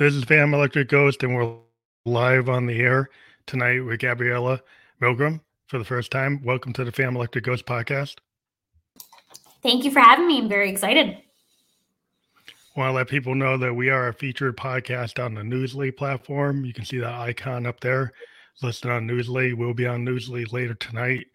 This 0.00 0.14
is 0.14 0.24
Phantom 0.24 0.54
Electric 0.54 0.88
Ghost, 0.88 1.22
and 1.22 1.34
we're 1.34 1.56
live 2.06 2.48
on 2.48 2.64
the 2.64 2.80
air 2.80 3.10
tonight 3.44 3.80
with 3.80 4.00
Gabriella 4.00 4.62
Milgrom 4.98 5.42
for 5.66 5.78
the 5.78 5.84
first 5.84 6.10
time. 6.10 6.42
Welcome 6.42 6.72
to 6.72 6.84
the 6.84 6.90
Phantom 6.90 7.16
Electric 7.16 7.44
Ghost 7.44 7.66
podcast. 7.66 8.14
Thank 9.62 9.84
you 9.84 9.90
for 9.90 10.00
having 10.00 10.26
me. 10.26 10.38
I'm 10.38 10.48
very 10.48 10.70
excited. 10.70 11.18
I 12.48 12.80
want 12.80 12.92
to 12.92 12.94
let 12.94 13.08
people 13.08 13.34
know 13.34 13.58
that 13.58 13.74
we 13.74 13.90
are 13.90 14.08
a 14.08 14.14
featured 14.14 14.56
podcast 14.56 15.22
on 15.22 15.34
the 15.34 15.42
Newsly 15.42 15.94
platform. 15.94 16.64
You 16.64 16.72
can 16.72 16.86
see 16.86 16.96
that 16.96 17.12
icon 17.12 17.66
up 17.66 17.80
there 17.80 18.14
listed 18.62 18.90
on 18.90 19.06
Newsly. 19.06 19.54
We'll 19.54 19.74
be 19.74 19.86
on 19.86 20.02
Newsly 20.02 20.50
later 20.50 20.72
tonight. 20.72 21.26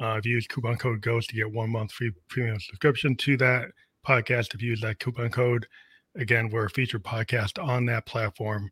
Uh, 0.00 0.16
if 0.18 0.26
you 0.26 0.34
use 0.34 0.48
coupon 0.48 0.76
code 0.76 1.02
GHOST 1.02 1.28
to 1.28 1.36
get 1.36 1.52
one 1.52 1.70
month 1.70 1.92
free 1.92 2.10
premium 2.28 2.58
subscription 2.58 3.14
to 3.14 3.36
that 3.36 3.66
podcast, 4.04 4.56
if 4.56 4.62
you 4.62 4.70
use 4.70 4.80
that 4.80 4.98
coupon 4.98 5.30
code, 5.30 5.68
Again, 6.16 6.48
we're 6.50 6.66
a 6.66 6.70
featured 6.70 7.04
podcast 7.04 7.62
on 7.62 7.86
that 7.86 8.06
platform. 8.06 8.70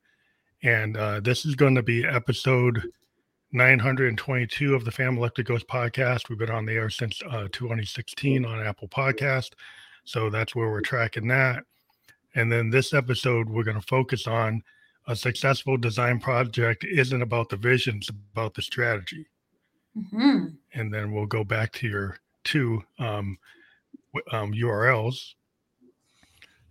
And 0.62 0.96
uh, 0.96 1.20
this 1.20 1.44
is 1.44 1.54
going 1.54 1.74
to 1.74 1.82
be 1.82 2.04
episode 2.04 2.90
922 3.52 4.74
of 4.74 4.84
the 4.84 4.90
Phantom 4.90 5.18
Electric 5.18 5.46
Ghost 5.46 5.68
podcast. 5.68 6.28
We've 6.28 6.38
been 6.38 6.50
on 6.50 6.66
the 6.66 6.72
air 6.72 6.90
since 6.90 7.20
uh, 7.30 7.48
2016 7.52 8.44
on 8.44 8.66
Apple 8.66 8.88
Podcast. 8.88 9.50
So 10.04 10.30
that's 10.30 10.54
where 10.54 10.70
we're 10.70 10.80
tracking 10.80 11.28
that. 11.28 11.64
And 12.34 12.50
then 12.50 12.70
this 12.70 12.92
episode, 12.92 13.48
we're 13.48 13.64
going 13.64 13.80
to 13.80 13.86
focus 13.86 14.26
on 14.26 14.62
a 15.06 15.14
successful 15.14 15.76
design 15.76 16.18
project 16.18 16.84
isn't 16.84 17.22
about 17.22 17.48
the 17.48 17.56
vision, 17.56 17.98
it's 17.98 18.08
about 18.08 18.54
the 18.54 18.62
strategy. 18.62 19.26
Mm-hmm. 19.96 20.46
And 20.74 20.92
then 20.92 21.12
we'll 21.12 21.26
go 21.26 21.44
back 21.44 21.72
to 21.74 21.88
your 21.88 22.18
two 22.44 22.82
um, 22.98 23.38
um, 24.32 24.52
URLs 24.52 25.34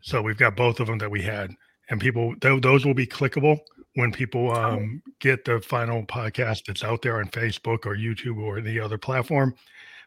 so 0.05 0.21
we've 0.21 0.37
got 0.37 0.55
both 0.55 0.79
of 0.79 0.85
them 0.85 0.99
that 0.99 1.09
we 1.09 1.23
had, 1.23 1.51
and 1.89 1.99
people 1.99 2.35
th- 2.39 2.61
those 2.61 2.85
will 2.85 2.93
be 2.93 3.07
clickable 3.07 3.57
when 3.95 4.11
people 4.11 4.51
oh. 4.51 4.53
um, 4.53 5.01
get 5.19 5.43
the 5.45 5.59
final 5.61 6.05
podcast 6.05 6.65
that's 6.65 6.83
out 6.83 7.01
there 7.01 7.17
on 7.17 7.27
Facebook 7.29 7.87
or 7.87 7.95
YouTube 7.95 8.37
or 8.37 8.61
the 8.61 8.79
other 8.79 8.99
platform. 8.99 9.55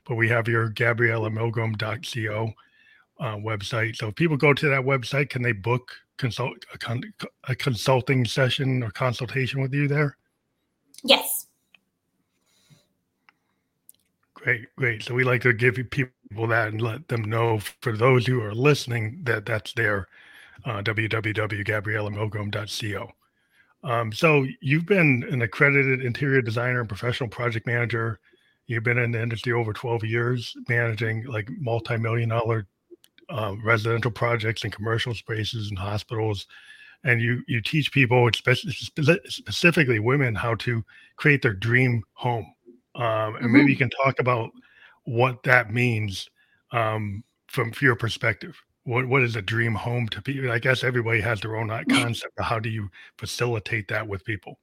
But 0.07 0.15
we 0.15 0.29
have 0.29 0.47
your 0.47 0.71
GabriellaMilgrom.co 0.71 2.53
uh, 3.19 3.37
website. 3.37 3.97
So 3.97 4.09
if 4.09 4.15
people 4.15 4.37
go 4.37 4.55
to 4.55 4.69
that 4.69 4.83
website, 4.83 5.31
can 5.31 5.43
they 5.43 5.53
book 5.53 5.91
consult 6.17 6.65
a, 6.73 6.79
con- 6.79 7.13
a 7.49 7.57
consulting 7.57 8.25
session 8.25 8.85
or 8.85 8.93
consultation 8.93 9.61
with 9.61 9.75
you 9.75 9.89
there? 9.89 10.17
Yes. 11.03 11.48
Great, 14.45 14.67
great. 14.77 15.03
So 15.03 15.15
we 15.15 15.25
like 15.25 15.43
to 15.43 15.53
give 15.53 15.75
people 15.91 16.47
that 16.49 16.69
and 16.69 16.81
let 16.81 17.09
them 17.09 17.23
know 17.23 17.59
for 17.83 17.97
those 17.97 18.25
who 18.27 18.41
are 18.41 18.55
listening 18.55 19.21
that 19.25 19.45
that's 19.47 19.73
their 19.73 20.07
uh, 20.65 20.83
www.gabriellamilgrom.co. 20.83 23.11
Um, 23.85 24.13
so 24.13 24.45
you've 24.61 24.87
been 24.87 25.25
an 25.31 25.43
accredited 25.43 26.05
interior 26.05 26.43
designer 26.43 26.81
and 26.81 26.89
professional 26.89 27.29
project 27.31 27.67
manager. 27.67 28.19
You've 28.67 28.83
been 28.85 28.99
in 28.99 29.13
the 29.13 29.23
industry 29.23 29.53
over 29.53 29.73
12 29.73 30.05
years, 30.05 30.55
managing 30.69 31.25
like 31.27 31.49
multi-million 31.59 32.29
dollar 32.31 32.67
um, 33.31 33.63
residential 33.65 34.11
projects 34.11 34.65
and 34.65 34.73
commercial 34.73 35.15
spaces 35.15 35.69
and 35.71 35.79
hospitals. 35.79 36.47
And 37.05 37.23
you 37.23 37.43
you 37.49 37.61
teach 37.63 37.93
people, 37.93 38.29
especially 38.29 38.73
specifically 38.73 39.99
women, 40.01 40.35
how 40.35 40.57
to 40.57 40.85
create 41.17 41.43
their 41.43 41.55
dream 41.55 42.03
home 42.15 42.53
um, 42.99 43.05
and 43.05 43.37
mm-hmm. 43.37 43.53
maybe 43.53 43.71
you 43.71 43.77
can 43.77 43.91
talk 43.91 44.19
about 44.19 44.51
what 45.05 45.43
that 45.45 45.73
means 45.73 46.29
um, 46.73 47.23
from 47.47 47.73
your 47.81 47.97
perspective. 47.97 48.61
What 48.85 49.07
what 49.07 49.23
is 49.23 49.37
a 49.37 49.43
dream 49.43 49.75
home 49.75 50.09
to 50.09 50.21
be? 50.21 50.51
I 50.51 50.59
guess 50.59 50.83
everybody 50.83 51.21
has 51.21 51.41
their 51.41 51.57
own 51.57 51.69
concept. 51.89 52.35
how 52.41 52.59
do 52.59 52.69
you 52.69 52.91
facilitate 53.17 53.89
that 53.89 54.07
with 54.07 54.25
people? 54.25 54.59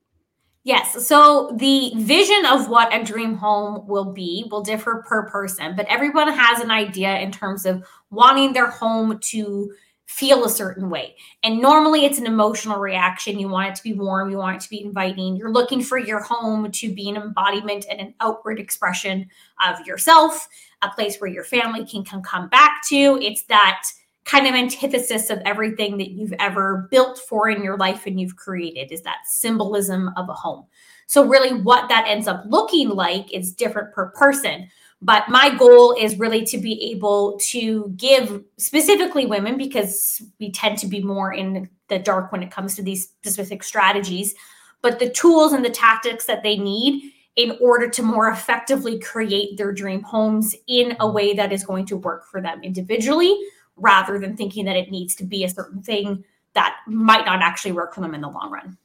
Yes. 0.63 1.07
So 1.07 1.55
the 1.57 1.93
vision 1.95 2.43
of 2.47 2.69
what 2.69 2.93
a 2.93 3.03
dream 3.03 3.35
home 3.35 3.85
will 3.87 4.11
be 4.11 4.47
will 4.49 4.61
differ 4.63 5.05
per 5.07 5.29
person, 5.29 5.75
but 5.75 5.85
everyone 5.87 6.27
has 6.33 6.59
an 6.59 6.71
idea 6.71 7.19
in 7.19 7.31
terms 7.31 7.67
of 7.67 7.85
wanting 8.09 8.51
their 8.51 8.71
home 8.71 9.19
to 9.19 9.71
feel 10.05 10.45
a 10.45 10.49
certain 10.49 10.89
way. 10.89 11.15
And 11.43 11.59
normally 11.59 12.05
it's 12.05 12.19
an 12.19 12.27
emotional 12.27 12.79
reaction. 12.79 13.39
You 13.39 13.49
want 13.49 13.69
it 13.69 13.75
to 13.75 13.83
be 13.83 13.93
warm, 13.93 14.29
you 14.29 14.37
want 14.37 14.57
it 14.57 14.61
to 14.61 14.69
be 14.69 14.81
inviting. 14.81 15.35
You're 15.35 15.51
looking 15.51 15.81
for 15.81 15.97
your 15.97 16.21
home 16.21 16.71
to 16.71 16.93
be 16.93 17.09
an 17.09 17.17
embodiment 17.17 17.85
and 17.89 17.99
an 17.99 18.13
outward 18.19 18.59
expression 18.59 19.27
of 19.65 19.85
yourself, 19.85 20.47
a 20.83 20.89
place 20.89 21.17
where 21.17 21.29
your 21.29 21.43
family 21.43 21.85
can, 21.85 22.05
come 22.23 22.47
back 22.49 22.81
to. 22.87 23.19
It's 23.21 23.43
that 23.43 23.83
kind 24.25 24.47
of 24.47 24.53
antithesis 24.53 25.29
of 25.29 25.39
everything 25.45 25.97
that 25.97 26.11
you've 26.11 26.33
ever 26.39 26.87
built 26.91 27.19
for 27.19 27.49
in 27.49 27.63
your 27.63 27.77
life 27.77 28.05
and 28.05 28.19
you've 28.19 28.35
created 28.35 28.91
is 28.91 29.01
that 29.01 29.17
symbolism 29.25 30.11
of 30.17 30.29
a 30.29 30.33
home. 30.33 30.65
So 31.07 31.25
really 31.25 31.61
what 31.61 31.89
that 31.89 32.05
ends 32.07 32.27
up 32.27 32.43
looking 32.47 32.89
like 32.89 33.31
is 33.33 33.53
different 33.53 33.93
per 33.93 34.07
person 34.11 34.67
but 35.01 35.29
my 35.29 35.55
goal 35.55 35.95
is 35.99 36.17
really 36.17 36.43
to 36.45 36.57
be 36.57 36.91
able 36.91 37.37
to 37.49 37.93
give 37.97 38.43
specifically 38.57 39.25
women, 39.25 39.57
because 39.57 40.21
we 40.39 40.51
tend 40.51 40.77
to 40.79 40.87
be 40.87 41.01
more 41.03 41.33
in 41.33 41.69
the 41.89 41.99
dark 41.99 42.31
when 42.31 42.41
it 42.41 42.51
comes 42.51 42.75
to 42.75 42.81
these 42.81 43.09
specific 43.09 43.63
strategies, 43.63 44.33
but 44.81 44.99
the 44.99 45.09
tools 45.09 45.53
and 45.53 45.63
the 45.63 45.69
tactics 45.69 46.25
that 46.25 46.43
they 46.43 46.57
need 46.57 47.11
in 47.35 47.57
order 47.61 47.89
to 47.89 48.01
more 48.01 48.29
effectively 48.29 48.97
create 48.99 49.57
their 49.57 49.73
dream 49.73 50.01
homes 50.01 50.55
in 50.67 50.95
a 50.99 51.07
way 51.07 51.33
that 51.33 51.51
is 51.51 51.65
going 51.65 51.85
to 51.85 51.97
work 51.97 52.25
for 52.25 52.41
them 52.41 52.63
individually 52.63 53.37
rather 53.75 54.17
than 54.17 54.37
thinking 54.37 54.63
that 54.63 54.77
it 54.77 54.89
needs 54.89 55.13
to 55.15 55.25
be 55.25 55.43
a 55.43 55.49
certain 55.49 55.81
thing 55.81 56.23
that 56.53 56.77
might 56.87 57.25
not 57.25 57.41
actually 57.41 57.73
work 57.73 57.93
for 57.93 57.99
them 57.99 58.15
in 58.15 58.21
the 58.21 58.29
long 58.29 58.49
run. 58.49 58.77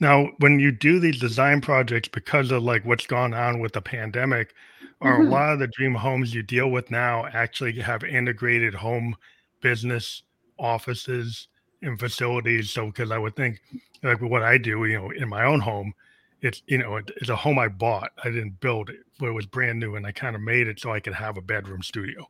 Now, 0.00 0.30
when 0.38 0.58
you 0.58 0.72
do 0.72 0.98
these 0.98 1.20
design 1.20 1.60
projects, 1.60 2.08
because 2.08 2.50
of 2.50 2.62
like 2.62 2.84
what's 2.86 3.06
gone 3.06 3.34
on 3.34 3.60
with 3.60 3.74
the 3.74 3.82
pandemic, 3.82 4.54
are 5.00 5.18
mm-hmm. 5.18 5.28
a 5.28 5.30
lot 5.30 5.52
of 5.52 5.58
the 5.58 5.68
dream 5.68 5.94
homes 5.94 6.34
you 6.34 6.42
deal 6.42 6.70
with 6.70 6.90
now 6.90 7.26
actually 7.26 7.78
have 7.80 8.02
integrated 8.04 8.74
home 8.74 9.16
business 9.60 10.22
offices 10.58 11.48
and 11.82 11.98
facilities? 11.98 12.70
So, 12.70 12.86
because 12.86 13.10
I 13.10 13.18
would 13.18 13.36
think, 13.36 13.60
like 14.02 14.20
what 14.20 14.42
I 14.42 14.58
do, 14.58 14.84
you 14.84 14.98
know, 14.98 15.10
in 15.10 15.28
my 15.28 15.44
own 15.44 15.60
home, 15.60 15.94
it's 16.40 16.62
you 16.66 16.78
know, 16.78 16.96
it's 16.96 17.28
a 17.28 17.36
home 17.36 17.58
I 17.58 17.68
bought. 17.68 18.10
I 18.22 18.30
didn't 18.30 18.60
build 18.60 18.90
it, 18.90 19.00
but 19.18 19.26
it 19.26 19.32
was 19.32 19.46
brand 19.46 19.80
new, 19.80 19.96
and 19.96 20.06
I 20.06 20.12
kind 20.12 20.36
of 20.36 20.42
made 20.42 20.68
it 20.68 20.80
so 20.80 20.92
I 20.92 21.00
could 21.00 21.14
have 21.14 21.36
a 21.36 21.42
bedroom 21.42 21.82
studio. 21.82 22.28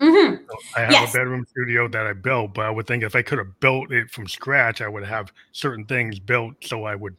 Mm-hmm. 0.00 0.44
So 0.48 0.58
I 0.76 0.80
have 0.80 0.92
yes. 0.92 1.14
a 1.14 1.18
bedroom 1.18 1.46
studio 1.46 1.88
that 1.88 2.06
I 2.06 2.12
built, 2.12 2.54
but 2.54 2.66
I 2.66 2.70
would 2.70 2.86
think 2.86 3.02
if 3.02 3.16
I 3.16 3.22
could 3.22 3.38
have 3.38 3.58
built 3.60 3.92
it 3.92 4.10
from 4.10 4.28
scratch, 4.28 4.80
I 4.80 4.88
would 4.88 5.04
have 5.04 5.32
certain 5.52 5.86
things 5.86 6.18
built 6.18 6.54
so 6.62 6.84
I 6.84 6.94
would 6.94 7.16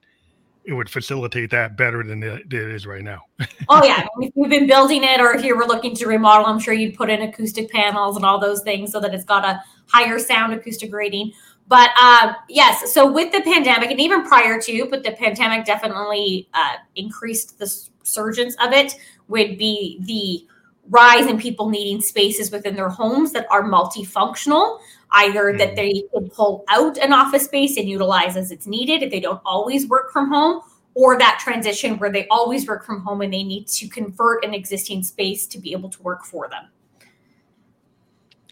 it 0.67 0.73
would 0.73 0.89
facilitate 0.89 1.49
that 1.51 1.77
better 1.77 2.03
than 2.03 2.21
it 2.21 2.53
is 2.53 2.85
right 2.85 3.01
now. 3.01 3.21
oh 3.69 3.83
yeah, 3.85 4.05
if 4.19 4.33
you've 4.35 4.49
been 4.49 4.67
building 4.67 5.03
it, 5.05 5.21
or 5.21 5.33
if 5.33 5.43
you 5.43 5.55
were 5.55 5.65
looking 5.65 5.95
to 5.95 6.07
remodel, 6.07 6.45
I'm 6.45 6.59
sure 6.59 6.73
you'd 6.73 6.95
put 6.95 7.09
in 7.09 7.21
acoustic 7.21 7.71
panels 7.71 8.17
and 8.17 8.25
all 8.25 8.37
those 8.37 8.61
things 8.61 8.91
so 8.91 8.99
that 8.99 9.13
it's 9.13 9.23
got 9.23 9.45
a 9.45 9.63
higher 9.87 10.19
sound 10.19 10.53
acoustic 10.53 10.93
rating. 10.93 11.31
But 11.69 11.91
uh, 11.99 12.33
yes, 12.49 12.93
so 12.93 13.09
with 13.09 13.31
the 13.31 13.41
pandemic, 13.41 13.91
and 13.91 13.99
even 14.01 14.25
prior 14.25 14.59
to, 14.59 14.87
but 14.89 15.03
the 15.03 15.13
pandemic 15.13 15.65
definitely 15.65 16.49
uh, 16.53 16.75
increased 16.95 17.59
the 17.59 17.73
surgence 18.03 18.55
of 18.61 18.73
it. 18.73 18.93
Would 19.29 19.57
be 19.57 19.99
the 20.05 20.47
rise 20.89 21.27
in 21.27 21.37
people 21.37 21.69
needing 21.69 22.01
spaces 22.01 22.51
within 22.51 22.75
their 22.75 22.89
homes 22.89 23.31
that 23.33 23.45
are 23.51 23.63
multifunctional, 23.63 24.79
either 25.17 25.53
mm. 25.53 25.57
that 25.57 25.75
they 25.75 26.03
can 26.13 26.29
pull 26.29 26.63
out 26.69 26.97
an 26.97 27.13
office 27.13 27.45
space 27.45 27.77
and 27.77 27.89
utilize 27.89 28.37
as 28.37 28.51
it's 28.51 28.67
needed 28.67 29.03
if 29.03 29.11
they 29.11 29.19
don't 29.19 29.41
always 29.45 29.87
work 29.87 30.11
from 30.11 30.29
home, 30.29 30.61
or 30.93 31.17
that 31.17 31.39
transition 31.43 31.97
where 31.99 32.11
they 32.11 32.27
always 32.29 32.67
work 32.67 32.83
from 32.85 33.01
home 33.01 33.21
and 33.21 33.31
they 33.31 33.43
need 33.43 33.67
to 33.67 33.87
convert 33.87 34.43
an 34.43 34.53
existing 34.53 35.03
space 35.03 35.45
to 35.45 35.59
be 35.59 35.71
able 35.71 35.89
to 35.89 36.01
work 36.01 36.25
for 36.25 36.49
them. 36.49 36.65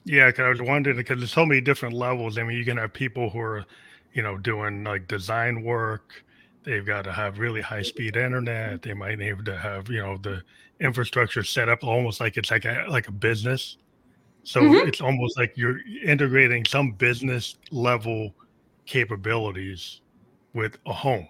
Yeah, 0.03 0.27
because 0.27 0.45
I 0.45 0.49
was 0.49 0.61
wondering 0.61 0.97
because 0.97 1.17
there's 1.17 1.33
so 1.33 1.45
many 1.45 1.61
different 1.61 1.95
levels. 1.95 2.37
I 2.37 2.43
mean, 2.43 2.57
you 2.57 2.63
can 2.63 2.77
have 2.77 2.93
people 2.93 3.31
who 3.31 3.39
are, 3.39 3.65
you 4.13 4.21
know, 4.21 4.37
doing 4.37 4.83
like 4.83 5.07
design 5.07 5.63
work. 5.63 6.23
They've 6.63 6.85
got 6.85 7.03
to 7.05 7.11
have 7.11 7.39
really 7.39 7.61
high 7.61 7.81
speed 7.81 8.15
internet. 8.15 8.83
They 8.83 8.93
might 8.93 9.17
need 9.17 9.43
to 9.45 9.57
have, 9.57 9.89
you 9.89 10.01
know, 10.01 10.17
the 10.17 10.43
infrastructure 10.79 11.43
set 11.43 11.69
up 11.69 11.83
almost 11.83 12.19
like 12.19 12.37
it's 12.37 12.51
like 12.51 12.65
a 12.65 12.85
like 12.89 13.07
a 13.07 13.11
business. 13.11 13.77
So 14.45 14.61
mm-hmm. 14.61 14.87
it's 14.87 15.01
almost 15.01 15.37
like 15.37 15.53
you're 15.55 15.79
integrating 16.03 16.65
some 16.65 16.91
business 16.91 17.55
level 17.71 18.33
capabilities 18.85 20.01
with 20.53 20.77
a 20.85 20.93
home. 20.93 21.27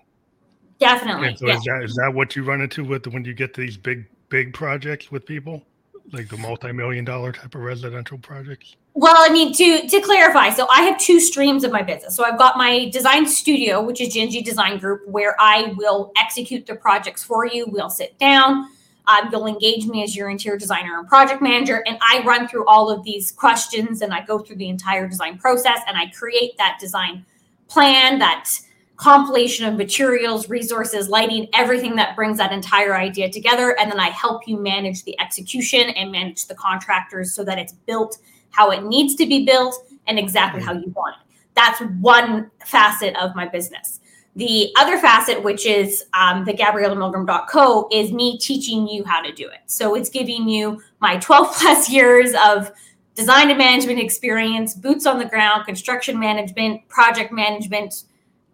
Definitely. 0.80 1.30
And 1.30 1.40
so 1.40 1.48
yeah. 1.48 1.56
is 1.56 1.64
that 1.64 1.84
is 1.84 1.96
that 1.96 2.14
what 2.14 2.36
you 2.36 2.44
run 2.44 2.62
into 2.62 2.84
with 2.84 3.08
when 3.08 3.24
you 3.24 3.34
get 3.34 3.54
these 3.54 3.78
big 3.78 4.06
big 4.30 4.54
projects 4.54 5.12
with 5.12 5.26
people? 5.26 5.64
Like 6.12 6.30
the 6.30 6.38
multi-million 6.38 7.04
dollar 7.04 7.32
type 7.32 7.56
of 7.56 7.62
residential 7.62 8.20
projects? 8.20 8.76
Well, 8.94 9.16
I 9.18 9.30
mean, 9.30 9.54
to 9.54 9.88
to 9.88 10.02
clarify, 10.02 10.50
so 10.52 10.68
I 10.70 10.82
have 10.82 11.00
two 11.00 11.20
streams 11.20 11.64
of 11.64 11.72
my 11.72 11.82
business. 11.82 12.16
So 12.16 12.24
I've 12.24 12.38
got 12.38 12.58
my 12.58 12.90
design 12.90 13.26
studio, 13.26 13.82
which 13.82 14.02
is 14.02 14.14
Gingy 14.14 14.44
Design 14.44 14.78
Group, 14.78 15.08
where 15.08 15.36
I 15.40 15.74
will 15.78 16.12
execute 16.18 16.66
the 16.66 16.76
projects 16.76 17.24
for 17.24 17.46
you. 17.46 17.66
We'll 17.68 17.90
sit 17.90 18.20
down, 18.20 18.70
um, 19.08 19.30
you'll 19.32 19.48
engage 19.48 19.86
me 19.86 20.04
as 20.04 20.16
your 20.16 20.30
interior 20.30 20.58
designer 20.58 21.00
and 21.00 21.08
project 21.08 21.42
manager. 21.42 21.84
And 21.86 21.98
I 22.02 22.24
run 22.26 22.48
through 22.48 22.66
all 22.68 22.90
of 22.90 23.04
these 23.04 23.32
questions 23.32 24.02
and 24.02 24.14
I 24.14 24.26
go 24.26 24.40
through 24.40 24.58
the 24.58 24.70
entire 24.70 25.08
design 25.08 25.38
process 25.38 25.80
and 25.88 25.98
I 25.98 26.08
create 26.08 26.58
that 26.58 26.78
design 26.80 27.26
plan, 27.68 28.20
that 28.20 28.50
compilation 28.98 29.66
of 29.66 29.76
materials, 29.76 30.50
resources, 30.50 31.10
lighting, 31.10 31.48
everything 31.54 31.96
that 31.98 32.16
brings 32.16 32.38
that 32.38 32.52
entire 32.52 32.96
idea 32.96 33.30
together. 33.30 33.78
And 33.80 33.92
then 33.92 34.00
I 34.00 34.10
help 34.10 34.48
you 34.48 34.58
manage 34.58 35.04
the 35.04 35.20
execution 35.20 35.90
and 35.90 36.12
manage 36.12 36.48
the 36.48 36.56
contractors 36.56 37.34
so 37.34 37.44
that 37.44 37.60
it's 37.60 37.74
built 37.74 38.18
how 38.52 38.72
it 38.72 38.84
needs 38.86 39.16
to 39.16 39.26
be 39.26 39.46
built 39.46 39.76
and 40.08 40.18
exactly 40.18 40.62
how 40.62 40.74
you 40.74 40.90
want 40.96 41.16
it. 41.20 41.38
That's 41.56 41.80
one 42.00 42.52
facet 42.66 43.16
of 43.18 43.36
my 43.36 43.48
business. 43.48 44.00
The 44.36 44.74
other 44.78 44.98
facet, 44.98 45.42
which 45.42 45.66
is 45.66 46.04
um, 46.14 46.44
the 46.44 46.54
GabriellaMilgrom.co, 46.54 47.88
is 47.92 48.12
me 48.12 48.38
teaching 48.38 48.88
you 48.88 49.04
how 49.06 49.22
to 49.22 49.32
do 49.32 49.48
it. 49.48 49.60
So 49.68 49.96
it's 49.96 50.10
giving 50.10 50.50
you 50.50 50.82
my 51.00 51.18
12 51.18 51.56
plus 51.60 51.90
years 51.90 52.34
of 52.46 52.72
design 53.16 53.50
and 53.50 53.58
management 53.58 54.00
experience, 54.00 54.74
boots 54.74 55.06
on 55.06 55.20
the 55.20 55.26
ground, 55.26 55.66
construction 55.66 56.20
management, 56.20 56.86
project 56.90 57.32
management, 57.32 58.04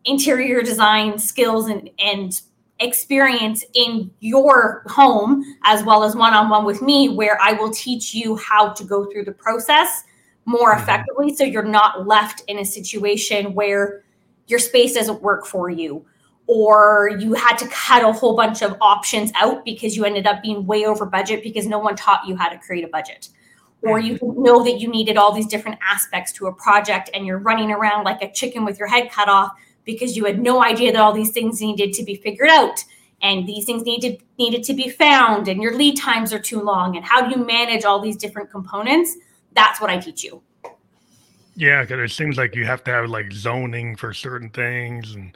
interior 0.05 0.61
design 0.61 1.17
skills, 1.17 1.67
and, 1.67 1.89
and 1.97 2.41
experience 2.79 3.63
in 3.73 4.11
your 4.19 4.83
home, 4.87 5.43
as 5.63 5.83
well 5.83 6.03
as 6.03 6.15
one 6.15 6.33
on 6.33 6.49
one 6.49 6.63
with 6.63 6.83
me, 6.83 7.09
where 7.09 7.39
I 7.41 7.53
will 7.53 7.71
teach 7.71 8.13
you 8.13 8.35
how 8.35 8.69
to 8.73 8.83
go 8.83 9.05
through 9.05 9.25
the 9.25 9.31
process 9.31 10.03
more 10.45 10.73
mm-hmm. 10.73 10.83
effectively 10.83 11.35
so 11.35 11.43
you're 11.43 11.63
not 11.63 12.07
left 12.07 12.43
in 12.47 12.59
a 12.59 12.65
situation 12.65 13.53
where 13.53 14.03
your 14.51 14.59
space 14.59 14.93
doesn't 14.93 15.21
work 15.21 15.45
for 15.45 15.69
you 15.69 16.05
or 16.47 17.11
you 17.19 17.33
had 17.33 17.57
to 17.57 17.67
cut 17.69 18.03
a 18.03 18.11
whole 18.11 18.35
bunch 18.35 18.61
of 18.61 18.75
options 18.81 19.31
out 19.35 19.63
because 19.63 19.95
you 19.95 20.03
ended 20.03 20.27
up 20.27 20.41
being 20.41 20.65
way 20.65 20.85
over 20.85 21.05
budget 21.05 21.41
because 21.43 21.65
no 21.65 21.79
one 21.79 21.95
taught 21.95 22.27
you 22.27 22.35
how 22.35 22.49
to 22.49 22.57
create 22.57 22.83
a 22.83 22.89
budget. 22.89 23.29
Or 23.83 23.99
you 23.99 24.19
know 24.21 24.63
that 24.63 24.79
you 24.79 24.89
needed 24.89 25.17
all 25.17 25.31
these 25.31 25.47
different 25.47 25.79
aspects 25.81 26.33
to 26.33 26.47
a 26.47 26.53
project 26.53 27.09
and 27.13 27.25
you're 27.25 27.39
running 27.39 27.71
around 27.71 28.03
like 28.03 28.21
a 28.21 28.31
chicken 28.31 28.63
with 28.63 28.77
your 28.77 28.87
head 28.87 29.09
cut 29.09 29.27
off 29.27 29.53
because 29.85 30.15
you 30.15 30.25
had 30.25 30.39
no 30.39 30.61
idea 30.61 30.91
that 30.91 31.01
all 31.01 31.13
these 31.13 31.31
things 31.31 31.61
needed 31.61 31.93
to 31.93 32.03
be 32.03 32.15
figured 32.15 32.49
out 32.49 32.83
and 33.23 33.47
these 33.47 33.65
things 33.65 33.83
needed 33.83 34.21
needed 34.37 34.63
to 34.65 34.73
be 34.75 34.87
found 34.87 35.47
and 35.47 35.63
your 35.63 35.75
lead 35.75 35.97
times 35.97 36.31
are 36.31 36.39
too 36.39 36.61
long 36.61 36.95
and 36.95 37.05
how 37.05 37.27
do 37.27 37.31
you 37.31 37.43
manage 37.43 37.83
all 37.83 37.99
these 37.99 38.17
different 38.17 38.51
components? 38.51 39.15
That's 39.53 39.81
what 39.81 39.89
i 39.89 39.97
teach 39.97 40.23
you 40.23 40.43
yeah, 41.55 41.81
because 41.81 42.11
it 42.11 42.13
seems 42.13 42.37
like 42.37 42.55
you 42.55 42.65
have 42.65 42.83
to 42.85 42.91
have 42.91 43.09
like 43.09 43.31
zoning 43.31 43.95
for 43.95 44.13
certain 44.13 44.49
things, 44.49 45.13
and 45.15 45.35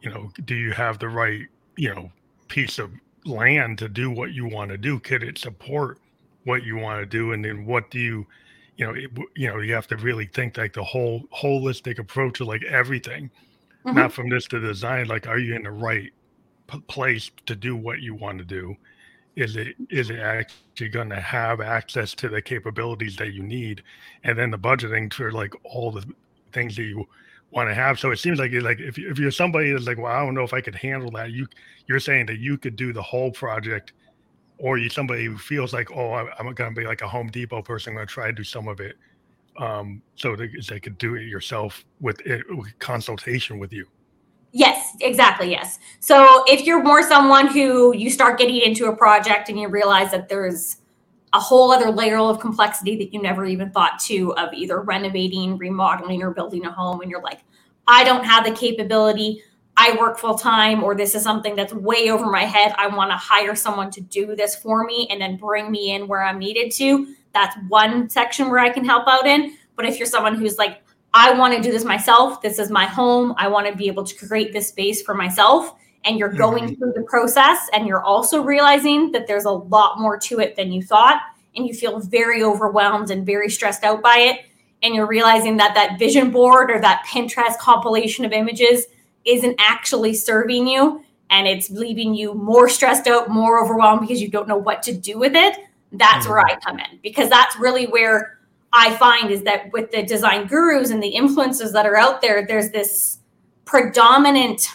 you 0.00 0.10
know, 0.10 0.30
do 0.44 0.54
you 0.54 0.72
have 0.72 0.98
the 0.98 1.08
right 1.08 1.46
you 1.76 1.94
know 1.94 2.10
piece 2.48 2.78
of 2.78 2.90
land 3.24 3.78
to 3.78 3.88
do 3.88 4.10
what 4.10 4.32
you 4.32 4.46
want 4.46 4.70
to 4.70 4.78
do? 4.78 4.98
Could 5.00 5.22
it 5.22 5.38
support 5.38 5.98
what 6.44 6.62
you 6.62 6.76
want 6.76 7.00
to 7.00 7.06
do, 7.06 7.32
and 7.32 7.44
then 7.44 7.66
what 7.66 7.90
do 7.90 7.98
you, 7.98 8.26
you 8.76 8.86
know, 8.86 8.94
it, 8.94 9.10
you 9.34 9.48
know, 9.48 9.58
you 9.58 9.74
have 9.74 9.88
to 9.88 9.96
really 9.96 10.26
think 10.26 10.56
like 10.56 10.72
the 10.72 10.84
whole 10.84 11.24
holistic 11.34 11.98
approach 11.98 12.40
of 12.40 12.46
like 12.46 12.62
everything, 12.64 13.30
mm-hmm. 13.84 13.96
not 13.96 14.12
from 14.12 14.28
this 14.30 14.46
to 14.46 14.60
design. 14.60 15.08
Like, 15.08 15.26
are 15.26 15.38
you 15.38 15.56
in 15.56 15.64
the 15.64 15.72
right 15.72 16.12
p- 16.68 16.80
place 16.86 17.30
to 17.46 17.56
do 17.56 17.74
what 17.74 18.00
you 18.00 18.14
want 18.14 18.38
to 18.38 18.44
do? 18.44 18.76
Is 19.36 19.56
it 19.56 19.76
is 19.90 20.10
it 20.10 20.18
actually 20.18 20.88
going 20.88 21.10
to 21.10 21.20
have 21.20 21.60
access 21.60 22.14
to 22.14 22.28
the 22.28 22.42
capabilities 22.42 23.16
that 23.16 23.32
you 23.32 23.42
need? 23.42 23.82
And 24.24 24.38
then 24.38 24.50
the 24.50 24.58
budgeting 24.58 25.12
for 25.12 25.30
like 25.30 25.54
all 25.64 25.90
the 25.90 26.04
things 26.52 26.76
that 26.76 26.84
you 26.84 27.06
want 27.50 27.68
to 27.68 27.74
have. 27.74 27.98
So 27.98 28.10
it 28.10 28.18
seems 28.18 28.38
like 28.38 28.52
like 28.52 28.80
if, 28.80 28.98
if 28.98 29.18
you're 29.18 29.30
somebody 29.30 29.72
that's 29.72 29.86
like 29.86 29.98
well 29.98 30.12
i 30.12 30.24
don't 30.24 30.34
know 30.34 30.42
if 30.42 30.52
i 30.52 30.60
could 30.60 30.74
handle 30.74 31.10
that 31.12 31.30
you 31.32 31.46
you're 31.86 32.00
saying 32.00 32.26
that 32.26 32.38
you 32.38 32.58
could 32.58 32.76
do 32.76 32.92
the 32.92 33.02
whole 33.02 33.30
project 33.30 33.92
or 34.58 34.78
you 34.78 34.88
somebody 34.88 35.24
who 35.24 35.38
feels 35.38 35.72
like 35.72 35.90
oh 35.92 36.14
i'm 36.14 36.52
going 36.54 36.74
to 36.74 36.80
be 36.80 36.86
like 36.86 37.02
a 37.02 37.08
home 37.08 37.28
depot 37.28 37.62
person 37.62 37.92
i'm 37.92 37.96
going 37.96 38.06
to 38.06 38.12
try 38.12 38.26
to 38.26 38.32
do 38.32 38.44
some 38.44 38.68
of 38.68 38.80
it 38.80 38.96
um 39.58 40.02
so 40.16 40.36
they, 40.36 40.50
they 40.68 40.80
could 40.80 40.98
do 40.98 41.14
it 41.14 41.22
yourself 41.22 41.84
with, 42.00 42.20
it, 42.26 42.42
with 42.56 42.78
consultation 42.78 43.58
with 43.58 43.72
you 43.72 43.86
Yes, 44.52 44.96
exactly. 45.00 45.50
Yes. 45.50 45.78
So 46.00 46.44
if 46.46 46.64
you're 46.66 46.82
more 46.82 47.02
someone 47.02 47.48
who 47.48 47.94
you 47.94 48.10
start 48.10 48.38
getting 48.38 48.60
into 48.60 48.86
a 48.86 48.96
project 48.96 49.48
and 49.48 49.60
you 49.60 49.68
realize 49.68 50.10
that 50.12 50.28
there's 50.28 50.78
a 51.32 51.40
whole 51.40 51.70
other 51.70 51.90
layer 51.90 52.18
of 52.18 52.40
complexity 52.40 52.96
that 52.96 53.12
you 53.12 53.20
never 53.20 53.44
even 53.44 53.70
thought 53.70 53.98
to 53.98 54.32
of 54.36 54.54
either 54.54 54.80
renovating, 54.80 55.58
remodeling, 55.58 56.22
or 56.22 56.30
building 56.30 56.64
a 56.64 56.72
home, 56.72 57.02
and 57.02 57.10
you're 57.10 57.22
like, 57.22 57.40
I 57.86 58.04
don't 58.04 58.24
have 58.24 58.44
the 58.44 58.52
capability. 58.52 59.42
I 59.76 59.94
work 60.00 60.18
full 60.18 60.38
time, 60.38 60.82
or 60.82 60.94
this 60.94 61.14
is 61.14 61.22
something 61.22 61.54
that's 61.54 61.74
way 61.74 62.08
over 62.08 62.24
my 62.30 62.44
head. 62.44 62.74
I 62.78 62.86
want 62.86 63.10
to 63.10 63.16
hire 63.16 63.54
someone 63.54 63.90
to 63.90 64.00
do 64.00 64.34
this 64.34 64.56
for 64.56 64.84
me 64.84 65.06
and 65.10 65.20
then 65.20 65.36
bring 65.36 65.70
me 65.70 65.94
in 65.94 66.08
where 66.08 66.22
I'm 66.22 66.38
needed 66.38 66.72
to. 66.76 67.14
That's 67.34 67.54
one 67.68 68.08
section 68.08 68.48
where 68.48 68.60
I 68.60 68.70
can 68.70 68.86
help 68.86 69.06
out 69.06 69.26
in. 69.26 69.58
But 69.74 69.84
if 69.84 69.98
you're 69.98 70.06
someone 70.06 70.36
who's 70.36 70.56
like, 70.56 70.82
I 71.18 71.32
want 71.32 71.56
to 71.56 71.62
do 71.62 71.72
this 71.72 71.82
myself. 71.82 72.42
This 72.42 72.58
is 72.58 72.70
my 72.70 72.84
home. 72.84 73.34
I 73.38 73.48
want 73.48 73.66
to 73.66 73.74
be 73.74 73.86
able 73.86 74.04
to 74.04 74.26
create 74.26 74.52
this 74.52 74.68
space 74.68 75.00
for 75.00 75.14
myself. 75.14 75.74
And 76.04 76.18
you're 76.18 76.28
going 76.28 76.64
mm-hmm. 76.64 76.74
through 76.74 76.92
the 76.92 77.04
process 77.04 77.58
and 77.72 77.86
you're 77.86 78.02
also 78.02 78.42
realizing 78.42 79.12
that 79.12 79.26
there's 79.26 79.46
a 79.46 79.50
lot 79.50 79.98
more 79.98 80.18
to 80.18 80.40
it 80.40 80.56
than 80.56 80.72
you 80.72 80.82
thought. 80.82 81.22
And 81.56 81.66
you 81.66 81.72
feel 81.72 82.00
very 82.00 82.44
overwhelmed 82.44 83.10
and 83.10 83.24
very 83.24 83.48
stressed 83.48 83.82
out 83.82 84.02
by 84.02 84.18
it. 84.18 84.40
And 84.82 84.94
you're 84.94 85.06
realizing 85.06 85.56
that 85.56 85.74
that 85.74 85.98
vision 85.98 86.30
board 86.30 86.70
or 86.70 86.78
that 86.82 87.06
Pinterest 87.08 87.56
compilation 87.58 88.26
of 88.26 88.32
images 88.32 88.84
isn't 89.24 89.56
actually 89.58 90.12
serving 90.12 90.68
you 90.68 91.02
and 91.30 91.48
it's 91.48 91.70
leaving 91.70 92.14
you 92.14 92.34
more 92.34 92.68
stressed 92.68 93.06
out, 93.06 93.30
more 93.30 93.64
overwhelmed 93.64 94.02
because 94.02 94.20
you 94.20 94.28
don't 94.28 94.46
know 94.46 94.58
what 94.58 94.82
to 94.82 94.92
do 94.92 95.18
with 95.18 95.34
it. 95.34 95.56
That's 95.92 96.26
mm-hmm. 96.26 96.34
where 96.34 96.40
I 96.40 96.56
come 96.60 96.78
in 96.78 97.00
because 97.02 97.30
that's 97.30 97.58
really 97.58 97.86
where 97.86 98.35
I 98.72 98.96
find 98.96 99.30
is 99.30 99.42
that 99.42 99.72
with 99.72 99.90
the 99.90 100.02
design 100.02 100.46
gurus 100.46 100.90
and 100.90 101.02
the 101.02 101.14
influencers 101.14 101.72
that 101.72 101.86
are 101.86 101.96
out 101.96 102.20
there, 102.20 102.46
there's 102.46 102.70
this 102.70 103.18
predominant 103.64 104.68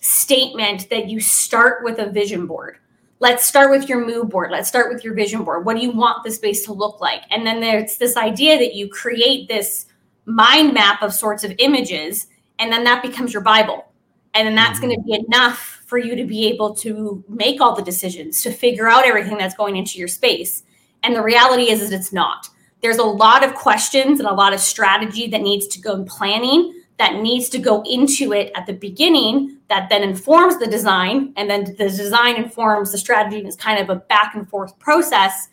statement 0.00 0.88
that 0.90 1.08
you 1.08 1.20
start 1.20 1.82
with 1.82 1.98
a 1.98 2.10
vision 2.10 2.46
board. 2.46 2.78
Let's 3.20 3.46
start 3.46 3.70
with 3.70 3.88
your 3.88 4.04
mood 4.04 4.28
board. 4.28 4.50
Let's 4.50 4.68
start 4.68 4.92
with 4.92 5.02
your 5.02 5.14
vision 5.14 5.44
board. 5.44 5.64
What 5.64 5.76
do 5.76 5.82
you 5.82 5.92
want 5.92 6.24
the 6.24 6.30
space 6.30 6.64
to 6.66 6.72
look 6.72 7.00
like? 7.00 7.22
And 7.30 7.46
then 7.46 7.60
there's 7.60 7.96
this 7.96 8.16
idea 8.16 8.58
that 8.58 8.74
you 8.74 8.88
create 8.88 9.48
this 9.48 9.86
mind 10.26 10.74
map 10.74 11.02
of 11.02 11.14
sorts 11.14 11.44
of 11.44 11.54
images, 11.58 12.26
and 12.58 12.70
then 12.70 12.84
that 12.84 13.02
becomes 13.02 13.32
your 13.32 13.42
Bible. 13.42 13.86
And 14.34 14.46
then 14.46 14.54
that's 14.54 14.78
mm-hmm. 14.80 14.88
going 14.88 14.96
to 14.96 15.02
be 15.02 15.24
enough 15.26 15.82
for 15.86 15.96
you 15.96 16.16
to 16.16 16.24
be 16.24 16.46
able 16.48 16.74
to 16.76 17.24
make 17.28 17.60
all 17.60 17.74
the 17.74 17.82
decisions, 17.82 18.42
to 18.42 18.50
figure 18.50 18.88
out 18.88 19.06
everything 19.06 19.38
that's 19.38 19.54
going 19.54 19.76
into 19.76 19.98
your 19.98 20.08
space. 20.08 20.64
And 21.02 21.14
the 21.14 21.22
reality 21.22 21.70
is, 21.70 21.80
is 21.80 21.92
it's 21.92 22.12
not 22.12 22.48
there's 22.84 22.98
a 22.98 23.02
lot 23.02 23.42
of 23.42 23.54
questions 23.54 24.20
and 24.20 24.28
a 24.28 24.34
lot 24.34 24.52
of 24.52 24.60
strategy 24.60 25.26
that 25.26 25.40
needs 25.40 25.66
to 25.66 25.80
go 25.80 25.94
in 25.94 26.04
planning 26.04 26.82
that 26.98 27.16
needs 27.16 27.48
to 27.48 27.58
go 27.58 27.82
into 27.88 28.34
it 28.34 28.52
at 28.54 28.66
the 28.66 28.74
beginning 28.74 29.56
that 29.70 29.88
then 29.88 30.02
informs 30.02 30.58
the 30.58 30.66
design. 30.66 31.32
And 31.36 31.48
then 31.48 31.64
the 31.64 31.88
design 31.88 32.36
informs 32.36 32.92
the 32.92 32.98
strategy 32.98 33.38
and 33.38 33.46
it's 33.46 33.56
kind 33.56 33.80
of 33.80 33.88
a 33.88 34.00
back 34.00 34.34
and 34.34 34.46
forth 34.46 34.78
process 34.78 35.48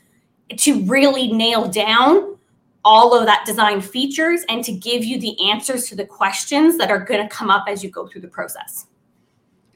to 0.57 0.83
really 0.83 1.31
nail 1.31 1.69
down 1.69 2.37
all 2.83 3.17
of 3.17 3.25
that 3.27 3.45
design 3.45 3.79
features 3.79 4.41
and 4.49 4.61
to 4.65 4.73
give 4.73 5.05
you 5.05 5.17
the 5.17 5.49
answers 5.49 5.87
to 5.87 5.95
the 5.95 6.05
questions 6.05 6.77
that 6.79 6.91
are 6.91 6.99
going 6.99 7.21
to 7.21 7.33
come 7.33 7.49
up 7.49 7.63
as 7.69 7.81
you 7.81 7.89
go 7.89 8.07
through 8.07 8.21
the 8.21 8.27
process. 8.27 8.87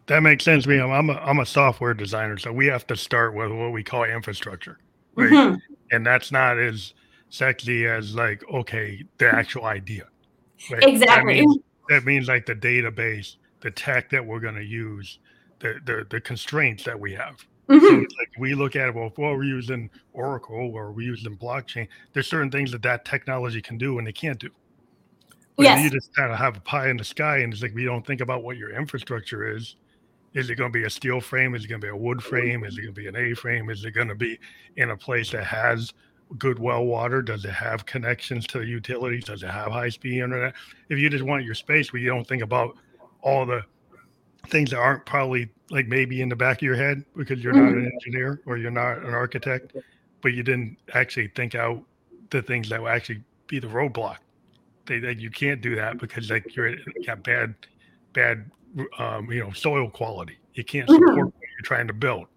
That 0.08 0.24
makes 0.24 0.44
sense 0.44 0.66
to 0.66 0.70
me 0.70 0.82
I'm, 0.82 1.10
a, 1.10 1.14
I'm 1.14 1.40
a 1.40 1.46
software 1.46 1.94
designer 1.94 2.38
so 2.38 2.52
we 2.52 2.66
have 2.68 2.86
to 2.88 2.98
start 2.98 3.34
with 3.34 3.52
what 3.52 3.72
we 3.72 3.82
call 3.82 4.04
infrastructure 4.04 4.78
right? 5.16 5.32
Mm-hmm. 5.32 5.56
and 5.92 6.06
that's 6.06 6.32
not 6.32 6.60
as 6.60 6.94
sexy 7.30 7.88
as 7.88 8.16
like 8.16 8.44
okay 8.52 9.04
the 9.18 9.28
actual 9.28 9.66
idea 9.66 10.08
right? 10.72 10.84
exactly. 10.84 11.02
that 11.02 11.26
means, 11.26 11.58
that 11.90 12.06
means 12.06 12.28
like 12.28 12.46
the 12.46 12.56
database 12.56 13.36
the 13.62 13.72
tech 13.72 14.10
that 14.10 14.26
we're 14.26 14.40
going 14.40 14.56
to 14.56 14.64
use 14.64 15.20
the, 15.60 15.76
the 15.86 16.06
the 16.10 16.22
constraints 16.22 16.84
that 16.84 17.00
we 17.00 17.14
have. 17.14 17.46
Mm-hmm. 17.68 17.84
so 17.84 17.96
like 17.96 18.30
we 18.38 18.54
look 18.54 18.76
at 18.76 18.90
it 18.90 18.96
well, 18.96 19.12
well 19.18 19.34
we're 19.34 19.44
using 19.44 19.90
oracle 20.14 20.72
or 20.76 20.92
we're 20.92 21.02
using 21.02 21.36
blockchain 21.36 21.88
there's 22.14 22.28
certain 22.28 22.52
things 22.52 22.72
that 22.72 22.84
that 22.84 23.06
technology 23.06 23.60
can 23.60 23.78
do 23.78 23.98
and 23.98 24.08
they 24.08 24.14
can't 24.14 24.40
do. 24.40 24.50
But 25.56 25.64
yes. 25.64 25.84
you 25.84 25.90
just 25.90 26.14
kind 26.14 26.32
of 26.32 26.38
have 26.38 26.58
a 26.58 26.60
pie 26.60 26.90
in 26.90 26.98
the 26.98 27.04
sky 27.04 27.38
and 27.38 27.52
it's 27.52 27.64
like 27.64 27.74
we 27.74 27.86
don't 27.86 28.06
think 28.06 28.22
about 28.22 28.44
what 28.44 28.58
your 28.58 28.72
infrastructure 28.78 29.56
is 29.56 29.78
is 30.36 30.50
it 30.50 30.56
going 30.56 30.72
to 30.72 30.78
be 30.78 30.84
a 30.84 30.90
steel 30.90 31.22
frame? 31.22 31.56
Is 31.56 31.64
it 31.64 31.70
going 31.70 31.80
to 31.80 31.88
be 31.88 31.92
a 31.92 31.96
wood 31.96 32.22
frame? 32.22 32.66
Is 32.66 32.78
it 32.78 32.82
going 32.82 32.94
to 32.94 33.02
be 33.02 33.08
an 33.08 33.16
a 33.16 33.34
frame? 33.34 33.70
Is 33.70 33.86
it 33.86 33.92
going 33.92 34.10
to 34.10 34.16
be 34.16 34.38
in 34.76 34.92
a 34.92 34.98
place 34.98 35.32
that 35.32 35.46
has 35.46 35.94
good 36.38 36.60
well 36.60 36.86
water? 36.86 37.22
Does 37.22 37.46
it 37.46 37.52
have 37.52 37.86
connections 37.86 38.46
to 38.48 38.60
the 38.60 38.66
utilities? 38.66 39.26
Does 39.26 39.44
it 39.44 39.50
have 39.50 39.72
high 39.72 39.90
speed 39.90 40.22
internet? 40.22 40.54
If 40.90 41.00
you 41.00 41.10
just 41.10 41.24
want 41.24 41.44
your 41.44 41.56
space 41.56 41.94
where 41.94 42.02
you 42.02 42.10
don't 42.10 42.28
think 42.28 42.44
about 42.44 42.76
all 43.22 43.46
the 43.46 43.64
things 44.48 44.70
that 44.72 44.78
aren't 44.78 45.06
probably 45.06 45.50
like 45.72 45.88
maybe 45.88 46.22
in 46.22 46.30
the 46.30 46.36
back 46.36 46.58
of 46.58 46.62
your 46.62 46.76
head 46.76 47.04
because 47.16 47.44
you're 47.44 47.54
mm-hmm. 47.54 47.66
not 47.66 47.74
an 47.74 47.92
engineer 47.92 48.42
or 48.46 48.58
you're 48.58 48.72
not 48.72 49.00
an 49.00 49.14
architect, 49.14 49.76
but 50.22 50.34
you 50.34 50.44
didn't 50.44 50.78
actually 50.94 51.28
think 51.30 51.56
out 51.56 51.82
the 52.30 52.42
things 52.42 52.70
that 52.70 52.82
will 52.82 52.90
actually 52.90 53.22
be 53.48 53.60
the 53.60 53.68
roadblock. 53.68 54.18
They, 54.86 55.00
that 55.00 55.20
you 55.20 55.32
can't 55.32 55.62
do 55.62 55.76
that 55.76 55.98
because 55.98 56.30
like 56.30 56.56
you're 56.56 56.76
got 57.06 57.24
bad, 57.24 57.56
bad, 58.14 58.50
um, 59.00 59.32
you 59.32 59.40
know, 59.40 59.52
soil 59.52 59.90
quality. 59.90 60.38
You 60.54 60.64
can't 60.64 60.88
support 60.88 61.10
mm-hmm. 61.10 61.26
what 61.26 61.34
you're 61.42 61.64
trying 61.64 61.88
to 61.88 61.94
build 61.94 62.28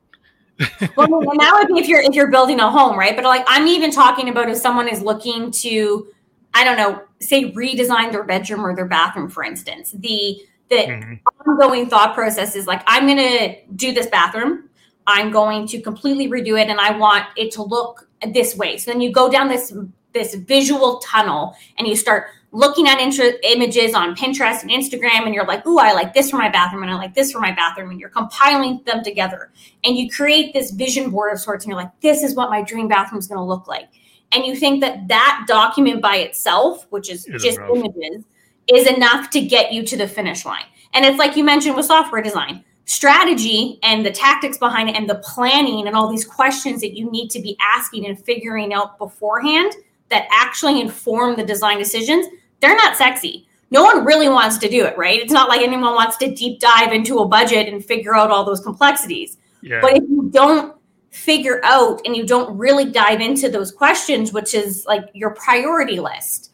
well, 0.97 1.09
that 1.39 1.53
would 1.59 1.69
be 1.69 1.81
if 1.81 1.89
you're 1.89 2.01
if 2.01 2.15
you're 2.15 2.31
building 2.31 2.61
a 2.61 2.71
home, 2.71 2.99
right? 2.99 3.15
But 3.15 3.25
like 3.25 3.45
I'm 3.47 3.67
even 3.67 3.91
talking 3.91 4.29
about 4.29 4.49
if 4.49 4.57
someone 4.57 4.89
is 4.89 5.03
looking 5.03 5.51
to, 5.53 6.09
I 6.55 6.65
don't 6.65 6.77
know, 6.77 7.03
say 7.21 7.53
redesign 7.53 8.11
their 8.11 8.25
bedroom 8.25 8.65
or 8.65 8.75
their 8.75 8.87
bathroom, 8.87 9.29
for 9.29 9.45
instance, 9.45 9.93
the 9.93 10.41
the 10.69 10.77
mm-hmm. 10.77 11.51
ongoing 11.51 11.89
thought 11.89 12.15
process 12.15 12.55
is 12.55 12.67
like, 12.67 12.83
I'm 12.87 13.07
going 13.07 13.17
to 13.19 13.57
do 13.77 13.93
this 13.93 14.07
bathroom. 14.07 14.69
I'm 15.07 15.31
going 15.31 15.67
to 15.69 15.81
completely 15.81 16.29
redo 16.29 16.61
it, 16.61 16.69
and 16.69 16.81
I 16.81 16.97
want 16.97 17.25
it 17.37 17.51
to 17.53 17.63
look 17.63 18.09
this 18.33 18.57
way. 18.57 18.77
So 18.77 18.91
then 18.91 19.01
you 19.01 19.11
go 19.11 19.31
down 19.31 19.49
this 19.49 19.73
this 20.13 20.35
visual 20.35 20.99
tunnel, 20.99 21.57
and 21.79 21.87
you 21.87 21.97
start 21.97 22.27
looking 22.51 22.89
at 22.89 22.99
images 23.01 23.95
on 23.95 24.15
Pinterest 24.17 24.63
and 24.63 24.71
Instagram, 24.71 25.27
and 25.27 25.35
you're 25.35 25.47
like, 25.47 25.67
"Ooh, 25.67 25.79
I 25.79 25.93
like 25.93 26.15
this 26.15 26.31
for 26.31 26.39
my 26.39 26.49
bathroom, 26.49 26.83
and 26.83 26.91
I 26.91 26.95
like 26.95 27.15
this 27.15 27.33
for 27.33 27.41
my 27.41 27.53
bathroom," 27.53 27.91
and 27.91 28.01
you're 28.01 28.09
compiling 28.09 28.81
them 28.87 29.05
together, 29.05 29.51
and 29.85 29.97
you 29.97 30.11
create 30.11 30.55
this 30.55 30.71
vision 30.71 31.11
board 31.11 31.33
of 31.33 31.41
sorts, 31.41 31.65
and 31.65 31.71
you're 31.71 31.81
like, 31.81 31.93
"This 32.01 32.23
is 32.23 32.35
what 32.35 32.51
my 32.51 32.63
dream 32.63 32.89
bathroom 32.89 33.19
is 33.19 33.27
going 33.27 33.39
to 33.39 33.45
look 33.45 33.69
like." 33.69 33.89
And 34.33 34.45
you 34.45 34.55
think 34.57 34.81
that 34.81 35.09
that 35.09 35.45
document 35.47 36.03
by 36.03 36.17
itself, 36.17 36.87
which 36.91 37.11
is 37.11 37.25
just 37.25 37.59
enough. 37.59 37.71
images, 37.71 38.25
is 38.69 38.87
enough 38.87 39.31
to 39.31 39.41
get 39.41 39.73
you 39.73 39.83
to 39.85 39.97
the 39.97 40.07
finish 40.07 40.45
line. 40.45 40.65
And 40.95 41.05
it's 41.05 41.19
like 41.19 41.37
you 41.37 41.45
mentioned 41.45 41.77
with 41.77 41.87
software 41.87 42.23
design 42.23 42.65
strategy 42.85 43.79
and 43.83 44.05
the 44.05 44.11
tactics 44.11 44.57
behind 44.57 44.89
it 44.89 44.97
and 44.97 45.09
the 45.09 45.17
planning 45.17 45.87
and 45.87 45.95
all 45.95 46.09
these 46.09 46.25
questions 46.25 46.81
that 46.81 46.97
you 46.97 47.11
need 47.11 47.29
to 47.29 47.39
be 47.39 47.55
asking 47.61 48.07
and 48.07 48.19
figuring 48.25 48.73
out 48.73 48.97
beforehand 48.99 49.75
that 50.11 50.27
actually 50.31 50.81
inform 50.81 51.37
the 51.37 51.45
design 51.45 51.79
decisions, 51.79 52.27
they're 52.61 52.77
not 52.77 52.97
sexy. 52.97 53.47
No 53.71 53.83
one 53.83 54.05
really 54.05 54.29
wants 54.29 54.57
to 54.59 54.69
do 54.69 54.85
it, 54.87 54.97
right? 54.97 55.21
It's 55.21 55.33
not 55.33 55.49
like 55.49 55.61
anyone 55.61 55.95
wants 55.95 56.17
to 56.19 56.35
deep 56.35 56.59
dive 56.59 56.93
into 56.93 57.19
a 57.19 57.29
budget 57.29 57.69
and 57.69 57.85
figure 57.85 58.15
out 58.15 58.31
all 58.31 58.45
those 58.45 58.61
complexities. 58.61 59.37
Yeah. 59.61 59.81
But 59.81 59.97
if 59.97 60.03
you 60.09 60.31
don't 60.33 60.75
figure 61.11 61.61
out 61.65 62.01
and 62.05 62.17
you 62.17 62.27
don't 62.27 62.57
really 62.57 62.87
dive 62.87 63.21
into 63.21 63.49
those 63.51 63.71
questions, 63.73 64.33
which 64.33 64.55
is 64.55 64.85
like 64.87 65.05
your 65.13 65.31
priority 65.31 66.01
list, 66.01 66.53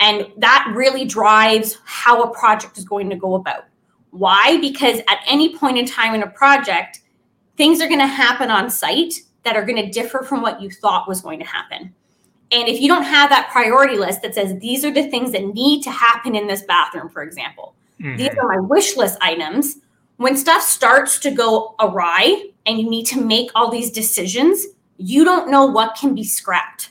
and 0.00 0.26
that 0.38 0.72
really 0.74 1.04
drives 1.04 1.78
how 1.84 2.22
a 2.22 2.34
project 2.34 2.78
is 2.78 2.84
going 2.84 3.08
to 3.10 3.16
go 3.16 3.34
about. 3.34 3.64
Why? 4.10 4.58
Because 4.60 4.98
at 5.08 5.18
any 5.26 5.56
point 5.56 5.78
in 5.78 5.86
time 5.86 6.14
in 6.14 6.22
a 6.22 6.30
project, 6.30 7.00
things 7.56 7.80
are 7.80 7.86
going 7.88 8.00
to 8.00 8.06
happen 8.06 8.50
on 8.50 8.68
site 8.70 9.14
that 9.44 9.56
are 9.56 9.64
going 9.64 9.82
to 9.82 9.90
differ 9.90 10.22
from 10.22 10.42
what 10.42 10.60
you 10.60 10.70
thought 10.70 11.08
was 11.08 11.20
going 11.20 11.38
to 11.38 11.46
happen. 11.46 11.94
And 12.52 12.68
if 12.68 12.80
you 12.80 12.88
don't 12.88 13.02
have 13.02 13.30
that 13.30 13.48
priority 13.50 13.96
list 13.96 14.20
that 14.22 14.34
says 14.34 14.58
these 14.58 14.84
are 14.84 14.92
the 14.92 15.08
things 15.08 15.32
that 15.32 15.42
need 15.54 15.82
to 15.84 15.90
happen 15.90 16.36
in 16.36 16.46
this 16.46 16.62
bathroom, 16.62 17.08
for 17.08 17.22
example, 17.22 17.74
mm-hmm. 17.98 18.16
these 18.16 18.28
are 18.28 18.46
my 18.46 18.58
wish 18.58 18.96
list 18.96 19.18
items. 19.22 19.78
When 20.18 20.36
stuff 20.36 20.62
starts 20.62 21.18
to 21.20 21.30
go 21.30 21.74
awry 21.80 22.50
and 22.66 22.78
you 22.78 22.88
need 22.88 23.06
to 23.06 23.20
make 23.20 23.50
all 23.54 23.70
these 23.70 23.90
decisions, 23.90 24.66
you 24.98 25.24
don't 25.24 25.50
know 25.50 25.66
what 25.66 25.96
can 25.96 26.14
be 26.14 26.22
scrapped. 26.22 26.90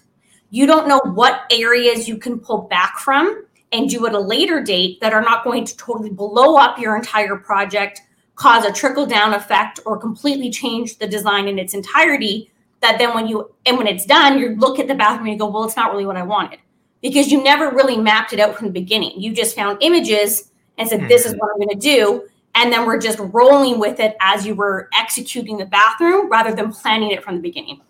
You 0.50 0.66
don't 0.66 0.88
know 0.88 1.00
what 1.14 1.44
areas 1.52 2.10
you 2.10 2.18
can 2.18 2.40
pull 2.40 2.64
back 2.64 2.98
from 2.98 3.46
and 3.72 3.90
do 3.90 4.06
at 4.06 4.14
a 4.14 4.20
later 4.20 4.62
date 4.62 5.00
that 5.00 5.14
are 5.14 5.22
not 5.22 5.46
going 5.46 5.64
to 5.66 5.78
totally 5.78 6.10
blow 6.10 6.58
up 6.58 6.78
your 6.78 6.98
entire 6.98 7.38
project, 7.38 8.02
cause 8.36 8.66
a 8.66 8.72
trickle 8.72 9.06
down 9.06 9.34
effect, 9.34 9.80
or 9.86 9.98
completely 9.98 10.50
change 10.50 10.98
the 10.98 11.08
design 11.08 11.48
in 11.48 11.58
its 11.58 11.74
entirety. 11.74 12.51
That 12.82 12.98
then, 12.98 13.14
when 13.14 13.28
you 13.28 13.54
and 13.66 13.78
when 13.78 13.88
it's 13.88 14.06
done, 14.06 14.40
you 14.40 14.56
look 14.56 14.80
at 14.80 14.88
the 14.88 14.96
bathroom 14.96 15.28
and 15.28 15.34
you 15.34 15.40
go, 15.40 15.50
Well, 15.50 15.66
it's 15.66 15.76
not 15.76 15.92
really 15.92 16.06
what 16.06 16.18
I 16.18 16.24
wanted 16.24 16.60
because 17.02 17.32
you 17.32 17.44
never 17.44 17.70
really 17.70 17.98
mapped 17.98 18.34
it 18.34 18.40
out 18.40 18.56
from 18.56 18.68
the 18.68 18.74
beginning. 18.74 19.20
You 19.20 19.34
just 19.34 19.56
found 19.56 19.78
images 19.82 20.52
and 20.78 20.90
said, 20.90 21.08
This 21.08 21.26
is 21.26 21.34
mm-hmm. 21.34 21.40
what 21.40 21.52
I'm 21.52 21.58
going 21.58 21.70
to 21.70 21.76
do. 21.76 22.28
And 22.56 22.72
then 22.72 22.86
we're 22.86 23.00
just 23.00 23.18
rolling 23.20 23.80
with 23.80 24.00
it 24.00 24.18
as 24.20 24.46
you 24.46 24.56
were 24.56 24.90
executing 24.94 25.58
the 25.58 25.66
bathroom 25.66 26.30
rather 26.30 26.54
than 26.54 26.74
planning 26.74 27.12
it 27.12 27.24
from 27.24 27.36
the 27.36 27.42
beginning. 27.42 27.82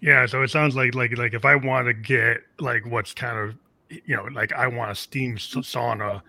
Yeah, 0.00 0.24
so 0.26 0.42
it 0.42 0.48
sounds 0.48 0.74
like 0.74 0.94
like 0.94 1.16
like 1.16 1.34
if 1.34 1.44
I 1.44 1.54
want 1.56 1.86
to 1.86 1.92
get 1.92 2.38
like 2.58 2.86
what's 2.86 3.12
kind 3.12 3.38
of 3.38 3.56
you 4.06 4.16
know, 4.16 4.24
like 4.32 4.52
I 4.52 4.66
want 4.66 4.90
a 4.90 4.94
steam 4.94 5.36
sauna, 5.36 6.22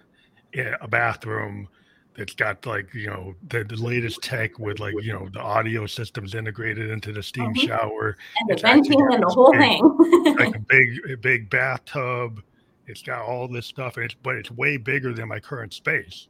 in 0.53 0.75
a 0.81 0.87
bathroom 0.87 1.67
that's 2.15 2.33
got 2.33 2.65
like 2.65 2.93
you 2.93 3.07
know 3.07 3.33
the, 3.49 3.63
the 3.63 3.75
latest 3.75 4.21
tech 4.21 4.59
with 4.59 4.79
like 4.79 4.93
you 5.01 5.13
know 5.13 5.27
the 5.33 5.39
audio 5.39 5.85
systems 5.85 6.35
integrated 6.35 6.89
into 6.89 7.11
the 7.11 7.23
steam 7.23 7.53
mm-hmm. 7.53 7.67
shower 7.67 8.17
and 8.39 8.49
the 8.49 8.61
venting 8.61 9.01
and 9.11 9.23
the 9.23 9.27
whole 9.27 9.51
big, 9.51 9.61
thing, 9.61 10.35
like 10.35 10.55
a 10.55 10.59
big 10.69 11.11
a 11.11 11.17
big 11.17 11.49
bathtub. 11.49 12.41
It's 12.85 13.01
got 13.01 13.21
all 13.21 13.47
this 13.47 13.65
stuff, 13.65 13.95
and 13.95 14.05
it's 14.05 14.15
but 14.21 14.35
it's 14.35 14.51
way 14.51 14.77
bigger 14.77 15.13
than 15.13 15.27
my 15.27 15.39
current 15.39 15.73
space. 15.73 16.27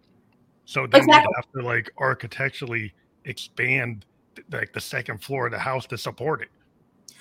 So 0.66 0.88
then 0.88 1.02
exactly. 1.02 1.28
we 1.28 1.36
have 1.36 1.52
to 1.54 1.62
like 1.62 1.92
architecturally 1.98 2.94
expand 3.26 4.06
like 4.52 4.74
the 4.74 4.82
second 4.82 5.24
floor 5.24 5.48
of 5.48 5.52
the 5.52 5.60
house 5.60 5.86
to 5.88 5.98
support 5.98 6.42
it. 6.42 6.50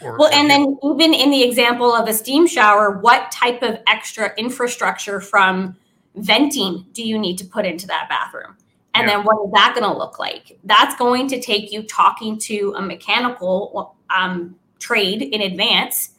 Or, 0.01 0.19
well, 0.19 0.33
and 0.33 0.51
then 0.51 0.77
even 0.83 1.15
in 1.15 1.31
the 1.31 1.43
example 1.43 1.95
of 1.95 2.09
a 2.09 2.15
steam 2.15 2.47
shower, 2.47 2.99
what 2.99 3.31
type 3.31 3.63
of 3.63 3.79
extra 3.87 4.33
infrastructure 4.37 5.21
from 5.21 5.77
venting 6.15 6.87
do 6.93 7.03
you 7.03 7.19
need 7.19 7.39
to 7.39 7.45
put 7.45 7.65
into 7.65 7.87
that 7.87 8.09
bathroom? 8.09 8.57
And 8.95 9.09
yeah. 9.09 9.17
then 9.17 9.25
what 9.25 9.45
is 9.45 9.53
that 9.53 9.75
going 9.75 9.91
to 9.91 9.97
look 9.97 10.19
like? 10.19 10.59
That's 10.65 10.97
going 10.97 11.29
to 11.29 11.41
take 11.41 11.73
you 11.73 11.83
talking 11.83 12.39
to 12.41 12.75
a 12.77 12.83
mechanical 12.83 13.97
um, 14.11 14.57
trade 14.79 15.23
in 15.23 15.41
advance, 15.41 16.11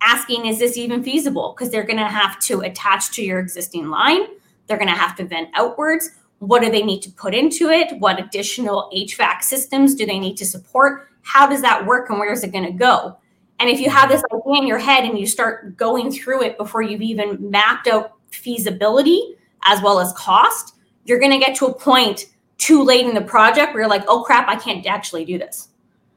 asking, 0.00 0.46
is 0.46 0.58
this 0.58 0.76
even 0.76 1.02
feasible? 1.02 1.54
Because 1.56 1.70
they're 1.72 1.84
going 1.84 1.98
to 1.98 2.04
have 2.04 2.38
to 2.40 2.60
attach 2.60 3.10
to 3.16 3.24
your 3.24 3.40
existing 3.40 3.88
line. 3.88 4.22
They're 4.66 4.78
going 4.78 4.88
to 4.88 4.94
have 4.94 5.16
to 5.16 5.24
vent 5.24 5.50
outwards. 5.54 6.10
What 6.38 6.62
do 6.62 6.70
they 6.70 6.82
need 6.82 7.02
to 7.02 7.10
put 7.10 7.34
into 7.34 7.68
it? 7.68 7.98
What 7.98 8.20
additional 8.20 8.90
HVAC 8.94 9.42
systems 9.42 9.94
do 9.94 10.06
they 10.06 10.18
need 10.18 10.36
to 10.36 10.46
support? 10.46 11.08
How 11.22 11.46
does 11.46 11.62
that 11.62 11.84
work 11.84 12.08
and 12.08 12.18
where 12.18 12.32
is 12.32 12.44
it 12.44 12.52
going 12.52 12.64
to 12.64 12.72
go? 12.72 13.16
And 13.58 13.68
if 13.68 13.78
you 13.78 13.90
have 13.90 14.08
this 14.08 14.22
idea 14.32 14.62
in 14.62 14.66
your 14.66 14.78
head 14.78 15.04
and 15.04 15.18
you 15.18 15.26
start 15.26 15.76
going 15.76 16.10
through 16.10 16.44
it 16.44 16.56
before 16.56 16.80
you've 16.80 17.02
even 17.02 17.50
mapped 17.50 17.88
out 17.88 18.12
feasibility 18.30 19.36
as 19.64 19.82
well 19.82 20.00
as 20.00 20.12
cost, 20.12 20.74
you're 21.04 21.18
going 21.18 21.32
to 21.32 21.44
get 21.44 21.56
to 21.56 21.66
a 21.66 21.74
point 21.74 22.26
too 22.58 22.82
late 22.82 23.06
in 23.06 23.14
the 23.14 23.20
project 23.20 23.72
where 23.72 23.82
you're 23.82 23.90
like, 23.90 24.04
oh 24.08 24.22
crap, 24.22 24.48
I 24.48 24.56
can't 24.56 24.86
actually 24.86 25.24
do 25.24 25.38
this. 25.38 25.68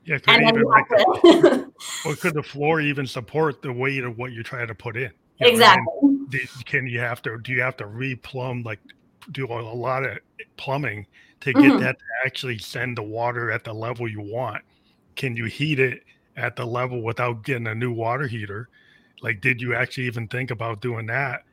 Yeah, 0.05 0.17
could 0.17 0.41
even 0.41 0.63
like, 0.63 0.88
to- 0.89 1.71
or 2.05 2.15
could 2.19 2.33
the 2.33 2.43
floor 2.43 2.81
even 2.81 3.07
support 3.07 3.62
the 3.62 3.71
weight 3.71 4.03
of 4.03 4.17
what 4.17 4.33
you're 4.33 4.43
trying 4.43 4.67
to 4.67 4.75
put 4.75 4.97
in? 4.97 5.12
You 5.39 5.47
exactly. 5.47 6.19
Can 6.65 6.88
you 6.88 7.00
have 7.00 7.21
to 7.21 7.38
do 7.39 7.53
you 7.53 7.62
have 7.62 7.77
to 7.77 7.85
replumb 7.85 8.65
like 8.65 8.79
do 9.31 9.45
a 9.45 9.53
lot 9.53 10.03
of 10.03 10.17
plumbing 10.57 11.07
to 11.41 11.53
get 11.53 11.62
mm-hmm. 11.62 11.79
that 11.79 11.97
to 11.97 12.05
actually 12.25 12.57
send 12.57 12.97
the 12.97 13.03
water 13.03 13.50
at 13.50 13.63
the 13.63 13.73
level 13.73 14.07
you 14.07 14.19
want? 14.19 14.62
Can 15.15 15.38
you 15.38 15.45
heat 15.45 15.79
it 15.79 16.03
at 16.35 16.55
the 16.55 16.65
level 16.65 17.01
without 17.01 17.43
getting 17.43 17.67
a 17.67 17.75
new 17.75 17.91
water 17.91 18.27
heater. 18.27 18.69
Like, 19.21 19.41
did 19.41 19.62
you 19.62 19.75
actually 19.75 20.07
even 20.07 20.27
think 20.27 20.51
about 20.51 20.81
doing 20.81 21.05
that? 21.07 21.43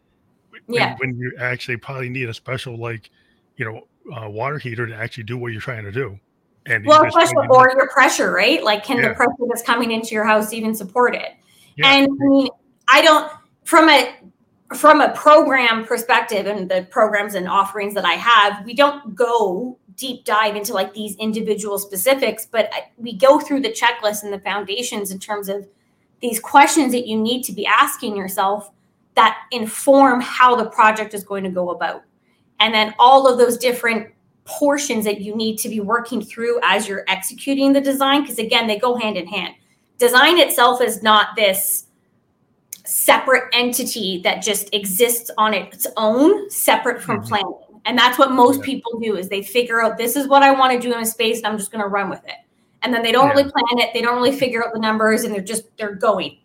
Yeah. 0.72 0.96
When, 0.98 1.10
when 1.10 1.18
you 1.18 1.32
actually 1.38 1.76
probably 1.76 2.08
need 2.08 2.28
a 2.28 2.34
special, 2.34 2.76
like, 2.76 3.10
you 3.56 3.64
know, 3.64 3.86
uh, 4.14 4.28
water 4.28 4.58
heater 4.58 4.86
to 4.86 4.94
actually 4.94 5.24
do 5.24 5.36
what 5.36 5.52
you're 5.52 5.60
trying 5.60 5.84
to 5.84 5.92
do. 5.92 6.18
And 6.66 6.84
well, 6.86 7.00
pressure 7.10 7.36
or 7.50 7.70
your 7.74 7.88
pressure, 7.88 8.32
right? 8.32 8.62
Like, 8.62 8.84
can 8.84 8.98
yeah. 8.98 9.08
the 9.08 9.14
pressure 9.14 9.32
that's 9.48 9.62
coming 9.62 9.92
into 9.92 10.14
your 10.14 10.24
house 10.24 10.52
even 10.52 10.74
support 10.74 11.14
it? 11.14 11.32
Yeah. 11.76 11.92
And 11.92 12.06
I 12.06 12.26
mean, 12.28 12.48
I 12.88 13.02
don't 13.02 13.32
from 13.64 13.88
a 13.88 14.14
from 14.74 15.00
a 15.00 15.12
program 15.14 15.84
perspective 15.84 16.46
and 16.46 16.70
the 16.70 16.86
programs 16.90 17.34
and 17.34 17.48
offerings 17.48 17.94
that 17.94 18.04
I 18.04 18.12
have, 18.12 18.64
we 18.64 18.74
don't 18.74 19.14
go 19.14 19.78
deep 19.96 20.24
dive 20.24 20.54
into 20.54 20.72
like 20.72 20.94
these 20.94 21.16
individual 21.16 21.78
specifics, 21.78 22.46
but 22.46 22.70
we 22.96 23.12
go 23.12 23.40
through 23.40 23.60
the 23.60 23.70
checklist 23.70 24.22
and 24.22 24.32
the 24.32 24.38
foundations 24.38 25.10
in 25.10 25.18
terms 25.18 25.48
of 25.48 25.66
these 26.20 26.38
questions 26.38 26.92
that 26.92 27.06
you 27.06 27.20
need 27.20 27.42
to 27.42 27.52
be 27.52 27.66
asking 27.66 28.16
yourself 28.16 28.70
that 29.14 29.38
inform 29.50 30.20
how 30.20 30.54
the 30.54 30.66
project 30.70 31.14
is 31.14 31.24
going 31.24 31.44
to 31.44 31.50
go 31.50 31.70
about. 31.70 32.02
And 32.60 32.74
then 32.74 32.94
all 32.98 33.26
of 33.26 33.38
those 33.38 33.56
different 33.56 34.12
portions 34.44 35.04
that 35.04 35.20
you 35.20 35.34
need 35.36 35.56
to 35.58 35.68
be 35.68 35.80
working 35.80 36.22
through 36.22 36.60
as 36.62 36.88
you're 36.88 37.04
executing 37.08 37.72
the 37.72 37.80
design, 37.80 38.22
because 38.22 38.38
again, 38.38 38.66
they 38.66 38.78
go 38.78 38.96
hand 38.96 39.16
in 39.16 39.26
hand. 39.26 39.54
Design 39.98 40.38
itself 40.38 40.80
is 40.80 41.02
not 41.02 41.36
this 41.36 41.86
separate 42.84 43.44
entity 43.52 44.20
that 44.24 44.42
just 44.42 44.72
exists 44.74 45.30
on 45.38 45.54
its 45.54 45.86
own, 45.96 46.50
separate 46.50 47.02
from 47.02 47.18
mm-hmm. 47.18 47.28
planning 47.28 47.70
and 47.84 47.98
that's 47.98 48.18
what 48.18 48.32
most 48.32 48.62
people 48.62 48.98
do 48.98 49.16
is 49.16 49.28
they 49.28 49.42
figure 49.42 49.82
out 49.82 49.96
this 49.96 50.16
is 50.16 50.28
what 50.28 50.42
I 50.42 50.52
want 50.52 50.72
to 50.72 50.78
do 50.78 50.94
in 50.94 51.00
a 51.00 51.06
space 51.06 51.38
and 51.38 51.46
I'm 51.46 51.58
just 51.58 51.72
going 51.72 51.82
to 51.82 51.88
run 51.88 52.10
with 52.10 52.24
it. 52.24 52.36
And 52.82 52.92
then 52.92 53.02
they 53.02 53.12
don't 53.12 53.26
yeah. 53.28 53.32
really 53.32 53.50
plan 53.50 53.78
it, 53.78 53.90
they 53.92 54.00
don't 54.00 54.16
really 54.16 54.36
figure 54.36 54.64
out 54.64 54.72
the 54.72 54.78
numbers 54.78 55.24
and 55.24 55.34
they're 55.34 55.42
just 55.42 55.64
they're 55.76 55.94
going. 55.94 56.38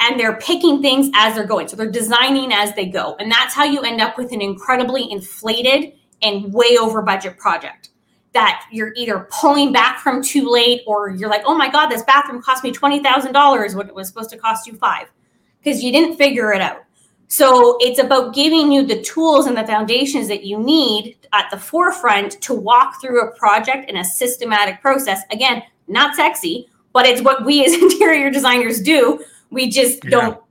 And 0.00 0.18
they're 0.18 0.36
picking 0.36 0.80
things 0.82 1.10
as 1.14 1.34
they're 1.34 1.46
going. 1.46 1.68
So 1.68 1.76
they're 1.76 1.90
designing 1.90 2.52
as 2.52 2.74
they 2.74 2.86
go. 2.86 3.16
And 3.18 3.30
that's 3.30 3.54
how 3.54 3.64
you 3.64 3.82
end 3.82 4.00
up 4.00 4.16
with 4.16 4.32
an 4.32 4.40
incredibly 4.40 5.10
inflated 5.10 5.92
and 6.22 6.52
way 6.52 6.76
over 6.78 7.02
budget 7.02 7.38
project 7.38 7.90
that 8.32 8.64
you're 8.70 8.92
either 8.96 9.28
pulling 9.30 9.72
back 9.72 9.98
from 9.98 10.22
too 10.22 10.48
late 10.48 10.82
or 10.86 11.10
you're 11.10 11.28
like, 11.28 11.42
oh 11.44 11.54
my 11.54 11.70
God, 11.70 11.88
this 11.88 12.02
bathroom 12.02 12.40
cost 12.42 12.62
me 12.62 12.72
$20,000 12.72 13.74
when 13.74 13.88
it 13.88 13.94
was 13.94 14.08
supposed 14.08 14.30
to 14.30 14.38
cost 14.38 14.66
you 14.66 14.74
five 14.76 15.08
because 15.62 15.82
you 15.82 15.92
didn't 15.92 16.16
figure 16.16 16.52
it 16.52 16.60
out. 16.60 16.84
So 17.26 17.76
it's 17.80 18.00
about 18.00 18.34
giving 18.34 18.72
you 18.72 18.84
the 18.84 19.02
tools 19.02 19.46
and 19.46 19.56
the 19.56 19.66
foundations 19.66 20.26
that 20.28 20.44
you 20.44 20.58
need 20.58 21.16
at 21.32 21.48
the 21.50 21.58
forefront 21.58 22.40
to 22.42 22.54
walk 22.54 23.00
through 23.00 23.20
a 23.20 23.36
project 23.36 23.88
in 23.88 23.96
a 23.98 24.04
systematic 24.04 24.80
process. 24.80 25.22
Again, 25.30 25.62
not 25.86 26.16
sexy, 26.16 26.68
but 26.92 27.06
it's 27.06 27.22
what 27.22 27.44
we 27.44 27.64
as 27.64 27.72
interior 27.82 28.30
designers 28.30 28.80
do. 28.80 29.24
We 29.50 29.68
just 29.68 30.04
yeah. 30.04 30.10
don't 30.10 30.42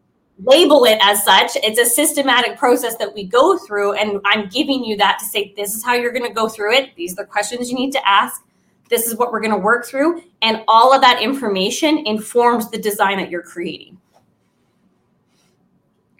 label 0.43 0.85
it 0.85 0.97
as 1.01 1.23
such. 1.23 1.51
It's 1.55 1.79
a 1.79 1.85
systematic 1.85 2.57
process 2.57 2.95
that 2.97 3.13
we 3.13 3.25
go 3.25 3.57
through. 3.57 3.93
And 3.93 4.21
I'm 4.25 4.47
giving 4.49 4.83
you 4.83 4.97
that 4.97 5.19
to 5.19 5.25
say, 5.25 5.53
this 5.55 5.75
is 5.75 5.83
how 5.83 5.93
you're 5.93 6.11
going 6.11 6.25
to 6.25 6.33
go 6.33 6.47
through 6.47 6.73
it. 6.73 6.95
These 6.95 7.13
are 7.13 7.23
the 7.23 7.25
questions 7.25 7.69
you 7.69 7.77
need 7.77 7.91
to 7.91 8.07
ask. 8.07 8.43
This 8.89 9.05
is 9.05 9.15
what 9.15 9.31
we're 9.31 9.41
going 9.41 9.51
to 9.51 9.57
work 9.57 9.85
through. 9.85 10.23
And 10.41 10.63
all 10.67 10.93
of 10.93 11.01
that 11.01 11.21
information 11.21 11.99
informs 12.05 12.71
the 12.71 12.77
design 12.77 13.17
that 13.17 13.29
you're 13.29 13.43
creating. 13.43 13.97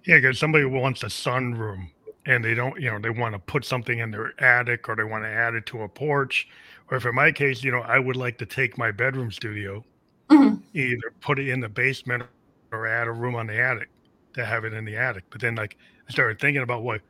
Yeah, 0.06 0.18
because 0.18 0.40
somebody 0.40 0.66
wants 0.66 1.04
a 1.04 1.08
sunroom 1.08 1.90
and 2.26 2.44
they 2.44 2.54
don't, 2.54 2.80
you 2.80 2.92
know, 2.92 3.00
they 3.00 3.10
want 3.10 3.34
to 3.34 3.40
put 3.40 3.66
something 3.66 4.00
in 4.00 4.12
their 4.12 4.34
attic 4.42 4.90
or 4.90 4.96
they 4.96 5.04
want 5.04 5.24
to 5.24 5.30
add 5.30 5.56
it 5.56 5.66
to 5.68 5.84
a 5.84 5.88
porch. 5.88 6.48
Or 6.92 6.98
if 6.98 7.06
in 7.06 7.16
my 7.16 7.32
case, 7.32 7.64
you 7.64 7.72
know, 7.72 7.82
I 7.82 8.00
would 8.00 8.16
like 8.16 8.38
to 8.40 8.46
take 8.46 8.78
my 8.78 8.92
bedroom 8.92 9.32
studio, 9.32 9.84
mm-hmm. 10.30 10.56
either 10.74 11.14
put 11.22 11.40
it 11.40 11.48
in 11.50 11.60
the 11.60 11.70
basement 11.70 12.24
or 12.72 12.88
add 12.88 13.08
a 13.08 13.12
room 13.12 13.36
on 13.36 13.48
the 13.48 13.60
attic 13.60 13.90
to 14.34 14.46
have 14.46 14.66
it 14.66 14.74
in 14.74 14.86
the 14.86 14.96
attic. 14.96 15.24
But 15.30 15.42
then, 15.42 15.56
like, 15.56 15.78
I 16.08 16.12
started 16.12 16.40
thinking 16.40 16.62
about 16.62 16.84
what 16.84 17.02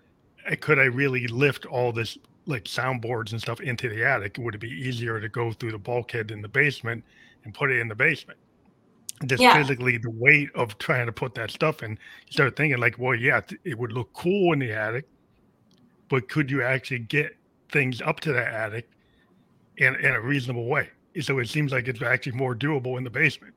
eh, 0.48 0.56
could 0.56 0.80
I 0.80 0.86
really 0.86 1.28
lift 1.28 1.66
all 1.66 1.92
this 1.92 2.18
like 2.46 2.64
soundboards 2.64 3.32
and 3.32 3.42
stuff 3.42 3.62
into 3.62 3.90
the 3.90 4.06
attic? 4.06 4.38
Would 4.40 4.56
it 4.56 4.60
be 4.60 4.70
easier 4.70 5.20
to 5.20 5.30
go 5.30 5.52
through 5.52 5.72
the 5.72 5.78
bulkhead 5.78 6.32
in 6.32 6.42
the 6.42 6.48
basement 6.48 7.04
and 7.44 7.54
put 7.54 7.72
it 7.72 7.80
in 7.80 7.88
the 7.88 7.96
basement? 7.96 8.40
Just 9.26 9.42
yeah. 9.42 9.58
physically, 9.58 9.98
the 9.98 10.10
weight 10.10 10.50
of 10.56 10.78
trying 10.78 11.06
to 11.06 11.12
put 11.12 11.36
that 11.36 11.52
stuff 11.52 11.84
in, 11.84 11.92
you 11.92 12.32
start 12.32 12.56
thinking 12.56 12.80
like, 12.80 12.98
well, 12.98 13.16
yeah, 13.16 13.42
it 13.66 13.78
would 13.78 13.92
look 13.92 14.12
cool 14.14 14.54
in 14.54 14.60
the 14.60 14.72
attic, 14.72 15.06
but 16.08 16.30
could 16.30 16.50
you 16.50 16.64
actually 16.64 17.00
get 17.00 17.36
things 17.70 18.02
up 18.02 18.22
to 18.22 18.34
that 18.34 18.54
attic 18.54 18.90
in, 19.78 19.96
in 19.96 20.14
a 20.14 20.22
reasonable 20.22 20.68
way? 20.68 20.90
So 21.20 21.40
it 21.40 21.50
seems 21.50 21.74
like 21.74 21.90
it's 21.90 22.02
actually 22.02 22.34
more 22.34 22.56
doable 22.56 22.98
in 22.98 23.04
the 23.04 23.10
basement. 23.10 23.54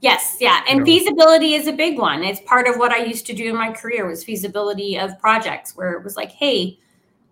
Yes, 0.00 0.36
yeah, 0.40 0.62
and 0.68 0.78
you 0.78 0.80
know? 0.80 0.84
feasibility 0.84 1.54
is 1.54 1.66
a 1.66 1.72
big 1.72 1.98
one. 1.98 2.22
It's 2.22 2.40
part 2.40 2.68
of 2.68 2.76
what 2.76 2.92
I 2.92 3.04
used 3.04 3.26
to 3.26 3.32
do 3.32 3.48
in 3.48 3.56
my 3.56 3.72
career 3.72 4.06
was 4.06 4.22
feasibility 4.22 4.98
of 4.98 5.18
projects, 5.18 5.74
where 5.74 5.92
it 5.92 6.04
was 6.04 6.16
like, 6.16 6.32
hey, 6.32 6.78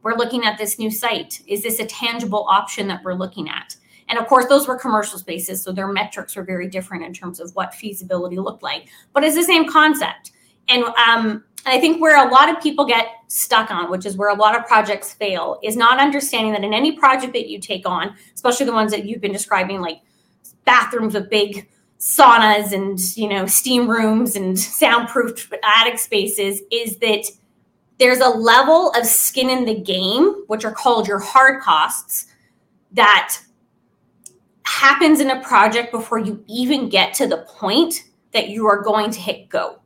we're 0.03 0.17
looking 0.17 0.45
at 0.45 0.59
this 0.59 0.79
new 0.79 0.91
site. 0.91 1.41
Is 1.47 1.63
this 1.63 1.79
a 1.79 1.87
tangible 1.87 2.47
option 2.49 2.89
that 2.89 3.03
we're 3.05 3.15
looking 3.15 3.49
at? 3.49 3.77
And 4.09 4.19
of 4.19 4.27
course, 4.27 4.47
those 4.47 4.69
were 4.69 4.79
commercial 4.79 5.19
spaces, 5.19 5.63
so 5.63 5.73
their 5.73 5.89
metrics 5.89 6.37
were 6.37 6.43
very 6.43 6.69
different 6.69 7.05
in 7.05 7.13
terms 7.13 7.41
of 7.41 7.55
what 7.55 7.75
feasibility 7.75 8.39
looked 8.39 8.63
like. 8.63 8.89
But 9.13 9.25
it's 9.25 9.37
the 9.37 9.45
same 9.45 9.69
concept. 9.69 10.33
And 10.69 10.85
um, 10.85 11.45
I 11.67 11.81
think 11.81 12.01
where 12.01 12.27
a 12.27 12.31
lot 12.31 12.51
of 12.51 12.63
people 12.63 12.85
get 12.85 13.09
stuck 13.29 13.71
on, 13.71 13.91
which 13.91 14.05
is 14.05 14.17
where 14.17 14.29
a 14.29 14.35
lot 14.35 14.57
of 14.57 14.67
projects 14.67 15.15
fail, 15.15 15.59
is 15.63 15.77
not 15.77 15.99
understanding 15.99 16.53
that 16.53 16.65
in 16.65 16.75
any 16.75 16.93
project 16.93 17.33
that 17.33 17.49
you 17.49 17.59
take 17.59 17.89
on, 17.89 18.15
especially 18.35 18.67
the 18.67 18.73
ones 18.73 18.93
that 18.93 19.07
you've 19.07 19.21
been 19.21 19.33
describing, 19.33 19.81
like 19.81 20.01
bathrooms 20.65 21.15
with 21.15 21.31
big 21.31 21.69
saunas 22.05 22.71
and 22.73 23.17
you 23.17 23.27
know 23.27 23.47
steam 23.47 23.89
rooms 23.89 24.37
and 24.37 24.61
soundproof 24.61 25.51
attic 25.65 25.99
spaces 25.99 26.61
is 26.71 26.99
that 26.99 27.25
there's 27.99 28.19
a 28.19 28.29
level 28.29 28.91
of 28.91 29.07
skin 29.07 29.49
in 29.49 29.65
the 29.65 29.81
game 29.81 30.45
which 30.47 30.67
are 30.67 30.71
called 30.71 31.09
your 31.09 31.19
hard 31.19 31.63
costs 31.63 32.27
that 32.93 33.39
happens 34.67 35.19
in 35.19 35.31
a 35.31 35.43
project 35.43 35.93
before 35.93 36.19
you 36.19 36.45
even 36.47 36.91
get 36.91 37.15
to 37.15 37.27
the 37.27 37.39
point 37.49 38.05
that 38.35 38.51
you 38.51 38.67
are 38.67 38.83
going 38.83 39.11
to 39.11 39.19
hit 39.19 39.49
go. 39.49 39.79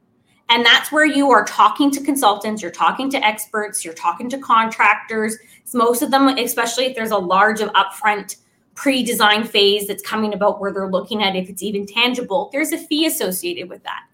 And 0.48 0.66
that's 0.66 0.90
where 0.90 1.06
you 1.06 1.30
are 1.30 1.44
talking 1.44 1.88
to 1.92 2.02
consultants 2.02 2.62
you're 2.62 2.72
talking 2.72 3.08
to 3.10 3.25
experts 3.25 3.84
you're 3.84 3.94
talking 3.94 4.28
to 4.30 4.38
contractors. 4.38 5.37
Most 5.72 6.02
of 6.02 6.10
them 6.10 6.26
especially 6.26 6.87
if 6.87 6.96
there's 6.96 7.12
a 7.12 7.16
large 7.16 7.60
of 7.60 7.68
upfront 7.75 8.38
pre-design 8.78 9.42
phase 9.42 9.88
that's 9.88 10.02
coming 10.02 10.35
about 10.35 10.61
where 10.61 10.73
they're 10.73 10.88
looking 10.88 11.20
at 11.20 11.35
if 11.35 11.49
it's 11.49 11.64
even 11.64 11.85
tangible 11.85 12.49
there's 12.52 12.70
a 12.70 12.78
fee 12.78 13.06
associated 13.06 13.68
with 13.68 13.82
that. 13.82 14.04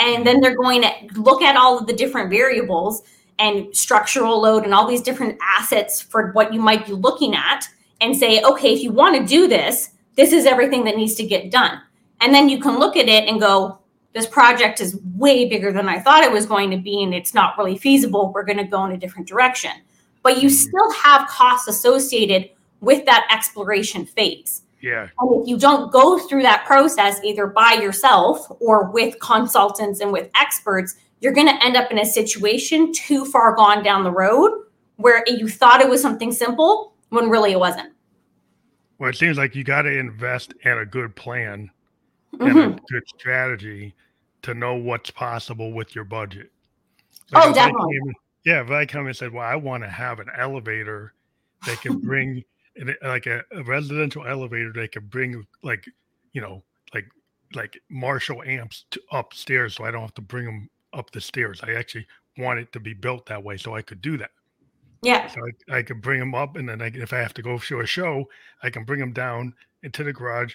And 0.00 0.26
then 0.26 0.40
they're 0.40 0.56
going 0.56 0.82
to 0.82 0.92
look 1.14 1.40
at 1.40 1.56
all 1.56 1.78
of 1.78 1.86
the 1.86 1.92
different 1.92 2.28
variables 2.28 3.02
and 3.38 3.74
structural 3.74 4.40
load 4.40 4.64
and 4.64 4.74
all 4.74 4.88
these 4.88 5.02
different 5.02 5.38
assets 5.40 6.02
for 6.02 6.32
what 6.32 6.52
you 6.52 6.60
might 6.60 6.84
be 6.84 6.92
looking 6.92 7.36
at 7.36 7.68
and 8.00 8.16
say 8.16 8.42
okay 8.42 8.74
if 8.74 8.82
you 8.82 8.90
want 8.90 9.14
to 9.16 9.24
do 9.24 9.46
this 9.46 9.90
this 10.16 10.32
is 10.32 10.46
everything 10.46 10.82
that 10.84 10.96
needs 10.96 11.14
to 11.14 11.24
get 11.24 11.52
done. 11.52 11.80
And 12.20 12.34
then 12.34 12.48
you 12.48 12.60
can 12.60 12.80
look 12.80 12.96
at 12.96 13.08
it 13.08 13.28
and 13.28 13.40
go 13.40 13.78
this 14.14 14.26
project 14.26 14.80
is 14.80 14.98
way 15.14 15.48
bigger 15.48 15.70
than 15.70 15.88
i 15.88 16.00
thought 16.00 16.24
it 16.24 16.32
was 16.32 16.44
going 16.44 16.72
to 16.72 16.76
be 16.76 17.04
and 17.04 17.14
it's 17.14 17.34
not 17.34 17.56
really 17.56 17.78
feasible. 17.78 18.32
We're 18.32 18.44
going 18.44 18.58
to 18.58 18.64
go 18.64 18.84
in 18.84 18.90
a 18.90 18.96
different 18.96 19.28
direction. 19.28 19.70
But 20.24 20.42
you 20.42 20.48
mm-hmm. 20.48 20.68
still 20.68 20.90
have 20.92 21.28
costs 21.28 21.68
associated 21.68 22.50
with 22.80 23.04
that 23.06 23.26
exploration 23.30 24.06
phase. 24.06 24.62
Yeah. 24.80 25.08
And 25.18 25.42
if 25.42 25.48
you 25.48 25.58
don't 25.58 25.90
go 25.90 26.18
through 26.18 26.42
that 26.42 26.64
process 26.64 27.20
either 27.24 27.46
by 27.46 27.72
yourself 27.72 28.46
or 28.60 28.90
with 28.90 29.18
consultants 29.20 30.00
and 30.00 30.12
with 30.12 30.30
experts, 30.34 30.94
you're 31.20 31.32
going 31.32 31.48
to 31.48 31.64
end 31.64 31.76
up 31.76 31.90
in 31.90 31.98
a 31.98 32.06
situation 32.06 32.92
too 32.92 33.24
far 33.24 33.54
gone 33.54 33.82
down 33.82 34.04
the 34.04 34.12
road 34.12 34.52
where 34.96 35.24
you 35.26 35.48
thought 35.48 35.80
it 35.80 35.88
was 35.88 36.00
something 36.00 36.30
simple 36.30 36.94
when 37.08 37.28
really 37.28 37.52
it 37.52 37.58
wasn't. 37.58 37.92
Well, 38.98 39.10
it 39.10 39.16
seems 39.16 39.38
like 39.38 39.54
you 39.54 39.64
got 39.64 39.82
to 39.82 39.96
invest 39.96 40.54
in 40.64 40.78
a 40.78 40.86
good 40.86 41.14
plan 41.14 41.70
mm-hmm. 42.34 42.58
and 42.58 42.74
a 42.74 42.82
good 42.88 43.08
strategy 43.08 43.94
to 44.42 44.54
know 44.54 44.74
what's 44.74 45.10
possible 45.10 45.72
with 45.72 45.94
your 45.94 46.04
budget. 46.04 46.50
Like 47.32 47.48
oh, 47.48 47.52
definitely. 47.52 47.98
Came, 48.04 48.14
yeah, 48.44 48.62
if 48.62 48.70
I 48.70 48.86
come 48.86 49.06
and 49.06 49.16
said, 49.16 49.32
"Well, 49.32 49.44
I 49.44 49.56
want 49.56 49.82
to 49.82 49.88
have 49.88 50.18
an 50.18 50.28
elevator 50.36 51.12
that 51.66 51.80
can 51.80 51.98
bring 52.00 52.42
like 53.02 53.26
a, 53.26 53.42
a, 53.52 53.62
residential 53.64 54.26
elevator 54.26 54.72
they 54.72 54.88
could 54.88 55.10
bring 55.10 55.44
like 55.62 55.84
you 56.32 56.40
know 56.40 56.62
like 56.94 57.06
like 57.54 57.80
marshall 57.88 58.42
amps 58.44 58.84
to 58.90 59.00
upstairs 59.12 59.74
so 59.76 59.84
i 59.84 59.90
don't 59.90 60.02
have 60.02 60.14
to 60.14 60.22
bring 60.22 60.44
them 60.44 60.68
up 60.92 61.10
the 61.10 61.20
stairs. 61.20 61.60
I 61.62 61.72
actually 61.72 62.06
want 62.38 62.60
it 62.60 62.72
to 62.72 62.80
be 62.80 62.94
built 62.94 63.26
that 63.26 63.42
way 63.42 63.56
so 63.56 63.74
i 63.74 63.82
could 63.82 64.00
do 64.00 64.16
that. 64.18 64.30
Yeah. 65.02 65.28
So 65.28 65.40
i, 65.70 65.78
I 65.78 65.82
could 65.82 66.00
bring 66.00 66.20
them 66.20 66.34
up 66.34 66.56
and 66.56 66.68
then 66.68 66.82
I, 66.82 66.86
if 66.94 67.12
i 67.12 67.18
have 67.18 67.34
to 67.34 67.42
go 67.42 67.58
show 67.58 67.80
a 67.80 67.86
show 67.86 68.24
i 68.62 68.70
can 68.70 68.84
bring 68.84 69.00
them 69.00 69.12
down 69.12 69.54
into 69.82 70.04
the 70.04 70.12
garage 70.12 70.54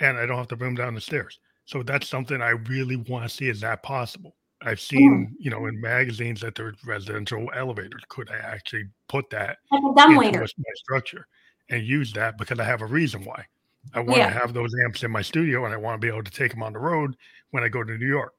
and 0.00 0.18
i 0.18 0.26
don't 0.26 0.38
have 0.38 0.48
to 0.48 0.56
bring 0.56 0.74
them 0.74 0.84
down 0.84 0.94
the 0.94 1.00
stairs. 1.00 1.38
So 1.64 1.82
that's 1.82 2.08
something 2.08 2.40
i 2.40 2.50
really 2.50 2.96
want 2.96 3.28
to 3.28 3.28
see. 3.28 3.48
Is 3.48 3.60
that 3.60 3.82
possible? 3.82 4.36
I've 4.64 4.80
seen, 4.80 5.28
mm. 5.28 5.44
you 5.44 5.50
know, 5.50 5.66
in 5.66 5.80
magazines 5.80 6.40
that 6.42 6.54
there's 6.54 6.76
residential 6.84 7.50
elevators. 7.54 8.02
Could 8.08 8.30
I 8.30 8.36
actually 8.36 8.84
put 9.08 9.28
that 9.30 9.58
into 9.72 10.54
my 10.58 10.74
structure? 10.76 11.26
And 11.70 11.86
use 11.86 12.12
that 12.12 12.38
because 12.38 12.58
I 12.58 12.64
have 12.64 12.82
a 12.82 12.86
reason 12.86 13.24
why. 13.24 13.46
I 13.94 14.00
want 14.00 14.18
yeah. 14.18 14.32
to 14.32 14.38
have 14.38 14.54
those 14.54 14.72
amps 14.84 15.02
in 15.02 15.10
my 15.10 15.22
studio 15.22 15.64
and 15.64 15.74
I 15.74 15.76
want 15.76 16.00
to 16.00 16.04
be 16.04 16.08
able 16.08 16.22
to 16.22 16.30
take 16.30 16.52
them 16.52 16.62
on 16.62 16.72
the 16.72 16.78
road 16.78 17.16
when 17.50 17.64
I 17.64 17.68
go 17.68 17.82
to 17.82 17.98
New 17.98 18.06
York. 18.06 18.34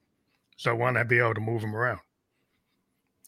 So 0.58 0.72
I 0.72 0.74
want 0.74 0.98
to 0.98 1.06
be 1.06 1.20
able 1.20 1.34
to 1.34 1.42
move 1.42 1.62
them 1.62 1.76
around. 1.76 2.00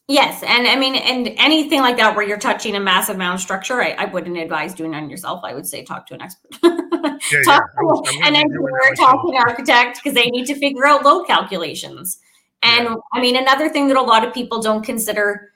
Yes. 0.08 0.42
And 0.44 0.68
I 0.68 0.76
mean, 0.76 0.94
and 0.94 1.34
anything 1.36 1.80
like 1.80 1.96
that 1.96 2.14
where 2.14 2.26
you're 2.26 2.38
touching 2.38 2.76
a 2.76 2.80
massive 2.80 3.16
amount 3.16 3.34
of 3.34 3.40
structure, 3.40 3.82
I, 3.82 3.90
I 3.90 4.04
wouldn't 4.04 4.36
advise 4.36 4.72
doing 4.72 4.94
on 4.94 5.10
yourself. 5.10 5.40
I 5.42 5.52
would 5.52 5.66
say 5.66 5.84
talk 5.84 6.06
to 6.06 6.14
an 6.14 6.22
expert. 6.22 6.52
yeah, 6.62 7.42
talk 7.44 7.62
yeah. 7.74 8.12
to 8.12 8.20
an 8.22 8.36
engineer, 8.36 8.94
talk 8.96 9.22
to 9.22 9.32
an 9.32 9.36
architect 9.36 9.98
because 10.02 10.14
they 10.14 10.30
need 10.30 10.46
to 10.46 10.54
figure 10.54 10.86
out 10.86 11.04
load 11.04 11.26
calculations. 11.26 12.20
And 12.62 12.84
yeah. 12.84 12.94
I 13.14 13.20
mean, 13.20 13.34
another 13.34 13.68
thing 13.68 13.88
that 13.88 13.96
a 13.96 14.02
lot 14.02 14.24
of 14.24 14.32
people 14.32 14.62
don't 14.62 14.84
consider 14.84 15.52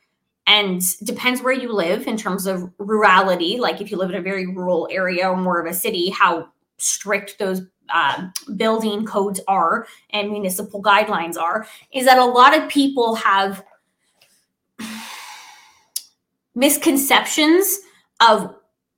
and 0.50 0.82
depends 1.04 1.42
where 1.42 1.52
you 1.52 1.72
live 1.72 2.08
in 2.08 2.16
terms 2.16 2.44
of 2.44 2.68
rurality. 2.78 3.60
Like 3.60 3.80
if 3.80 3.92
you 3.92 3.96
live 3.96 4.10
in 4.10 4.16
a 4.16 4.20
very 4.20 4.48
rural 4.48 4.88
area 4.90 5.30
or 5.30 5.36
more 5.36 5.60
of 5.60 5.70
a 5.70 5.72
city 5.72 6.10
how 6.10 6.48
strict 6.76 7.38
those 7.38 7.62
uh, 7.88 8.26
building 8.56 9.06
codes 9.06 9.40
are 9.46 9.86
and 10.10 10.32
municipal 10.32 10.82
guidelines 10.82 11.36
are 11.36 11.68
is 11.92 12.04
that 12.04 12.18
a 12.18 12.24
lot 12.24 12.58
of 12.58 12.68
people 12.68 13.14
have 13.14 13.64
misconceptions 16.56 17.78
of 18.18 18.52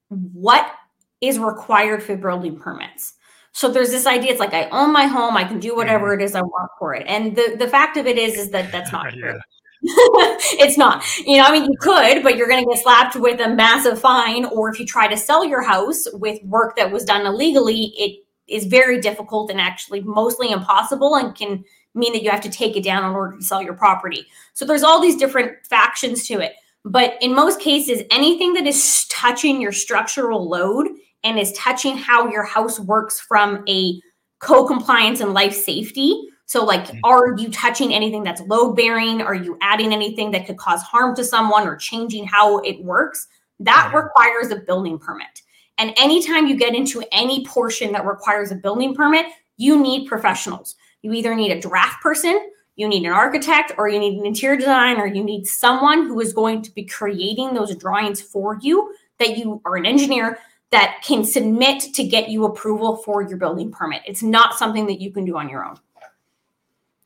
what 0.08 0.72
is 1.20 1.38
required 1.38 2.02
for 2.02 2.16
building 2.16 2.58
permits. 2.58 3.12
So 3.52 3.70
there's 3.70 3.90
this 3.90 4.06
idea 4.06 4.30
it's 4.30 4.40
like 4.40 4.54
i 4.54 4.70
own 4.70 4.90
my 4.94 5.04
home 5.04 5.36
i 5.36 5.44
can 5.44 5.60
do 5.60 5.76
whatever 5.76 6.12
mm-hmm. 6.12 6.22
it 6.22 6.24
is 6.24 6.34
i 6.34 6.40
want 6.40 6.70
for 6.78 6.94
it. 6.94 7.04
And 7.06 7.36
the, 7.36 7.56
the 7.58 7.68
fact 7.68 7.98
of 7.98 8.06
it 8.06 8.16
is 8.16 8.38
is 8.38 8.50
that 8.52 8.72
that's 8.72 8.90
not 8.90 9.12
true 9.18 9.38
it's 9.84 10.78
not. 10.78 11.04
You 11.26 11.38
know, 11.38 11.44
I 11.44 11.52
mean, 11.52 11.64
you 11.64 11.76
could, 11.80 12.22
but 12.22 12.36
you're 12.36 12.48
going 12.48 12.64
to 12.64 12.70
get 12.70 12.82
slapped 12.82 13.16
with 13.16 13.40
a 13.40 13.48
massive 13.48 14.00
fine. 14.00 14.44
Or 14.44 14.70
if 14.70 14.78
you 14.78 14.86
try 14.86 15.08
to 15.08 15.16
sell 15.16 15.44
your 15.44 15.62
house 15.62 16.06
with 16.12 16.42
work 16.44 16.76
that 16.76 16.92
was 16.92 17.04
done 17.04 17.26
illegally, 17.26 17.92
it 17.96 18.24
is 18.46 18.66
very 18.66 19.00
difficult 19.00 19.50
and 19.50 19.60
actually 19.60 20.00
mostly 20.00 20.52
impossible 20.52 21.16
and 21.16 21.34
can 21.34 21.64
mean 21.94 22.12
that 22.12 22.22
you 22.22 22.30
have 22.30 22.40
to 22.42 22.50
take 22.50 22.76
it 22.76 22.84
down 22.84 23.04
in 23.04 23.10
order 23.10 23.36
to 23.36 23.42
sell 23.42 23.60
your 23.60 23.74
property. 23.74 24.24
So 24.54 24.64
there's 24.64 24.84
all 24.84 25.00
these 25.00 25.16
different 25.16 25.66
factions 25.66 26.26
to 26.28 26.34
it. 26.40 26.52
But 26.84 27.14
in 27.20 27.34
most 27.34 27.60
cases, 27.60 28.02
anything 28.10 28.52
that 28.54 28.66
is 28.66 29.06
touching 29.10 29.60
your 29.60 29.72
structural 29.72 30.48
load 30.48 30.88
and 31.24 31.38
is 31.38 31.52
touching 31.52 31.96
how 31.96 32.28
your 32.28 32.44
house 32.44 32.78
works 32.78 33.20
from 33.20 33.64
a 33.68 34.00
co 34.38 34.64
compliance 34.64 35.20
and 35.20 35.34
life 35.34 35.54
safety 35.54 36.28
so, 36.52 36.66
like, 36.66 36.84
mm-hmm. 36.84 36.98
are 37.02 37.34
you 37.38 37.48
touching 37.50 37.94
anything 37.94 38.22
that's 38.22 38.42
load 38.42 38.76
bearing? 38.76 39.22
Are 39.22 39.34
you 39.34 39.56
adding 39.62 39.90
anything 39.90 40.32
that 40.32 40.44
could 40.46 40.58
cause 40.58 40.82
harm 40.82 41.16
to 41.16 41.24
someone 41.24 41.66
or 41.66 41.76
changing 41.76 42.26
how 42.26 42.58
it 42.58 42.84
works? 42.84 43.26
That 43.58 43.90
requires 43.94 44.50
a 44.50 44.56
building 44.56 44.98
permit. 44.98 45.40
And 45.78 45.94
anytime 45.96 46.46
you 46.46 46.58
get 46.58 46.74
into 46.74 47.02
any 47.10 47.46
portion 47.46 47.90
that 47.92 48.04
requires 48.04 48.50
a 48.50 48.56
building 48.56 48.94
permit, 48.94 49.24
you 49.56 49.80
need 49.80 50.06
professionals. 50.06 50.76
You 51.00 51.14
either 51.14 51.34
need 51.34 51.52
a 51.52 51.58
draft 51.58 52.02
person 52.02 52.50
you 52.76 52.88
need 52.88 53.04
an 53.04 53.12
architect 53.12 53.72
or 53.76 53.88
you 53.88 53.98
need 53.98 54.18
an 54.18 54.24
interior 54.24 54.56
designer, 54.56 55.04
you 55.04 55.22
need 55.22 55.46
someone 55.46 56.06
who 56.06 56.18
is 56.20 56.32
going 56.32 56.62
to 56.62 56.70
be 56.70 56.84
creating 56.84 57.52
those 57.52 57.76
drawings 57.76 58.22
for 58.22 58.58
you 58.62 58.94
that 59.18 59.36
you 59.36 59.60
are 59.66 59.76
an 59.76 59.84
engineer 59.84 60.38
that 60.70 61.02
can 61.04 61.22
submit 61.22 61.82
to 61.94 62.02
get 62.02 62.30
you 62.30 62.46
approval 62.46 62.96
for 62.96 63.20
your 63.20 63.36
building 63.36 63.70
permit. 63.70 64.00
It's 64.06 64.22
not 64.22 64.54
something 64.54 64.86
that 64.86 65.02
you 65.02 65.12
can 65.12 65.26
do 65.26 65.36
on 65.36 65.50
your 65.50 65.66
own. 65.66 65.76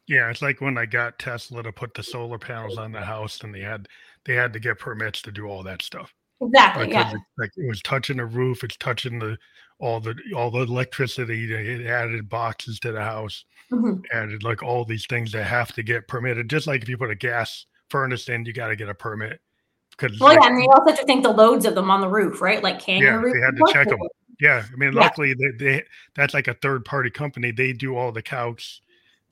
Yeah, 0.09 0.31
it's 0.31 0.42
like 0.42 0.61
when 0.61 0.79
I 0.79 0.87
got 0.87 1.19
Tesla 1.19 1.62
to 1.62 1.73
put 1.73 1.95
the 1.95 2.03
solar 2.03 2.38
panels 2.38 2.79
on 2.79 2.92
the 2.92 3.01
house 3.01 3.40
and 3.42 3.55
they 3.55 3.61
had 3.61 3.88
they 4.25 4.35
had 4.35 4.53
to 4.53 4.61
get 4.61 4.79
permits 4.79 5.23
to 5.23 5.33
do 5.33 5.47
all 5.47 5.62
that 5.64 5.83
stuff. 5.83 6.14
Exactly. 6.40 6.90
yeah. 6.90 7.12
It, 7.12 7.21
like 7.38 7.51
it 7.57 7.69
was 7.69 7.83
touching 7.83 8.19
the 8.19 8.27
roof, 8.27 8.62
it's 8.62 8.77
touching 8.77 9.19
the 9.19 9.37
all 9.79 10.01
the 10.01 10.14
all 10.35 10.51
the 10.51 10.61
electricity. 10.61 11.53
It 11.53 11.87
added 11.87 12.29
boxes 12.29 12.79
to 12.81 12.92
the 12.92 13.03
house, 13.03 13.45
mm-hmm. 13.73 14.03
added 14.12 14.42
like 14.42 14.62
all 14.62 14.85
these 14.85 15.07
things 15.07 15.33
that 15.33 15.45
have 15.45 15.73
to 15.75 15.83
get 15.83 16.09
permitted. 16.09 16.49
Just 16.51 16.66
like 16.66 16.83
if 16.83 16.88
you 16.88 16.99
put 16.99 17.11
a 17.11 17.16
gas 17.16 17.66
furnace 17.90 18.29
in, 18.29 18.45
you 18.45 18.53
got 18.53 18.69
to 18.69 18.77
get 18.77 18.88
a 18.88 18.95
permit. 18.95 19.40
Because 19.90 20.19
well, 20.21 20.35
like, 20.35 20.42
yeah, 20.42 20.49
and 20.51 20.62
you 20.62 20.69
also 20.71 20.90
have 20.90 21.01
to 21.01 21.07
think 21.07 21.23
the 21.23 21.31
loads 21.31 21.64
of 21.64 21.75
them 21.75 21.90
on 21.90 22.01
the 22.01 22.09
roof, 22.09 22.40
right? 22.40 22.62
Like 22.62 22.81
can 22.81 23.03
yeah, 23.03 23.14
roof 23.14 23.35
they 23.35 23.40
had 23.40 23.57
to 23.57 23.73
check 23.73 23.88
them. 23.88 23.99
Yeah, 24.40 24.64
I 24.71 24.77
mean, 24.77 24.92
yeah. 24.92 25.01
luckily 25.01 25.35
they, 25.35 25.64
they 25.64 25.85
that's 26.14 26.35
like 26.35 26.49
a 26.49 26.55
third 26.55 26.85
party 26.85 27.11
company. 27.11 27.51
They 27.51 27.73
do 27.73 27.97
all 27.97 28.12
the 28.12 28.23
calcs, 28.23 28.81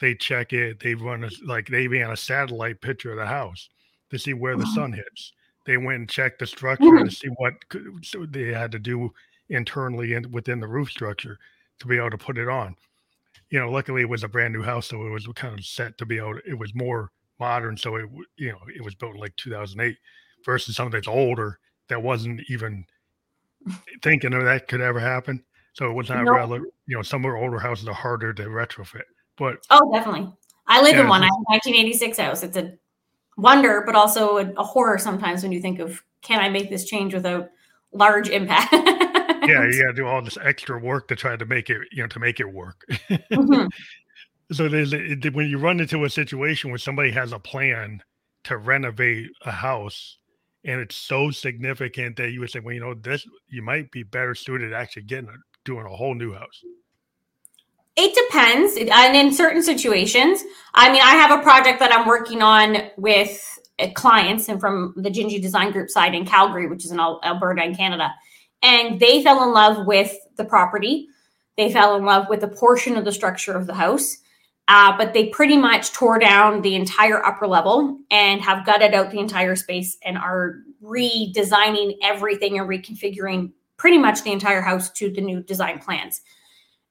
they 0.00 0.14
check 0.14 0.52
it. 0.52 0.80
They 0.80 0.94
run 0.94 1.24
a, 1.24 1.30
like 1.44 1.68
they 1.68 1.88
ran 1.88 2.10
a 2.10 2.16
satellite 2.16 2.80
picture 2.80 3.12
of 3.12 3.18
the 3.18 3.26
house 3.26 3.68
to 4.10 4.18
see 4.18 4.34
where 4.34 4.56
the 4.56 4.66
sun 4.66 4.92
hits. 4.92 5.32
They 5.66 5.76
went 5.76 5.98
and 5.98 6.08
checked 6.08 6.40
the 6.40 6.46
structure 6.46 6.84
to 6.84 7.04
mm. 7.04 7.12
see 7.12 7.28
what 7.36 7.54
so 8.02 8.26
they 8.26 8.52
had 8.52 8.72
to 8.72 8.78
do 8.78 9.10
internally 9.48 10.14
and 10.14 10.32
within 10.32 10.60
the 10.60 10.68
roof 10.68 10.90
structure 10.90 11.38
to 11.80 11.86
be 11.86 11.96
able 11.96 12.10
to 12.10 12.18
put 12.18 12.38
it 12.38 12.48
on. 12.48 12.76
You 13.50 13.60
know, 13.60 13.70
luckily 13.70 14.02
it 14.02 14.08
was 14.08 14.24
a 14.24 14.28
brand 14.28 14.52
new 14.52 14.62
house, 14.62 14.88
so 14.88 15.06
it 15.06 15.10
was 15.10 15.26
kind 15.34 15.58
of 15.58 15.64
set 15.64 15.96
to 15.98 16.06
be 16.06 16.18
able. 16.18 16.34
To, 16.34 16.42
it 16.46 16.58
was 16.58 16.74
more 16.74 17.12
modern, 17.38 17.76
so 17.76 17.96
it 17.96 18.08
you 18.36 18.52
know 18.52 18.58
it 18.74 18.84
was 18.84 18.94
built 18.94 19.14
in 19.14 19.20
like 19.20 19.36
2008 19.36 19.96
versus 20.44 20.76
something 20.76 20.92
that's 20.92 21.08
older 21.08 21.58
that 21.88 22.02
wasn't 22.02 22.40
even 22.48 22.84
thinking 24.02 24.34
of 24.34 24.44
that 24.44 24.68
could 24.68 24.80
ever 24.80 25.00
happen. 25.00 25.42
So 25.72 25.90
it 25.90 25.94
was 25.94 26.08
not 26.08 26.24
nope. 26.24 26.34
rather, 26.36 26.56
you 26.86 26.96
know, 26.96 27.02
some 27.02 27.24
of 27.24 27.30
our 27.30 27.36
older 27.36 27.58
houses 27.58 27.88
are 27.88 27.94
harder 27.94 28.32
to 28.34 28.44
retrofit. 28.44 29.02
But 29.36 29.64
oh, 29.70 29.92
definitely. 29.92 30.32
I 30.66 30.80
live 30.82 30.94
yeah, 30.94 31.02
in 31.02 31.08
one. 31.08 31.22
I 31.22 31.26
have 31.26 31.32
a 31.32 31.52
1986 31.52 32.18
house. 32.18 32.42
It's 32.42 32.56
a 32.56 32.72
wonder, 33.36 33.82
but 33.84 33.94
also 33.94 34.38
a, 34.38 34.52
a, 34.52 34.64
horror 34.64 34.98
sometimes 34.98 35.42
when 35.42 35.52
you 35.52 35.60
think 35.60 35.78
of 35.78 36.02
can 36.22 36.40
I 36.40 36.48
make 36.48 36.70
this 36.70 36.84
change 36.84 37.12
without 37.12 37.50
large 37.92 38.28
impact? 38.28 38.72
yeah, 38.72 39.64
you 39.70 39.82
got 39.82 39.88
to 39.88 39.92
do 39.94 40.06
all 40.06 40.22
this 40.22 40.38
extra 40.42 40.78
work 40.78 41.08
to 41.08 41.16
try 41.16 41.36
to 41.36 41.46
make 41.46 41.68
it, 41.68 41.82
you 41.92 42.02
know, 42.02 42.08
to 42.08 42.18
make 42.18 42.40
it 42.40 42.50
work. 42.50 42.84
Mm-hmm. 43.10 43.66
so 44.52 44.68
there's 44.68 44.92
it, 44.92 45.34
when 45.34 45.48
you 45.48 45.58
run 45.58 45.80
into 45.80 46.04
a 46.04 46.10
situation 46.10 46.70
where 46.70 46.78
somebody 46.78 47.10
has 47.10 47.32
a 47.32 47.38
plan 47.38 48.02
to 48.44 48.56
renovate 48.56 49.30
a 49.44 49.50
house 49.50 50.18
and 50.64 50.80
it's 50.80 50.96
so 50.96 51.30
significant 51.30 52.16
that 52.16 52.30
you 52.30 52.40
would 52.40 52.50
say, 52.50 52.60
well, 52.60 52.74
you 52.74 52.80
know, 52.80 52.94
this 52.94 53.26
you 53.48 53.62
might 53.62 53.90
be 53.90 54.02
better 54.02 54.34
suited 54.34 54.72
actually 54.72 55.02
getting 55.02 55.28
a, 55.28 55.36
doing 55.64 55.84
a 55.86 55.94
whole 55.94 56.14
new 56.14 56.32
house. 56.32 56.62
It 57.96 58.14
depends. 58.14 58.76
And 58.76 59.16
in 59.16 59.32
certain 59.32 59.62
situations, 59.62 60.42
I 60.74 60.90
mean, 60.90 61.00
I 61.02 61.12
have 61.12 61.38
a 61.38 61.42
project 61.42 61.78
that 61.78 61.92
I'm 61.92 62.08
working 62.08 62.42
on 62.42 62.90
with 62.96 63.58
uh, 63.78 63.88
clients 63.94 64.48
and 64.48 64.60
from 64.60 64.94
the 64.96 65.10
Gingy 65.10 65.40
Design 65.40 65.70
Group 65.70 65.90
side 65.90 66.14
in 66.14 66.26
Calgary, 66.26 66.66
which 66.66 66.84
is 66.84 66.90
in 66.90 66.98
Alberta 66.98 67.62
in 67.62 67.74
Canada. 67.74 68.12
And 68.62 68.98
they 68.98 69.22
fell 69.22 69.44
in 69.44 69.52
love 69.52 69.86
with 69.86 70.16
the 70.36 70.44
property. 70.44 71.06
They 71.56 71.72
fell 71.72 71.94
in 71.94 72.04
love 72.04 72.28
with 72.28 72.42
a 72.42 72.48
portion 72.48 72.96
of 72.96 73.04
the 73.04 73.12
structure 73.12 73.52
of 73.52 73.66
the 73.66 73.74
house. 73.74 74.18
Uh, 74.66 74.96
but 74.96 75.12
they 75.12 75.28
pretty 75.28 75.58
much 75.58 75.92
tore 75.92 76.18
down 76.18 76.62
the 76.62 76.74
entire 76.74 77.24
upper 77.24 77.46
level 77.46 77.98
and 78.10 78.40
have 78.40 78.64
gutted 78.64 78.94
out 78.94 79.10
the 79.10 79.18
entire 79.18 79.54
space 79.54 79.98
and 80.02 80.16
are 80.16 80.60
redesigning 80.82 81.96
everything 82.02 82.58
and 82.58 82.68
reconfiguring 82.68 83.52
pretty 83.76 83.98
much 83.98 84.22
the 84.22 84.32
entire 84.32 84.62
house 84.62 84.90
to 84.90 85.10
the 85.10 85.20
new 85.20 85.42
design 85.42 85.78
plans 85.78 86.22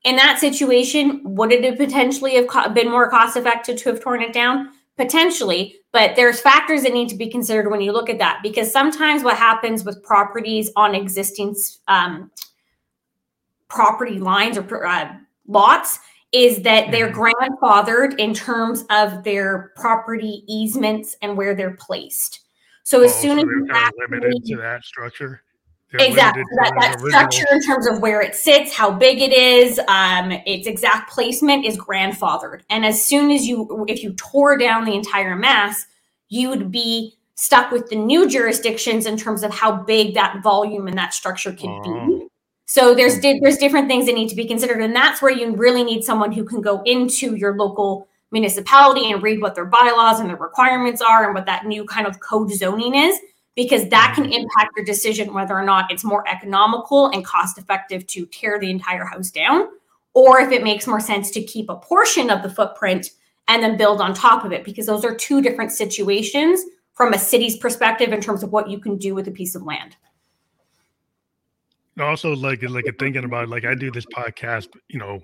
in 0.03 0.15
that 0.17 0.39
situation, 0.39 1.21
would 1.23 1.51
it 1.51 1.63
have 1.63 1.77
potentially 1.77 2.35
have 2.35 2.73
been 2.73 2.89
more 2.89 3.09
cost 3.09 3.37
effective 3.37 3.77
to 3.77 3.89
have 3.89 4.01
torn 4.01 4.21
it 4.21 4.33
down? 4.33 4.69
Potentially, 4.97 5.77
but 5.91 6.15
there's 6.15 6.39
factors 6.39 6.83
that 6.83 6.93
need 6.93 7.09
to 7.09 7.15
be 7.15 7.29
considered 7.29 7.71
when 7.71 7.81
you 7.81 7.91
look 7.91 8.09
at 8.09 8.19
that 8.19 8.41
because 8.43 8.71
sometimes 8.71 9.23
what 9.23 9.37
happens 9.37 9.83
with 9.83 10.03
properties 10.03 10.69
on 10.75 10.93
existing 10.93 11.55
um, 11.87 12.29
property 13.69 14.19
lines 14.19 14.57
or 14.57 14.85
uh, 14.85 15.15
lots 15.47 15.99
is 16.31 16.61
that 16.63 16.91
they're 16.91 17.11
mm-hmm. 17.11 17.63
grandfathered 17.63 18.19
in 18.19 18.33
terms 18.33 18.85
of 18.89 19.23
their 19.23 19.71
property 19.75 20.43
easements 20.47 21.15
and 21.21 21.37
where 21.37 21.55
they're 21.55 21.75
placed. 21.75 22.41
So 22.83 23.01
as 23.01 23.11
oh, 23.13 23.21
soon 23.21 23.37
so 23.37 23.43
as 23.43 23.49
you 23.49 23.67
kind 23.71 23.87
of 23.87 23.93
limited 24.11 24.45
to 24.45 24.57
that 24.57 24.83
structure, 24.83 25.41
exactly. 25.99 26.43
that, 26.55 26.73
that 26.79 26.99
structure 26.99 27.45
in 27.51 27.61
terms 27.61 27.87
of 27.87 27.99
where 28.01 28.21
it 28.21 28.35
sits 28.35 28.73
how 28.73 28.91
big 28.91 29.21
it 29.21 29.33
is 29.33 29.79
um, 29.87 30.31
its 30.45 30.67
exact 30.67 31.11
placement 31.11 31.65
is 31.65 31.77
grandfathered. 31.77 32.61
And 32.69 32.85
as 32.85 33.03
soon 33.03 33.31
as 33.31 33.47
you 33.47 33.85
if 33.87 34.03
you 34.03 34.13
tore 34.13 34.57
down 34.57 34.85
the 34.85 34.93
entire 34.93 35.35
mass 35.35 35.85
you 36.29 36.49
would 36.49 36.71
be 36.71 37.13
stuck 37.35 37.71
with 37.71 37.89
the 37.89 37.95
new 37.95 38.27
jurisdictions 38.27 39.05
in 39.05 39.17
terms 39.17 39.43
of 39.43 39.53
how 39.53 39.71
big 39.71 40.13
that 40.15 40.41
volume 40.43 40.87
and 40.87 40.97
that 40.97 41.13
structure 41.13 41.51
could 41.51 41.81
be. 41.83 41.89
Oh. 41.89 42.27
so 42.65 42.95
there's 42.95 43.19
there's 43.19 43.57
different 43.57 43.87
things 43.87 44.05
that 44.05 44.15
need 44.15 44.29
to 44.29 44.35
be 44.35 44.47
considered 44.47 44.81
and 44.81 44.95
that's 44.95 45.21
where 45.21 45.31
you 45.31 45.55
really 45.55 45.83
need 45.83 46.03
someone 46.03 46.31
who 46.31 46.43
can 46.43 46.61
go 46.61 46.81
into 46.83 47.35
your 47.35 47.55
local 47.55 48.07
municipality 48.31 49.11
and 49.11 49.21
read 49.21 49.41
what 49.41 49.53
their 49.53 49.65
bylaws 49.65 50.19
and 50.19 50.29
their 50.29 50.37
requirements 50.37 51.01
are 51.01 51.25
and 51.25 51.35
what 51.35 51.45
that 51.45 51.65
new 51.65 51.85
kind 51.85 52.07
of 52.07 52.19
code 52.19 52.51
zoning 52.51 52.95
is 52.95 53.19
because 53.55 53.87
that 53.89 54.13
can 54.15 54.25
mm-hmm. 54.25 54.33
impact 54.33 54.71
your 54.75 54.85
decision 54.85 55.33
whether 55.33 55.53
or 55.53 55.63
not 55.63 55.91
it's 55.91 56.03
more 56.03 56.27
economical 56.27 57.07
and 57.07 57.25
cost 57.25 57.57
effective 57.57 58.05
to 58.07 58.25
tear 58.27 58.59
the 58.59 58.69
entire 58.69 59.05
house 59.05 59.31
down 59.31 59.67
or 60.13 60.39
if 60.39 60.51
it 60.51 60.63
makes 60.63 60.87
more 60.87 60.99
sense 60.99 61.31
to 61.31 61.41
keep 61.41 61.69
a 61.69 61.75
portion 61.75 62.29
of 62.29 62.43
the 62.43 62.49
footprint 62.49 63.11
and 63.47 63.61
then 63.63 63.77
build 63.77 63.99
on 63.99 64.13
top 64.13 64.45
of 64.45 64.51
it 64.51 64.63
because 64.63 64.85
those 64.85 65.03
are 65.03 65.15
two 65.15 65.41
different 65.41 65.71
situations 65.71 66.61
from 66.93 67.13
a 67.13 67.17
city's 67.17 67.57
perspective 67.57 68.13
in 68.13 68.21
terms 68.21 68.43
of 68.43 68.51
what 68.51 68.69
you 68.69 68.79
can 68.79 68.97
do 68.97 69.13
with 69.15 69.27
a 69.27 69.31
piece 69.31 69.55
of 69.55 69.63
land 69.63 69.95
also 71.99 72.35
like 72.35 72.61
like 72.63 72.85
thinking 72.97 73.23
about 73.23 73.49
like 73.49 73.65
i 73.65 73.75
do 73.75 73.91
this 73.91 74.05
podcast 74.07 74.67
you 74.87 74.97
know 74.97 75.21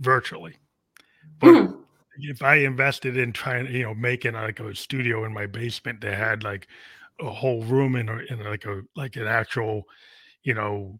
virtually 0.00 0.54
but 1.38 1.48
mm-hmm. 1.48 1.80
if 2.18 2.42
i 2.42 2.56
invested 2.56 3.16
in 3.16 3.32
trying 3.32 3.66
to, 3.66 3.72
you 3.72 3.82
know 3.82 3.94
making 3.94 4.34
like 4.34 4.60
a 4.60 4.74
studio 4.74 5.24
in 5.24 5.32
my 5.32 5.46
basement 5.46 6.00
that 6.02 6.14
had 6.14 6.42
like 6.42 6.66
a 7.20 7.30
whole 7.30 7.62
room 7.64 7.96
in, 7.96 8.08
a, 8.08 8.18
in 8.30 8.44
like 8.44 8.64
a 8.66 8.82
like 8.94 9.16
an 9.16 9.26
actual 9.26 9.84
you 10.42 10.54
know 10.54 10.98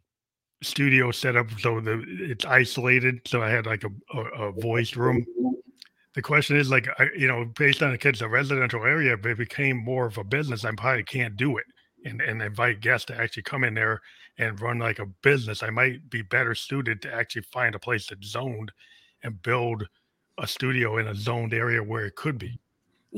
studio 0.63 1.11
setup 1.11 1.47
so 1.61 1.81
the 1.81 2.03
it's 2.09 2.47
isolated 2.47 3.21
so 3.27 3.43
i 3.43 3.51
had 3.51 3.67
like 3.67 3.85
a, 3.85 4.17
a, 4.17 4.49
a 4.49 4.53
voice 4.53 4.97
room. 4.97 5.25
the 6.15 6.23
question 6.23 6.57
is 6.57 6.71
like 6.71 6.89
I, 6.99 7.09
you 7.17 7.29
know 7.29 7.45
based 7.59 7.83
on 7.83 7.91
the 7.91 7.99
kids 7.99 8.23
a 8.23 8.29
residential 8.29 8.83
area 8.85 9.13
if 9.13 9.27
it 9.27 9.37
became 9.37 9.77
more 9.77 10.07
of 10.07 10.17
a 10.17 10.25
business 10.25 10.65
i 10.65 10.71
probably 10.73 11.05
can't 11.05 11.37
do 11.37 11.59
it 11.59 11.67
and, 12.07 12.21
and 12.21 12.41
invite 12.41 12.81
guests 12.81 13.07
to 13.07 13.21
actually 13.21 13.43
come 13.43 13.65
in 13.65 13.75
there 13.75 14.01
and 14.39 14.61
run 14.61 14.79
like 14.79 14.99
a 14.99 15.07
business. 15.23 15.63
I 15.63 15.71
might 15.71 16.09
be 16.11 16.23
better 16.23 16.55
suited 16.55 17.03
to 17.03 17.13
actually 17.13 17.43
find 17.43 17.75
a 17.75 17.81
place 17.81 18.07
that's 18.07 18.29
zoned 18.29 18.73
and 19.23 19.41
build 19.43 19.87
a 20.39 20.47
studio 20.47 20.99
in 20.99 21.09
a 21.09 21.15
zoned 21.15 21.55
area 21.55 21.83
where 21.83 22.07
it 22.07 22.17
could 22.17 22.39
be 22.39 22.61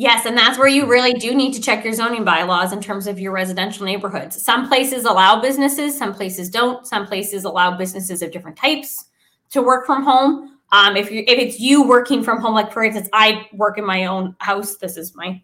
Yes, 0.01 0.27
and 0.27 0.39
that's 0.39 0.57
where 0.57 0.69
you 0.69 0.87
really 0.87 1.13
do 1.13 1.35
need 1.35 1.55
to 1.55 1.61
check 1.61 1.83
your 1.83 1.93
zoning 1.93 2.23
bylaws 2.23 2.73
in 2.73 2.81
terms 2.81 3.09
of 3.09 3.19
your 3.19 3.33
residential 3.33 3.85
neighborhoods. 3.85 4.41
Some 4.41 4.69
places 4.69 5.05
allow 5.05 5.41
businesses, 5.41 5.99
some 5.99 6.15
places 6.15 6.51
don't. 6.51 6.87
Some 6.87 7.05
places 7.05 7.43
allow 7.43 7.77
businesses 7.77 8.23
of 8.23 8.31
different 8.31 8.57
types 8.57 9.07
to 9.51 9.61
work 9.61 9.87
from 9.87 10.05
home. 10.05 10.57
Um, 10.71 10.97
if 10.97 11.11
you 11.11 11.25
if 11.27 11.37
it's 11.37 11.59
you 11.59 11.83
working 11.83 12.23
from 12.23 12.41
home, 12.41 12.55
like 12.55 12.73
for 12.73 12.85
instance, 12.85 13.09
I 13.13 13.49
work 13.53 13.77
in 13.77 13.85
my 13.85 14.07
own 14.07 14.37
house. 14.39 14.77
This 14.77 14.97
is 14.97 15.17
my 15.17 15.43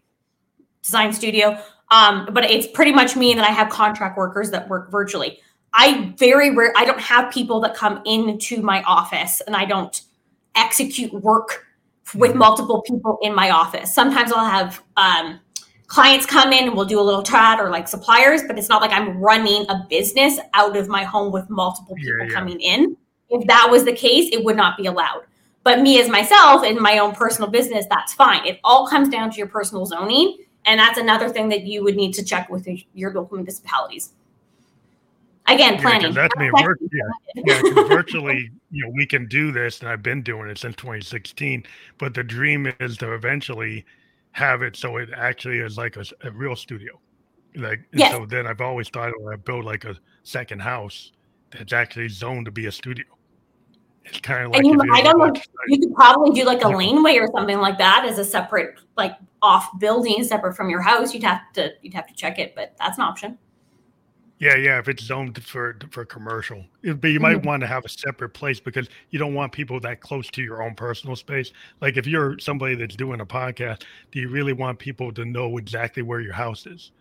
design 0.81 1.11
studio. 1.11 1.61
Um, 1.91 2.29
but 2.31 2.45
it's 2.45 2.67
pretty 2.67 2.93
much 2.93 3.17
me 3.17 3.33
that 3.33 3.43
I 3.43 3.51
have 3.51 3.67
contract 3.67 4.17
workers 4.17 4.51
that 4.51 4.69
work 4.69 4.89
virtually. 4.89 5.41
I 5.73 6.13
very 6.17 6.55
rare 6.55 6.71
I 6.77 6.85
don't 6.85 7.01
have 7.01 7.29
people 7.29 7.59
that 7.59 7.75
come 7.75 8.01
into 8.05 8.61
my 8.61 8.83
office 8.83 9.41
and 9.47 9.53
I 9.53 9.65
don't 9.65 10.01
execute 10.55 11.11
work 11.13 11.64
with 12.13 12.31
mm-hmm. 12.31 12.39
multiple 12.39 12.81
people 12.81 13.17
in 13.21 13.33
my 13.33 13.49
office. 13.49 13.93
Sometimes 13.93 14.31
I'll 14.31 14.45
have 14.45 14.83
um, 14.97 15.39
clients 15.87 16.25
come 16.25 16.53
in 16.53 16.65
and 16.67 16.75
we'll 16.75 16.85
do 16.85 16.99
a 16.99 17.01
little 17.01 17.23
chat 17.23 17.59
or 17.59 17.69
like 17.69 17.87
suppliers, 17.87 18.41
but 18.47 18.57
it's 18.57 18.69
not 18.69 18.81
like 18.81 18.91
I'm 18.91 19.17
running 19.17 19.65
a 19.69 19.85
business 19.89 20.39
out 20.53 20.77
of 20.77 20.87
my 20.87 21.03
home 21.03 21.31
with 21.31 21.49
multiple 21.49 21.95
people 21.95 22.19
yeah, 22.19 22.25
yeah. 22.27 22.33
coming 22.33 22.59
in. 22.59 22.97
If 23.29 23.47
that 23.47 23.67
was 23.69 23.85
the 23.85 23.93
case, 23.93 24.29
it 24.31 24.43
would 24.43 24.55
not 24.55 24.77
be 24.77 24.85
allowed. 24.85 25.23
But 25.63 25.81
me 25.81 25.99
as 25.99 26.07
myself 26.07 26.63
in 26.63 26.79
my 26.79 26.99
own 26.99 27.15
personal 27.15 27.49
business, 27.49 27.85
that's 27.89 28.13
fine. 28.13 28.45
It 28.45 28.59
all 28.63 28.87
comes 28.87 29.09
down 29.09 29.31
to 29.31 29.37
your 29.37 29.47
personal 29.47 29.85
zoning. 29.85 30.37
And 30.65 30.79
that's 30.79 30.97
another 30.97 31.29
thing 31.29 31.49
that 31.49 31.63
you 31.63 31.83
would 31.83 31.95
need 31.95 32.13
to 32.13 32.23
check 32.23 32.49
with 32.49 32.67
your 32.93 33.13
local 33.13 33.37
municipalities. 33.37 34.13
Again, 35.47 35.79
planning. 35.79 36.07
Yeah, 36.07 36.27
that's 36.27 36.35
me. 36.37 36.49
Vir- 36.49 36.77
yeah, 36.91 37.43
yeah 37.45 37.61
virtually, 37.87 38.49
you 38.71 38.83
know, 38.83 38.91
we 38.95 39.05
can 39.05 39.27
do 39.27 39.51
this, 39.51 39.79
and 39.79 39.89
I've 39.89 40.01
been 40.01 40.23
doing 40.23 40.49
it 40.49 40.57
since 40.57 40.75
2016. 40.75 41.63
But 41.99 42.13
the 42.13 42.23
dream 42.23 42.71
is 42.79 42.97
to 42.97 43.13
eventually 43.13 43.85
have 44.31 44.61
it 44.61 44.75
so 44.75 44.97
it 44.97 45.09
actually 45.15 45.59
is 45.59 45.77
like 45.77 45.95
a, 45.97 46.03
a 46.23 46.31
real 46.31 46.55
studio. 46.55 46.99
Like, 47.55 47.81
yes. 47.93 48.11
so 48.11 48.25
then 48.25 48.47
I've 48.47 48.59
always 48.59 48.89
thought 48.89 49.13
I 49.31 49.35
build 49.37 49.65
like 49.65 49.85
a 49.85 49.95
second 50.23 50.61
house 50.61 51.11
that's 51.51 51.71
actually 51.71 52.09
zoned 52.09 52.45
to 52.45 52.51
be 52.51 52.65
a 52.65 52.71
studio. 52.71 53.05
It's 54.03 54.19
kind 54.19 54.45
of 54.45 54.51
like 54.51 54.63
you, 54.63 54.79
I 54.93 55.01
don't 55.01 55.17
know. 55.17 55.41
You 55.67 55.79
could 55.79 55.95
probably 55.95 56.31
do 56.31 56.45
like 56.45 56.63
a 56.63 56.69
yeah. 56.69 56.75
laneway 56.75 57.17
or 57.17 57.27
something 57.35 57.59
like 57.59 57.77
that 57.79 58.05
as 58.05 58.19
a 58.19 58.25
separate, 58.25 58.75
like 58.97 59.17
off 59.41 59.69
building, 59.79 60.23
separate 60.23 60.55
from 60.55 60.69
your 60.69 60.81
house. 60.81 61.13
You'd 61.13 61.23
have 61.23 61.41
to 61.53 61.71
you'd 61.81 61.93
have 61.93 62.07
to 62.07 62.13
check 62.13 62.37
it, 62.37 62.53
but 62.55 62.75
that's 62.77 62.97
an 62.97 63.03
option. 63.03 63.37
Yeah, 64.39 64.55
yeah. 64.55 64.79
If 64.79 64.89
it's 64.89 65.03
zoned 65.03 65.41
for 65.43 65.77
for 65.91 66.03
commercial, 66.03 66.65
but 66.83 67.07
you 67.07 67.19
might 67.19 67.37
mm-hmm. 67.37 67.47
want 67.47 67.61
to 67.61 67.67
have 67.67 67.85
a 67.85 67.89
separate 67.89 68.29
place 68.29 68.59
because 68.59 68.89
you 69.09 69.17
don't 69.17 69.33
want 69.33 69.53
people 69.53 69.79
that 69.79 70.01
close 70.01 70.29
to 70.31 70.41
your 70.41 70.61
own 70.61 70.75
personal 70.75 71.15
space. 71.15 71.51
Like 71.79 71.95
if 71.95 72.05
you're 72.05 72.37
somebody 72.39 72.75
that's 72.75 72.97
doing 72.97 73.21
a 73.21 73.25
podcast, 73.25 73.83
do 74.11 74.19
you 74.19 74.27
really 74.27 74.51
want 74.51 74.77
people 74.77 75.13
to 75.13 75.23
know 75.23 75.57
exactly 75.57 76.03
where 76.03 76.19
your 76.19 76.33
house 76.33 76.65
is? 76.65 76.91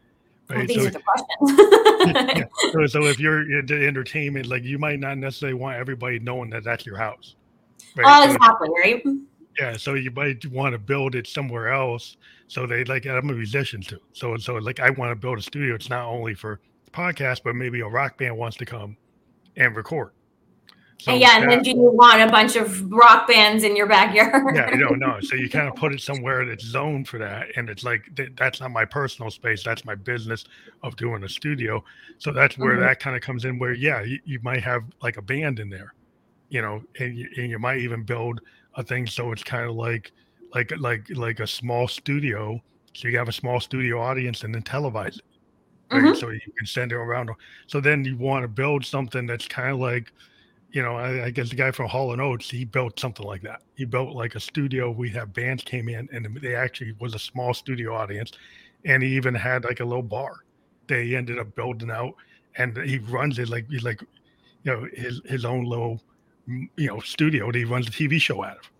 Right. 0.49 0.69
Well, 0.69 0.79
so, 0.79 0.87
are 0.87 0.91
the 0.91 1.03
questions. 2.07 2.37
yeah. 2.39 2.45
so, 2.73 2.87
so 3.01 3.05
if 3.07 3.19
you're 3.19 3.59
into 3.59 3.85
entertainment, 3.85 4.47
like 4.47 4.63
you 4.63 4.79
might 4.79 5.01
not 5.01 5.19
necessarily 5.19 5.55
want 5.55 5.77
everybody 5.77 6.21
knowing 6.21 6.51
that 6.51 6.63
that's 6.63 6.87
your 6.87 6.99
house. 6.99 7.35
Right? 7.97 8.07
Oh, 8.07 8.33
exactly. 8.33 8.69
Right. 8.81 9.05
Yeah. 9.59 9.77
So 9.77 9.95
you 9.95 10.13
might 10.13 10.47
want 10.47 10.73
to 10.75 10.79
build 10.79 11.17
it 11.17 11.27
somewhere 11.27 11.73
else. 11.73 12.17
So 12.47 12.65
they 12.67 12.85
like 12.85 13.07
I'm 13.07 13.29
a 13.31 13.33
musician 13.33 13.81
too. 13.81 14.01
So 14.13 14.37
so 14.37 14.55
like 14.55 14.79
I 14.79 14.91
want 14.91 15.11
to 15.11 15.17
build 15.17 15.39
a 15.39 15.43
studio. 15.43 15.75
It's 15.75 15.91
not 15.91 16.07
only 16.07 16.35
for 16.35 16.61
podcast, 16.95 17.43
but 17.43 17.55
maybe 17.55 17.81
a 17.81 17.89
rock 17.89 18.17
band 18.17 18.37
wants 18.37 18.57
to 18.59 18.65
come 18.65 18.97
and 19.57 19.77
record. 19.77 20.13
So 21.01 21.13
and 21.13 21.21
yeah, 21.21 21.39
and 21.39 21.51
then 21.51 21.63
do 21.63 21.71
you 21.71 21.77
want 21.77 22.23
a 22.23 22.29
bunch 22.29 22.57
of 22.57 22.91
rock 22.91 23.27
bands 23.27 23.65
in 23.65 23.77
your 23.77 23.87
backyard? 23.87 24.55
yeah, 24.55 24.71
you 24.71 24.79
don't 24.79 25.01
know. 25.01 25.19
So 25.21 25.35
you 25.35 25.51
kind 25.51 25.69
of 25.69 25.75
put 25.75 25.93
it 25.93 26.01
somewhere 26.01 26.47
that's 26.47 26.65
zoned 26.65 27.09
for 27.09 27.19
that, 27.19 27.49
and 27.57 27.69
it's 27.69 27.85
like 27.85 28.03
that's 28.37 28.61
not 28.61 28.71
my 28.71 28.85
personal 28.85 29.31
space. 29.31 29.63
That's 29.63 29.85
my 29.85 29.97
business 29.97 30.45
of 30.83 30.97
doing 30.97 31.25
a 31.25 31.29
studio. 31.29 31.85
So 32.19 32.33
that's 32.33 32.57
where 32.57 32.75
mm-hmm. 32.75 32.87
that 32.87 33.01
kind 33.01 33.17
of 33.17 33.23
comes 33.23 33.45
in. 33.45 33.59
Where 33.59 33.75
yeah, 33.75 34.03
you, 34.03 34.21
you, 34.25 34.39
might 34.43 34.63
have 34.63 34.85
like 35.03 35.17
a 35.17 35.23
band 35.23 35.59
in 35.59 35.69
there, 35.69 35.95
you 36.49 36.63
know, 36.63 36.81
and 37.01 37.19
you, 37.19 37.29
and 37.37 37.51
you 37.51 37.59
might 37.59 37.81
even 37.81 38.05
build 38.05 38.41
a 38.77 38.83
thing 38.83 39.07
so 39.07 39.31
it's 39.33 39.43
kind 39.43 39.69
of 39.69 39.75
like 39.75 40.13
like 40.55 40.73
like 40.79 41.05
like 41.11 41.41
a 41.41 41.47
small 41.47 41.89
studio. 41.89 42.61
So 42.95 43.09
you 43.09 43.19
have 43.19 43.29
a 43.29 43.33
small 43.33 43.59
studio 43.59 44.01
audience 44.01 44.45
and 44.45 44.55
then 44.55 44.63
televise 44.63 45.19
it 45.19 45.25
right? 45.91 46.03
Mm-hmm. 46.03 46.15
So 46.19 46.31
you 46.31 46.41
can 46.57 46.67
send 46.67 46.93
it 46.93 46.97
around. 46.97 47.31
So 47.67 47.81
then 47.81 48.05
you 48.05 48.17
want 48.17 48.43
to 48.43 48.49
build 48.49 48.85
something 48.85 49.27
that's 49.27 49.47
kind 49.47 49.71
of 49.71 49.79
like, 49.79 50.13
you 50.73 50.83
know, 50.83 50.97
I, 50.97 51.27
I, 51.27 51.31
guess 51.31 51.51
the 51.51 51.57
guy 51.57 51.71
from 51.71 51.89
Hall 51.89 52.13
and 52.13 52.21
Oates, 52.21 52.51
he 52.51 52.65
built 52.65 52.99
something 52.99 53.25
like 53.25 53.43
that. 53.43 53.63
He 53.77 53.85
built 53.85 54.15
like 54.15 54.35
a 54.35 54.41
studio. 54.41 54.91
We 54.91 55.09
have 55.11 55.33
bands 55.33 55.63
came 55.63 55.89
in, 55.89 56.09
and 56.13 56.37
they 56.43 56.57
actually 56.57 56.95
was 56.99 57.15
a 57.15 57.19
small 57.19 57.55
studio 57.55 57.95
audience, 57.95 58.33
and 58.85 59.03
he 59.03 59.11
even 59.11 59.35
had 59.35 59.65
like 59.65 59.79
a 59.79 59.85
little 59.85 60.03
bar. 60.03 60.41
They 60.89 61.15
ended 61.15 61.39
up 61.39 61.55
building 61.55 61.93
out, 61.93 62.15
and 62.57 62.77
he 62.79 62.99
runs 62.99 63.39
it 63.39 63.49
like 63.49 63.69
he's 63.71 63.85
like, 63.85 64.01
you 64.65 64.73
know, 64.73 64.89
his 64.93 65.21
his 65.27 65.45
own 65.45 65.65
little, 65.65 66.01
you 66.49 66.89
know, 66.89 66.99
studio 66.99 67.53
that 67.53 67.59
he 67.59 67.65
runs 67.65 67.87
a 67.87 67.93
TV 67.93 68.21
show 68.21 68.43
out 68.43 68.57
of. 68.57 68.71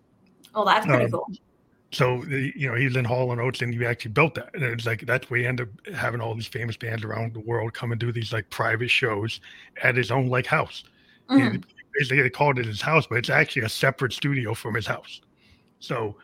Oh, 0.53 0.65
that's 0.65 0.85
pretty 0.85 1.05
um, 1.05 1.11
cool 1.11 1.27
so 1.91 2.23
you 2.25 2.67
know 2.67 2.75
he's 2.75 2.95
in 2.95 3.05
Hall 3.05 3.31
and 3.31 3.39
Oates, 3.39 3.61
and 3.61 3.73
he 3.73 3.85
actually 3.85 4.11
built 4.11 4.35
that. 4.35 4.53
And 4.53 4.63
it's 4.63 4.85
like 4.85 5.05
that's 5.05 5.29
where 5.29 5.39
he 5.39 5.45
ended 5.45 5.69
up 5.69 5.93
having 5.93 6.21
all 6.21 6.35
these 6.35 6.47
famous 6.47 6.77
bands 6.77 7.03
around 7.03 7.33
the 7.33 7.39
world 7.39 7.73
come 7.73 7.91
and 7.91 7.99
do 7.99 8.11
these 8.11 8.33
like 8.33 8.49
private 8.49 8.89
shows 8.89 9.39
at 9.83 9.95
his 9.95 10.11
own 10.11 10.27
like 10.27 10.45
house. 10.45 10.83
Mm-hmm. 11.29 11.61
Basically, 11.97 12.21
they 12.21 12.29
called 12.29 12.59
it 12.59 12.65
his 12.65 12.81
house, 12.81 13.07
but 13.07 13.17
it's 13.17 13.29
actually 13.29 13.63
a 13.63 13.69
separate 13.69 14.13
studio 14.13 14.53
from 14.53 14.73
his 14.73 14.85
house. 14.85 15.21
So, 15.79 16.17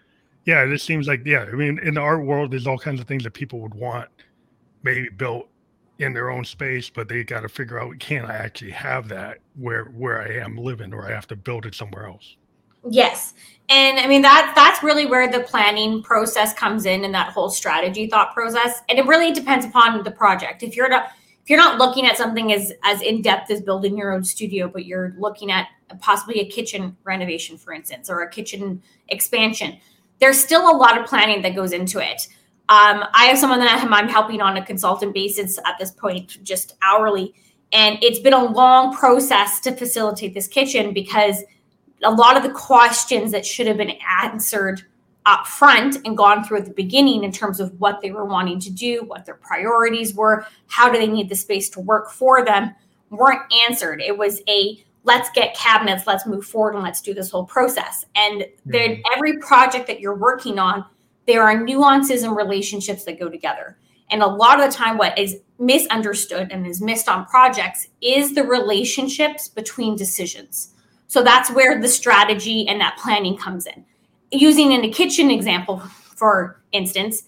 yeah, 0.45 0.65
this 0.65 0.83
seems 0.83 1.07
like 1.07 1.25
yeah. 1.25 1.43
I 1.43 1.55
mean, 1.55 1.79
in 1.79 1.93
the 1.93 2.01
art 2.01 2.25
world, 2.25 2.51
there's 2.51 2.67
all 2.67 2.77
kinds 2.77 2.99
of 2.99 3.07
things 3.07 3.23
that 3.23 3.31
people 3.31 3.59
would 3.61 3.73
want 3.73 4.09
maybe 4.83 5.09
built 5.09 5.47
in 5.99 6.13
their 6.13 6.31
own 6.31 6.43
space, 6.43 6.89
but 6.89 7.07
they 7.07 7.23
got 7.23 7.41
to 7.41 7.49
figure 7.49 7.79
out 7.79 7.99
can 7.99 8.25
I 8.25 8.35
actually 8.35 8.71
have 8.71 9.07
that 9.09 9.37
where 9.55 9.85
where 9.85 10.21
I 10.21 10.43
am 10.43 10.57
living, 10.57 10.93
or 10.93 11.07
I 11.07 11.11
have 11.11 11.27
to 11.27 11.35
build 11.35 11.65
it 11.65 11.75
somewhere 11.75 12.07
else. 12.07 12.35
Yes. 12.89 13.33
And 13.69 13.99
I 13.99 14.07
mean 14.07 14.21
that 14.23 14.53
that's 14.55 14.83
really 14.83 15.05
where 15.05 15.31
the 15.31 15.41
planning 15.41 16.03
process 16.03 16.53
comes 16.53 16.85
in 16.85 17.05
and 17.05 17.13
that 17.13 17.31
whole 17.31 17.49
strategy 17.49 18.07
thought 18.07 18.33
process. 18.33 18.81
And 18.89 18.99
it 18.99 19.05
really 19.05 19.31
depends 19.31 19.65
upon 19.65 20.03
the 20.03 20.11
project. 20.11 20.61
If 20.61 20.75
you're 20.75 20.89
not 20.89 21.11
if 21.43 21.49
you're 21.49 21.59
not 21.59 21.79
looking 21.79 22.05
at 22.05 22.17
something 22.17 22.51
as 22.51 22.73
as 22.83 23.01
in 23.01 23.21
depth 23.21 23.49
as 23.49 23.61
building 23.61 23.97
your 23.97 24.13
own 24.13 24.23
studio, 24.23 24.67
but 24.67 24.85
you're 24.85 25.15
looking 25.17 25.51
at 25.51 25.67
possibly 25.99 26.41
a 26.41 26.49
kitchen 26.49 26.97
renovation, 27.03 27.57
for 27.57 27.73
instance, 27.73 28.09
or 28.09 28.21
a 28.21 28.29
kitchen 28.29 28.81
expansion, 29.07 29.77
there's 30.19 30.39
still 30.39 30.69
a 30.69 30.75
lot 30.75 30.99
of 30.99 31.07
planning 31.07 31.41
that 31.41 31.55
goes 31.55 31.71
into 31.71 31.99
it. 31.99 32.27
Um, 32.69 33.03
I 33.13 33.25
have 33.25 33.37
someone 33.37 33.59
that 33.59 33.85
I'm 33.89 34.07
helping 34.07 34.41
on 34.41 34.55
a 34.57 34.65
consultant 34.65 35.13
basis 35.13 35.57
at 35.65 35.77
this 35.79 35.91
point, 35.91 36.41
just 36.43 36.75
hourly, 36.81 37.33
and 37.73 37.97
it's 38.01 38.19
been 38.19 38.33
a 38.33 38.45
long 38.45 38.95
process 38.95 39.59
to 39.61 39.75
facilitate 39.75 40.33
this 40.33 40.47
kitchen 40.47 40.93
because 40.93 41.43
a 42.03 42.11
lot 42.11 42.37
of 42.37 42.43
the 42.43 42.51
questions 42.51 43.31
that 43.31 43.45
should 43.45 43.67
have 43.67 43.77
been 43.77 43.93
answered 44.21 44.83
up 45.25 45.45
front 45.45 45.97
and 46.05 46.17
gone 46.17 46.43
through 46.43 46.57
at 46.57 46.65
the 46.65 46.73
beginning 46.73 47.23
in 47.23 47.31
terms 47.31 47.59
of 47.59 47.79
what 47.79 48.01
they 48.01 48.11
were 48.11 48.25
wanting 48.25 48.59
to 48.59 48.71
do, 48.71 49.03
what 49.05 49.25
their 49.25 49.35
priorities 49.35 50.15
were, 50.15 50.45
how 50.67 50.91
do 50.91 50.97
they 50.97 51.07
need 51.07 51.29
the 51.29 51.35
space 51.35 51.69
to 51.69 51.79
work 51.79 52.09
for 52.09 52.43
them, 52.43 52.73
weren't 53.11 53.41
answered. 53.67 54.01
It 54.01 54.17
was 54.17 54.41
a 54.47 54.83
let's 55.03 55.29
get 55.31 55.55
cabinets, 55.55 56.05
let's 56.05 56.27
move 56.27 56.45
forward 56.45 56.75
and 56.75 56.83
let's 56.83 57.01
do 57.01 57.13
this 57.13 57.31
whole 57.31 57.45
process. 57.45 58.05
And 58.15 58.41
mm-hmm. 58.41 58.71
then 58.71 59.03
every 59.15 59.37
project 59.37 59.87
that 59.87 59.99
you're 59.99 60.15
working 60.15 60.59
on, 60.59 60.85
there 61.27 61.43
are 61.43 61.59
nuances 61.59 62.23
and 62.23 62.35
relationships 62.35 63.03
that 63.05 63.19
go 63.19 63.29
together. 63.29 63.77
And 64.11 64.21
a 64.21 64.27
lot 64.27 64.59
of 64.59 64.69
the 64.69 64.75
time, 64.75 64.97
what 64.97 65.17
is 65.17 65.39
misunderstood 65.57 66.51
and 66.51 66.67
is 66.67 66.81
missed 66.81 67.07
on 67.07 67.25
projects 67.25 67.87
is 68.01 68.35
the 68.35 68.43
relationships 68.43 69.47
between 69.47 69.95
decisions. 69.95 70.73
So 71.11 71.21
that's 71.21 71.51
where 71.51 71.81
the 71.81 71.89
strategy 71.89 72.65
and 72.69 72.79
that 72.79 72.97
planning 72.97 73.35
comes 73.35 73.65
in. 73.65 73.83
Using 74.31 74.71
in 74.71 74.85
a 74.85 74.89
kitchen 74.89 75.29
example, 75.29 75.79
for 76.15 76.61
instance, 76.71 77.23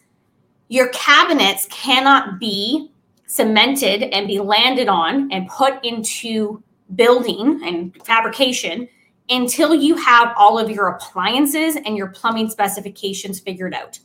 your 0.70 0.88
cabinets 0.94 1.68
cannot 1.70 2.40
be 2.40 2.94
cemented 3.28 4.04
and 4.04 4.26
be 4.26 4.40
landed 4.40 4.88
on 4.88 5.30
and 5.34 5.50
put 5.50 5.84
into 5.84 6.64
building 6.96 7.60
and 7.66 7.94
fabrication 8.06 8.88
until 9.30 9.76
you 9.76 9.98
have 9.98 10.34
all 10.38 10.58
of 10.58 10.72
your 10.72 10.88
appliances 10.88 11.76
and 11.76 11.98
your 11.98 12.08
plumbing 12.08 12.50
specifications 12.50 13.42
figured 13.42 13.74
out 13.74 14.00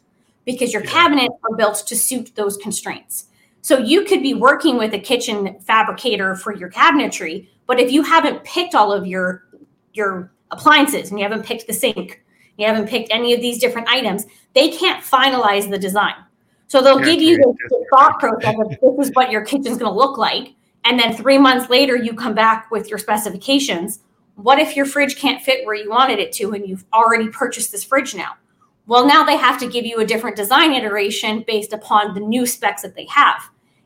because 0.44 0.72
your 0.72 0.82
cabinets 0.82 1.36
are 1.48 1.56
built 1.56 1.84
to 1.86 1.94
suit 1.94 2.32
those 2.34 2.56
constraints. 2.56 3.26
So 3.60 3.78
you 3.78 4.04
could 4.04 4.22
be 4.24 4.34
working 4.34 4.76
with 4.76 4.92
a 4.92 4.98
kitchen 4.98 5.60
fabricator 5.60 6.34
for 6.34 6.52
your 6.52 6.68
cabinetry, 6.68 7.48
but 7.68 7.78
if 7.78 7.92
you 7.92 8.02
haven't 8.02 8.42
picked 8.42 8.74
all 8.74 8.92
of 8.92 9.06
your 9.06 9.44
your 9.98 10.32
appliances 10.50 11.11
and 11.11 11.18
you 11.18 11.24
haven't 11.24 11.44
picked 11.44 11.66
the 11.66 11.74
sink, 11.74 12.22
you 12.56 12.66
haven't 12.66 12.88
picked 12.88 13.11
any 13.12 13.34
of 13.34 13.42
these 13.42 13.58
different 13.58 13.88
items, 13.88 14.24
they 14.54 14.70
can't 14.70 15.04
finalize 15.04 15.68
the 15.68 15.78
design. 15.78 16.14
So 16.68 16.82
they'll 16.82 16.98
give 16.98 17.20
you 17.20 17.37
the, 17.37 17.87
thought 17.90 18.18
process 18.18 18.54
of 18.58 18.68
this 18.68 19.08
is 19.08 19.14
what 19.14 19.30
your 19.30 19.42
kitchen's 19.42 19.78
going 19.78 19.90
to 19.90 19.98
look 19.98 20.18
like. 20.18 20.54
And 20.84 20.98
then 20.98 21.16
three 21.16 21.38
months 21.38 21.70
later, 21.70 21.96
you 21.96 22.14
come 22.14 22.34
back 22.34 22.70
with 22.70 22.88
your 22.88 22.98
specifications. 22.98 24.00
What 24.37 24.58
if 24.58 24.76
your 24.76 24.87
fridge 24.87 25.16
can't 25.16 25.42
fit 25.42 25.64
where 25.66 25.74
you 25.74 25.90
wanted 25.90 26.18
it 26.18 26.32
to 26.32 26.52
and 26.52 26.68
you've 26.68 26.84
already 26.92 27.28
purchased 27.28 27.72
this 27.72 27.84
fridge 27.84 28.14
now? 28.14 28.37
Well, 28.87 29.06
now 29.06 29.24
they 29.24 29.37
have 29.37 29.58
to 29.61 29.68
give 29.68 29.84
you 29.84 30.00
a 30.00 30.06
different 30.06 30.37
design 30.37 30.72
iteration 30.72 31.44
based 31.46 31.72
upon 31.72 32.14
the 32.14 32.20
new 32.20 32.46
specs 32.46 32.82
that 32.82 32.94
they 32.94 33.06
have. 33.06 33.42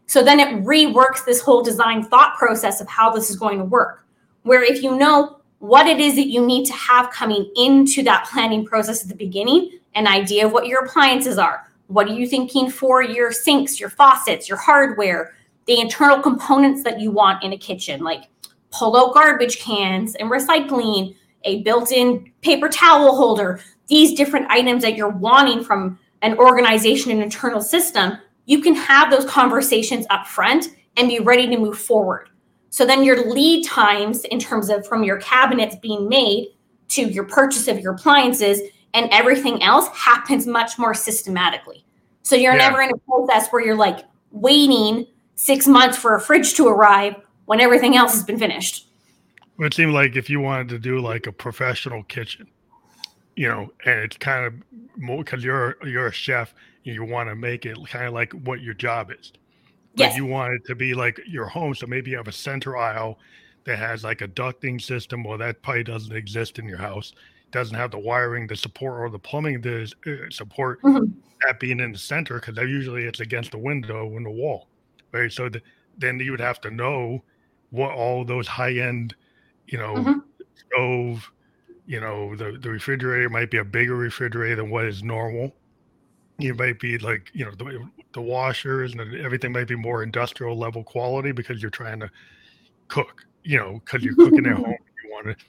So 0.07 0.22
then 0.22 0.40
it 0.40 0.64
reworks 0.64 1.25
this 1.25 1.40
whole 1.40 1.62
design 1.62 2.05
thought 2.05 2.37
process 2.37 2.81
of 2.81 2.88
how 2.88 3.11
this 3.11 3.31
is 3.31 3.37
going 3.37 3.59
to 3.59 3.64
work. 3.64 4.05
Where 4.42 4.62
if 4.62 4.83
you 4.83 4.96
know 4.96 5.40
what 5.62 5.87
it 5.87 6.01
is 6.01 6.16
that 6.16 6.27
you 6.27 6.44
need 6.44 6.66
to 6.66 6.72
have 6.72 7.09
coming 7.12 7.48
into 7.55 8.03
that 8.03 8.29
planning 8.29 8.64
process 8.64 9.05
at 9.05 9.09
the 9.09 9.14
beginning, 9.14 9.79
an 9.94 10.09
idea 10.09 10.44
of 10.44 10.51
what 10.51 10.66
your 10.66 10.85
appliances 10.85 11.38
are. 11.38 11.70
What 11.87 12.09
are 12.09 12.12
you 12.12 12.27
thinking 12.27 12.68
for 12.68 13.01
your 13.01 13.31
sinks, 13.31 13.79
your 13.79 13.88
faucets, 13.88 14.48
your 14.48 14.59
hardware, 14.59 15.37
the 15.68 15.79
internal 15.79 16.20
components 16.20 16.83
that 16.83 16.98
you 16.98 17.12
want 17.12 17.44
in 17.44 17.53
a 17.53 17.57
kitchen, 17.57 18.01
like 18.01 18.25
pull 18.72 18.96
out 18.96 19.14
garbage 19.14 19.61
cans 19.61 20.16
and 20.16 20.29
recycling, 20.29 21.14
a 21.44 21.62
built 21.62 21.92
in 21.92 22.33
paper 22.40 22.68
towel 22.68 23.14
holder, 23.16 23.61
these 23.87 24.14
different 24.14 24.51
items 24.51 24.83
that 24.83 24.96
you're 24.96 25.11
wanting 25.11 25.62
from 25.62 25.96
an 26.22 26.37
organization 26.38 27.12
and 27.12 27.22
internal 27.22 27.61
system, 27.61 28.18
you 28.46 28.61
can 28.61 28.75
have 28.75 29.12
those 29.12 29.27
conversations 29.27 30.07
up 30.11 30.27
front 30.27 30.70
and 30.96 31.07
be 31.07 31.20
ready 31.20 31.46
to 31.46 31.57
move 31.57 31.79
forward. 31.79 32.31
So 32.73 32.87
then 32.87 33.05
your 33.05 33.31
lead 33.31 33.67
times 33.67 34.25
in 34.25 34.39
terms 34.39 34.71
of 34.71 34.87
from 34.87 35.05
your 35.05 35.19
cabinets 35.19 35.77
being 35.77 36.09
made 36.09 36.55
to 36.89 37.03
your 37.03 37.25
purchase 37.25 37.69
of 37.69 37.79
your 37.79 37.93
appliances 37.93 38.63
and 38.95 39.11
everything 39.13 39.63
else 39.63 39.89
happens 39.89 40.47
much 40.47 40.79
more 40.79 40.95
systematically. 40.95 41.85
So 42.23 42.35
you're 42.35 42.55
yeah. 42.55 42.71
never 42.71 42.81
in 42.81 42.91
a 42.91 42.97
process 42.97 43.51
where 43.51 43.63
you're 43.63 43.77
like 43.77 44.07
waiting 44.31 45.07
six 45.35 45.67
months 45.67 45.99
for 45.99 46.15
a 46.15 46.21
fridge 46.21 46.55
to 46.55 46.67
arrive 46.67 47.17
when 47.45 47.61
everything 47.61 47.95
else 47.95 48.15
has 48.15 48.25
been 48.25 48.39
finished. 48.39 48.89
Well, 49.59 49.67
it 49.67 49.75
seemed 49.75 49.93
like 49.93 50.17
if 50.17 50.31
you 50.31 50.41
wanted 50.41 50.71
to 50.71 50.79
do 50.79 50.99
like 50.99 51.27
a 51.27 51.33
professional 51.33 52.03
kitchen, 52.05 52.49
you 53.37 53.49
know, 53.49 53.71
and 53.85 54.01
it's 54.01 54.17
kind 54.17 54.47
of 54.47 54.55
more 54.97 55.19
because 55.19 55.45
you're 55.45 55.77
you're 55.85 56.07
a 56.07 56.13
chef 56.13 56.55
and 56.87 56.95
you 56.95 57.05
want 57.05 57.29
to 57.29 57.35
make 57.35 57.67
it 57.67 57.77
kind 57.87 58.07
of 58.07 58.15
like 58.15 58.33
what 58.33 58.63
your 58.63 58.73
job 58.73 59.11
is. 59.11 59.31
But 59.96 60.09
Yes. 60.09 60.16
you 60.16 60.26
want 60.26 60.55
it 60.55 60.62
to 60.66 60.74
be 60.74 60.94
like 60.94 61.20
your 61.26 61.46
home. 61.46 61.74
So 61.74 61.87
maybe 61.87 62.11
you 62.11 62.16
have 62.16 62.28
a 62.28 62.33
center 62.33 62.76
aisle 62.76 63.18
that 63.64 63.78
has 63.78 64.05
like 64.05 64.20
a 64.22 64.28
ducting 64.28 64.81
system. 64.81 65.22
Well, 65.24 65.38
that 65.38 65.62
probably 65.62 65.85
doesn't 65.85 66.14
exist 66.16 66.59
in 66.59 66.66
your 66.66 66.78
house. 66.78 67.12
Doesn't 67.52 67.76
have 67.76 67.90
the 67.90 67.98
wiring, 67.98 68.46
the 68.46 68.57
support, 68.57 69.00
or 69.00 69.11
the 69.11 69.18
plumbing 69.18 69.62
to 69.62 69.85
uh, 70.07 70.31
support 70.31 70.81
Mhm. 70.83 71.12
that 71.46 71.61
being 71.61 71.81
in 71.81 71.92
the 71.92 71.98
center 71.98 72.40
because 72.40 72.57
usually 72.59 73.05
it's 73.05 73.20
against 73.20 73.50
the 73.52 73.59
window 73.59 74.16
and 74.16 74.24
the 74.26 74.31
wall, 74.31 74.70
right? 75.12 75.33
So 75.33 75.48
the, 75.48 75.62
then 75.96 76.18
you 76.20 76.31
would 76.33 76.40
have 76.40 76.61
to 76.62 76.70
know 76.70 77.24
what 77.70 77.92
all 77.92 78.24
those 78.24 78.46
high 78.48 78.74
end, 78.74 79.16
you 79.66 79.78
know, 79.78 79.96
Mhm. 80.02 80.22
stove, 80.55 81.31
you 81.87 82.00
know, 82.00 82.37
the, 82.37 82.59
the 82.61 82.70
refrigerator 82.70 83.28
might 83.31 83.50
be 83.50 83.59
a 83.59 83.64
bigger 83.64 83.96
refrigerator 83.96 84.57
than 84.57 84.70
what 84.70 84.87
is 84.87 85.02
normal. 85.02 85.57
You 86.42 86.55
might 86.55 86.78
be 86.81 86.98
like, 86.98 87.31
you 87.33 87.44
know, 87.44 87.52
the, 87.52 87.88
the 88.12 88.20
washers 88.20 88.92
and 88.92 89.14
everything 89.16 89.52
might 89.52 89.68
be 89.68 89.76
more 89.76 90.02
industrial 90.02 90.57
level 90.59 90.83
quality 90.85 91.33
because 91.33 91.62
you're 91.62 91.70
trying 91.70 92.00
to 92.00 92.11
cook, 92.88 93.24
you 93.44 93.59
know, 93.59 93.81
because 93.85 94.02
you're 94.02 94.14
cooking 94.16 94.46
at 94.46 94.57
home. 94.57 94.74
You 95.05 95.11
want 95.11 95.38
to, 95.38 95.44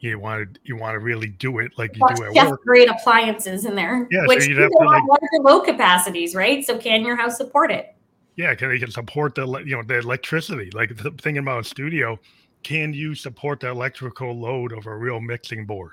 you 0.00 0.18
want 0.18 0.54
to, 0.54 0.60
you 0.64 0.76
want 0.76 0.94
to 0.94 1.00
really 1.00 1.28
do 1.28 1.58
it 1.58 1.70
like 1.76 1.94
you 1.94 2.00
Got 2.00 2.16
do 2.16 2.24
at 2.24 2.34
chef 2.34 2.48
work. 2.50 2.62
grade 2.62 2.88
appliances 2.88 3.66
in 3.66 3.74
there, 3.74 4.08
Yeah, 4.10 4.22
so 4.22 4.28
which 4.28 4.46
you'd 4.48 4.56
you 4.56 4.62
have 4.62 4.70
to, 4.70 4.84
like- 4.84 5.02
larger 5.06 5.42
load 5.42 5.64
capacities, 5.64 6.34
right? 6.34 6.64
So 6.64 6.78
can 6.78 7.04
your 7.04 7.14
house 7.14 7.36
support 7.36 7.70
it? 7.70 7.94
Yeah, 8.36 8.54
can 8.54 8.70
they 8.70 8.78
can 8.78 8.90
support 8.90 9.34
the 9.34 9.46
you 9.66 9.76
know 9.76 9.82
the 9.82 9.98
electricity? 9.98 10.70
Like 10.72 10.96
the, 10.96 11.10
thinking 11.12 11.38
about 11.38 11.60
a 11.60 11.64
studio, 11.64 12.18
can 12.62 12.92
you 12.94 13.14
support 13.14 13.60
the 13.60 13.68
electrical 13.68 14.38
load 14.38 14.72
of 14.72 14.86
a 14.86 14.96
real 14.96 15.20
mixing 15.20 15.66
board? 15.66 15.92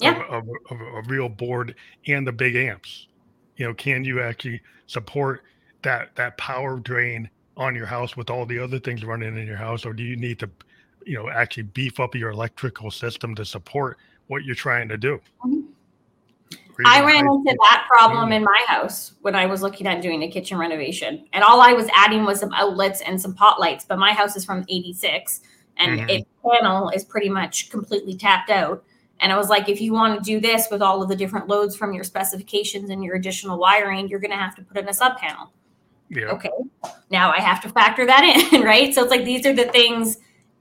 Yeah. 0.00 0.22
Of, 0.28 0.44
of, 0.70 0.80
of 0.80 0.80
a 0.80 1.02
real 1.08 1.28
board 1.28 1.74
and 2.06 2.26
the 2.26 2.32
big 2.32 2.56
amps. 2.56 3.08
You 3.56 3.66
know, 3.66 3.74
can 3.74 4.04
you 4.04 4.20
actually 4.20 4.60
support 4.86 5.42
that 5.82 6.14
that 6.16 6.36
power 6.38 6.78
drain 6.78 7.28
on 7.56 7.74
your 7.74 7.86
house 7.86 8.16
with 8.16 8.30
all 8.30 8.46
the 8.46 8.58
other 8.58 8.78
things 8.80 9.04
running 9.04 9.36
in 9.36 9.46
your 9.46 9.56
house, 9.56 9.84
or 9.86 9.92
do 9.92 10.02
you 10.02 10.16
need 10.16 10.38
to, 10.40 10.50
you 11.06 11.16
know, 11.16 11.28
actually 11.30 11.62
beef 11.64 12.00
up 12.00 12.14
your 12.14 12.30
electrical 12.30 12.90
system 12.90 13.34
to 13.36 13.44
support 13.44 13.98
what 14.26 14.44
you're 14.44 14.56
trying 14.56 14.88
to 14.88 14.96
do? 14.96 15.20
Mhm. 15.44 15.64
I 16.84 17.04
ran 17.04 17.24
into 17.26 17.56
that 17.70 17.86
problem 17.88 18.32
in 18.32 18.42
my 18.42 18.64
house 18.66 19.12
when 19.22 19.36
I 19.36 19.46
was 19.46 19.62
looking 19.62 19.86
at 19.86 20.02
doing 20.02 20.24
a 20.24 20.28
kitchen 20.28 20.58
renovation. 20.58 21.24
And 21.32 21.44
all 21.44 21.60
I 21.60 21.72
was 21.72 21.88
adding 21.94 22.24
was 22.24 22.40
some 22.40 22.52
outlets 22.52 23.00
and 23.02 23.20
some 23.20 23.32
pot 23.32 23.60
lights. 23.60 23.84
But 23.84 23.98
my 23.98 24.12
house 24.12 24.34
is 24.36 24.44
from 24.44 24.64
86 24.68 25.42
and 25.76 26.00
Mhm. 26.00 26.10
its 26.10 26.30
panel 26.44 26.88
is 26.90 27.04
pretty 27.04 27.28
much 27.28 27.70
completely 27.70 28.14
tapped 28.14 28.50
out. 28.50 28.84
And 29.20 29.32
I 29.32 29.36
was 29.36 29.48
like, 29.48 29.68
if 29.68 29.80
you 29.80 29.92
want 29.92 30.18
to 30.18 30.24
do 30.24 30.40
this 30.40 30.68
with 30.70 30.82
all 30.82 31.02
of 31.02 31.08
the 31.08 31.16
different 31.16 31.48
loads 31.48 31.76
from 31.76 31.92
your 31.92 32.04
specifications 32.04 32.90
and 32.90 33.02
your 33.02 33.14
additional 33.14 33.58
wiring, 33.58 34.08
you're 34.08 34.20
going 34.20 34.30
to 34.30 34.36
have 34.36 34.54
to 34.56 34.62
put 34.62 34.76
in 34.76 34.88
a 34.88 34.92
sub 34.92 35.16
panel. 35.16 35.52
yeah. 36.10 36.26
Okay. 36.26 36.50
Now 37.10 37.32
I 37.32 37.40
have 37.40 37.60
to 37.62 37.68
factor 37.68 38.06
that 38.06 38.52
in, 38.52 38.60
right? 38.62 38.94
So 38.94 39.02
it's 39.02 39.10
like 39.10 39.24
these 39.24 39.46
are 39.46 39.54
the 39.54 39.66
things 39.66 40.18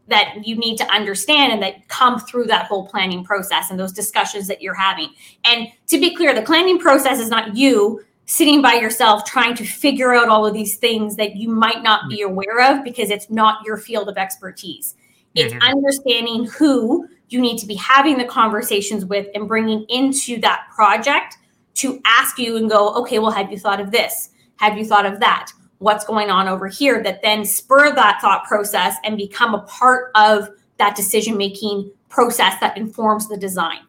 that 0.07 0.45
you 0.45 0.55
need 0.55 0.77
to 0.77 0.85
understand 0.91 1.53
and 1.53 1.61
that 1.63 1.87
come 1.87 2.19
through 2.19 2.45
that 2.45 2.65
whole 2.65 2.87
planning 2.87 3.23
process 3.23 3.69
and 3.69 3.79
those 3.79 3.93
discussions 3.93 4.47
that 4.47 4.61
you're 4.61 4.73
having. 4.73 5.09
And 5.45 5.67
to 5.87 5.99
be 5.99 6.15
clear, 6.15 6.33
the 6.33 6.41
planning 6.41 6.77
process 6.77 7.19
is 7.19 7.29
not 7.29 7.55
you 7.55 8.03
sitting 8.25 8.61
by 8.61 8.73
yourself 8.73 9.25
trying 9.25 9.55
to 9.55 9.65
figure 9.65 10.13
out 10.13 10.29
all 10.29 10.45
of 10.45 10.53
these 10.53 10.77
things 10.77 11.15
that 11.15 11.35
you 11.35 11.49
might 11.49 11.83
not 11.83 12.09
be 12.09 12.21
mm. 12.21 12.29
aware 12.29 12.61
of 12.61 12.83
because 12.83 13.09
it's 13.09 13.29
not 13.29 13.65
your 13.65 13.77
field 13.77 14.09
of 14.09 14.17
expertise. 14.17 14.95
It's 15.35 15.53
Mhm. 15.53 15.61
understanding 15.61 16.45
who 16.45 17.07
you 17.29 17.41
need 17.41 17.57
to 17.57 17.65
be 17.65 17.75
having 17.75 18.17
the 18.17 18.25
conversations 18.25 19.05
with 19.05 19.27
and 19.33 19.47
bringing 19.47 19.85
into 19.89 20.39
that 20.41 20.67
project 20.75 21.37
to 21.75 21.99
ask 22.05 22.37
you 22.37 22.57
and 22.57 22.69
go, 22.69 22.93
okay, 22.95 23.19
well, 23.19 23.31
have 23.31 23.51
you 23.51 23.57
thought 23.57 23.79
of 23.79 23.91
this? 23.91 24.29
Have 24.57 24.77
you 24.77 24.85
thought 24.85 25.05
of 25.05 25.19
that? 25.19 25.51
What's 25.79 26.05
going 26.05 26.29
on 26.29 26.47
over 26.47 26.67
here? 26.67 27.01
That 27.01 27.21
then 27.23 27.43
spur 27.45 27.93
that 27.95 28.21
thought 28.21 28.45
process 28.45 28.95
and 29.03 29.17
become 29.17 29.55
a 29.55 29.61
part 29.61 30.11
of 30.15 30.49
that 30.77 30.95
decision 30.95 31.35
making 31.35 31.91
process 32.09 32.59
that 32.59 32.77
informs 32.77 33.27
the 33.27 33.37
design. 33.37 33.79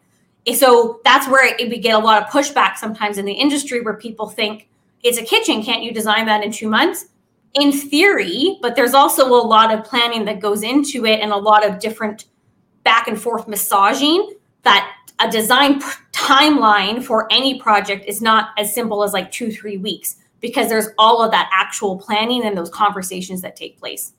And 0.46 0.56
So 0.56 1.00
that's 1.04 1.28
where 1.28 1.54
it, 1.54 1.68
we 1.68 1.78
get 1.78 1.94
a 1.94 1.98
lot 1.98 2.22
of 2.22 2.28
pushback 2.28 2.76
sometimes 2.76 3.18
in 3.18 3.24
the 3.24 3.32
industry 3.32 3.80
where 3.82 3.94
people 3.94 4.28
think 4.28 4.68
it's 5.02 5.18
a 5.18 5.22
kitchen. 5.22 5.62
Can't 5.62 5.82
you 5.82 5.92
design 5.92 6.26
that 6.26 6.42
in 6.42 6.50
two 6.50 6.68
months? 6.68 7.06
In 7.54 7.70
theory, 7.72 8.58
but 8.62 8.74
there's 8.74 8.94
also 8.94 9.26
a 9.28 9.38
lot 9.46 9.72
of 9.72 9.84
planning 9.84 10.24
that 10.24 10.40
goes 10.40 10.62
into 10.64 11.06
it 11.06 11.20
and 11.20 11.30
a 11.32 11.36
lot 11.36 11.64
of 11.64 11.78
different 11.78 12.24
back 12.82 13.06
and 13.06 13.20
forth 13.20 13.46
massaging 13.46 14.32
that 14.62 14.92
a 15.20 15.30
design 15.30 15.80
p- 15.80 15.86
timeline 16.12 17.02
for 17.02 17.28
any 17.32 17.60
project 17.60 18.06
is 18.06 18.20
not 18.20 18.48
as 18.58 18.74
simple 18.74 19.04
as 19.04 19.12
like 19.12 19.30
two, 19.30 19.52
three 19.52 19.76
weeks 19.76 20.16
because 20.40 20.68
there's 20.68 20.88
all 20.98 21.22
of 21.22 21.30
that 21.30 21.48
actual 21.52 21.96
planning 21.96 22.44
and 22.44 22.58
those 22.58 22.70
conversations 22.70 23.40
that 23.42 23.54
take 23.54 23.78
place. 23.78 24.14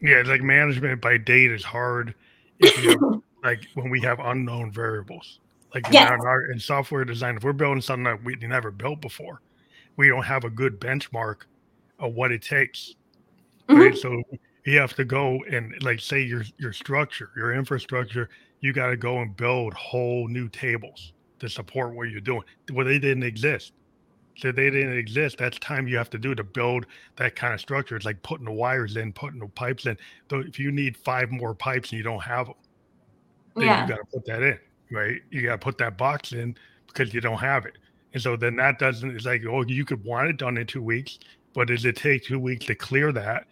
Yeah, 0.00 0.16
it's 0.16 0.28
like 0.30 0.40
management 0.42 1.00
by 1.02 1.18
date 1.18 1.52
is 1.52 1.62
hard 1.62 2.14
if 2.58 2.82
you 2.82 2.90
have, 2.90 3.20
like 3.44 3.66
when 3.74 3.90
we 3.90 4.00
have 4.00 4.18
unknown 4.18 4.72
variables. 4.72 5.40
Like 5.74 5.86
in, 5.88 5.92
Yes. 5.92 6.10
our, 6.10 6.26
our- 6.26 6.50
in 6.50 6.58
software 6.58 7.04
design, 7.04 7.36
if 7.36 7.44
we're 7.44 7.52
building 7.52 7.82
something 7.82 8.04
that 8.04 8.24
we 8.24 8.34
never 8.36 8.70
built 8.70 9.02
before, 9.02 9.42
we 9.96 10.08
don't 10.08 10.24
have 10.24 10.44
a 10.44 10.50
good 10.50 10.80
benchmark 10.80 11.42
of 12.02 12.12
what 12.14 12.30
it 12.32 12.42
takes. 12.42 12.94
Mm-hmm. 13.68 13.80
Right. 13.80 13.96
So 13.96 14.22
you 14.66 14.78
have 14.78 14.94
to 14.94 15.04
go 15.04 15.42
and 15.50 15.74
like 15.82 16.00
say 16.00 16.20
your 16.20 16.42
your 16.58 16.72
structure, 16.74 17.30
your 17.34 17.54
infrastructure, 17.54 18.28
you 18.60 18.74
got 18.74 18.88
to 18.88 18.96
go 18.96 19.20
and 19.20 19.34
build 19.36 19.72
whole 19.72 20.28
new 20.28 20.48
tables 20.48 21.14
to 21.38 21.48
support 21.48 21.94
what 21.94 22.10
you're 22.10 22.20
doing. 22.20 22.42
Well, 22.72 22.84
they 22.84 22.98
didn't 22.98 23.22
exist. 23.22 23.72
So 24.36 24.50
they 24.50 24.70
didn't 24.70 24.96
exist. 24.96 25.36
That's 25.38 25.58
time 25.58 25.86
you 25.86 25.96
have 25.96 26.08
to 26.10 26.18
do 26.18 26.34
to 26.34 26.42
build 26.44 26.86
that 27.16 27.36
kind 27.36 27.52
of 27.52 27.60
structure. 27.60 27.96
It's 27.96 28.06
like 28.06 28.22
putting 28.22 28.46
the 28.46 28.52
wires 28.52 28.96
in, 28.96 29.12
putting 29.12 29.40
the 29.40 29.46
pipes 29.48 29.86
in. 29.86 29.96
So 30.30 30.38
if 30.38 30.58
you 30.58 30.72
need 30.72 30.96
five 30.96 31.30
more 31.30 31.54
pipes 31.54 31.90
and 31.90 31.98
you 31.98 32.02
don't 32.02 32.22
have 32.22 32.46
them, 32.46 32.54
then 33.56 33.66
Yeah. 33.66 33.82
you 33.82 33.88
got 33.88 33.98
to 33.98 34.04
put 34.06 34.24
that 34.26 34.42
in, 34.42 34.58
right? 34.90 35.20
You 35.30 35.42
got 35.42 35.52
to 35.52 35.58
put 35.58 35.76
that 35.78 35.98
box 35.98 36.32
in 36.32 36.56
because 36.86 37.12
you 37.12 37.20
don't 37.20 37.38
have 37.38 37.66
it. 37.66 37.76
And 38.14 38.22
so 38.22 38.36
then 38.36 38.56
that 38.56 38.78
doesn't, 38.78 39.10
it's 39.10 39.26
like, 39.26 39.42
oh, 39.46 39.64
you 39.64 39.84
could 39.84 40.02
want 40.02 40.28
it 40.28 40.38
done 40.38 40.56
in 40.56 40.66
two 40.66 40.82
weeks, 40.82 41.18
but 41.54 41.68
does 41.68 41.84
it 41.84 41.96
take 41.96 42.24
two 42.24 42.38
weeks 42.38 42.66
to 42.66 42.74
clear 42.74 43.12
that 43.12 43.46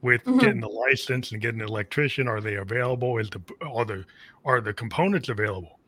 with 0.00 0.22
Mhm. 0.24 0.40
getting 0.40 0.60
the 0.60 0.68
license 0.68 1.32
and 1.32 1.40
getting 1.40 1.60
an 1.60 1.68
electrician? 1.68 2.28
Are 2.28 2.40
they 2.40 2.56
available? 2.56 3.18
Is 3.18 3.30
the, 3.30 3.40
are 3.62 3.84
the, 3.84 4.04
are 4.44 4.60
the 4.60 4.72
components 4.74 5.28
available? 5.28 5.80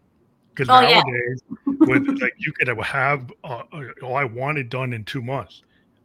Because 0.54 0.68
Oh, 0.70 0.80
yeah. 0.80 1.02
nowadays, 1.02 1.42
with 1.66 2.06
like 2.20 2.34
you 2.38 2.52
could 2.52 2.68
have, 2.68 3.32
uh, 3.44 3.62
uh, 3.72 3.84
oh, 4.02 4.12
I 4.14 4.24
want 4.24 4.58
it 4.58 4.68
done 4.68 4.92
in 4.92 5.04
two 5.04 5.22
months, 5.22 5.62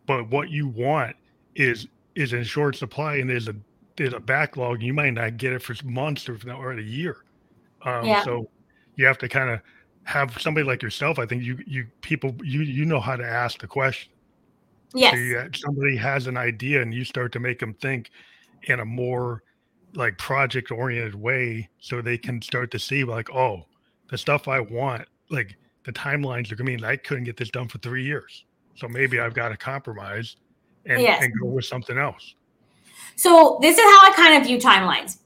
but 0.07 0.29
what 0.29 0.49
you 0.49 0.67
want 0.67 1.15
is, 1.55 1.87
is 2.15 2.33
in 2.33 2.43
short 2.43 2.75
supply 2.75 3.15
and 3.17 3.29
there's 3.29 3.47
a, 3.47 3.55
there's 3.97 4.13
a 4.13 4.19
backlog. 4.19 4.81
You 4.81 4.93
might 4.93 5.13
not 5.13 5.37
get 5.37 5.53
it 5.53 5.61
for 5.61 5.75
months 5.85 6.27
or, 6.29 6.37
or 6.51 6.73
a 6.73 6.81
year. 6.81 7.17
Um, 7.83 8.05
Yeah. 8.05 8.23
So 8.23 8.49
you 8.95 9.05
have 9.05 9.17
to 9.19 9.29
kind 9.29 9.49
of 9.49 9.61
have 10.03 10.41
somebody 10.41 10.65
like 10.65 10.81
yourself. 10.81 11.19
I 11.19 11.25
think 11.25 11.43
you 11.43 11.59
you 11.67 11.85
people 12.01 12.35
you 12.43 12.61
you 12.61 12.85
know 12.85 12.99
how 12.99 13.15
to 13.15 13.25
ask 13.25 13.59
the 13.59 13.67
question. 13.67 14.11
Yes. 14.93 15.59
Somebody 15.61 15.95
has 15.97 16.27
an 16.27 16.37
idea 16.37 16.81
and 16.81 16.93
you 16.93 17.03
start 17.03 17.31
to 17.33 17.39
make 17.39 17.59
them 17.59 17.73
think 17.75 18.11
in 18.63 18.79
a 18.79 18.85
more 18.85 19.43
like 19.93 20.17
project 20.17 20.71
oriented 20.71 21.15
way, 21.15 21.67
so 21.79 22.01
they 22.01 22.17
can 22.17 22.41
start 22.41 22.69
to 22.71 22.79
see 22.79 23.03
like, 23.03 23.29
oh, 23.33 23.65
the 24.09 24.17
stuff 24.17 24.47
I 24.47 24.59
want, 24.59 25.07
like 25.29 25.55
the 25.85 25.91
timelines 25.91 26.51
are 26.51 26.55
gonna 26.55 26.69
mean 26.69 26.83
I 26.83 26.95
couldn't 26.95 27.23
get 27.23 27.37
this 27.37 27.49
done 27.49 27.67
for 27.67 27.77
three 27.79 28.03
years. 28.03 28.45
So 28.75 28.87
maybe 28.87 29.19
I've 29.19 29.33
got 29.33 29.49
to 29.49 29.57
compromise 29.57 30.37
and, 30.85 31.01
Yes. 31.01 31.23
and 31.23 31.33
go 31.39 31.47
with 31.47 31.65
something 31.65 31.97
else. 31.97 32.35
So 33.15 33.57
this 33.61 33.77
is 33.77 33.83
how 33.83 34.11
I 34.11 34.13
kind 34.15 34.37
of 34.37 34.47
view 34.47 34.57
timelines. 34.57 35.17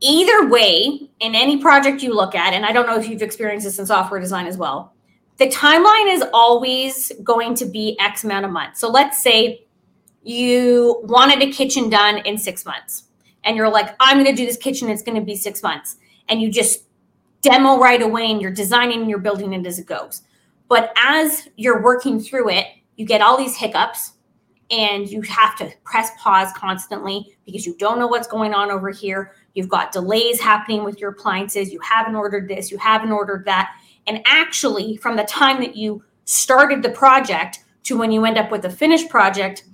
Either 0.00 0.48
way, 0.48 1.08
in 1.20 1.34
any 1.34 1.58
project 1.58 2.02
you 2.02 2.14
look 2.14 2.34
at, 2.34 2.52
and 2.52 2.64
I 2.66 2.72
don't 2.72 2.86
know 2.86 2.98
if 2.98 3.08
you've 3.08 3.22
experienced 3.22 3.64
this 3.66 3.78
in 3.78 3.86
software 3.86 4.20
design 4.20 4.46
as 4.46 4.56
well, 4.56 4.93
the 5.38 5.48
timeline 5.48 6.12
is 6.12 6.24
always 6.32 7.10
going 7.22 7.54
to 7.56 7.66
be 7.66 7.96
X 8.00 8.24
amount 8.24 8.44
of 8.44 8.50
months. 8.50 8.80
So 8.80 8.88
let's 8.88 9.22
say 9.22 9.64
you 10.22 11.00
wanted 11.04 11.42
a 11.42 11.50
kitchen 11.50 11.90
done 11.90 12.18
in 12.18 12.38
six 12.38 12.64
months, 12.64 13.04
and 13.44 13.56
you're 13.56 13.68
like, 13.68 13.94
I'm 14.00 14.22
going 14.22 14.34
to 14.34 14.40
do 14.40 14.46
this 14.46 14.56
kitchen, 14.56 14.88
it's 14.88 15.02
going 15.02 15.18
to 15.18 15.24
be 15.24 15.36
six 15.36 15.62
months. 15.62 15.96
And 16.28 16.40
you 16.40 16.50
just 16.50 16.84
demo 17.42 17.78
right 17.78 18.00
away 18.00 18.30
and 18.30 18.40
you're 18.40 18.50
designing 18.50 19.02
and 19.02 19.10
you're 19.10 19.18
building 19.18 19.52
it 19.52 19.66
as 19.66 19.78
it 19.78 19.86
goes. 19.86 20.22
But 20.68 20.92
as 20.96 21.48
you're 21.56 21.82
working 21.82 22.18
through 22.18 22.48
it, 22.48 22.66
you 22.96 23.04
get 23.04 23.20
all 23.20 23.36
these 23.36 23.54
hiccups 23.54 24.14
and 24.70 25.08
you 25.08 25.20
have 25.22 25.56
to 25.56 25.70
press 25.84 26.10
pause 26.18 26.50
constantly 26.56 27.36
because 27.44 27.66
you 27.66 27.76
don't 27.76 27.98
know 27.98 28.06
what's 28.06 28.26
going 28.26 28.54
on 28.54 28.70
over 28.70 28.88
here. 28.90 29.32
You've 29.52 29.68
got 29.68 29.92
delays 29.92 30.40
happening 30.40 30.84
with 30.84 30.98
your 30.98 31.10
appliances. 31.10 31.70
You 31.70 31.80
haven't 31.80 32.14
ordered 32.14 32.48
this, 32.48 32.70
you 32.70 32.78
haven't 32.78 33.12
ordered 33.12 33.44
that. 33.44 33.76
And 34.06 34.20
actually, 34.26 34.96
from 34.96 35.16
the 35.16 35.24
time 35.24 35.60
that 35.60 35.76
you 35.76 36.02
started 36.24 36.82
the 36.82 36.90
project 36.90 37.60
to 37.84 37.98
when 37.98 38.10
you 38.12 38.24
end 38.24 38.38
up 38.38 38.50
with 38.50 38.64
a 38.64 38.70
finished 38.70 39.08
project 39.08 39.64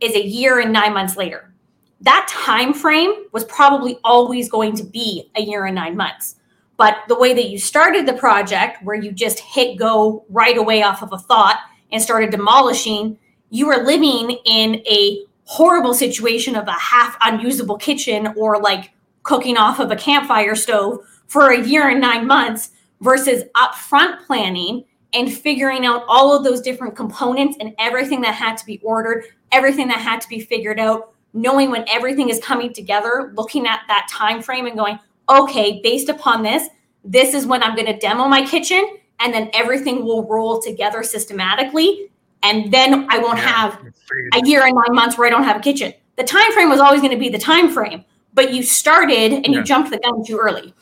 is 0.00 0.14
a 0.14 0.24
year 0.24 0.60
and 0.60 0.72
nine 0.72 0.92
months 0.94 1.16
later. 1.16 1.52
that 2.00 2.28
time 2.28 2.74
frame 2.74 3.24
was 3.32 3.44
probably 3.44 3.98
always 4.04 4.50
going 4.50 4.76
to 4.76 4.84
be 4.84 5.30
a 5.36 5.40
year 5.40 5.64
and 5.64 5.74
nine 5.74 5.96
months. 5.96 6.36
But 6.76 6.98
the 7.08 7.18
way 7.18 7.32
that 7.32 7.48
you 7.48 7.58
started 7.58 8.06
the 8.06 8.12
project, 8.12 8.82
where 8.84 8.96
you 8.96 9.12
just 9.12 9.38
hit 9.40 9.78
go 9.78 10.24
right 10.28 10.58
away 10.58 10.82
off 10.82 11.02
of 11.02 11.12
a 11.12 11.18
thought 11.18 11.60
and 11.90 12.02
started 12.02 12.30
demolishing, 12.30 13.18
you 13.48 13.66
were 13.66 13.82
living 13.82 14.38
in 14.44 14.82
a 14.86 15.24
horrible 15.44 15.94
situation 15.94 16.54
of 16.54 16.68
a 16.68 16.72
half 16.72 17.16
unusable 17.22 17.78
kitchen 17.78 18.34
or 18.36 18.60
like 18.60 18.92
cooking 19.22 19.56
off 19.56 19.80
of 19.80 19.90
a 19.90 19.96
campfire 19.96 20.54
stove 20.54 20.98
for 21.28 21.50
a 21.50 21.64
year 21.64 21.88
and 21.88 22.00
nine 22.00 22.26
months 22.26 22.70
versus 23.00 23.44
upfront 23.54 24.24
planning 24.26 24.84
and 25.12 25.32
figuring 25.32 25.86
out 25.86 26.04
all 26.08 26.36
of 26.36 26.44
those 26.44 26.60
different 26.60 26.96
components 26.96 27.56
and 27.60 27.74
everything 27.78 28.20
that 28.20 28.34
had 28.34 28.56
to 28.56 28.66
be 28.66 28.80
ordered, 28.82 29.24
everything 29.52 29.88
that 29.88 29.98
had 29.98 30.20
to 30.20 30.28
be 30.28 30.40
figured 30.40 30.78
out, 30.78 31.12
knowing 31.32 31.70
when 31.70 31.84
everything 31.88 32.28
is 32.28 32.40
coming 32.40 32.72
together, 32.72 33.32
looking 33.36 33.66
at 33.66 33.80
that 33.88 34.06
time 34.10 34.42
frame 34.42 34.66
and 34.66 34.76
going, 34.76 34.98
okay, 35.28 35.80
based 35.82 36.08
upon 36.08 36.42
this, 36.42 36.68
this 37.04 37.34
is 37.34 37.46
when 37.46 37.62
I'm 37.62 37.74
going 37.74 37.86
to 37.86 37.98
demo 37.98 38.26
my 38.26 38.44
kitchen 38.44 38.98
and 39.20 39.32
then 39.32 39.50
everything 39.54 40.04
will 40.04 40.26
roll 40.26 40.60
together 40.60 41.02
systematically 41.02 42.10
and 42.42 42.72
then 42.72 43.06
I 43.08 43.18
won't 43.18 43.38
have 43.38 43.80
a 44.34 44.46
year 44.46 44.64
and 44.64 44.74
9 44.74 44.94
months 44.94 45.18
where 45.18 45.26
I 45.26 45.30
don't 45.30 45.44
have 45.44 45.56
a 45.56 45.60
kitchen. 45.60 45.92
The 46.16 46.24
time 46.24 46.52
frame 46.52 46.68
was 46.68 46.80
always 46.80 47.00
going 47.00 47.12
to 47.12 47.18
be 47.18 47.28
the 47.28 47.38
time 47.38 47.70
frame, 47.70 48.04
but 48.34 48.52
you 48.52 48.62
started 48.62 49.32
and 49.32 49.46
yeah. 49.46 49.58
you 49.58 49.64
jumped 49.64 49.90
the 49.90 49.98
gun 49.98 50.24
too 50.24 50.38
early. 50.38 50.74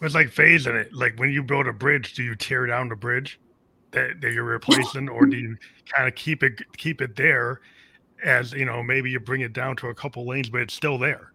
It's 0.00 0.14
like 0.14 0.28
phasing 0.28 0.80
it. 0.80 0.94
Like 0.94 1.18
when 1.18 1.30
you 1.30 1.42
build 1.42 1.66
a 1.66 1.72
bridge, 1.72 2.14
do 2.14 2.22
you 2.22 2.34
tear 2.34 2.66
down 2.66 2.88
the 2.88 2.96
bridge 2.96 3.38
that, 3.90 4.20
that 4.20 4.32
you're 4.32 4.44
replacing, 4.44 5.08
or 5.08 5.26
do 5.26 5.36
you 5.36 5.56
kind 5.94 6.08
of 6.08 6.14
keep 6.14 6.42
it 6.42 6.60
keep 6.76 7.02
it 7.02 7.16
there 7.16 7.60
as 8.24 8.52
you 8.52 8.64
know, 8.64 8.82
maybe 8.82 9.10
you 9.10 9.20
bring 9.20 9.40
it 9.40 9.52
down 9.52 9.76
to 9.76 9.88
a 9.88 9.94
couple 9.94 10.26
lanes, 10.26 10.48
but 10.48 10.60
it's 10.60 10.74
still 10.74 10.98
there. 10.98 11.32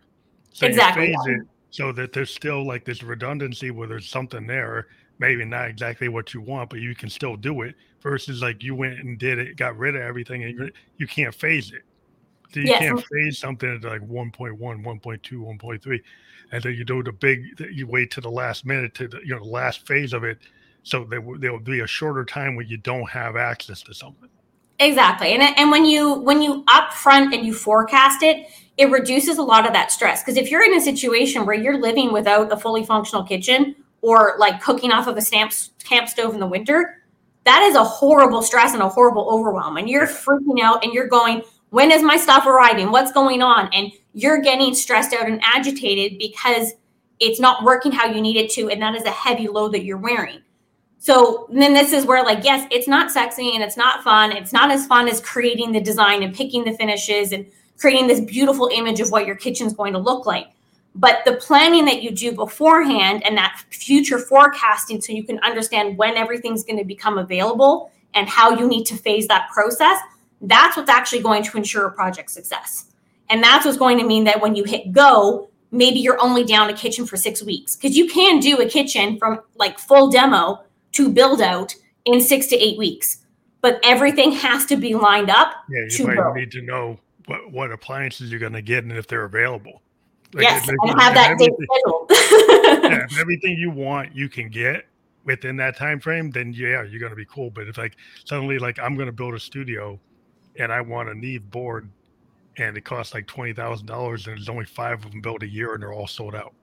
So 0.53 0.68
exactly. 0.68 1.13
it 1.13 1.41
so 1.72 1.91
that 1.91 2.13
there's 2.13 2.34
still 2.34 2.66
like 2.66 2.86
this 2.86 3.03
redundancy 3.03 3.72
where 3.72 3.88
there's 3.88 4.07
something 4.07 4.47
there, 4.47 4.88
maybe 5.20 5.43
not 5.43 5.68
exactly 5.68 6.07
what 6.07 6.34
you 6.34 6.39
want, 6.41 6.70
but 6.70 6.80
you 6.80 6.95
can 6.95 7.09
still 7.09 7.36
do 7.36 7.63
it. 7.63 7.76
Versus 8.01 8.41
like 8.41 8.63
you 8.63 8.76
went 8.76 8.99
and 8.99 9.18
did 9.18 9.39
it, 9.39 9.57
got 9.57 9.76
rid 9.78 9.95
of 9.95 10.01
everything, 10.01 10.43
and 10.43 10.57
you, 10.57 10.72
you 10.97 11.07
can't 11.07 11.34
phase 11.34 11.72
it. 11.72 11.82
So 12.53 12.59
you 12.59 12.68
yes. 12.68 12.80
can't 12.80 13.03
phase 13.03 13.39
something 13.39 13.76
at 13.76 13.84
like 13.84 14.01
1.1, 14.01 14.57
1.2, 14.57 14.80
1.3 14.80 16.01
and 16.52 16.64
then 16.64 16.74
you 16.74 16.84
do 16.84 17.04
the 17.04 17.12
big 17.12 17.60
you 17.72 17.88
wait 17.88 18.12
to 18.12 18.22
the 18.22 18.30
last 18.30 18.66
minute 18.66 18.93
to 18.96 19.08
the 19.08 19.20
you 19.24 19.34
know 19.34 19.39
the 19.39 19.50
last 19.50 19.86
phase 19.88 20.14
of 20.14 20.24
it 20.24 20.38
so 20.84 21.04
there, 21.04 21.24
there 21.39 21.52
will 21.52 21.60
be 21.60 21.80
a 21.80 21.88
shorter 21.88 22.24
time 22.24 22.56
when 22.56 22.68
you 22.68 22.78
don't 22.78 23.10
have 23.10 23.36
access 23.36 23.82
to 23.82 23.93
something. 23.93 24.30
Exactly 24.80 25.34
and, 25.34 25.41
and 25.58 25.72
when 25.72 25.86
you 25.86 26.16
when 26.16 26.41
you 26.41 26.64
upfront 26.66 27.34
and 27.34 27.46
you 27.46 27.54
forecast 27.54 28.24
it 28.24 28.48
it 28.78 28.91
reduces 28.91 29.38
a 29.38 29.43
lot 29.43 29.66
of 29.66 29.74
that 29.74 29.91
stress 29.91 30.22
because 30.22 30.38
if 30.38 30.52
you're 30.52 30.64
in 30.64 30.74
a 30.74 30.82
situation 30.82 31.46
where 31.46 31.56
you're 31.56 31.80
living 31.80 32.12
without 32.12 32.52
a 32.52 32.58
fully 32.58 32.86
functional 32.86 33.24
kitchen 33.24 33.76
or 34.02 34.36
like 34.38 34.62
cooking 34.62 34.91
off 34.91 35.08
of 35.08 35.16
a 35.18 35.22
stamp, 35.22 35.54
camp 35.84 36.10
stove 36.10 36.34
in 36.34 36.39
the 36.39 36.48
winter 36.48 37.02
that 37.46 37.62
is 37.64 37.76
a 37.76 37.84
horrible 37.84 38.41
stress 38.41 38.74
and 38.74 38.84
a 38.84 38.89
horrible 38.89 39.30
overwhelm 39.32 39.78
and 39.78 39.89
you're 39.89 40.08
freaking 40.08 40.62
out 40.62 40.84
and 40.84 40.93
you're 40.93 41.08
going 41.08 41.41
when 41.76 41.91
is 41.91 42.02
my 42.02 42.16
stuff 42.16 42.46
arriving? 42.46 42.89
What's 42.89 43.12
going 43.12 43.41
on? 43.41 43.70
And 43.74 43.91
you're 44.16 44.39
getting 44.39 44.74
stressed 44.74 45.13
out 45.13 45.28
and 45.28 45.41
agitated 45.43 46.18
because 46.18 46.74
it's 47.20 47.39
not 47.39 47.63
working 47.63 47.91
how 47.91 48.07
you 48.07 48.22
need 48.22 48.38
it 48.38 48.49
to 48.49 48.70
and 48.70 48.82
that 48.82 48.95
is 48.95 49.03
a 49.03 49.11
heavy 49.11 49.47
load 49.47 49.74
that 49.74 49.84
you're 49.84 49.97
wearing. 49.97 50.39
So 50.97 51.47
then 51.51 51.74
this 51.74 51.91
is 51.93 52.05
where 52.05 52.24
like 52.24 52.43
yes 52.43 52.68
it's 52.72 52.88
not 52.88 53.11
sexy 53.11 53.53
and 53.53 53.61
it's 53.61 53.78
not 53.78 54.03
fun. 54.03 54.32
It's 54.32 54.53
not 54.53 54.72
as 54.72 54.88
fun 54.88 55.09
as 55.09 55.20
creating 55.20 55.74
the 55.74 55.82
design 55.82 56.24
and 56.24 56.34
picking 56.34 56.63
the 56.63 56.74
finishes 56.74 57.34
and 57.34 57.45
creating 57.78 58.07
this 58.07 58.22
beautiful 58.22 58.70
image 58.74 59.01
of 59.01 59.11
what 59.11 59.28
your 59.28 59.36
kitchen's 59.36 59.74
going 59.74 59.93
to 59.93 59.99
look 59.99 60.26
like. 60.26 60.47
But 60.95 61.26
the 61.26 61.34
planning 61.34 61.84
that 61.86 62.01
you 62.01 62.11
do 62.11 62.32
beforehand 62.32 63.22
and 63.26 63.38
that 63.38 63.61
future 63.70 64.18
forecasting 64.18 65.01
so 65.01 65.11
you 65.11 65.26
can 65.26 65.39
understand 65.39 65.97
when 65.97 66.16
everything's 66.16 66.63
going 66.63 66.80
to 66.80 66.86
become 66.86 67.18
available 67.18 67.91
and 68.13 68.30
how 68.30 68.57
you 68.57 68.66
need 68.66 68.86
to 68.86 68.95
phase 68.95 69.28
that 69.28 69.49
process 69.53 69.99
that's 70.41 70.78
what's 70.78 70.89
actually 70.89 71.22
going 71.22 71.43
to 71.43 71.57
ensure 71.57 71.88
a 71.88 71.91
project 71.91 72.30
success 72.30 72.91
and 73.30 73.43
that's 73.43 73.65
what's 73.65 73.78
going 73.78 73.97
to 73.97 74.05
mean 74.05 74.23
that 74.26 74.41
when 74.41 74.55
you 74.55 74.63
hit 74.63 74.91
go, 74.91 75.49
maybe 75.71 75.99
you're 75.99 76.21
only 76.21 76.43
down 76.43 76.69
a 76.69 76.73
kitchen 76.73 77.05
for 77.05 77.17
six 77.17 77.43
weeks 77.43 77.76
because 77.76 77.97
you 77.97 78.07
can 78.07 78.39
do 78.39 78.57
a 78.57 78.67
kitchen 78.67 79.17
from 79.17 79.39
like 79.55 79.80
full 79.80 80.09
demo 80.09 80.63
to 80.93 81.11
build 81.11 81.41
out 81.41 81.76
in 82.05 82.21
six 82.21 82.47
to 82.47 82.55
eight 82.55 82.78
weeks. 82.78 83.19
But 83.61 83.80
everything 83.84 84.32
has 84.32 84.65
to 84.67 84.78
be 84.78 84.93
lined 84.93 85.30
up. 85.30 85.53
Yeah, 85.69 85.86
you 85.89 86.07
might 86.07 86.15
build. 86.15 86.36
need 86.36 86.51
to 86.51 86.61
know 86.61 86.99
what, 87.26 87.51
what 87.51 87.71
appliances 87.71 88.30
you're 88.30 88.39
going 88.39 88.53
to 88.53 88.61
get 88.61 88.84
and 88.84 88.93
if 88.93 89.07
they're 89.07 89.26
available. 89.26 89.82
Like, 90.34 90.43
yes, 90.43 90.67
and 90.67 91.01
have 91.01 91.13
that 91.13 91.38
date 91.39 91.51
scheduled. 91.51 92.11
yeah, 92.91 93.19
everything 93.19 93.57
you 93.57 93.71
want, 93.71 94.15
you 94.15 94.30
can 94.30 94.49
get 94.49 94.86
within 95.23 95.55
that 95.57 95.78
time 95.78 95.99
frame. 95.99 96.30
Then 96.30 96.53
yeah, 96.53 96.84
you're 96.84 96.99
going 96.99 97.11
to 97.11 97.15
be 97.15 97.26
cool. 97.26 97.49
But 97.49 97.67
if 97.67 97.78
like 97.78 97.95
suddenly 98.26 98.59
like 98.59 98.78
I'm 98.80 98.95
going 98.95 99.07
to 99.07 99.13
build 99.13 99.34
a 99.34 99.39
studio, 99.39 99.99
and 100.59 100.71
I 100.71 100.82
want 100.82 101.09
a 101.09 101.15
Neve 101.15 101.49
board 101.49 101.89
and 102.58 102.78
it 102.78 102.86
costs 102.86 103.14
like 103.14 103.28
twenty 103.28 103.53
thousand 103.53 103.88
dollars, 103.88 104.28
and 104.28 104.38
there's 104.38 104.49
only 104.49 104.66
five 104.66 105.03
of 105.06 105.12
them 105.12 105.22
built 105.22 105.43
a 105.43 105.47
year, 105.47 105.74
and 105.74 105.84
they're 105.84 105.93
all 105.93 106.08
sold 106.08 106.36
out. 106.36 106.53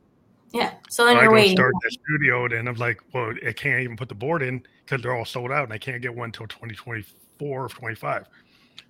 Yeah, 0.53 0.75
so 0.91 1.05
then 1.05 1.17
so 1.17 1.23
you're 1.23 1.31
I 1.31 1.35
waiting. 1.35 1.57
Start 1.57 1.75
that 1.83 1.93
studio, 1.93 2.45
and 2.47 2.69
I'm 2.69 2.75
like, 2.77 3.01
well, 3.13 3.33
I 3.47 3.53
can't 3.53 3.81
even 3.81 3.97
put 3.97 4.09
the 4.09 4.15
board 4.15 4.43
in 4.43 4.63
because 4.85 5.03
they're 5.03 5.15
all 5.15 5.25
sold 5.25 5.51
out, 5.51 5.65
and 5.65 5.73
I 5.73 5.79
can't 5.79 6.03
get 6.03 6.15
one 6.15 6.27
until 6.27 6.47
2024 6.47 7.65
or 7.65 7.69
25. 7.69 8.27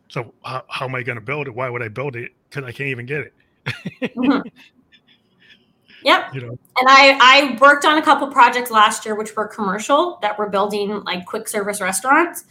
So 0.09 0.35
how, 0.45 0.65
how 0.69 0.87
am 0.87 0.95
I 0.95 1.03
going 1.03 1.17
to 1.17 1.25
build 1.25 1.47
it? 1.47 1.55
Why 1.55 1.71
would 1.71 1.83
I 1.83 1.89
build 1.89 2.17
it? 2.17 2.33
Because 2.49 2.65
I 2.65 2.73
can't 2.73 2.89
even 2.89 3.07
get 3.07 3.21
it. 3.21 3.35
mm-hmm. 4.15 4.49
Yep. 6.05 6.35
You 6.35 6.41
know. 6.41 6.59
And 6.79 6.89
I 6.89 7.19
I 7.21 7.59
worked 7.61 7.85
on 7.85 7.99
a 7.99 8.03
couple 8.03 8.27
projects 8.29 8.71
last 8.71 9.05
year 9.05 9.15
which 9.15 9.37
were 9.37 9.47
commercial 9.47 10.19
that 10.23 10.37
were 10.39 10.49
building 10.49 11.03
like 11.05 11.27
quick 11.27 11.49
service 11.49 11.81
restaurants. 11.81 12.45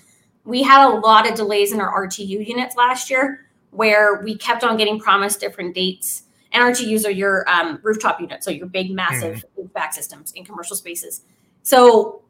We 0.45 0.63
had 0.63 0.89
a 0.89 0.95
lot 0.95 1.29
of 1.29 1.35
delays 1.35 1.71
in 1.73 1.81
our 1.81 2.07
RTU 2.07 2.47
units 2.47 2.75
last 2.75 3.09
year 3.09 3.47
where 3.71 4.21
we 4.23 4.37
kept 4.37 4.63
on 4.63 4.77
getting 4.77 4.99
promised 4.99 5.39
different 5.39 5.73
dates. 5.73 6.23
NRTUs 6.53 7.05
are 7.05 7.11
your 7.11 7.49
um, 7.49 7.79
rooftop 7.81 8.19
units, 8.19 8.45
so 8.45 8.51
your 8.51 8.67
big, 8.67 8.91
massive 8.91 9.43
mm. 9.57 9.73
back 9.73 9.93
systems 9.93 10.31
in 10.33 10.45
commercial 10.45 10.75
spaces. 10.75 11.21
So 11.63 12.21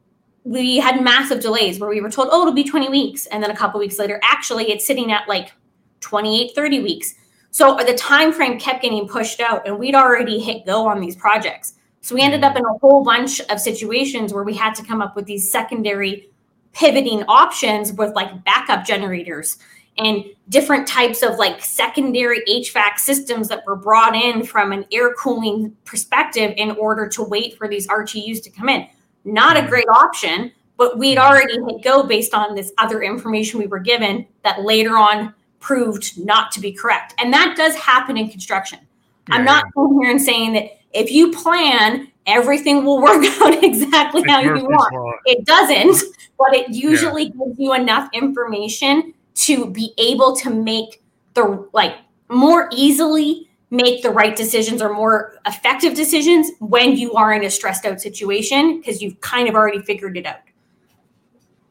we 0.44 0.78
had 0.78 1.02
massive 1.02 1.40
delays 1.40 1.78
where 1.78 1.90
we 1.90 2.00
were 2.00 2.10
told, 2.10 2.28
oh, 2.30 2.42
it'll 2.42 2.52
be 2.52 2.64
20 2.64 2.88
weeks. 2.88 3.26
And 3.26 3.42
then 3.42 3.50
a 3.50 3.56
couple 3.56 3.80
weeks 3.80 3.98
later, 3.98 4.20
actually, 4.22 4.70
it's 4.70 4.86
sitting 4.86 5.12
at 5.12 5.28
like 5.28 5.52
28, 6.00 6.52
30 6.54 6.80
weeks. 6.80 7.14
So 7.50 7.76
the 7.76 7.94
time 7.94 8.32
frame 8.32 8.58
kept 8.58 8.82
getting 8.82 9.06
pushed 9.06 9.40
out, 9.40 9.66
and 9.66 9.78
we'd 9.78 9.94
already 9.94 10.38
hit 10.38 10.64
go 10.64 10.86
on 10.86 11.00
these 11.00 11.16
projects. 11.16 11.74
So 12.00 12.14
we 12.14 12.22
ended 12.22 12.42
up 12.42 12.56
in 12.56 12.64
a 12.64 12.78
whole 12.78 13.04
bunch 13.04 13.40
of 13.40 13.60
situations 13.60 14.32
where 14.32 14.42
we 14.42 14.54
had 14.54 14.74
to 14.76 14.84
come 14.84 15.02
up 15.02 15.14
with 15.14 15.26
these 15.26 15.50
secondary 15.50 16.30
pivoting 16.72 17.22
options 17.24 17.92
with 17.92 18.14
like 18.14 18.42
backup 18.44 18.84
generators 18.84 19.58
and 19.98 20.24
different 20.48 20.86
types 20.86 21.22
of 21.22 21.36
like 21.36 21.62
secondary 21.62 22.42
HVAC 22.48 22.98
systems 22.98 23.48
that 23.48 23.64
were 23.66 23.76
brought 23.76 24.14
in 24.14 24.44
from 24.44 24.72
an 24.72 24.86
air 24.92 25.14
cooling 25.14 25.76
perspective 25.84 26.54
in 26.56 26.72
order 26.72 27.08
to 27.08 27.22
wait 27.22 27.56
for 27.56 27.68
these 27.68 27.86
RTUs 27.88 28.42
to 28.42 28.50
come 28.50 28.68
in. 28.68 28.86
Not 29.24 29.56
a 29.56 29.60
mm-hmm. 29.60 29.68
great 29.68 29.88
option, 29.88 30.52
but 30.76 30.98
we'd 30.98 31.18
mm-hmm. 31.18 31.26
already 31.26 31.54
hit 31.54 31.82
go 31.82 32.02
based 32.02 32.34
on 32.34 32.54
this 32.54 32.72
other 32.78 33.02
information 33.02 33.58
we 33.58 33.66
were 33.66 33.78
given 33.78 34.26
that 34.44 34.62
later 34.62 34.96
on 34.96 35.34
proved 35.60 36.18
not 36.18 36.50
to 36.52 36.60
be 36.60 36.72
correct. 36.72 37.14
And 37.18 37.32
that 37.32 37.54
does 37.56 37.74
happen 37.76 38.16
in 38.16 38.28
construction. 38.28 38.80
Yeah, 39.28 39.36
I'm 39.36 39.44
not 39.44 39.64
yeah. 39.76 39.86
here 40.00 40.10
and 40.10 40.20
saying 40.20 40.54
that 40.54 40.78
if 40.92 41.10
you 41.10 41.30
plan, 41.32 42.08
everything 42.26 42.84
will 42.84 43.00
work 43.00 43.24
out 43.40 43.62
exactly 43.62 44.22
how 44.26 44.40
you 44.40 44.64
want. 44.64 45.20
It 45.26 45.44
doesn't, 45.44 46.14
but 46.38 46.54
it 46.54 46.70
usually 46.70 47.24
yeah. 47.24 47.44
gives 47.46 47.58
you 47.58 47.74
enough 47.74 48.08
information 48.12 49.14
to 49.34 49.70
be 49.70 49.94
able 49.98 50.36
to 50.36 50.50
make 50.50 51.02
the 51.34 51.68
like 51.72 51.96
more 52.28 52.68
easily 52.72 53.48
make 53.72 54.02
the 54.02 54.10
right 54.10 54.36
decisions 54.36 54.82
or 54.82 54.92
more 54.92 55.38
effective 55.46 55.94
decisions 55.94 56.50
when 56.60 56.94
you 56.94 57.14
are 57.14 57.32
in 57.32 57.42
a 57.42 57.50
stressed 57.50 57.86
out 57.86 58.00
situation 58.00 58.78
because 58.78 59.00
you've 59.00 59.18
kind 59.22 59.48
of 59.48 59.54
already 59.54 59.80
figured 59.80 60.16
it 60.16 60.26
out. 60.26 60.40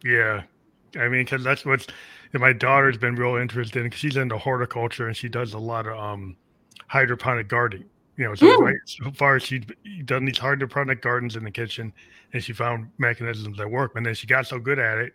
Yeah. 0.03 0.41
I 0.95 1.07
mean, 1.07 1.23
because 1.23 1.43
that's 1.43 1.63
what's 1.63 1.85
my 2.33 2.53
daughter's 2.53 2.97
been 2.97 3.15
real 3.15 3.35
interested 3.35 3.85
in. 3.85 3.91
She's 3.91 4.17
into 4.17 4.37
horticulture 4.37 5.07
and 5.07 5.15
she 5.15 5.29
does 5.29 5.53
a 5.53 5.59
lot 5.59 5.85
of 5.85 5.97
um, 5.97 6.35
hydroponic 6.87 7.47
gardening. 7.47 7.87
You 8.17 8.25
know, 8.25 8.35
so, 8.35 8.47
mm. 8.47 8.59
right, 8.59 8.75
so 8.85 9.11
far 9.11 9.39
she's 9.39 9.63
done 10.05 10.25
these 10.25 10.39
hydroponic 10.39 11.01
gardens 11.01 11.35
in 11.35 11.43
the 11.43 11.51
kitchen 11.51 11.93
and 12.33 12.43
she 12.43 12.51
found 12.51 12.89
mechanisms 12.97 13.57
that 13.57 13.69
work. 13.69 13.91
And 13.95 14.03
then 14.03 14.15
she 14.15 14.25
got 14.25 14.47
so 14.47 14.57
good 14.57 14.79
at 14.79 14.97
it 14.97 15.13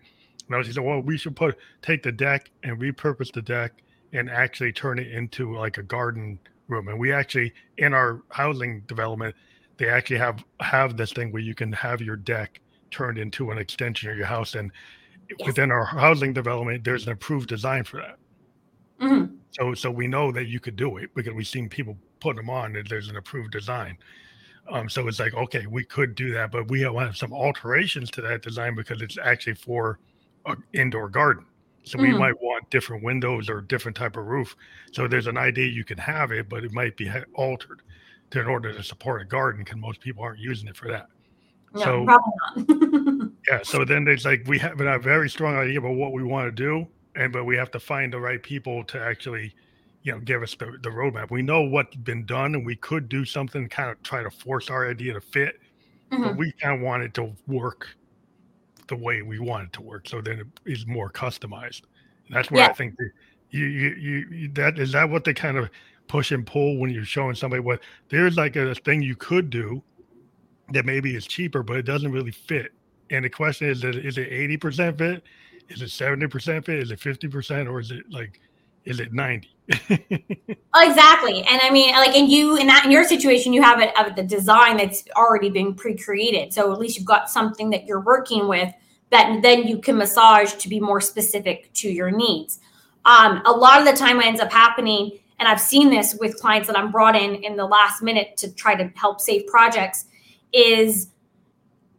no, 0.49 0.63
she 0.63 0.73
said, 0.73 0.85
well, 0.85 1.01
we 1.01 1.17
should 1.17 1.37
put 1.37 1.59
take 1.83 2.03
the 2.03 2.13
deck 2.13 2.51
and 2.63 2.79
repurpose 2.79 3.33
the 3.33 3.43
deck 3.43 3.83
and 4.13 4.31
actually 4.31 4.73
turn 4.73 4.99
it 4.99 5.09
into 5.09 5.55
like 5.55 5.79
a 5.79 5.83
garden 5.83 6.39
room. 6.69 6.89
And 6.89 6.99
we 6.99 7.13
actually 7.13 7.53
in 7.79 7.95
our 7.95 8.23
housing 8.31 8.81
development, 8.83 9.35
they 9.77 9.89
actually 9.89 10.19
have 10.19 10.45
have 10.61 10.97
this 10.97 11.13
thing 11.13 11.33
where 11.33 11.43
you 11.43 11.55
can 11.55 11.73
have 11.73 12.01
your 12.01 12.17
deck 12.17 12.61
turned 12.91 13.19
into 13.19 13.51
an 13.51 13.59
extension 13.59 14.11
of 14.11 14.17
your 14.17 14.27
house. 14.27 14.55
And 14.55 14.71
yes. 15.29 15.47
within 15.47 15.71
our 15.71 15.85
housing 15.85 16.33
development, 16.33 16.85
there's 16.85 17.07
an 17.07 17.13
approved 17.13 17.49
design 17.49 17.85
for 17.85 17.99
that. 17.99 18.19
Mm-hmm. 19.01 19.35
So 19.51 19.75
so 19.75 19.91
we 19.91 20.07
know 20.07 20.33
that 20.33 20.47
you 20.47 20.61
could 20.61 20.77
do 20.77 20.97
it 20.99 21.11
because 21.15 21.35
we've 21.35 21.47
seen 21.47 21.69
people 21.69 21.97
put 22.21 22.37
them 22.37 22.49
on 22.49 22.77
and 22.77 22.87
there's 22.87 23.09
an 23.09 23.17
approved 23.17 23.53
design. 23.53 23.99
Um, 24.69 24.89
so 24.89 25.07
it's 25.07 25.21
like, 25.21 25.35
okay, 25.35 25.67
we 25.67 25.85
could 25.85 26.15
do 26.17 26.33
that, 26.33 26.51
but 26.51 26.69
we 26.69 26.81
have 26.81 27.17
some 27.17 27.33
alterations 27.33 28.11
to 28.13 28.21
that 28.23 28.43
design 28.43 28.75
because 28.75 29.01
it's 29.01 29.17
actually 29.17 29.55
for 29.55 30.01
an 30.47 30.63
indoor 30.73 31.09
garden. 31.09 31.47
So 31.85 31.99
mm-hmm. 31.99 32.13
we 32.13 32.19
might 32.19 32.41
want 32.43 32.69
different 32.71 33.05
windows 33.05 33.49
or 33.49 33.61
different 33.61 33.97
type 33.97 34.17
of 34.17 34.27
roof. 34.27 34.57
So 34.93 35.07
there's 35.07 35.29
an 35.29 35.37
idea 35.37 35.69
you 35.69 35.85
can 35.85 35.99
have 35.99 36.33
it, 36.33 36.49
but 36.49 36.65
it 36.65 36.73
might 36.73 36.97
be 36.97 37.11
altered 37.35 37.83
to, 38.33 38.41
in 38.41 38.47
order 38.47 38.73
to 38.73 38.83
support 38.83 39.23
a 39.23 39.25
garden 39.25 39.63
because 39.63 39.79
most 39.79 40.01
people 40.01 40.23
aren't 40.23 40.41
using 40.41 40.69
it 40.69 40.77
for 40.77 40.89
that. 40.89 41.07
No, 41.75 41.83
so 41.83 42.05
probably 42.05 42.89
not. 42.89 43.31
yeah. 43.49 43.61
So 43.63 43.85
then 43.85 44.05
there's 44.05 44.25
like 44.25 44.43
we 44.47 44.59
have 44.59 44.81
a 44.81 44.99
very 44.99 45.31
strong 45.31 45.57
idea 45.57 45.79
about 45.79 45.95
what 45.95 46.13
we 46.13 46.23
want 46.23 46.47
to 46.49 46.51
do, 46.51 46.87
and 47.15 47.33
but 47.33 47.45
we 47.45 47.57
have 47.57 47.71
to 47.73 47.81
find 47.81 48.13
the 48.13 48.21
right 48.21 48.43
people 48.43 48.83
to 48.85 49.01
actually 49.01 49.55
you 50.07 50.13
know 50.13 50.21
give 50.21 50.43
us 50.43 50.55
the, 50.55 50.67
the 50.83 50.89
roadmap 50.89 51.31
we 51.31 51.43
know 51.43 51.63
what's 51.63 51.97
been 51.97 52.25
done 52.25 52.55
and 52.55 52.65
we 52.65 52.77
could 52.77 53.09
do 53.09 53.25
something 53.25 53.69
kind 53.69 53.91
of 53.91 54.01
try 54.05 54.23
to 54.23 54.31
force 54.31 54.71
our 54.71 54.89
idea 54.89 55.13
to 55.13 55.21
fit 55.21 55.59
mm-hmm. 56.13 56.23
but 56.23 56.37
we 56.37 56.53
kind 56.63 56.77
of 56.77 56.81
want 56.81 57.03
it 57.03 57.13
to 57.13 57.33
work 57.49 57.89
the 58.89 58.97
way 58.97 59.23
we 59.23 59.39
want 59.39 59.65
it 59.65 59.73
to 59.73 59.83
work 59.83 60.09
so 60.09 60.21
then 60.21 60.41
it 60.41 60.47
is 60.65 60.87
more 60.87 61.11
customized. 61.11 61.83
And 62.27 62.37
that's 62.37 62.51
where 62.51 62.63
yeah. 62.63 62.71
i 62.71 62.73
think 62.73 62.95
you, 63.51 63.65
you 63.65 64.27
you 64.31 64.49
that 64.55 64.79
is 64.79 64.93
that 64.93 65.09
what 65.09 65.25
they 65.25 65.35
kind 65.35 65.57
of 65.57 65.71
push 66.09 66.31
and 66.31 66.47
pull 66.47 66.79
when 66.79 66.91
you're 66.91 67.05
showing 67.05 67.35
somebody 67.35 67.61
what 67.61 67.81
there's 68.09 68.37
like 68.37 68.57
a 68.57 68.75
thing 68.75 69.03
you 69.03 69.17
could 69.17 69.51
do 69.51 69.83
that 70.73 70.85
maybe 70.85 71.15
is 71.15 71.27
cheaper 71.27 71.63
but 71.63 71.77
it 71.77 71.83
doesn't 71.83 72.13
really 72.13 72.31
fit. 72.31 72.73
And 73.11 73.25
the 73.25 73.31
question 73.31 73.69
is 73.69 73.85
is 73.85 74.19
it 74.19 74.31
80% 74.31 74.99
fit? 74.99 75.23
Is 75.69 75.83
it 75.83 75.87
70% 75.87 76.65
fit? 76.65 76.79
Is 76.79 76.91
it 76.91 76.99
50% 76.99 77.71
or 77.71 77.81
is 77.81 77.91
it 77.91 78.05
like 78.11 78.41
is 78.85 79.01
it 79.01 79.13
90 79.13 79.56
exactly. 79.69 81.43
And 81.43 81.61
i 81.63 81.71
mean 81.71 81.95
like 81.95 82.15
in 82.15 82.31
you 82.31 82.57
in 82.57 82.67
that 82.67 82.85
in 82.85 82.91
your 82.91 83.05
situation 83.05 83.53
you 83.53 83.63
have 83.63 83.81
it 83.81 83.93
of 83.99 84.15
the 84.15 84.23
design 84.23 84.77
that's 84.77 85.05
already 85.17 85.51
been 85.51 85.75
pre-created. 85.75 86.53
So 86.53 86.73
at 86.73 86.79
least 86.79 86.97
you've 86.97 87.07
got 87.07 87.31
something 87.31 87.71
that 87.71 87.85
you're 87.87 88.01
working 88.01 88.49
with 88.49 88.73
that 89.11 89.41
then 89.43 89.67
you 89.67 89.79
can 89.79 89.97
massage 89.97 90.53
to 90.55 90.69
be 90.69 90.81
more 90.81 91.01
specific 91.01 91.73
to 91.75 91.89
your 91.89 92.11
needs. 92.11 92.61
Um, 93.05 93.41
a 93.45 93.53
lot 93.53 93.81
of 93.81 93.87
the 93.87 93.93
time 93.93 94.17
what 94.17 94.27
ends 94.27 94.41
up 94.41 94.53
happening 94.53 95.19
and 95.39 95.49
i've 95.49 95.61
seen 95.61 95.91
this 95.91 96.17
with 96.21 96.39
clients 96.41 96.67
that 96.67 96.79
i'm 96.79 96.91
brought 96.91 97.17
in 97.17 97.37
in 97.37 97.57
the 97.57 97.67
last 97.67 98.03
minute 98.03 98.37
to 98.37 98.53
try 98.53 98.75
to 98.75 98.91
help 98.97 99.21
save 99.21 99.47
projects 99.47 100.07
is 100.53 101.09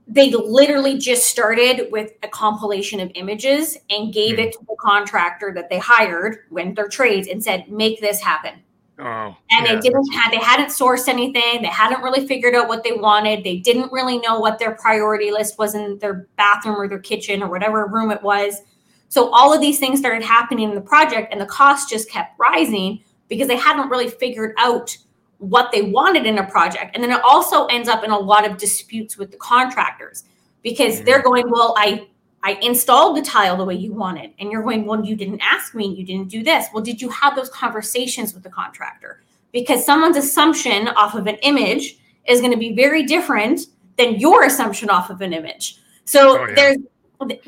they 0.07 0.31
literally 0.31 0.97
just 0.97 1.25
started 1.25 1.91
with 1.91 2.13
a 2.23 2.27
compilation 2.29 2.99
of 2.99 3.11
images 3.15 3.77
and 3.89 4.13
gave 4.13 4.35
mm. 4.37 4.45
it 4.45 4.53
to 4.53 4.59
the 4.67 4.75
contractor 4.79 5.51
that 5.53 5.69
they 5.69 5.77
hired 5.77 6.39
when 6.49 6.73
their 6.73 6.87
trades 6.87 7.27
and 7.27 7.43
said, 7.43 7.69
make 7.69 7.99
this 7.99 8.21
happen. 8.21 8.53
Oh, 8.99 9.35
and 9.51 9.67
yeah. 9.67 9.75
they 9.75 9.79
didn't 9.79 10.11
have 10.13 10.31
they 10.31 10.39
hadn't 10.39 10.69
sourced 10.69 11.07
anything, 11.07 11.61
they 11.61 11.67
hadn't 11.67 12.01
really 12.01 12.25
figured 12.25 12.55
out 12.55 12.67
what 12.67 12.83
they 12.83 12.93
wanted, 12.93 13.43
they 13.43 13.57
didn't 13.57 13.91
really 13.91 14.17
know 14.17 14.39
what 14.39 14.57
their 14.57 14.71
priority 14.71 15.29
list 15.29 15.59
was 15.59 15.75
in 15.75 15.99
their 15.99 16.27
bathroom 16.35 16.77
or 16.77 16.87
their 16.87 16.97
kitchen 16.97 17.43
or 17.43 17.49
whatever 17.49 17.85
room 17.85 18.09
it 18.09 18.23
was. 18.23 18.61
So 19.09 19.29
all 19.29 19.53
of 19.53 19.61
these 19.61 19.77
things 19.77 19.99
started 19.99 20.23
happening 20.23 20.69
in 20.69 20.75
the 20.75 20.81
project 20.81 21.31
and 21.31 21.39
the 21.39 21.45
cost 21.45 21.89
just 21.89 22.09
kept 22.09 22.39
rising 22.39 23.03
because 23.27 23.47
they 23.47 23.55
hadn't 23.55 23.89
really 23.89 24.09
figured 24.09 24.55
out 24.57 24.97
what 25.39 25.71
they 25.71 25.83
wanted 25.83 26.25
in 26.25 26.39
a 26.39 26.49
project. 26.49 26.95
And 26.95 27.03
then 27.03 27.11
it 27.11 27.21
also 27.23 27.65
ends 27.67 27.87
up 27.87 28.03
in 28.03 28.11
a 28.11 28.17
lot 28.17 28.49
of 28.49 28.57
disputes 28.57 29.17
with 29.17 29.31
the 29.31 29.37
contractors 29.37 30.23
because 30.63 30.95
mm-hmm. 30.95 31.05
they're 31.05 31.21
going, 31.21 31.49
Well, 31.49 31.75
I 31.77 32.07
I 32.43 32.53
installed 32.61 33.17
the 33.17 33.21
tile 33.21 33.57
the 33.57 33.65
way 33.65 33.75
you 33.75 33.93
wanted. 33.93 34.33
And 34.39 34.51
you're 34.51 34.63
going, 34.63 34.85
Well, 34.85 35.03
you 35.05 35.15
didn't 35.15 35.41
ask 35.41 35.75
me, 35.75 35.93
you 35.93 36.05
didn't 36.05 36.29
do 36.29 36.43
this. 36.43 36.65
Well, 36.73 36.83
did 36.83 37.01
you 37.01 37.09
have 37.09 37.35
those 37.35 37.49
conversations 37.49 38.33
with 38.33 38.43
the 38.43 38.49
contractor? 38.49 39.21
Because 39.51 39.85
someone's 39.85 40.17
assumption 40.17 40.87
off 40.89 41.15
of 41.15 41.27
an 41.27 41.35
image 41.37 41.97
is 42.27 42.39
going 42.39 42.51
to 42.51 42.57
be 42.57 42.75
very 42.75 43.03
different 43.03 43.61
than 43.97 44.19
your 44.19 44.43
assumption 44.43 44.89
off 44.89 45.09
of 45.09 45.21
an 45.21 45.33
image. 45.33 45.77
So 46.05 46.39
oh, 46.39 46.47
yeah. 46.47 46.55
there's 46.55 46.77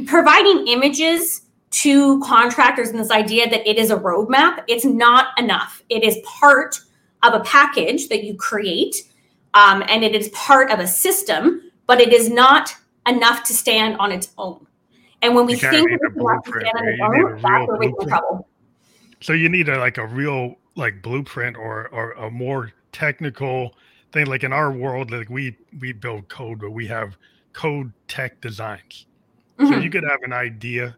providing 0.07 0.67
images 0.67 1.41
to 1.71 2.19
contractors 2.21 2.89
and 2.89 2.99
this 2.99 3.11
idea 3.11 3.49
that 3.49 3.67
it 3.69 3.77
is 3.77 3.91
a 3.91 3.95
roadmap, 3.95 4.63
it's 4.67 4.85
not 4.85 5.37
enough. 5.37 5.83
It 5.89 6.03
is 6.03 6.17
part 6.25 6.79
of 7.23 7.33
a 7.33 7.39
package 7.41 8.07
that 8.09 8.23
you 8.23 8.35
create, 8.35 9.07
um, 9.53 9.83
and 9.87 10.03
it 10.03 10.15
is 10.15 10.29
part 10.29 10.71
of 10.71 10.79
a 10.79 10.87
system, 10.87 11.71
but 11.87 11.99
it 11.99 12.13
is 12.13 12.29
not 12.29 12.75
enough 13.07 13.43
to 13.43 13.53
stand 13.53 13.97
on 13.97 14.11
its 14.11 14.29
own. 14.37 14.65
And 15.21 15.35
when 15.35 15.45
we 15.45 15.55
think 15.55 15.89
of 15.91 16.15
enough 16.15 16.43
to 16.45 16.51
stand 16.51 16.77
on 16.77 16.87
its 16.87 17.01
own, 17.01 17.41
that's 17.41 17.67
where 17.67 17.77
we 17.77 17.87
get 17.87 18.01
in 18.01 18.07
trouble. 18.07 18.47
So 19.21 19.33
you 19.33 19.49
need 19.49 19.67
a, 19.67 19.77
like 19.77 19.97
a 19.97 20.07
real 20.07 20.55
like 20.75 21.01
blueprint 21.01 21.57
or 21.57 21.89
or 21.89 22.11
a 22.13 22.31
more 22.31 22.71
technical 22.91 23.75
thing. 24.13 24.27
Like 24.27 24.43
in 24.43 24.53
our 24.53 24.71
world, 24.71 25.11
like 25.11 25.29
we 25.29 25.57
we 25.79 25.91
build 25.91 26.29
code, 26.29 26.59
but 26.59 26.71
we 26.71 26.87
have 26.87 27.17
code 27.53 27.91
tech 28.07 28.39
designs. 28.39 29.05
Mm-hmm. 29.57 29.73
So 29.73 29.79
you 29.79 29.89
could 29.89 30.05
have 30.05 30.21
an 30.23 30.31
idea 30.31 30.95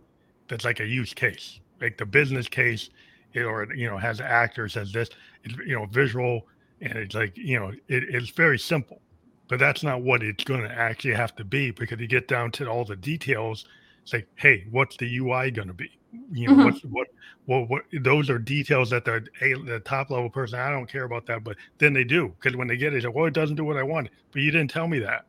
that's 0.47 0.65
like 0.65 0.79
a 0.79 0.85
use 0.85 1.13
case, 1.13 1.59
like 1.79 1.97
the 1.97 2.05
business 2.05 2.47
case, 2.47 2.89
or 3.35 3.67
you 3.73 3.89
know 3.89 3.97
has 3.97 4.21
actors 4.21 4.77
as 4.77 4.91
this 4.91 5.09
you 5.43 5.75
know 5.75 5.85
visual 5.85 6.47
and 6.81 6.93
it's 6.93 7.15
like 7.15 7.37
you 7.37 7.59
know 7.59 7.69
it, 7.69 7.81
it's 7.87 8.29
very 8.29 8.59
simple. 8.59 9.01
But 9.47 9.59
that's 9.59 9.83
not 9.83 10.01
what 10.01 10.23
it's 10.23 10.45
going 10.45 10.61
to 10.61 10.71
actually 10.71 11.13
have 11.13 11.35
to 11.35 11.43
be 11.43 11.71
because 11.71 11.99
you 11.99 12.07
get 12.07 12.29
down 12.29 12.51
to 12.53 12.69
all 12.69 12.85
the 12.85 12.95
details 12.95 13.65
it's 14.03 14.13
like 14.13 14.27
hey 14.35 14.65
what's 14.71 14.97
the 14.97 15.17
ui 15.17 15.51
going 15.51 15.67
to 15.67 15.73
be? 15.73 15.89
You 16.31 16.47
know 16.47 16.53
mm-hmm. 16.53 16.63
what's 16.65 16.81
what 16.85 17.07
what 17.45 17.69
what 17.69 17.83
those 18.01 18.29
are 18.29 18.39
details 18.39 18.89
that 18.89 19.05
the 19.05 19.23
the 19.39 19.81
top 19.85 20.09
level 20.09 20.29
person 20.29 20.59
i 20.59 20.69
don't 20.69 20.87
care 20.87 21.05
about 21.05 21.25
that 21.27 21.43
but 21.43 21.55
then 21.77 21.93
they 21.93 22.03
do 22.03 22.33
because 22.39 22.57
when 22.57 22.67
they 22.67 22.77
get 22.77 22.93
it 22.93 23.03
like, 23.03 23.15
well 23.15 23.25
it 23.25 23.33
doesn't 23.33 23.55
do 23.55 23.63
what 23.63 23.77
i 23.77 23.83
want 23.83 24.09
but 24.31 24.41
you 24.41 24.51
didn't 24.51 24.69
tell 24.69 24.87
me 24.87 24.99
that 24.99 25.25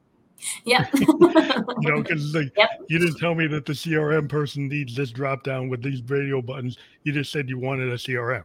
yeah 0.65 0.89
you 0.95 1.91
know 1.91 2.03
because 2.03 2.35
like 2.35 2.53
yep. 2.57 2.71
you 2.89 2.99
didn't 2.99 3.17
tell 3.19 3.35
me 3.35 3.47
that 3.47 3.65
the 3.65 3.73
crm 3.73 4.29
person 4.29 4.67
needs 4.69 4.97
this 4.97 5.11
drop 5.11 5.45
down 5.45 5.69
with 5.69 5.83
these 5.83 6.03
radio 6.09 6.43
buttons 6.43 6.79
you 7.05 7.13
just 7.13 7.31
said 7.31 7.49
you 7.49 7.59
wanted 7.59 7.89
a 7.89 7.97
crm 7.97 8.43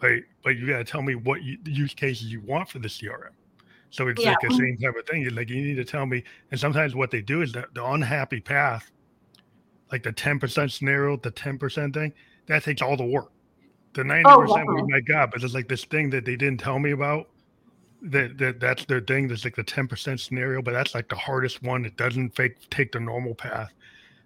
but 0.00 0.12
but 0.42 0.56
you 0.56 0.66
got 0.66 0.78
to 0.78 0.84
tell 0.84 1.02
me 1.02 1.14
what 1.14 1.42
you, 1.42 1.58
use 1.66 1.94
cases 1.94 2.32
you 2.32 2.40
want 2.40 2.68
for 2.68 2.78
the 2.78 2.88
CRM. 2.88 3.30
So 3.90 4.08
it's 4.08 4.22
yeah. 4.22 4.30
like 4.30 4.40
the 4.40 4.54
same 4.54 4.76
type 4.78 4.96
of 4.96 5.06
thing. 5.06 5.28
Like 5.34 5.48
you 5.48 5.62
need 5.62 5.76
to 5.76 5.84
tell 5.84 6.06
me. 6.06 6.22
And 6.50 6.60
sometimes 6.60 6.94
what 6.94 7.10
they 7.10 7.22
do 7.22 7.42
is 7.42 7.52
the, 7.52 7.64
the 7.74 7.84
unhappy 7.84 8.40
path, 8.40 8.90
like 9.90 10.02
the 10.02 10.12
ten 10.12 10.38
percent 10.38 10.72
scenario, 10.72 11.16
the 11.16 11.30
ten 11.30 11.58
percent 11.58 11.94
thing, 11.94 12.12
that 12.46 12.64
takes 12.64 12.82
all 12.82 12.96
the 12.96 13.04
work. 13.04 13.32
The 13.94 14.04
ninety 14.04 14.28
oh, 14.28 14.40
percent 14.40 14.66
was 14.66 14.84
my 14.88 15.00
God, 15.00 15.30
but 15.32 15.42
it's 15.42 15.54
like 15.54 15.68
this 15.68 15.84
thing 15.84 16.10
that 16.10 16.24
they 16.24 16.36
didn't 16.36 16.60
tell 16.60 16.78
me 16.78 16.92
about. 16.92 17.28
That, 18.00 18.38
that 18.38 18.60
that's 18.60 18.84
their 18.84 19.00
thing. 19.00 19.28
That's 19.28 19.44
like 19.44 19.56
the 19.56 19.64
ten 19.64 19.88
percent 19.88 20.20
scenario, 20.20 20.62
but 20.62 20.72
that's 20.72 20.94
like 20.94 21.08
the 21.08 21.16
hardest 21.16 21.62
one. 21.62 21.84
It 21.84 21.96
doesn't 21.96 22.36
fake, 22.36 22.56
take 22.70 22.92
the 22.92 23.00
normal 23.00 23.34
path. 23.34 23.72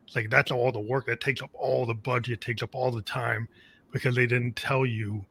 It's 0.06 0.14
like 0.14 0.28
that's 0.28 0.50
all 0.50 0.70
the 0.70 0.80
work 0.80 1.06
that 1.06 1.20
takes 1.20 1.40
up 1.40 1.50
all 1.54 1.86
the 1.86 1.94
budget, 1.94 2.40
takes 2.40 2.62
up 2.62 2.74
all 2.74 2.90
the 2.90 3.02
time 3.02 3.48
because 3.92 4.14
they 4.14 4.26
didn't 4.26 4.56
tell 4.56 4.84
you 4.84 5.24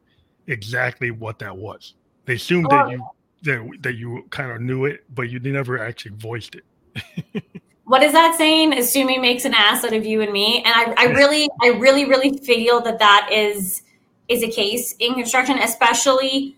exactly 0.48 1.10
what 1.10 1.38
that 1.38 1.56
was. 1.56 1.94
They 2.24 2.34
assumed 2.34 2.68
that 2.70 2.90
you 2.90 3.06
that, 3.42 3.78
that 3.82 3.94
you 3.94 4.24
kind 4.30 4.50
of 4.50 4.60
knew 4.60 4.84
it, 4.86 5.04
but 5.14 5.30
you 5.30 5.38
never 5.40 5.78
actually 5.78 6.16
voiced 6.16 6.56
it. 6.56 7.44
what 7.84 8.02
is 8.02 8.12
that 8.12 8.36
saying? 8.36 8.72
Assuming 8.72 9.20
makes 9.20 9.44
an 9.44 9.54
ass 9.54 9.84
out 9.84 9.92
of 9.92 10.06
you 10.06 10.20
and 10.20 10.32
me. 10.32 10.62
And 10.64 10.74
I, 10.74 11.06
I 11.06 11.12
really, 11.12 11.48
I 11.62 11.68
really, 11.68 12.04
really 12.04 12.38
feel 12.38 12.80
that 12.82 12.98
that 12.98 13.28
is 13.32 13.82
is 14.28 14.42
a 14.42 14.48
case 14.48 14.94
in 14.98 15.14
construction, 15.14 15.58
especially 15.58 16.56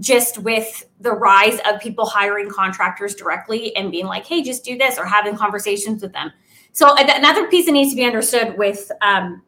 just 0.00 0.38
with 0.38 0.84
the 1.00 1.12
rise 1.12 1.58
of 1.66 1.80
people 1.80 2.06
hiring 2.06 2.48
contractors 2.48 3.14
directly 3.14 3.74
and 3.76 3.90
being 3.90 4.06
like, 4.06 4.26
"Hey, 4.26 4.42
just 4.42 4.64
do 4.64 4.76
this," 4.76 4.98
or 4.98 5.04
having 5.04 5.36
conversations 5.36 6.02
with 6.02 6.12
them. 6.12 6.32
So 6.72 6.94
another 6.96 7.48
piece 7.48 7.66
that 7.66 7.72
needs 7.72 7.90
to 7.90 7.96
be 7.96 8.04
understood 8.04 8.56
with 8.56 8.90
um, 9.00 9.42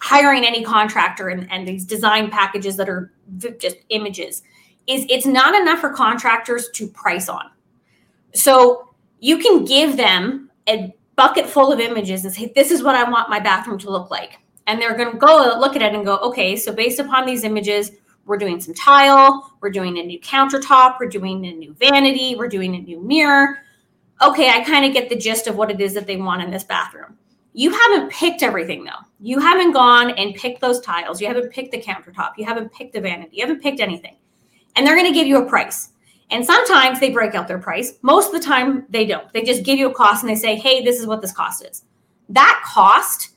hiring 0.00 0.44
any 0.44 0.64
contractor 0.64 1.28
and, 1.28 1.50
and 1.50 1.68
these 1.68 1.84
design 1.84 2.30
packages 2.30 2.76
that 2.76 2.88
are 2.88 3.12
just 3.58 3.76
images 3.90 4.42
is 4.86 5.04
it's 5.08 5.26
not 5.26 5.54
enough 5.54 5.80
for 5.80 5.90
contractors 5.90 6.70
to 6.74 6.88
price 6.88 7.28
on. 7.28 7.50
So 8.34 8.94
you 9.18 9.38
can 9.38 9.64
give 9.64 9.96
them 9.96 10.50
a 10.68 10.94
bucket 11.16 11.46
full 11.46 11.70
of 11.70 11.80
images 11.80 12.24
and 12.24 12.32
say, 12.32 12.50
this 12.54 12.70
is 12.70 12.82
what 12.82 12.94
I 12.94 13.08
want 13.08 13.28
my 13.28 13.40
bathroom 13.40 13.78
to 13.80 13.90
look 13.90 14.10
like. 14.10 14.38
And 14.66 14.80
they're 14.80 14.96
going 14.96 15.12
to 15.12 15.18
go 15.18 15.54
look 15.58 15.76
at 15.76 15.82
it 15.82 15.94
and 15.94 16.04
go, 16.04 16.16
okay, 16.18 16.56
so 16.56 16.72
based 16.72 16.98
upon 16.98 17.26
these 17.26 17.44
images, 17.44 17.90
we're 18.30 18.38
doing 18.38 18.60
some 18.60 18.72
tile, 18.72 19.52
we're 19.60 19.72
doing 19.72 19.98
a 19.98 20.02
new 20.04 20.20
countertop, 20.20 20.98
we're 21.00 21.08
doing 21.08 21.44
a 21.46 21.52
new 21.52 21.74
vanity, 21.74 22.36
we're 22.36 22.46
doing 22.46 22.76
a 22.76 22.78
new 22.78 23.00
mirror. 23.00 23.58
Okay, 24.22 24.48
I 24.48 24.62
kind 24.62 24.86
of 24.86 24.92
get 24.92 25.08
the 25.08 25.16
gist 25.16 25.48
of 25.48 25.56
what 25.56 25.68
it 25.68 25.80
is 25.80 25.94
that 25.94 26.06
they 26.06 26.16
want 26.16 26.40
in 26.40 26.48
this 26.48 26.62
bathroom. 26.62 27.18
You 27.54 27.72
haven't 27.72 28.12
picked 28.12 28.44
everything 28.44 28.84
though. 28.84 29.02
You 29.18 29.40
haven't 29.40 29.72
gone 29.72 30.12
and 30.12 30.36
picked 30.36 30.60
those 30.60 30.80
tiles. 30.80 31.20
You 31.20 31.26
haven't 31.26 31.50
picked 31.50 31.72
the 31.72 31.82
countertop. 31.82 32.34
You 32.38 32.44
haven't 32.44 32.72
picked 32.72 32.92
the 32.92 33.00
vanity. 33.00 33.38
You 33.38 33.44
haven't 33.44 33.62
picked 33.62 33.80
anything. 33.80 34.16
And 34.76 34.86
they're 34.86 34.96
going 34.96 35.12
to 35.12 35.18
give 35.18 35.26
you 35.26 35.42
a 35.42 35.48
price. 35.48 35.88
And 36.30 36.46
sometimes 36.46 37.00
they 37.00 37.10
break 37.10 37.34
out 37.34 37.48
their 37.48 37.58
price. 37.58 37.94
Most 38.02 38.32
of 38.32 38.40
the 38.40 38.46
time 38.46 38.86
they 38.90 39.06
don't. 39.06 39.30
They 39.32 39.42
just 39.42 39.64
give 39.64 39.76
you 39.76 39.90
a 39.90 39.94
cost 39.94 40.22
and 40.22 40.30
they 40.30 40.36
say, 40.36 40.54
hey, 40.54 40.84
this 40.84 41.00
is 41.00 41.06
what 41.08 41.20
this 41.20 41.32
cost 41.32 41.64
is. 41.64 41.82
That 42.28 42.62
cost 42.64 43.30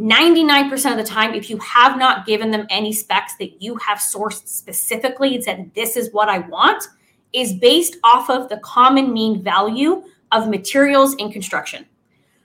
99% 0.00 0.90
of 0.90 0.96
the 0.96 1.04
time, 1.04 1.34
if 1.34 1.50
you 1.50 1.58
have 1.58 1.98
not 1.98 2.24
given 2.24 2.50
them 2.50 2.66
any 2.70 2.92
specs 2.92 3.36
that 3.36 3.60
you 3.60 3.76
have 3.76 3.98
sourced 3.98 4.48
specifically 4.48 5.34
and 5.34 5.44
said, 5.44 5.70
this 5.74 5.96
is 5.96 6.10
what 6.12 6.30
I 6.30 6.38
want, 6.38 6.88
is 7.34 7.52
based 7.52 7.98
off 8.02 8.30
of 8.30 8.48
the 8.48 8.56
common 8.58 9.12
mean 9.12 9.42
value 9.42 10.02
of 10.32 10.48
materials 10.48 11.14
in 11.16 11.30
construction. 11.30 11.84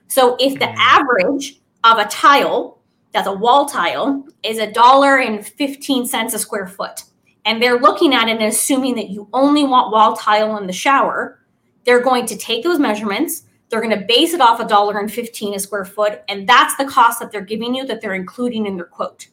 So 0.08 0.36
if 0.38 0.58
the 0.58 0.68
average 0.78 1.60
of 1.82 1.98
a 1.98 2.04
tile, 2.04 2.78
that's 3.12 3.26
a 3.26 3.32
wall 3.32 3.66
tile, 3.66 4.26
is 4.42 4.58
a 4.58 4.70
dollar 4.70 5.18
and 5.18 5.44
15 5.44 6.06
cents 6.06 6.34
a 6.34 6.38
square 6.38 6.66
foot, 6.66 7.04
and 7.46 7.62
they're 7.62 7.80
looking 7.80 8.12
at 8.12 8.28
it 8.28 8.32
and 8.32 8.42
assuming 8.42 8.96
that 8.96 9.08
you 9.08 9.28
only 9.32 9.64
want 9.64 9.92
wall 9.92 10.14
tile 10.14 10.58
in 10.58 10.66
the 10.66 10.72
shower, 10.72 11.40
they're 11.84 12.02
going 12.02 12.26
to 12.26 12.36
take 12.36 12.64
those 12.64 12.78
measurements, 12.78 13.44
they're 13.68 13.82
going 13.82 13.98
to 13.98 14.06
base 14.06 14.32
it 14.32 14.40
off 14.40 14.60
a 14.60 14.66
dollar 14.66 14.98
and 14.98 15.12
15 15.12 15.54
a 15.54 15.58
square 15.58 15.84
foot. 15.84 16.22
And 16.28 16.48
that's 16.48 16.76
the 16.76 16.84
cost 16.84 17.18
that 17.20 17.32
they're 17.32 17.40
giving 17.40 17.74
you 17.74 17.86
that 17.86 18.00
they're 18.00 18.14
including 18.14 18.66
in 18.66 18.76
their 18.76 18.86
quote. 18.86 19.28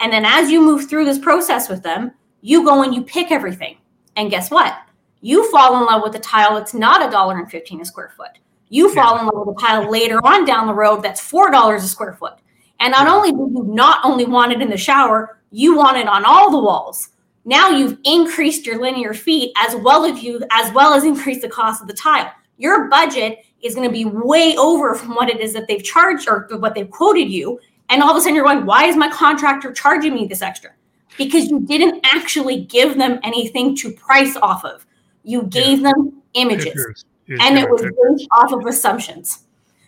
And 0.00 0.12
then 0.12 0.24
as 0.24 0.50
you 0.50 0.60
move 0.60 0.88
through 0.88 1.04
this 1.04 1.18
process 1.18 1.68
with 1.68 1.82
them, 1.82 2.12
you 2.40 2.64
go 2.64 2.82
and 2.82 2.94
you 2.94 3.02
pick 3.02 3.30
everything. 3.30 3.78
And 4.16 4.30
guess 4.30 4.50
what? 4.50 4.76
You 5.20 5.50
fall 5.50 5.78
in 5.78 5.86
love 5.86 6.02
with 6.02 6.14
a 6.14 6.20
tile 6.20 6.54
that's 6.54 6.74
not 6.74 7.06
a 7.06 7.10
dollar 7.10 7.38
and 7.38 7.50
15 7.50 7.80
a 7.80 7.84
square 7.84 8.12
foot. 8.16 8.38
You 8.68 8.92
fall 8.94 9.16
yeah. 9.16 9.20
in 9.20 9.26
love 9.26 9.46
with 9.46 9.56
a 9.56 9.60
tile 9.60 9.90
later 9.90 10.18
on 10.24 10.44
down 10.44 10.66
the 10.66 10.74
road 10.74 11.02
that's 11.02 11.20
four 11.20 11.50
dollars 11.50 11.84
a 11.84 11.88
square 11.88 12.12
foot. 12.12 12.34
And 12.80 12.92
not 12.92 13.08
only 13.08 13.32
do 13.32 13.50
you 13.52 13.64
not 13.64 14.04
only 14.04 14.24
want 14.24 14.52
it 14.52 14.60
in 14.60 14.70
the 14.70 14.76
shower, 14.76 15.40
you 15.50 15.76
want 15.76 15.96
it 15.96 16.06
on 16.06 16.24
all 16.24 16.50
the 16.50 16.58
walls. 16.58 17.08
Now 17.44 17.70
you've 17.70 17.98
increased 18.04 18.66
your 18.66 18.80
linear 18.80 19.14
feet 19.14 19.52
as 19.56 19.74
well 19.76 20.04
as 20.04 20.22
you 20.22 20.42
as 20.50 20.72
well 20.74 20.94
as 20.94 21.04
increased 21.04 21.40
the 21.40 21.48
cost 21.48 21.80
of 21.80 21.88
the 21.88 21.94
tile. 21.94 22.30
Your 22.58 22.88
budget 22.88 23.44
is 23.62 23.74
going 23.74 23.88
to 23.88 23.92
be 23.92 24.04
way 24.04 24.56
over 24.56 24.94
from 24.94 25.14
what 25.14 25.28
it 25.28 25.40
is 25.40 25.52
that 25.52 25.66
they've 25.66 25.82
charged 25.82 26.28
or 26.28 26.46
what 26.58 26.74
they've 26.74 26.90
quoted 26.90 27.28
you. 27.28 27.58
And 27.88 28.02
all 28.02 28.10
of 28.10 28.16
a 28.16 28.20
sudden 28.20 28.34
you're 28.34 28.44
going, 28.44 28.66
why 28.66 28.84
is 28.84 28.96
my 28.96 29.10
contractor 29.10 29.72
charging 29.72 30.14
me 30.14 30.26
this 30.26 30.42
extra? 30.42 30.70
Because 31.16 31.48
you 31.48 31.60
didn't 31.60 32.04
actually 32.12 32.64
give 32.64 32.96
them 32.96 33.18
anything 33.24 33.74
to 33.76 33.92
price 33.92 34.36
off 34.36 34.64
of. 34.64 34.86
You 35.24 35.42
gave 35.44 35.80
yeah. 35.80 35.92
them 35.92 36.22
images. 36.34 37.04
and 37.28 37.58
it 37.58 37.68
was 37.68 37.82
based 37.82 38.28
off 38.32 38.52
of 38.52 38.64
assumptions. 38.66 39.44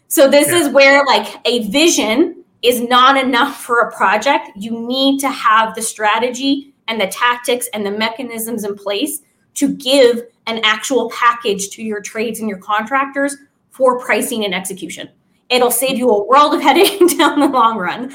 So 0.09 0.29
this 0.29 0.49
yeah. 0.49 0.59
is 0.59 0.69
where 0.71 1.05
like 1.05 1.37
a 1.45 1.69
vision 1.69 2.45
is 2.63 2.83
not 2.83 3.17
enough 3.17 3.63
for 3.63 3.81
a 3.81 3.93
project. 3.93 4.51
You 4.57 4.87
need 4.87 5.21
to 5.21 5.29
have 5.29 5.75
the 5.75 5.83
strategy 5.83 6.75
and 6.89 7.01
the 7.01 7.07
tactics 7.07 7.69
and 7.73 7.87
the 7.87 7.91
mechanisms 7.91 8.65
in 8.65 8.75
place 8.75 9.21
to 9.55 9.75
give 9.75 10.23
an 10.47 10.61
actual 10.65 11.11
package 11.11 11.71
to 11.71 11.83
your 11.83 12.01
trades 12.01 12.41
and 12.41 12.49
your 12.49 12.59
contractors 12.59 13.37
for 13.81 13.99
pricing 13.99 14.45
and 14.45 14.55
execution. 14.55 15.09
It'll 15.49 15.71
save 15.71 15.97
you 15.97 16.11
a 16.11 16.25
world 16.27 16.53
of 16.53 16.61
headache 16.63 17.01
down 17.17 17.41
the 17.41 17.49
long 17.49 17.79
run. 17.79 18.15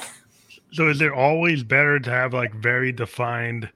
So 0.72 0.90
is 0.90 1.02
it 1.02 1.12
always 1.12 1.64
better 1.64 2.00
to 2.00 2.10
have 2.12 2.34
like 2.34 2.54
very 2.54 2.92
defined 2.92 3.68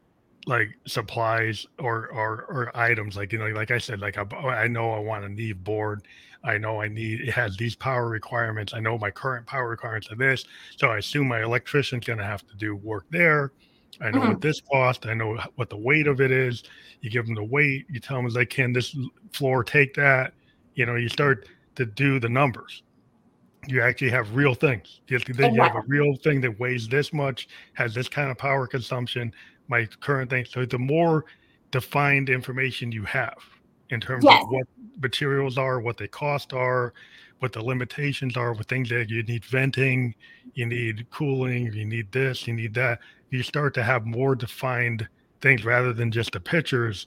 like 0.45 0.69
supplies 0.85 1.65
or 1.79 2.07
or 2.09 2.45
or 2.47 2.71
items? 2.77 3.17
Like 3.17 3.33
you 3.33 3.39
know 3.39 3.47
like 3.47 3.71
I 3.71 3.79
said 3.79 4.01
like 4.01 4.19
I, 4.19 4.23
I 4.47 4.67
know 4.67 4.91
I 4.91 4.99
want 4.99 5.25
a 5.25 5.29
Neve 5.29 5.63
board. 5.63 6.03
I 6.43 6.59
know 6.59 6.79
I 6.79 6.89
need 6.89 7.21
it 7.21 7.31
has 7.31 7.57
these 7.57 7.75
power 7.75 8.07
requirements. 8.07 8.75
I 8.75 8.79
know 8.79 8.99
my 8.99 9.09
current 9.09 9.47
power 9.47 9.67
requirements 9.67 10.11
are 10.11 10.15
this. 10.15 10.45
So 10.77 10.89
I 10.89 10.99
assume 10.99 11.27
my 11.27 11.41
electrician's 11.41 12.05
going 12.05 12.19
to 12.19 12.25
have 12.25 12.45
to 12.47 12.55
do 12.55 12.75
work 12.75 13.05
there. 13.09 13.51
I 13.99 14.11
know 14.11 14.19
mm-hmm. 14.19 14.29
what 14.29 14.41
this 14.41 14.61
cost. 14.61 15.07
I 15.07 15.15
know 15.15 15.39
what 15.55 15.71
the 15.71 15.77
weight 15.77 16.05
of 16.05 16.21
it 16.21 16.31
is. 16.31 16.63
You 17.01 17.09
give 17.09 17.25
them 17.25 17.35
the 17.35 17.43
weight. 17.43 17.87
You 17.89 17.99
tell 17.99 18.21
them 18.21 18.27
like 18.27 18.51
can 18.51 18.73
this 18.73 18.95
floor 19.33 19.63
take 19.63 19.95
that? 19.95 20.33
You 20.75 20.85
know 20.85 20.95
you 20.95 21.09
start 21.09 21.47
to 21.79 21.85
do 21.85 22.19
the 22.19 22.27
numbers. 22.27 22.83
You 23.67 23.81
actually 23.81 24.09
have 24.09 24.35
real 24.35 24.53
things. 24.53 24.99
You, 25.07 25.17
then 25.19 25.51
oh, 25.51 25.53
you 25.53 25.61
have 25.61 25.77
a 25.77 25.83
real 25.87 26.13
thing 26.17 26.41
that 26.41 26.59
weighs 26.59 26.89
this 26.89 27.13
much, 27.13 27.47
has 27.73 27.93
this 27.93 28.09
kind 28.09 28.29
of 28.29 28.37
power 28.37 28.67
consumption, 28.67 29.33
my 29.69 29.87
current 30.01 30.29
thing. 30.29 30.43
So 30.43 30.65
the 30.65 30.77
more 30.77 31.23
defined 31.71 32.29
information 32.29 32.91
you 32.91 33.05
have 33.05 33.37
in 33.91 34.01
terms 34.01 34.25
yes. 34.25 34.43
of 34.43 34.49
what 34.49 34.67
materials 35.01 35.57
are, 35.57 35.79
what 35.79 35.95
they 35.95 36.07
cost 36.09 36.51
are, 36.51 36.93
what 37.39 37.53
the 37.53 37.63
limitations 37.63 38.35
are, 38.35 38.51
with 38.51 38.67
things 38.67 38.89
that 38.89 39.09
you 39.09 39.23
need 39.23 39.45
venting, 39.45 40.13
you 40.55 40.65
need 40.65 41.09
cooling, 41.11 41.71
you 41.71 41.85
need 41.85 42.11
this, 42.11 42.45
you 42.45 42.53
need 42.53 42.73
that. 42.73 42.99
You 43.29 43.41
start 43.41 43.73
to 43.75 43.83
have 43.83 44.05
more 44.05 44.35
defined 44.35 45.07
things 45.39 45.63
rather 45.63 45.93
than 45.93 46.11
just 46.11 46.33
the 46.33 46.41
pictures 46.41 47.05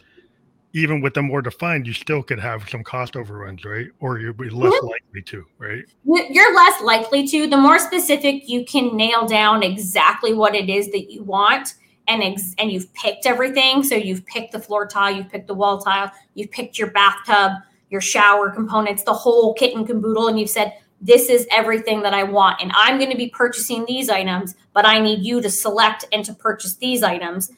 even 0.73 1.01
with 1.01 1.15
them 1.15 1.27
more 1.27 1.43
defined, 1.43 1.87
you 1.87 1.93
still 1.93 2.23
could 2.23 2.39
have 2.39 2.69
some 2.69 2.83
cost 2.83 3.17
overruns, 3.17 3.65
right? 3.65 3.89
Or 4.01 4.19
you'd 4.19 4.37
be 4.37 4.49
less 4.49 4.73
mm-hmm. 4.73 4.87
likely 4.87 5.23
to, 5.23 5.45
right? 5.59 5.85
You're 6.05 6.55
less 6.55 6.83
likely 6.83 7.27
to. 7.29 7.47
The 7.47 7.57
more 7.57 7.79
specific 7.79 8.49
you 8.49 8.65
can 8.65 8.97
nail 8.97 9.27
down 9.27 9.63
exactly 9.63 10.33
what 10.33 10.55
it 10.55 10.71
is 10.71 10.91
that 10.93 11.13
you 11.13 11.23
want, 11.23 11.75
and 12.09 12.23
ex- 12.23 12.55
and 12.59 12.73
you've 12.73 12.93
picked 12.95 13.27
everything. 13.27 13.83
So 13.83 13.95
you've 13.95 14.25
picked 14.27 14.53
the 14.53 14.61
floor 14.61 14.87
tile, 14.87 15.15
you've 15.15 15.29
picked 15.29 15.47
the 15.47 15.55
wall 15.55 15.79
tile, 15.79 16.11
you've 16.35 16.51
picked 16.51 16.79
your 16.79 16.91
bathtub, 16.91 17.53
your 17.91 18.01
shower 18.01 18.51
components, 18.51 19.03
the 19.03 19.13
whole 19.13 19.55
kit 19.55 19.77
and 19.77 19.87
caboodle, 19.87 20.29
and 20.29 20.41
you've 20.41 20.51
said 20.51 20.79
this 21.03 21.29
is 21.29 21.47
everything 21.51 22.03
that 22.03 22.15
I 22.15 22.23
want, 22.23 22.63
and 22.63 22.71
I'm 22.75 22.97
going 22.97 23.11
to 23.11 23.17
be 23.17 23.29
purchasing 23.29 23.85
these 23.87 24.09
items, 24.09 24.55
but 24.73 24.87
I 24.87 25.01
need 25.01 25.25
you 25.25 25.41
to 25.41 25.51
select 25.51 26.05
and 26.13 26.25
to 26.25 26.33
purchase 26.33 26.77
these 26.77 27.03
items 27.03 27.51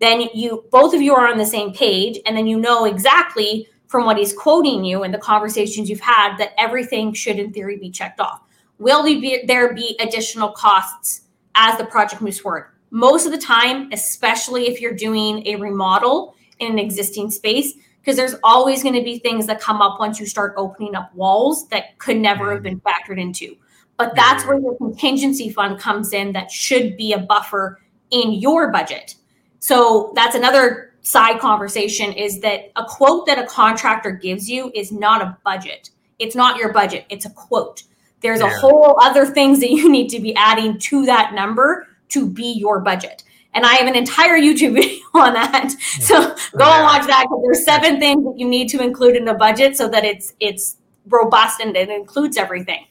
then 0.00 0.22
you 0.34 0.64
both 0.70 0.94
of 0.94 1.02
you 1.02 1.14
are 1.14 1.28
on 1.28 1.38
the 1.38 1.46
same 1.46 1.72
page 1.72 2.18
and 2.26 2.36
then 2.36 2.46
you 2.46 2.58
know 2.58 2.86
exactly 2.86 3.68
from 3.86 4.04
what 4.04 4.16
he's 4.16 4.32
quoting 4.32 4.84
you 4.84 5.02
and 5.02 5.12
the 5.12 5.18
conversations 5.18 5.88
you've 5.88 6.00
had 6.00 6.36
that 6.38 6.52
everything 6.58 7.12
should 7.12 7.38
in 7.38 7.52
theory 7.52 7.76
be 7.76 7.90
checked 7.90 8.20
off. 8.20 8.42
Will 8.78 9.02
there 9.46 9.74
be 9.74 9.96
additional 10.00 10.50
costs 10.52 11.22
as 11.54 11.76
the 11.76 11.84
project 11.84 12.22
moves 12.22 12.38
forward? 12.38 12.70
Most 12.90 13.26
of 13.26 13.32
the 13.32 13.38
time 13.38 13.90
especially 13.92 14.68
if 14.68 14.80
you're 14.80 14.94
doing 14.94 15.46
a 15.46 15.56
remodel 15.56 16.34
in 16.58 16.72
an 16.72 16.78
existing 16.78 17.30
space 17.30 17.74
because 18.00 18.16
there's 18.16 18.36
always 18.42 18.82
going 18.82 18.94
to 18.94 19.02
be 19.02 19.18
things 19.18 19.46
that 19.46 19.60
come 19.60 19.82
up 19.82 20.00
once 20.00 20.18
you 20.18 20.24
start 20.24 20.54
opening 20.56 20.94
up 20.94 21.14
walls 21.14 21.68
that 21.68 21.98
could 21.98 22.16
never 22.16 22.52
have 22.52 22.62
been 22.62 22.80
factored 22.80 23.20
into. 23.20 23.56
But 23.98 24.14
that's 24.14 24.44
mm-hmm. 24.44 24.52
where 24.52 24.60
your 24.60 24.76
contingency 24.78 25.50
fund 25.50 25.78
comes 25.78 26.14
in 26.14 26.32
that 26.32 26.50
should 26.50 26.96
be 26.96 27.12
a 27.12 27.18
buffer 27.18 27.80
in 28.10 28.32
your 28.32 28.72
budget 28.72 29.16
so 29.60 30.12
that's 30.16 30.34
another 30.34 30.94
side 31.02 31.38
conversation 31.38 32.12
is 32.12 32.40
that 32.40 32.72
a 32.76 32.84
quote 32.84 33.26
that 33.26 33.38
a 33.38 33.46
contractor 33.46 34.10
gives 34.10 34.48
you 34.48 34.70
is 34.74 34.92
not 34.92 35.22
a 35.22 35.36
budget. 35.44 35.90
It's 36.18 36.34
not 36.34 36.58
your 36.58 36.72
budget, 36.72 37.06
it's 37.08 37.24
a 37.24 37.30
quote. 37.30 37.84
There's 38.20 38.40
yeah. 38.40 38.54
a 38.54 38.58
whole 38.58 38.98
other 39.00 39.26
things 39.26 39.60
that 39.60 39.70
you 39.70 39.88
need 39.96 40.08
to 40.08 40.20
be 40.20 40.34
adding 40.34 40.78
to 40.78 41.06
that 41.06 41.34
number 41.34 41.86
to 42.10 42.28
be 42.28 42.52
your 42.52 42.80
budget. 42.80 43.22
And 43.52 43.66
I 43.66 43.74
have 43.74 43.88
an 43.88 43.96
entire 43.96 44.38
YouTube 44.38 44.74
video 44.74 44.98
on 45.14 45.34
that. 45.34 45.70
So 46.00 46.20
go 46.22 46.66
yeah. 46.66 46.76
and 46.76 46.84
watch 46.84 47.06
that 47.06 47.24
because 47.24 47.42
there's 47.44 47.64
seven 47.64 47.98
things 47.98 48.24
that 48.24 48.34
you 48.36 48.48
need 48.48 48.68
to 48.70 48.82
include 48.82 49.16
in 49.16 49.28
a 49.28 49.34
budget 49.34 49.76
so 49.76 49.88
that 49.88 50.04
it's 50.04 50.34
it's 50.40 50.76
robust 51.06 51.60
and 51.60 51.76
it 51.76 51.88
includes 51.88 52.36
everything. 52.36 52.86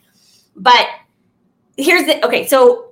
But 0.55 0.87
here's 1.77 2.05
the 2.05 2.25
okay, 2.25 2.45
so 2.45 2.88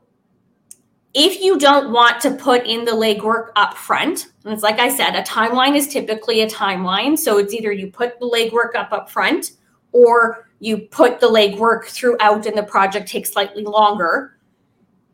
if 1.20 1.42
you 1.42 1.58
don't 1.58 1.92
want 1.92 2.22
to 2.22 2.36
put 2.36 2.68
in 2.68 2.86
the 2.86 2.92
legwork 2.92 3.50
up 3.56 3.76
front, 3.76 4.28
and 4.46 4.54
it's 4.54 4.62
like 4.62 4.78
I 4.78 4.88
said, 4.88 5.16
a 5.16 5.24
timeline 5.24 5.76
is 5.76 5.88
typically 5.88 6.42
a 6.42 6.48
timeline. 6.48 7.18
So 7.18 7.40
it's 7.40 7.56
either 7.56 7.72
you 7.72 7.92
put 7.92 8.20
the 8.20 8.28
legwork 8.28 8.76
up 8.76 8.92
up 8.92 9.10
front 9.10 9.54
or 9.94 10.48
you 10.60 10.78
put 10.78 11.20
the 11.20 11.28
legwork 11.28 11.86
throughout 11.86 12.46
and 12.46 12.56
the 12.56 12.62
project 12.62 13.10
takes 13.10 13.34
slightly 13.34 13.64
longer. 13.64 14.38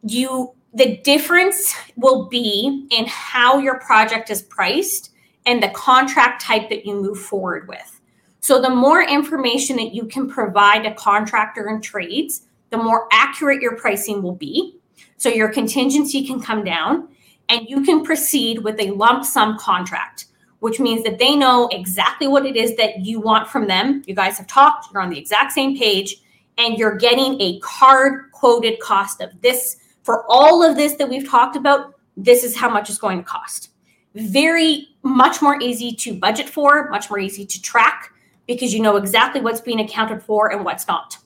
You 0.06 0.54
the 0.74 0.98
difference 0.98 1.74
will 1.96 2.26
be 2.26 2.86
in 2.92 3.06
how 3.08 3.60
your 3.60 3.80
project 3.80 4.30
is 4.30 4.42
priced 4.42 5.12
and 5.46 5.64
the 5.64 5.70
contract 5.70 6.42
type 6.42 6.68
that 6.68 6.86
you 6.86 6.96
move 6.96 7.20
forward 7.20 7.70
with. 7.70 8.02
So 8.42 8.60
the 8.60 8.70
more 8.70 9.04
information 9.04 9.78
that 9.78 9.94
you 9.94 10.06
can 10.06 10.30
provide 10.30 10.86
a 10.86 10.94
contractor 10.96 11.68
and 11.68 11.82
trades, 11.82 12.48
the 12.72 12.78
more 12.78 13.08
accurate 13.14 13.62
your 13.62 13.78
pricing 13.78 14.22
will 14.22 14.36
be 14.36 14.82
so 15.18 15.30
your 15.30 15.50
contingency 15.50 16.26
can 16.26 16.42
come 16.42 16.64
down 16.64 17.08
and 17.50 17.68
you 17.70 17.84
can 17.84 18.04
proceed 18.04 18.60
with 18.60 18.80
a 18.80 18.92
lump 18.92 19.26
sum 19.26 19.58
contract, 19.58 20.26
which 20.60 20.80
means 20.80 21.04
that 21.04 21.20
they 21.20 21.36
know 21.36 21.68
exactly 21.72 22.28
what 22.28 22.46
it 22.46 22.56
is 22.56 22.76
that 22.78 23.00
you 23.00 23.20
want 23.20 23.48
from 23.48 23.68
them. 23.68 24.04
You 24.06 24.16
guys 24.16 24.38
have 24.38 24.48
talked, 24.48 24.92
you're 24.94 25.02
on 25.02 25.10
the 25.10 25.20
exact 25.20 25.52
same 25.52 25.78
page, 25.78 26.18
and 26.58 26.78
you're 26.78 26.96
getting 26.96 27.40
a 27.42 27.60
card 27.60 28.32
quoted 28.32 28.80
cost 28.80 29.22
of 29.22 29.30
this. 29.42 29.78
For 30.04 30.26
all 30.30 30.64
of 30.64 30.76
this 30.76 30.96
that 30.96 31.10
we've 31.10 31.30
talked 31.30 31.56
about, 31.56 31.96
this 32.18 32.44
is 32.44 32.56
how 32.56 32.70
much 32.70 32.90
it's 32.90 33.00
going 33.00 33.18
to 33.18 33.24
cost. 33.24 33.70
Very 34.16 34.90
much 35.02 35.42
more 35.42 35.60
easy 35.62 35.94
to 35.94 36.14
budget 36.14 36.48
for, 36.48 36.90
much 36.90 37.10
more 37.10 37.20
easy 37.20 37.46
to 37.46 37.62
track 37.62 38.12
because 38.48 38.74
you 38.74 38.82
know 38.82 38.98
exactly 38.98 39.42
what's 39.42 39.62
being 39.62 39.80
accounted 39.80 40.22
for 40.22 40.52
and 40.52 40.64
what's 40.64 40.88
not 40.88 41.18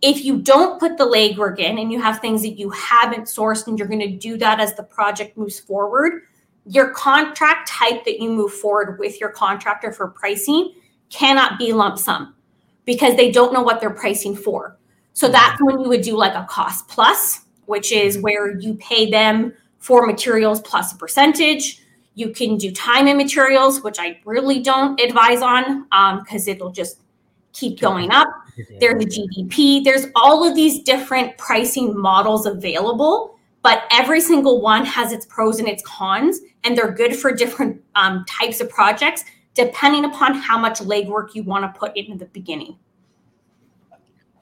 if 0.00 0.24
you 0.24 0.38
don't 0.38 0.78
put 0.78 0.96
the 0.96 1.04
legwork 1.04 1.58
in 1.58 1.78
and 1.78 1.92
you 1.92 2.00
have 2.00 2.20
things 2.20 2.42
that 2.42 2.58
you 2.58 2.70
haven't 2.70 3.24
sourced 3.24 3.66
and 3.66 3.78
you're 3.78 3.88
going 3.88 4.00
to 4.00 4.16
do 4.16 4.36
that 4.36 4.60
as 4.60 4.74
the 4.74 4.82
project 4.82 5.36
moves 5.36 5.58
forward, 5.58 6.22
your 6.66 6.90
contract 6.90 7.68
type 7.68 8.04
that 8.04 8.20
you 8.20 8.30
move 8.30 8.52
forward 8.52 8.98
with 8.98 9.20
your 9.20 9.30
contractor 9.30 9.92
for 9.92 10.08
pricing 10.08 10.72
cannot 11.10 11.58
be 11.58 11.72
lump 11.72 11.98
sum 11.98 12.34
because 12.84 13.16
they 13.16 13.30
don't 13.30 13.52
know 13.52 13.62
what 13.62 13.80
they're 13.80 13.90
pricing 13.90 14.36
for. 14.36 14.76
So 15.14 15.26
mm-hmm. 15.26 15.32
that's 15.32 15.62
when 15.62 15.80
you 15.80 15.88
would 15.88 16.02
do 16.02 16.16
like 16.16 16.34
a 16.34 16.46
cost 16.48 16.88
plus 16.88 17.46
which 17.68 17.92
is 17.92 18.18
where 18.18 18.58
you 18.58 18.74
pay 18.76 19.10
them 19.10 19.52
for 19.78 20.06
materials 20.06 20.60
plus 20.62 20.94
a 20.94 20.96
percentage. 20.96 21.82
You 22.14 22.30
can 22.30 22.56
do 22.56 22.72
time 22.72 23.06
and 23.06 23.18
materials, 23.18 23.82
which 23.82 23.98
I 24.00 24.18
really 24.24 24.60
don't 24.60 24.98
advise 24.98 25.42
on 25.42 25.82
because 26.24 26.48
um, 26.48 26.54
it'll 26.54 26.72
just 26.72 27.02
keep 27.52 27.78
going 27.78 28.10
up. 28.10 28.26
There's 28.80 29.04
the 29.04 29.06
GDP. 29.06 29.84
There's 29.84 30.06
all 30.14 30.46
of 30.46 30.54
these 30.54 30.82
different 30.82 31.36
pricing 31.38 31.96
models 31.98 32.46
available, 32.46 33.38
but 33.62 33.84
every 33.90 34.20
single 34.20 34.60
one 34.60 34.84
has 34.84 35.12
its 35.12 35.26
pros 35.26 35.58
and 35.58 35.68
its 35.68 35.82
cons, 35.84 36.40
and 36.64 36.76
they're 36.76 36.92
good 36.92 37.16
for 37.16 37.32
different 37.32 37.82
um, 37.94 38.24
types 38.28 38.60
of 38.60 38.68
projects 38.70 39.24
depending 39.54 40.04
upon 40.04 40.34
how 40.34 40.56
much 40.56 40.78
legwork 40.78 41.34
you 41.34 41.42
want 41.42 41.64
to 41.64 41.78
put 41.78 41.96
in 41.96 42.16
the 42.16 42.26
beginning. 42.26 42.76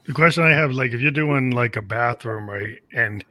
The 0.04 0.12
question 0.12 0.44
I 0.44 0.50
have, 0.50 0.72
like, 0.72 0.92
if 0.92 1.00
you're 1.00 1.10
doing 1.10 1.52
like 1.52 1.76
a 1.76 1.82
bathroom, 1.82 2.48
right, 2.48 2.78
and 2.92 3.24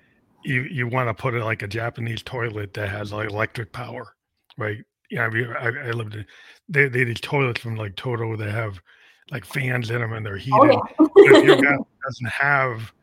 you 0.43 0.63
you 0.63 0.87
want 0.87 1.09
to 1.09 1.13
put 1.13 1.33
it 1.33 1.43
like 1.43 1.61
a 1.61 1.67
Japanese 1.67 2.23
toilet 2.23 2.73
that 2.73 2.89
has 2.89 3.13
like 3.13 3.29
electric 3.29 3.71
power, 3.71 4.15
right? 4.57 4.83
Yeah, 5.11 5.29
I, 5.31 5.67
I, 5.67 5.87
I 5.87 5.91
lived 5.91 6.15
in 6.15 6.25
they 6.67 6.87
they 6.87 7.03
these 7.03 7.21
toilets 7.21 7.61
from 7.61 7.75
like 7.75 7.95
Toto 7.95 8.35
that 8.35 8.51
have 8.51 8.81
like 9.31 9.45
fans 9.45 9.89
in 9.89 10.01
them 10.01 10.13
and 10.13 10.25
they're 10.25 10.37
heated. 10.37 10.59
Oh, 10.59 10.65
yeah. 10.65 11.07
if 11.15 11.45
your 11.45 11.55
bathroom 11.61 11.85
doesn't 12.03 12.29
have 12.29 12.93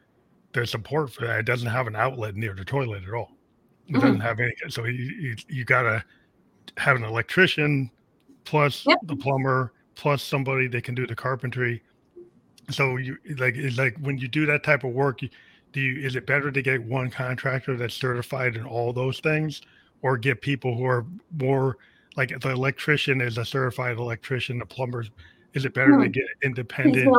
the 0.53 0.67
support 0.67 1.13
for 1.13 1.27
that, 1.27 1.41
it 1.41 1.47
doesn't 1.47 1.69
have 1.69 1.87
an 1.87 1.97
outlet 1.97 2.37
near 2.37 2.55
the 2.55 2.65
toilet 2.65 3.03
at 3.07 3.13
all. 3.13 3.33
It 3.89 3.93
mm-hmm. 3.93 4.01
doesn't 4.01 4.21
have 4.21 4.41
any. 4.41 4.53
So 4.69 4.85
you 4.85 4.93
you, 4.93 5.37
you 5.49 5.65
got 5.65 5.83
to 5.83 6.05
have 6.77 6.97
an 6.97 7.05
electrician 7.05 7.91
plus 8.45 8.85
yep. 8.87 8.99
the 9.05 9.17
plumber 9.17 9.73
plus 9.95 10.23
somebody 10.23 10.69
that 10.69 10.85
can 10.85 10.95
do 10.95 11.07
the 11.07 11.15
carpentry. 11.15 11.83
So 12.71 12.97
you 12.97 13.19
like 13.39 13.57
it's 13.57 13.79
like 13.79 13.97
when 13.99 14.19
you 14.19 14.29
do 14.29 14.47
that 14.47 14.63
type 14.63 14.85
of 14.85 14.93
work, 14.93 15.23
you, 15.23 15.29
do 15.73 15.81
you 15.81 16.07
is 16.07 16.17
it 16.17 16.27
better 16.27 16.51
to 16.51 16.63
get 16.63 16.83
one 16.83 17.11
contractor 17.11 17.77
that's 17.77 17.95
certified 17.95 18.57
in 18.57 18.65
all 18.65 18.93
those 18.93 19.21
things 19.21 19.63
or 20.03 20.17
get 20.17 20.41
people 20.41 20.77
who 20.77 20.85
are 20.85 21.05
more 21.39 21.79
like 22.17 22.39
the 22.41 22.51
electrician 22.51 23.21
is 23.21 23.39
a 23.39 23.45
certified 23.45 23.97
electrician 23.97 24.59
the 24.59 24.67
plumbers 24.67 25.11
is 25.55 25.65
it 25.65 25.75
better 25.75 25.95
hmm. 25.95 26.03
to 26.03 26.09
get 26.09 26.25
independent 26.43 27.13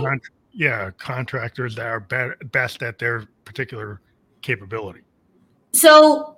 con- 0.00 0.20
yeah 0.52 0.90
contractors 0.98 1.74
that 1.74 1.86
are 1.86 2.00
be- 2.00 2.46
best 2.46 2.82
at 2.82 2.98
their 2.98 3.26
particular 3.44 4.00
capability 4.42 5.00
so 5.72 6.36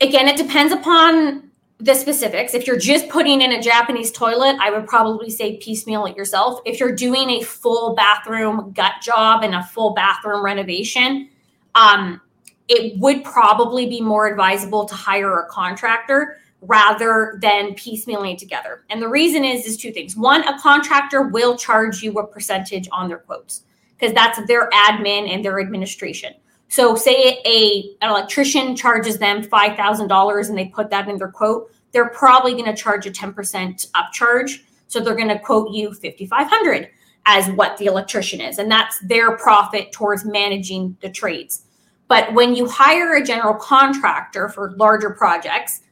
again 0.00 0.28
it 0.28 0.36
depends 0.36 0.72
upon 0.72 1.50
the 1.80 1.94
specifics. 1.94 2.52
If 2.52 2.66
you're 2.66 2.78
just 2.78 3.08
putting 3.08 3.40
in 3.40 3.52
a 3.52 3.62
Japanese 3.62 4.12
toilet, 4.12 4.56
I 4.60 4.70
would 4.70 4.86
probably 4.86 5.30
say 5.30 5.56
piecemeal 5.56 6.04
it 6.06 6.16
yourself. 6.16 6.60
If 6.66 6.78
you're 6.78 6.94
doing 6.94 7.30
a 7.30 7.42
full 7.42 7.94
bathroom 7.94 8.72
gut 8.72 8.94
job 9.02 9.42
and 9.42 9.54
a 9.54 9.62
full 9.62 9.94
bathroom 9.94 10.44
renovation, 10.44 11.30
um, 11.74 12.20
it 12.68 12.98
would 12.98 13.24
probably 13.24 13.86
be 13.86 14.00
more 14.00 14.26
advisable 14.26 14.84
to 14.84 14.94
hire 14.94 15.40
a 15.40 15.46
contractor 15.46 16.38
rather 16.62 17.38
than 17.40 17.74
piecemealing 17.74 18.34
it 18.34 18.38
together. 18.38 18.84
And 18.90 19.00
the 19.00 19.08
reason 19.08 19.44
is 19.44 19.66
is 19.66 19.76
two 19.76 19.92
things. 19.92 20.16
One, 20.16 20.46
a 20.46 20.58
contractor 20.60 21.22
will 21.22 21.56
charge 21.56 22.02
you 22.02 22.12
a 22.18 22.26
percentage 22.26 22.88
on 22.92 23.08
their 23.08 23.18
quotes 23.18 23.64
because 23.98 24.14
that's 24.14 24.44
their 24.46 24.68
admin 24.70 25.28
and 25.32 25.44
their 25.44 25.60
administration. 25.60 26.34
So 26.68 26.94
say 26.94 27.40
a 27.44 27.96
an 28.00 28.10
electrician 28.10 28.76
charges 28.76 29.18
them 29.18 29.42
five 29.42 29.76
thousand 29.76 30.08
dollars 30.08 30.48
and 30.48 30.58
they 30.58 30.66
put 30.66 30.90
that 30.90 31.08
in 31.08 31.16
their 31.16 31.30
quote, 31.30 31.72
they're 31.92 32.10
probably 32.10 32.52
going 32.52 32.66
to 32.66 32.76
charge 32.76 33.06
a 33.06 33.10
ten 33.10 33.32
percent 33.32 33.86
upcharge. 33.94 34.62
So 34.86 35.00
they're 35.00 35.16
going 35.16 35.28
to 35.28 35.38
quote 35.38 35.72
you 35.72 35.94
fifty 35.94 36.26
five 36.26 36.48
hundred 36.48 36.90
as 37.26 37.48
what 37.52 37.76
the 37.76 37.86
electrician 37.86 38.40
is, 38.40 38.58
and 38.58 38.70
that's 38.70 38.98
their 39.00 39.36
profit 39.36 39.92
towards 39.92 40.24
managing 40.24 40.96
the 41.00 41.10
trades. 41.10 41.64
But 42.08 42.32
when 42.34 42.54
you 42.54 42.68
hire 42.68 43.14
a 43.14 43.24
general 43.24 43.54
contractor 43.54 44.48
for 44.48 44.72
larger 44.76 45.10
projects, 45.10 45.82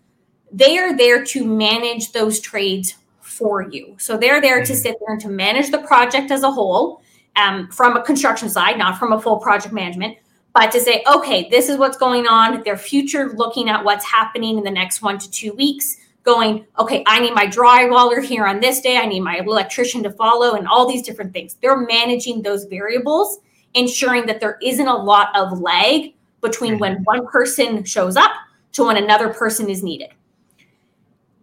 they 0.52 0.78
are 0.78 0.96
there 0.96 1.24
to 1.24 1.44
manage 1.44 2.12
those 2.12 2.40
trades 2.40 2.94
for 3.20 3.62
you. 3.70 3.94
So 3.98 4.16
they're 4.16 4.40
there 4.40 4.64
to 4.64 4.72
mm-hmm. 4.72 4.82
sit 4.82 4.96
there 5.00 5.12
and 5.12 5.20
to 5.22 5.28
manage 5.28 5.70
the 5.70 5.78
project 5.78 6.30
as 6.30 6.42
a 6.42 6.50
whole 6.50 7.02
um, 7.36 7.68
from 7.70 7.96
a 7.96 8.02
construction 8.02 8.48
side, 8.48 8.78
not 8.78 8.98
from 8.98 9.12
a 9.12 9.20
full 9.20 9.38
project 9.38 9.72
management 9.72 10.16
but 10.58 10.72
to 10.72 10.80
say, 10.80 11.04
okay, 11.06 11.48
this 11.50 11.68
is 11.68 11.78
what's 11.78 11.96
going 11.96 12.26
on. 12.26 12.62
They're 12.64 12.76
future 12.76 13.32
looking 13.34 13.68
at 13.68 13.84
what's 13.84 14.04
happening 14.04 14.58
in 14.58 14.64
the 14.64 14.70
next 14.72 15.02
one 15.02 15.16
to 15.18 15.30
two 15.30 15.52
weeks, 15.52 15.98
going, 16.24 16.66
okay, 16.78 17.04
I 17.06 17.20
need 17.20 17.32
my 17.32 17.46
drywaller 17.46 18.24
here 18.24 18.44
on 18.44 18.58
this 18.58 18.80
day. 18.80 18.96
I 18.96 19.06
need 19.06 19.20
my 19.20 19.38
electrician 19.38 20.02
to 20.02 20.10
follow, 20.10 20.56
and 20.56 20.66
all 20.66 20.88
these 20.88 21.02
different 21.02 21.32
things. 21.32 21.56
They're 21.62 21.86
managing 21.86 22.42
those 22.42 22.64
variables, 22.64 23.38
ensuring 23.74 24.26
that 24.26 24.40
there 24.40 24.58
isn't 24.60 24.88
a 24.88 24.96
lot 24.96 25.28
of 25.36 25.60
lag 25.60 26.14
between 26.40 26.78
when 26.78 26.94
mm-hmm. 26.94 27.04
one 27.04 27.26
person 27.28 27.84
shows 27.84 28.16
up 28.16 28.32
to 28.72 28.84
when 28.84 28.96
another 28.96 29.28
person 29.28 29.70
is 29.70 29.84
needed. 29.84 30.10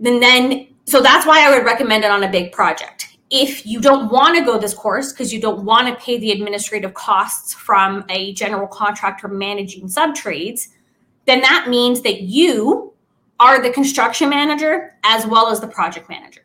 And 0.03 0.21
then, 0.21 0.67
so 0.85 1.01
that's 1.01 1.25
why 1.25 1.45
I 1.45 1.55
would 1.55 1.65
recommend 1.65 2.03
it 2.03 2.11
on 2.11 2.23
a 2.23 2.29
big 2.29 2.51
project 2.51 3.15
if 3.29 3.65
you 3.65 3.81
don't 3.81 4.11
want 4.11 4.37
to 4.37 4.45
go 4.45 4.59
this 4.59 4.73
course 4.73 5.11
because 5.11 5.33
you 5.33 5.41
don't 5.41 5.65
want 5.65 5.87
to 5.87 6.03
pay 6.03 6.17
the 6.19 6.31
administrative 6.31 6.93
costs 6.93 7.53
from 7.53 8.05
a 8.09 8.33
general 8.33 8.67
contractor 8.67 9.27
managing 9.27 9.87
sub 9.87 10.13
trades, 10.13 10.69
then 11.25 11.41
that 11.41 11.67
means 11.67 12.01
that 12.01 12.21
you 12.21 12.93
are 13.39 13.61
the 13.61 13.71
construction 13.71 14.29
manager 14.29 14.95
as 15.03 15.25
well 15.25 15.47
as 15.47 15.59
the 15.59 15.67
project 15.67 16.07
manager. 16.07 16.43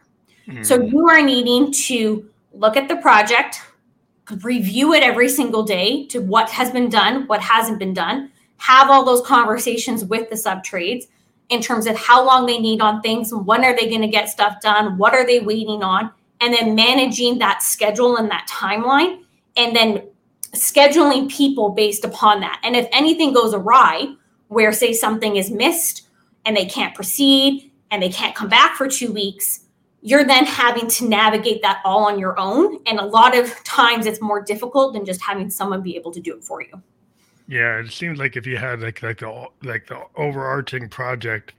Mm-hmm. 0.49 0.63
So 0.63 0.81
you 0.81 1.07
are 1.09 1.23
needing 1.23 1.71
to 1.73 2.29
look 2.55 2.77
at 2.77 2.89
the 2.89 2.97
project, 2.97 3.61
review 4.43 4.95
it 4.95 5.03
every 5.03 5.29
single 5.29 5.63
day 5.63 6.07
to 6.07 6.21
what 6.21 6.49
has 6.51 6.71
been 6.71 6.89
done, 6.89 7.27
what 7.27 7.41
hasn't 7.41 7.79
been 7.79 7.95
done, 7.95 8.33
have 8.57 8.91
all 8.91 9.05
those 9.05 9.25
conversations 9.27 10.05
with 10.05 10.31
the 10.31 10.37
sub 10.37 10.65
trades 10.65 11.07
in 11.51 11.61
terms 11.61 11.87
of 11.87 11.97
how 11.97 12.25
long 12.25 12.47
they 12.47 12.59
need 12.59 12.81
on 12.81 13.03
things, 13.03 13.35
when 13.35 13.65
are 13.65 13.77
they 13.77 13.89
going 13.89 14.01
to 14.01 14.09
get 14.09 14.29
stuff 14.29 14.61
done, 14.61 14.97
what 14.97 15.13
are 15.13 15.27
they 15.27 15.41
waiting 15.41 15.83
on 15.83 16.11
and 16.41 16.55
then 16.55 16.75
managing 16.75 17.39
that 17.39 17.63
schedule 17.63 18.17
and 18.17 18.31
that 18.31 18.49
timeline 18.49 19.23
and 19.57 19.77
then 19.77 20.03
scheduling 20.55 21.31
people 21.31 21.71
based 21.71 22.05
upon 22.05 22.41
that. 22.41 22.61
And 22.65 22.75
if 22.75 22.89
anything 22.93 23.33
goes 23.33 23.55
awry, 23.55 24.15
where 24.49 24.73
say 24.73 24.93
something 24.93 25.37
is 25.37 25.51
missed 25.51 26.09
and 26.45 26.57
they 26.57 26.67
can't 26.67 26.95
proceed 26.95 27.71
and 27.91 28.03
they 28.03 28.09
can't 28.09 28.35
come 28.35 28.49
back 28.49 28.77
for 28.77 28.89
two 28.89 29.13
weeks, 29.13 29.61
you're 30.03 30.25
then 30.25 30.47
having 30.47 30.89
to 30.89 31.09
navigate 31.09 31.63
that 31.63 31.83
all 31.85 32.05
on 32.05 32.19
your 32.19 32.39
own. 32.39 32.79
And 32.87 32.99
a 32.99 33.05
lot 33.05 33.37
of 33.37 33.53
times 33.65 34.07
it's 34.07 34.21
more 34.21 34.43
difficult 34.43 34.95
than 34.95 35.05
just 35.05 35.21
having 35.21 35.51
someone 35.51 35.83
be 35.83 35.97
able 35.97 36.11
to 36.13 36.21
do 36.21 36.37
it 36.37 36.43
for 36.43 36.63
you. 36.63 36.83
Yeah, 37.51 37.81
it 37.81 37.91
seems 37.91 38.21
like 38.21 38.37
if 38.37 38.47
you 38.47 38.59
had 38.59 38.81
like 38.81 39.03
like 39.03 39.19
the 39.19 39.49
like 39.65 39.89
the 39.89 40.01
overarching 40.15 40.89
project 40.89 41.53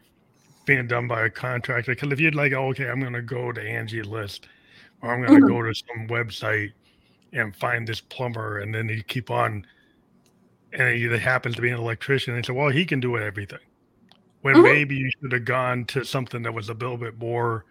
being 0.65 0.87
done 0.87 1.05
by 1.05 1.25
a 1.25 1.29
contractor, 1.29 1.93
because 1.93 2.13
if 2.13 2.19
you'd 2.21 2.33
like, 2.33 2.53
oh, 2.53 2.69
okay, 2.69 2.87
I'm 2.89 3.01
going 3.01 3.11
to 3.11 3.21
go 3.21 3.51
to 3.51 3.61
Angie 3.61 4.01
List 4.01 4.47
or 5.01 5.13
I'm 5.13 5.21
going 5.21 5.41
to 5.41 5.45
mm-hmm. 5.45 5.53
go 5.53 5.61
to 5.63 5.75
some 5.75 6.07
website 6.07 6.71
and 7.33 7.53
find 7.57 7.85
this 7.85 7.99
plumber, 7.99 8.59
and 8.59 8.73
then 8.73 8.87
you 8.87 9.03
keep 9.03 9.29
on, 9.29 9.67
and 10.71 10.87
it 10.87 11.19
happens 11.19 11.55
to 11.57 11.61
be 11.61 11.69
an 11.69 11.77
electrician, 11.77 12.35
and 12.35 12.45
say, 12.45 12.53
well, 12.53 12.69
he 12.69 12.85
can 12.85 13.01
do 13.01 13.17
everything. 13.17 13.59
When 14.43 14.55
mm-hmm. 14.55 14.63
maybe 14.63 14.95
you 14.95 15.11
should 15.19 15.33
have 15.33 15.43
gone 15.43 15.83
to 15.87 16.05
something 16.05 16.41
that 16.43 16.53
was 16.53 16.69
a 16.69 16.73
little 16.73 16.97
bit 16.97 17.17
more 17.17 17.65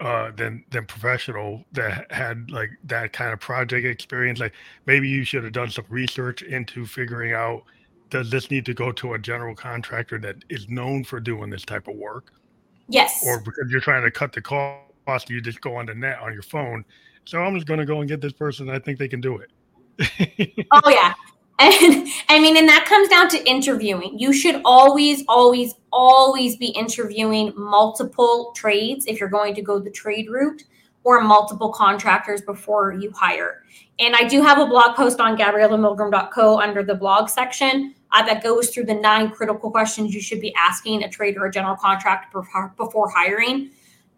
uh, 0.00 0.30
than 0.36 0.64
than 0.70 0.86
professional 0.86 1.64
that 1.72 2.10
had 2.10 2.50
like 2.50 2.70
that 2.84 3.12
kind 3.12 3.32
of 3.32 3.40
project 3.40 3.86
experience. 3.86 4.40
Like 4.40 4.52
maybe 4.86 5.08
you 5.08 5.24
should 5.24 5.44
have 5.44 5.52
done 5.52 5.70
some 5.70 5.84
research 5.88 6.42
into 6.42 6.86
figuring 6.86 7.32
out 7.32 7.64
does 8.10 8.30
this 8.30 8.50
need 8.50 8.64
to 8.66 8.74
go 8.74 8.92
to 8.92 9.14
a 9.14 9.18
general 9.18 9.54
contractor 9.54 10.18
that 10.18 10.36
is 10.48 10.68
known 10.68 11.04
for 11.04 11.20
doing 11.20 11.50
this 11.50 11.64
type 11.64 11.88
of 11.88 11.96
work? 11.96 12.32
Yes. 12.88 13.24
Or 13.26 13.40
because 13.40 13.70
you're 13.70 13.80
trying 13.80 14.04
to 14.04 14.10
cut 14.10 14.32
the 14.32 14.42
cost 14.42 15.28
you 15.28 15.40
just 15.40 15.60
go 15.60 15.76
on 15.76 15.86
the 15.86 15.94
net 15.94 16.18
on 16.20 16.32
your 16.32 16.42
phone. 16.42 16.84
So 17.24 17.42
I'm 17.42 17.54
just 17.54 17.66
going 17.66 17.80
to 17.80 17.86
go 17.86 18.00
and 18.00 18.08
get 18.08 18.20
this 18.20 18.32
person. 18.32 18.70
I 18.70 18.78
think 18.78 18.98
they 18.98 19.08
can 19.08 19.20
do 19.20 19.38
it. 19.38 19.50
oh 20.72 20.90
yeah. 20.90 21.14
And 21.58 22.08
I 22.28 22.40
mean, 22.40 22.56
and 22.56 22.68
that 22.68 22.86
comes 22.86 23.08
down 23.08 23.28
to 23.30 23.48
interviewing. 23.48 24.18
You 24.18 24.32
should 24.32 24.60
always, 24.64 25.24
always, 25.28 25.74
always 25.92 26.56
be 26.56 26.68
interviewing 26.68 27.52
multiple 27.56 28.52
trades 28.56 29.06
if 29.06 29.20
you're 29.20 29.28
going 29.28 29.54
to 29.54 29.62
go 29.62 29.78
the 29.78 29.90
trade 29.90 30.28
route 30.30 30.64
or 31.04 31.20
multiple 31.20 31.70
contractors 31.70 32.40
before 32.40 32.92
you 32.92 33.12
hire. 33.12 33.62
And 33.98 34.16
I 34.16 34.26
do 34.26 34.42
have 34.42 34.58
a 34.58 34.66
blog 34.66 34.96
post 34.96 35.20
on 35.20 35.36
GabriellaMilgrom.co 35.36 36.58
under 36.58 36.82
the 36.82 36.94
blog 36.94 37.28
section 37.28 37.94
uh, 38.10 38.24
that 38.24 38.42
goes 38.42 38.70
through 38.70 38.86
the 38.86 38.94
nine 38.94 39.30
critical 39.30 39.70
questions 39.70 40.14
you 40.14 40.20
should 40.20 40.40
be 40.40 40.54
asking 40.54 41.04
a 41.04 41.08
trade 41.08 41.36
or 41.36 41.46
a 41.46 41.50
general 41.50 41.76
contractor 41.76 42.42
before, 42.76 43.10
hiring. 43.10 43.70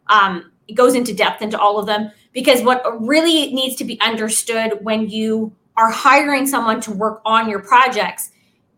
Um, 0.07 0.53
it 0.68 0.74
goes 0.74 0.95
into 0.95 1.12
depth 1.12 1.43
into 1.43 1.59
all 1.59 1.78
of 1.78 1.87
them 1.87 2.11
because 2.32 2.62
what 2.62 2.82
really 3.01 3.53
needs 3.53 3.74
to 3.76 3.84
be 3.84 4.01
understood 4.01 4.78
when 4.82 5.09
you 5.09 5.53
are 5.77 5.91
hiring 5.91 6.47
someone 6.47 6.81
to 6.83 6.93
work 6.93 7.20
on 7.24 7.49
your 7.49 7.61
projects 7.61 8.31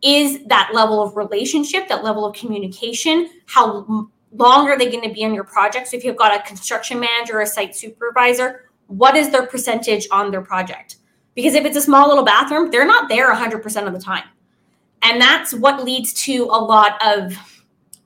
is 0.03 0.45
that 0.47 0.71
level 0.73 1.03
of 1.03 1.17
relationship, 1.17 1.89
that 1.89 2.05
level 2.05 2.25
of 2.25 2.35
communication. 2.35 3.31
How 3.47 4.09
long 4.33 4.69
are 4.69 4.79
they 4.79 4.91
going 4.91 5.03
to 5.03 5.13
be 5.13 5.25
on 5.25 5.35
your 5.35 5.45
project? 5.45 5.89
So 5.89 5.97
if 5.97 6.05
you've 6.05 6.17
got 6.17 6.39
a 6.39 6.43
construction 6.47 7.01
manager, 7.01 7.41
a 7.41 7.47
site 7.47 7.75
supervisor, 7.75 8.71
what 8.87 9.17
is 9.17 9.31
their 9.31 9.47
percentage 9.47 10.07
on 10.11 10.31
their 10.31 10.43
project? 10.43 10.97
Because 11.35 11.55
if 11.55 11.65
it's 11.65 11.77
a 11.77 11.83
small 11.83 12.09
little 12.09 12.25
bathroom, 12.25 12.71
they're 12.71 12.87
not 12.87 13.09
there 13.09 13.33
100% 13.33 13.87
of 13.87 13.93
the 13.93 14.01
time. 14.01 14.25
And 15.03 15.21
that's 15.21 15.55
what 15.55 15.85
leads 15.85 16.13
to 16.25 16.45
a 16.45 16.59
lot 16.61 17.01
of 17.05 17.37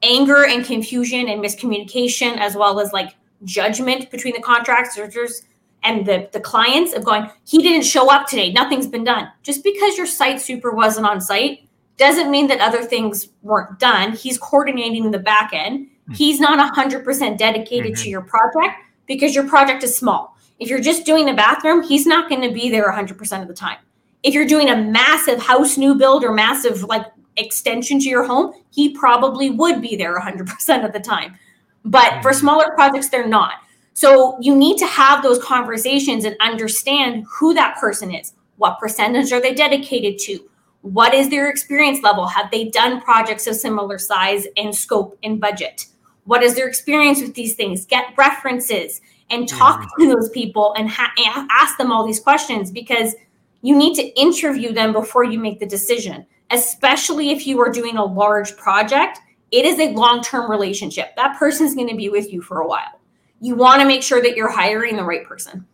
anger 0.02 0.44
and 0.46 0.64
confusion 0.64 1.28
and 1.28 1.42
miscommunication, 1.42 2.36
as 2.38 2.56
well 2.56 2.80
as 2.80 2.92
like 2.92 3.14
judgment 3.44 4.10
between 4.10 4.34
the 4.34 4.42
contractors 4.42 5.42
and 5.84 6.06
the, 6.06 6.28
the 6.32 6.40
clients 6.40 6.92
of 6.92 7.04
going, 7.04 7.28
he 7.44 7.58
didn't 7.58 7.84
show 7.84 8.10
up 8.10 8.26
today. 8.26 8.52
Nothing's 8.52 8.86
been 8.86 9.04
done. 9.04 9.28
Just 9.42 9.64
because 9.64 9.96
your 9.96 10.06
site 10.06 10.40
super 10.40 10.70
wasn't 10.70 11.06
on 11.06 11.20
site 11.20 11.68
doesn't 11.96 12.30
mean 12.30 12.46
that 12.48 12.60
other 12.60 12.82
things 12.82 13.28
weren't 13.42 13.78
done. 13.78 14.12
He's 14.12 14.38
coordinating 14.38 15.10
the 15.10 15.18
back 15.18 15.52
end. 15.52 15.86
Mm-hmm. 15.86 16.14
He's 16.14 16.40
not 16.40 16.74
100% 16.74 17.38
dedicated 17.38 17.92
mm-hmm. 17.92 18.02
to 18.02 18.08
your 18.08 18.22
project 18.22 18.76
because 19.06 19.34
your 19.34 19.48
project 19.48 19.82
is 19.82 19.96
small. 19.96 20.36
If 20.58 20.68
you're 20.68 20.80
just 20.80 21.04
doing 21.04 21.26
the 21.26 21.34
bathroom, 21.34 21.82
he's 21.82 22.06
not 22.06 22.28
going 22.28 22.42
to 22.42 22.52
be 22.52 22.70
there 22.70 22.90
100% 22.90 23.42
of 23.42 23.48
the 23.48 23.54
time. 23.54 23.78
If 24.22 24.34
you're 24.34 24.46
doing 24.46 24.70
a 24.70 24.76
massive 24.76 25.40
house 25.40 25.76
new 25.76 25.96
build 25.96 26.22
or 26.22 26.32
massive 26.32 26.84
like 26.84 27.06
extension 27.36 27.98
to 27.98 28.08
your 28.08 28.24
home, 28.24 28.52
he 28.70 28.96
probably 28.96 29.50
would 29.50 29.82
be 29.82 29.96
there 29.96 30.18
100% 30.18 30.84
of 30.84 30.92
the 30.92 31.00
time. 31.00 31.36
But 31.84 32.22
for 32.22 32.30
mm-hmm. 32.30 32.38
smaller 32.38 32.70
projects, 32.74 33.08
they're 33.08 33.26
not. 33.26 33.54
So 33.94 34.38
you 34.40 34.56
need 34.56 34.78
to 34.78 34.86
have 34.86 35.22
those 35.22 35.42
conversations 35.42 36.24
and 36.24 36.36
understand 36.40 37.26
who 37.30 37.54
that 37.54 37.76
person 37.78 38.14
is. 38.14 38.32
What 38.56 38.78
percentage 38.78 39.32
are 39.32 39.40
they 39.40 39.54
dedicated 39.54 40.18
to? 40.20 40.48
What 40.82 41.14
is 41.14 41.28
their 41.28 41.48
experience 41.48 42.02
level? 42.02 42.26
Have 42.26 42.50
they 42.50 42.68
done 42.68 43.00
projects 43.00 43.46
of 43.46 43.54
similar 43.54 43.98
size 43.98 44.46
and 44.56 44.74
scope 44.74 45.18
and 45.22 45.40
budget? 45.40 45.86
What 46.24 46.42
is 46.42 46.54
their 46.54 46.68
experience 46.68 47.20
with 47.20 47.34
these 47.34 47.54
things? 47.54 47.86
Get 47.86 48.14
references 48.16 49.00
and 49.30 49.48
talk 49.48 49.80
mm-hmm. 49.80 50.02
to 50.02 50.14
those 50.14 50.28
people 50.30 50.74
and 50.76 50.88
ha- 50.88 51.12
ask 51.50 51.78
them 51.78 51.92
all 51.92 52.06
these 52.06 52.20
questions 52.20 52.70
because 52.70 53.14
you 53.62 53.76
need 53.76 53.94
to 53.94 54.20
interview 54.20 54.72
them 54.72 54.92
before 54.92 55.24
you 55.24 55.38
make 55.38 55.60
the 55.60 55.66
decision, 55.66 56.26
especially 56.50 57.30
if 57.30 57.46
you 57.46 57.60
are 57.60 57.70
doing 57.70 57.96
a 57.96 58.04
large 58.04 58.56
project. 58.56 59.20
It 59.50 59.64
is 59.64 59.78
a 59.78 59.92
long 59.92 60.22
term 60.22 60.50
relationship. 60.50 61.14
That 61.16 61.38
person 61.38 61.66
is 61.66 61.74
going 61.74 61.88
to 61.88 61.96
be 61.96 62.08
with 62.08 62.32
you 62.32 62.42
for 62.42 62.60
a 62.60 62.66
while. 62.66 63.00
You 63.42 63.56
want 63.56 63.80
to 63.82 63.86
make 63.86 64.02
sure 64.02 64.22
that 64.22 64.36
you're 64.36 64.50
hiring 64.50 64.96
the 64.96 65.04
right 65.04 65.24
person. 65.24 65.66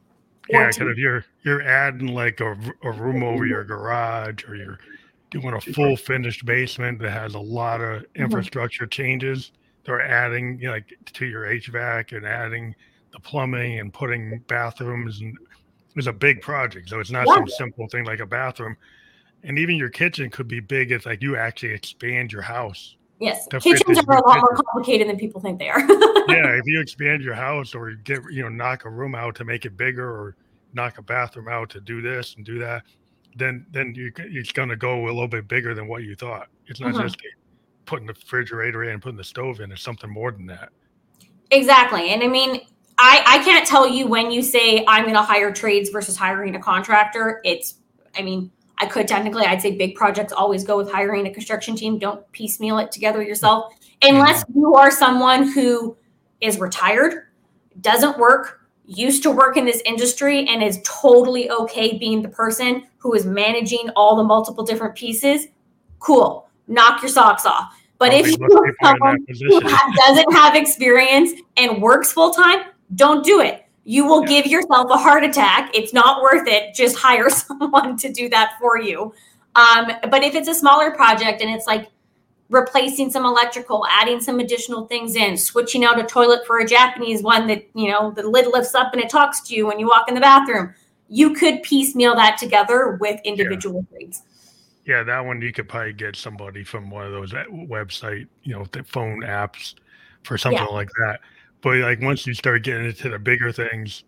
Yeah, 0.48 0.68
because 0.68 0.88
if 0.88 0.96
you're 0.96 1.24
you're 1.44 1.62
adding 1.62 2.08
like 2.08 2.40
a, 2.40 2.58
a 2.82 2.90
room 2.90 3.22
over 3.22 3.46
your 3.46 3.62
garage 3.64 4.44
or 4.48 4.56
you're 4.56 4.78
doing 5.30 5.52
a 5.52 5.60
full 5.60 5.94
finished 5.94 6.46
basement 6.46 6.98
that 7.00 7.10
has 7.10 7.34
a 7.34 7.38
lot 7.38 7.82
of 7.82 8.02
mm-hmm. 8.02 8.22
infrastructure 8.22 8.86
changes, 8.86 9.52
they're 9.84 10.00
adding 10.00 10.58
you 10.58 10.68
know, 10.68 10.72
like 10.72 10.94
to 11.12 11.26
your 11.26 11.44
HVAC 11.44 12.16
and 12.16 12.26
adding 12.26 12.74
the 13.12 13.20
plumbing 13.20 13.78
and 13.78 13.92
putting 13.92 14.38
bathrooms 14.48 15.20
and 15.20 15.36
it's 15.96 16.06
a 16.06 16.12
big 16.12 16.40
project. 16.40 16.88
So 16.88 17.00
it's 17.00 17.10
not 17.10 17.26
yeah. 17.26 17.34
some 17.34 17.48
simple 17.48 17.88
thing 17.88 18.04
like 18.04 18.20
a 18.20 18.26
bathroom. 18.26 18.76
And 19.42 19.58
even 19.58 19.76
your 19.76 19.88
kitchen 19.88 20.30
could 20.30 20.48
be 20.48 20.60
big 20.60 20.92
if 20.92 21.06
like 21.06 21.22
you 21.22 21.36
actually 21.36 21.72
expand 21.72 22.32
your 22.32 22.42
house. 22.42 22.96
Yes, 23.20 23.48
kitchens 23.60 23.98
are 24.06 24.16
a 24.16 24.26
lot 24.26 24.38
more 24.38 24.54
complicated 24.54 25.08
than 25.08 25.16
people 25.16 25.40
think 25.40 25.58
they 25.58 25.68
are. 25.68 25.80
yeah, 26.28 26.54
if 26.54 26.66
you 26.66 26.80
expand 26.80 27.22
your 27.22 27.34
house 27.34 27.74
or 27.74 27.90
get 27.92 28.20
you 28.30 28.42
know 28.42 28.48
knock 28.48 28.84
a 28.84 28.90
room 28.90 29.14
out 29.14 29.34
to 29.36 29.44
make 29.44 29.64
it 29.64 29.76
bigger 29.76 30.08
or 30.08 30.36
knock 30.72 30.98
a 30.98 31.02
bathroom 31.02 31.48
out 31.48 31.70
to 31.70 31.80
do 31.80 32.00
this 32.00 32.34
and 32.36 32.44
do 32.44 32.58
that, 32.60 32.84
then 33.34 33.66
then 33.72 33.92
you 33.96 34.12
it's 34.18 34.52
going 34.52 34.68
to 34.68 34.76
go 34.76 35.04
a 35.04 35.06
little 35.06 35.26
bit 35.26 35.48
bigger 35.48 35.74
than 35.74 35.88
what 35.88 36.04
you 36.04 36.14
thought. 36.14 36.48
It's 36.66 36.80
not 36.80 36.94
mm-hmm. 36.94 37.02
just 37.02 37.16
putting 37.86 38.06
the 38.06 38.12
refrigerator 38.12 38.84
in 38.84 38.90
and 38.90 39.02
putting 39.02 39.18
the 39.18 39.24
stove 39.24 39.60
in. 39.60 39.72
It's 39.72 39.82
something 39.82 40.10
more 40.10 40.30
than 40.30 40.46
that. 40.46 40.70
Exactly, 41.50 42.10
and 42.10 42.22
I 42.22 42.28
mean 42.28 42.60
I, 42.98 43.22
I 43.24 43.44
can't 43.44 43.66
tell 43.66 43.88
you 43.88 44.08
when 44.08 44.30
you 44.32 44.42
say 44.42 44.84
I'm 44.86 45.04
going 45.04 45.14
to 45.14 45.22
hire 45.22 45.52
trades 45.52 45.90
versus 45.90 46.16
hiring 46.16 46.56
a 46.56 46.60
contractor. 46.60 47.40
It's, 47.44 47.76
I 48.16 48.22
mean, 48.22 48.50
I 48.80 48.86
could 48.86 49.08
technically, 49.08 49.44
I'd 49.44 49.60
say 49.60 49.76
big 49.76 49.94
projects 49.94 50.32
always 50.32 50.64
go 50.64 50.76
with 50.76 50.90
hiring 50.90 51.26
a 51.26 51.32
construction 51.32 51.74
team. 51.74 51.98
Don't 51.98 52.30
piecemeal 52.32 52.78
it 52.78 52.92
together 52.92 53.22
yourself. 53.22 53.74
Unless 54.02 54.44
you 54.54 54.74
are 54.74 54.90
someone 54.90 55.50
who 55.50 55.96
is 56.40 56.60
retired, 56.60 57.26
doesn't 57.80 58.18
work, 58.18 58.60
used 58.86 59.22
to 59.24 59.30
work 59.30 59.56
in 59.56 59.64
this 59.64 59.82
industry, 59.84 60.46
and 60.46 60.62
is 60.62 60.80
totally 60.84 61.50
okay 61.50 61.98
being 61.98 62.22
the 62.22 62.28
person 62.28 62.84
who 62.98 63.14
is 63.14 63.26
managing 63.26 63.90
all 63.96 64.16
the 64.16 64.22
multiple 64.22 64.64
different 64.64 64.94
pieces. 64.94 65.48
Cool. 65.98 66.48
Knock 66.68 67.02
your 67.02 67.08
socks 67.08 67.44
off. 67.44 67.74
But 67.98 68.14
if 68.14 68.28
you 68.28 68.36
someone 68.82 69.26
who 69.28 69.60
doesn't 69.60 70.32
have 70.32 70.54
experience 70.54 71.32
and 71.56 71.82
works 71.82 72.12
full 72.12 72.30
time, 72.30 72.66
don't 72.94 73.24
do 73.24 73.40
it. 73.40 73.64
You 73.88 74.04
will 74.04 74.22
give 74.22 74.44
yourself 74.44 74.90
a 74.90 74.98
heart 74.98 75.24
attack. 75.24 75.70
It's 75.72 75.94
not 75.94 76.20
worth 76.20 76.46
it. 76.46 76.74
Just 76.74 76.94
hire 76.98 77.30
someone 77.30 77.96
to 77.96 78.12
do 78.12 78.28
that 78.28 78.52
for 78.60 78.78
you. 78.78 79.14
Um, 79.56 79.92
but 80.10 80.22
if 80.22 80.34
it's 80.34 80.46
a 80.46 80.52
smaller 80.52 80.90
project 80.90 81.40
and 81.40 81.50
it's 81.50 81.66
like 81.66 81.88
replacing 82.50 83.10
some 83.10 83.24
electrical, 83.24 83.86
adding 83.90 84.20
some 84.20 84.40
additional 84.40 84.84
things 84.88 85.16
in, 85.16 85.38
switching 85.38 85.86
out 85.86 85.98
a 85.98 86.02
toilet 86.02 86.46
for 86.46 86.58
a 86.58 86.66
Japanese 86.66 87.22
one 87.22 87.46
that, 87.46 87.66
you 87.74 87.90
know, 87.90 88.10
the 88.10 88.28
lid 88.28 88.48
lifts 88.48 88.74
up 88.74 88.92
and 88.92 89.02
it 89.02 89.08
talks 89.08 89.40
to 89.48 89.54
you 89.54 89.66
when 89.66 89.78
you 89.78 89.86
walk 89.86 90.06
in 90.06 90.14
the 90.14 90.20
bathroom, 90.20 90.74
you 91.08 91.32
could 91.32 91.62
piecemeal 91.62 92.14
that 92.14 92.36
together 92.36 92.98
with 93.00 93.18
individual 93.24 93.86
yeah. 93.90 93.98
grades. 93.98 94.22
Yeah, 94.84 95.02
that 95.02 95.24
one 95.24 95.40
you 95.40 95.50
could 95.50 95.66
probably 95.66 95.94
get 95.94 96.14
somebody 96.14 96.62
from 96.62 96.90
one 96.90 97.06
of 97.06 97.12
those 97.12 97.32
uh, 97.32 97.44
website, 97.50 98.28
you 98.42 98.52
know, 98.52 98.66
the 98.70 98.84
phone 98.84 99.22
apps 99.22 99.76
for 100.24 100.36
something 100.36 100.62
yeah. 100.62 100.74
like 100.74 100.90
that. 101.06 101.20
But 101.60 101.78
like 101.78 102.00
once 102.00 102.26
you 102.26 102.34
start 102.34 102.62
getting 102.62 102.86
into 102.86 103.08
the 103.08 103.18
bigger 103.18 103.52
things, 103.52 104.04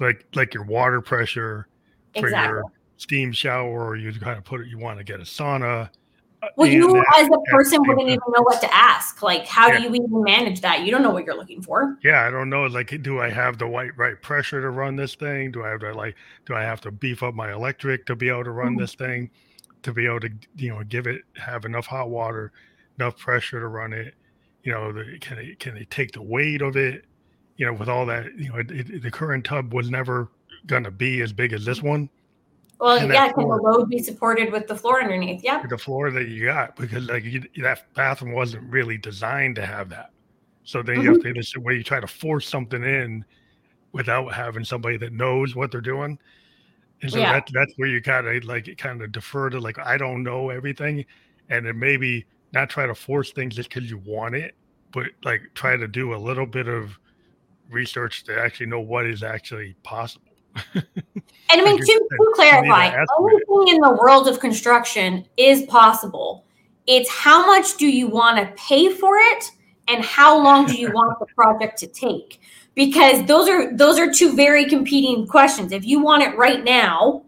like 0.00 0.26
like 0.34 0.54
your 0.54 0.64
water 0.64 1.00
pressure 1.00 1.66
for 2.14 2.26
exactly. 2.26 2.58
your 2.58 2.64
steam 2.96 3.32
shower, 3.32 3.88
or 3.88 3.96
you 3.96 4.12
kind 4.12 4.38
of 4.38 4.44
put 4.44 4.60
it, 4.60 4.68
you 4.68 4.78
want 4.78 4.98
to 4.98 5.04
get 5.04 5.20
a 5.20 5.24
sauna. 5.24 5.90
Uh, 6.42 6.48
well, 6.56 6.68
you 6.68 6.96
as 7.18 7.28
a 7.28 7.50
person 7.50 7.82
wouldn't 7.86 8.08
even 8.08 8.20
know 8.28 8.42
what 8.42 8.62
to 8.62 8.74
ask. 8.74 9.22
Like, 9.22 9.46
how 9.46 9.68
yeah. 9.68 9.78
do 9.78 9.82
you 9.84 9.94
even 9.94 10.22
manage 10.22 10.62
that? 10.62 10.84
You 10.84 10.90
don't 10.90 11.02
know 11.02 11.10
what 11.10 11.26
you're 11.26 11.36
looking 11.36 11.60
for. 11.60 11.98
Yeah, 12.02 12.26
I 12.26 12.30
don't 12.30 12.48
know. 12.48 12.64
Like, 12.64 13.02
do 13.02 13.20
I 13.20 13.28
have 13.28 13.58
the 13.58 13.66
right 13.66 13.96
right 13.96 14.20
pressure 14.20 14.60
to 14.60 14.70
run 14.70 14.96
this 14.96 15.14
thing? 15.14 15.52
Do 15.52 15.64
I 15.64 15.68
have 15.68 15.80
to 15.80 15.92
like? 15.92 16.16
Do 16.46 16.54
I 16.54 16.62
have 16.62 16.80
to 16.82 16.90
beef 16.90 17.22
up 17.22 17.34
my 17.34 17.52
electric 17.52 18.06
to 18.06 18.16
be 18.16 18.28
able 18.28 18.44
to 18.44 18.52
run 18.52 18.72
mm-hmm. 18.72 18.80
this 18.80 18.94
thing? 18.94 19.30
To 19.82 19.92
be 19.92 20.06
able 20.06 20.20
to, 20.20 20.30
you 20.56 20.70
know, 20.70 20.82
give 20.84 21.06
it 21.06 21.22
have 21.36 21.64
enough 21.64 21.86
hot 21.86 22.10
water, 22.10 22.52
enough 22.98 23.16
pressure 23.16 23.60
to 23.60 23.66
run 23.66 23.92
it 23.94 24.14
you 24.62 24.72
know, 24.72 24.92
the, 24.92 25.18
can 25.20 25.36
they 25.36 25.54
can 25.54 25.74
they 25.74 25.84
take 25.84 26.12
the 26.12 26.22
weight 26.22 26.62
of 26.62 26.76
it? 26.76 27.04
You 27.56 27.66
know, 27.66 27.72
with 27.72 27.88
all 27.88 28.06
that, 28.06 28.26
you 28.38 28.48
know, 28.50 28.56
it, 28.56 28.70
it, 28.70 29.02
the 29.02 29.10
current 29.10 29.44
tub 29.44 29.74
was 29.74 29.90
never 29.90 30.30
going 30.66 30.84
to 30.84 30.90
be 30.90 31.20
as 31.20 31.32
big 31.32 31.52
as 31.52 31.64
this 31.64 31.82
one. 31.82 32.08
Well, 32.78 32.96
and 32.96 33.12
yeah, 33.12 33.30
can 33.30 33.46
the 33.46 33.56
load 33.56 33.90
be 33.90 34.02
supported 34.02 34.50
with 34.50 34.66
the 34.66 34.74
floor 34.74 35.02
underneath? 35.02 35.44
Yeah, 35.44 35.66
the 35.66 35.76
floor 35.76 36.10
that 36.10 36.28
you 36.28 36.46
got 36.46 36.76
because 36.76 37.06
like 37.08 37.24
you, 37.24 37.44
that 37.58 37.92
bathroom 37.94 38.32
wasn't 38.32 38.70
really 38.70 38.96
designed 38.96 39.56
to 39.56 39.66
have 39.66 39.90
that. 39.90 40.10
So 40.64 40.82
then 40.82 40.96
mm-hmm. 40.96 41.04
you 41.04 41.12
have 41.12 41.22
to 41.22 41.32
this 41.34 41.54
way 41.56 41.74
you 41.74 41.82
try 41.82 42.00
to 42.00 42.06
force 42.06 42.48
something 42.48 42.82
in 42.82 43.24
without 43.92 44.32
having 44.32 44.64
somebody 44.64 44.96
that 44.98 45.12
knows 45.12 45.54
what 45.54 45.70
they're 45.70 45.80
doing. 45.80 46.18
And 47.02 47.10
so 47.10 47.18
yeah. 47.18 47.34
that 47.34 47.50
that's 47.52 47.72
where 47.76 47.88
you 47.88 48.00
kind 48.00 48.26
of 48.26 48.44
like 48.44 48.74
kind 48.78 49.02
of 49.02 49.12
defer 49.12 49.50
to 49.50 49.58
like 49.58 49.78
I 49.78 49.98
don't 49.98 50.22
know 50.22 50.48
everything, 50.48 51.04
and 51.50 51.66
then 51.66 51.78
maybe 51.78 52.24
not 52.52 52.70
try 52.70 52.86
to 52.86 52.94
force 52.94 53.32
things 53.32 53.56
just 53.56 53.68
because 53.68 53.90
you 53.90 53.98
want 53.98 54.34
it, 54.34 54.54
but 54.92 55.06
like 55.24 55.42
try 55.54 55.76
to 55.76 55.86
do 55.86 56.14
a 56.14 56.16
little 56.16 56.46
bit 56.46 56.68
of 56.68 56.98
research 57.70 58.24
to 58.24 58.38
actually 58.38 58.66
know 58.66 58.80
what 58.80 59.06
is 59.06 59.22
actually 59.22 59.74
possible. 59.82 60.32
and 60.74 60.84
I 61.50 61.62
mean, 61.62 61.78
to, 61.78 61.84
to 61.84 62.32
clarify, 62.34 62.86
everything 62.86 63.74
in 63.74 63.80
the 63.80 63.96
world 64.00 64.26
of 64.26 64.40
construction 64.40 65.26
is 65.36 65.62
possible. 65.62 66.44
It's 66.86 67.08
how 67.08 67.46
much 67.46 67.76
do 67.76 67.86
you 67.86 68.08
want 68.08 68.38
to 68.38 68.52
pay 68.60 68.92
for 68.92 69.16
it, 69.16 69.44
and 69.86 70.04
how 70.04 70.42
long 70.42 70.66
do 70.66 70.74
you 70.74 70.90
want 70.94 71.18
the 71.20 71.26
project 71.26 71.78
to 71.78 71.86
take? 71.86 72.40
Because 72.74 73.24
those 73.26 73.48
are 73.48 73.76
those 73.76 73.98
are 73.98 74.12
two 74.12 74.34
very 74.34 74.64
competing 74.64 75.26
questions. 75.26 75.70
If 75.70 75.84
you 75.84 76.00
want 76.00 76.22
it 76.24 76.36
right 76.36 76.64
now, 76.64 77.24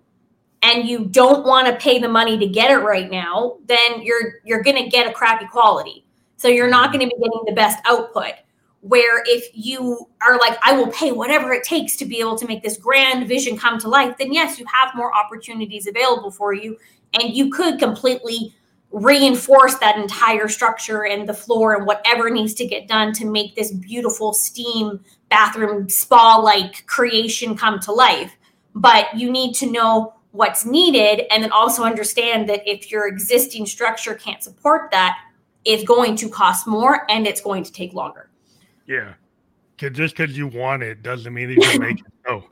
and 0.62 0.88
you 0.88 1.06
don't 1.06 1.44
want 1.44 1.66
to 1.66 1.74
pay 1.74 1.98
the 1.98 2.08
money 2.08 2.38
to 2.38 2.46
get 2.46 2.70
it 2.70 2.78
right 2.78 3.10
now, 3.10 3.58
then 3.66 4.02
you're 4.02 4.40
you're 4.44 4.62
going 4.62 4.82
to 4.82 4.88
get 4.88 5.08
a 5.08 5.12
crappy 5.12 5.46
quality. 5.46 6.04
So 6.36 6.48
you're 6.48 6.70
not 6.70 6.92
going 6.92 7.08
to 7.08 7.14
be 7.14 7.22
getting 7.22 7.42
the 7.46 7.52
best 7.52 7.80
output. 7.84 8.32
Where 8.80 9.22
if 9.26 9.48
you 9.54 10.08
are 10.20 10.38
like, 10.38 10.58
I 10.60 10.72
will 10.72 10.88
pay 10.88 11.12
whatever 11.12 11.52
it 11.52 11.62
takes 11.62 11.96
to 11.98 12.04
be 12.04 12.18
able 12.18 12.36
to 12.38 12.48
make 12.48 12.64
this 12.64 12.76
grand 12.76 13.28
vision 13.28 13.56
come 13.56 13.78
to 13.78 13.88
life, 13.88 14.18
then 14.18 14.32
yes, 14.32 14.58
you 14.58 14.66
have 14.66 14.94
more 14.96 15.14
opportunities 15.14 15.86
available 15.86 16.32
for 16.32 16.52
you, 16.52 16.76
and 17.14 17.32
you 17.32 17.50
could 17.50 17.78
completely 17.78 18.52
reinforce 18.90 19.76
that 19.76 19.96
entire 19.96 20.48
structure 20.48 21.06
and 21.06 21.28
the 21.28 21.34
floor 21.34 21.74
and 21.74 21.86
whatever 21.86 22.28
needs 22.28 22.54
to 22.54 22.66
get 22.66 22.88
done 22.88 23.12
to 23.14 23.24
make 23.24 23.54
this 23.54 23.72
beautiful 23.72 24.34
steam 24.34 25.00
bathroom 25.30 25.88
spa 25.88 26.36
like 26.36 26.84
creation 26.86 27.56
come 27.56 27.78
to 27.80 27.92
life. 27.92 28.36
But 28.74 29.16
you 29.16 29.30
need 29.30 29.54
to 29.54 29.70
know 29.70 30.14
what's 30.32 30.64
needed 30.64 31.26
and 31.30 31.42
then 31.42 31.52
also 31.52 31.84
understand 31.84 32.48
that 32.48 32.62
if 32.68 32.90
your 32.90 33.06
existing 33.06 33.66
structure 33.66 34.14
can't 34.14 34.42
support 34.42 34.90
that 34.90 35.18
it's 35.64 35.84
going 35.84 36.16
to 36.16 36.28
cost 36.28 36.66
more 36.66 37.10
and 37.10 37.26
it's 37.26 37.40
going 37.40 37.62
to 37.62 37.72
take 37.72 37.92
longer 37.92 38.30
yeah 38.86 39.14
Cause 39.78 39.90
just 39.92 40.16
because 40.16 40.36
you 40.36 40.46
want 40.46 40.82
it 40.82 41.02
doesn't 41.02 41.32
mean 41.32 41.50
you 41.50 41.60
can 41.60 41.80
make 41.80 42.00
it 42.00 42.06
so 42.26 42.44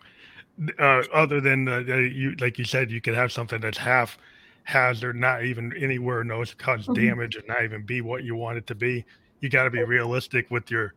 uh, 0.78 1.02
other 1.12 1.40
than 1.40 1.64
the, 1.64 1.82
the, 1.82 1.96
you 2.08 2.34
like 2.36 2.58
you 2.58 2.64
said 2.64 2.90
you 2.90 3.00
could 3.00 3.14
have 3.14 3.32
something 3.32 3.60
that's 3.60 3.78
half 3.78 4.18
hazard, 4.64 5.16
not 5.16 5.44
even 5.44 5.76
anywhere 5.76 6.24
knows 6.24 6.54
cause 6.54 6.82
mm-hmm. 6.82 7.06
damage 7.06 7.36
and 7.36 7.46
not 7.46 7.64
even 7.64 7.82
be 7.82 8.00
what 8.00 8.24
you 8.24 8.34
want 8.34 8.58
it 8.58 8.66
to 8.68 8.74
be. 8.74 9.04
You 9.40 9.48
got 9.48 9.64
to 9.64 9.70
be 9.70 9.82
realistic 9.82 10.50
with 10.50 10.70
your, 10.70 10.94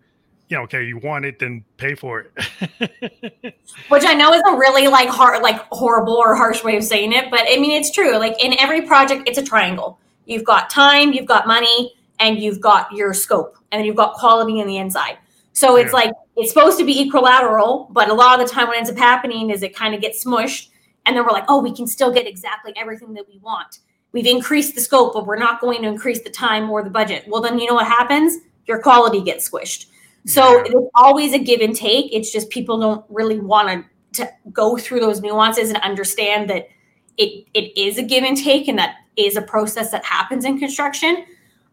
you 0.50 0.58
know, 0.58 0.64
okay, 0.64 0.84
you 0.84 0.98
want 0.98 1.26
it, 1.26 1.40
then 1.40 1.64
pay 1.78 1.96
for 1.96 2.22
it. 2.22 3.56
Which 3.90 4.04
I 4.06 4.14
know 4.14 4.34
is 4.34 4.42
a 4.48 4.56
really 4.56 4.88
like 4.88 5.10
hard, 5.10 5.42
like 5.42 5.62
horrible 5.72 6.14
or 6.14 6.36
harsh 6.36 6.64
way 6.64 6.78
of 6.78 6.84
saying 6.84 7.14
it, 7.14 7.32
but 7.32 7.42
I 7.42 7.58
mean, 7.58 7.72
it's 7.72 7.92
true. 7.92 8.18
Like 8.18 8.44
in 8.44 8.60
every 8.60 8.82
project, 8.82 9.28
it's 9.28 9.38
a 9.38 9.44
triangle. 9.44 10.00
You've 10.26 10.46
got 10.46 10.70
time, 10.70 11.14
you've 11.14 11.26
got 11.26 11.48
money, 11.48 11.94
and 12.20 12.40
you've 12.40 12.62
got 12.62 12.92
your 12.92 13.14
scope, 13.14 13.58
and 13.72 13.80
then 13.80 13.86
you've 13.86 13.96
got 13.96 14.14
quality 14.14 14.60
in 14.60 14.68
the 14.68 14.78
inside. 14.78 15.18
So 15.54 15.76
it's 15.76 15.92
yeah. 15.92 16.00
like 16.00 16.12
it's 16.36 16.52
supposed 16.52 16.78
to 16.80 16.86
be 16.86 17.02
equilateral, 17.02 17.90
but 17.92 18.10
a 18.10 18.14
lot 18.14 18.40
of 18.40 18.48
the 18.48 18.54
time 18.54 18.68
what 18.68 18.78
ends 18.78 18.90
up 18.90 18.98
happening 18.98 19.50
is 19.50 19.64
it 19.64 19.76
kind 19.76 19.94
of 19.94 20.02
gets 20.02 20.26
smushed 20.26 20.70
and 21.06 21.16
then 21.16 21.26
we're 21.26 21.32
like, 21.32 21.46
oh, 21.48 21.62
we 21.62 21.74
can 21.76 21.88
still 21.88 22.12
get 22.12 22.28
exactly 22.28 22.74
everything 22.76 23.14
that 23.14 23.28
we 23.28 23.38
want. 23.40 23.80
We've 24.14 24.26
increased 24.26 24.76
the 24.76 24.82
scope, 24.82 25.14
but 25.14 25.26
we're 25.26 25.38
not 25.38 25.60
going 25.60 25.82
to 25.82 25.88
increase 25.88 26.22
the 26.22 26.30
time 26.30 26.70
or 26.70 26.84
the 26.84 26.90
budget. 26.90 27.26
Well, 27.28 27.42
then 27.42 27.60
you 27.60 27.68
know 27.68 27.74
what 27.74 27.88
happens? 27.88 28.38
Your 28.68 28.80
quality 28.80 29.22
gets 29.22 29.50
squished. 29.50 29.88
So 30.26 30.58
yeah. 30.58 30.64
it's 30.66 30.92
always 30.96 31.34
a 31.34 31.40
give 31.40 31.62
and 31.62 31.76
take. 31.76 32.14
It's 32.14 32.32
just 32.32 32.50
people 32.50 32.80
don't 32.80 33.06
really 33.10 33.40
want 33.40 33.86
to, 34.14 34.24
to 34.24 34.32
go 34.52 34.78
through 34.78 35.02
those 35.02 35.22
nuances 35.22 35.70
and 35.70 35.78
understand 35.80 36.50
that 36.50 36.68
it 37.18 37.46
it 37.54 37.78
is 37.78 37.98
a 37.98 38.04
give 38.04 38.24
and 38.24 38.38
take 38.38 38.68
and 38.68 38.78
that 38.80 38.96
is 39.18 39.36
a 39.36 39.42
process 39.42 39.92
that 39.92 40.04
happens 40.06 40.46
in 40.46 40.58
construction. 40.58 41.26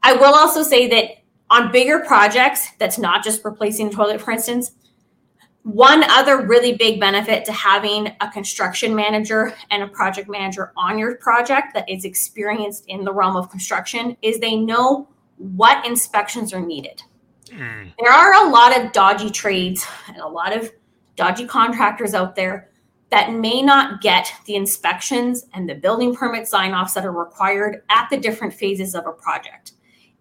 I 0.02 0.14
will 0.14 0.34
also 0.34 0.62
say 0.62 0.88
that 0.88 1.22
on 1.50 1.72
bigger 1.72 2.00
projects, 2.00 2.68
that's 2.78 2.98
not 2.98 3.24
just 3.24 3.44
replacing 3.44 3.88
a 3.88 3.90
toilet, 3.90 4.20
for 4.20 4.30
instance, 4.30 4.72
one 5.62 6.02
other 6.04 6.46
really 6.46 6.74
big 6.74 7.00
benefit 7.00 7.44
to 7.44 7.52
having 7.52 8.08
a 8.20 8.30
construction 8.30 8.94
manager 8.94 9.54
and 9.70 9.82
a 9.82 9.88
project 9.88 10.28
manager 10.28 10.72
on 10.76 10.98
your 10.98 11.16
project 11.16 11.74
that 11.74 11.88
is 11.88 12.04
experienced 12.04 12.84
in 12.88 13.04
the 13.04 13.12
realm 13.12 13.36
of 13.36 13.50
construction 13.50 14.16
is 14.22 14.38
they 14.38 14.56
know 14.56 15.08
what 15.36 15.84
inspections 15.84 16.54
are 16.54 16.60
needed. 16.60 17.02
Mm. 17.50 17.92
There 17.98 18.12
are 18.12 18.46
a 18.46 18.50
lot 18.50 18.78
of 18.78 18.92
dodgy 18.92 19.30
trades 19.30 19.86
and 20.08 20.18
a 20.18 20.28
lot 20.28 20.56
of 20.56 20.70
dodgy 21.16 21.46
contractors 21.46 22.14
out 22.14 22.36
there 22.36 22.70
that 23.10 23.32
may 23.32 23.60
not 23.60 24.00
get 24.00 24.32
the 24.46 24.54
inspections 24.54 25.46
and 25.52 25.68
the 25.68 25.74
building 25.74 26.14
permit 26.14 26.46
sign 26.46 26.72
offs 26.72 26.94
that 26.94 27.04
are 27.04 27.12
required 27.12 27.82
at 27.90 28.08
the 28.10 28.16
different 28.16 28.54
phases 28.54 28.94
of 28.94 29.06
a 29.06 29.12
project. 29.12 29.72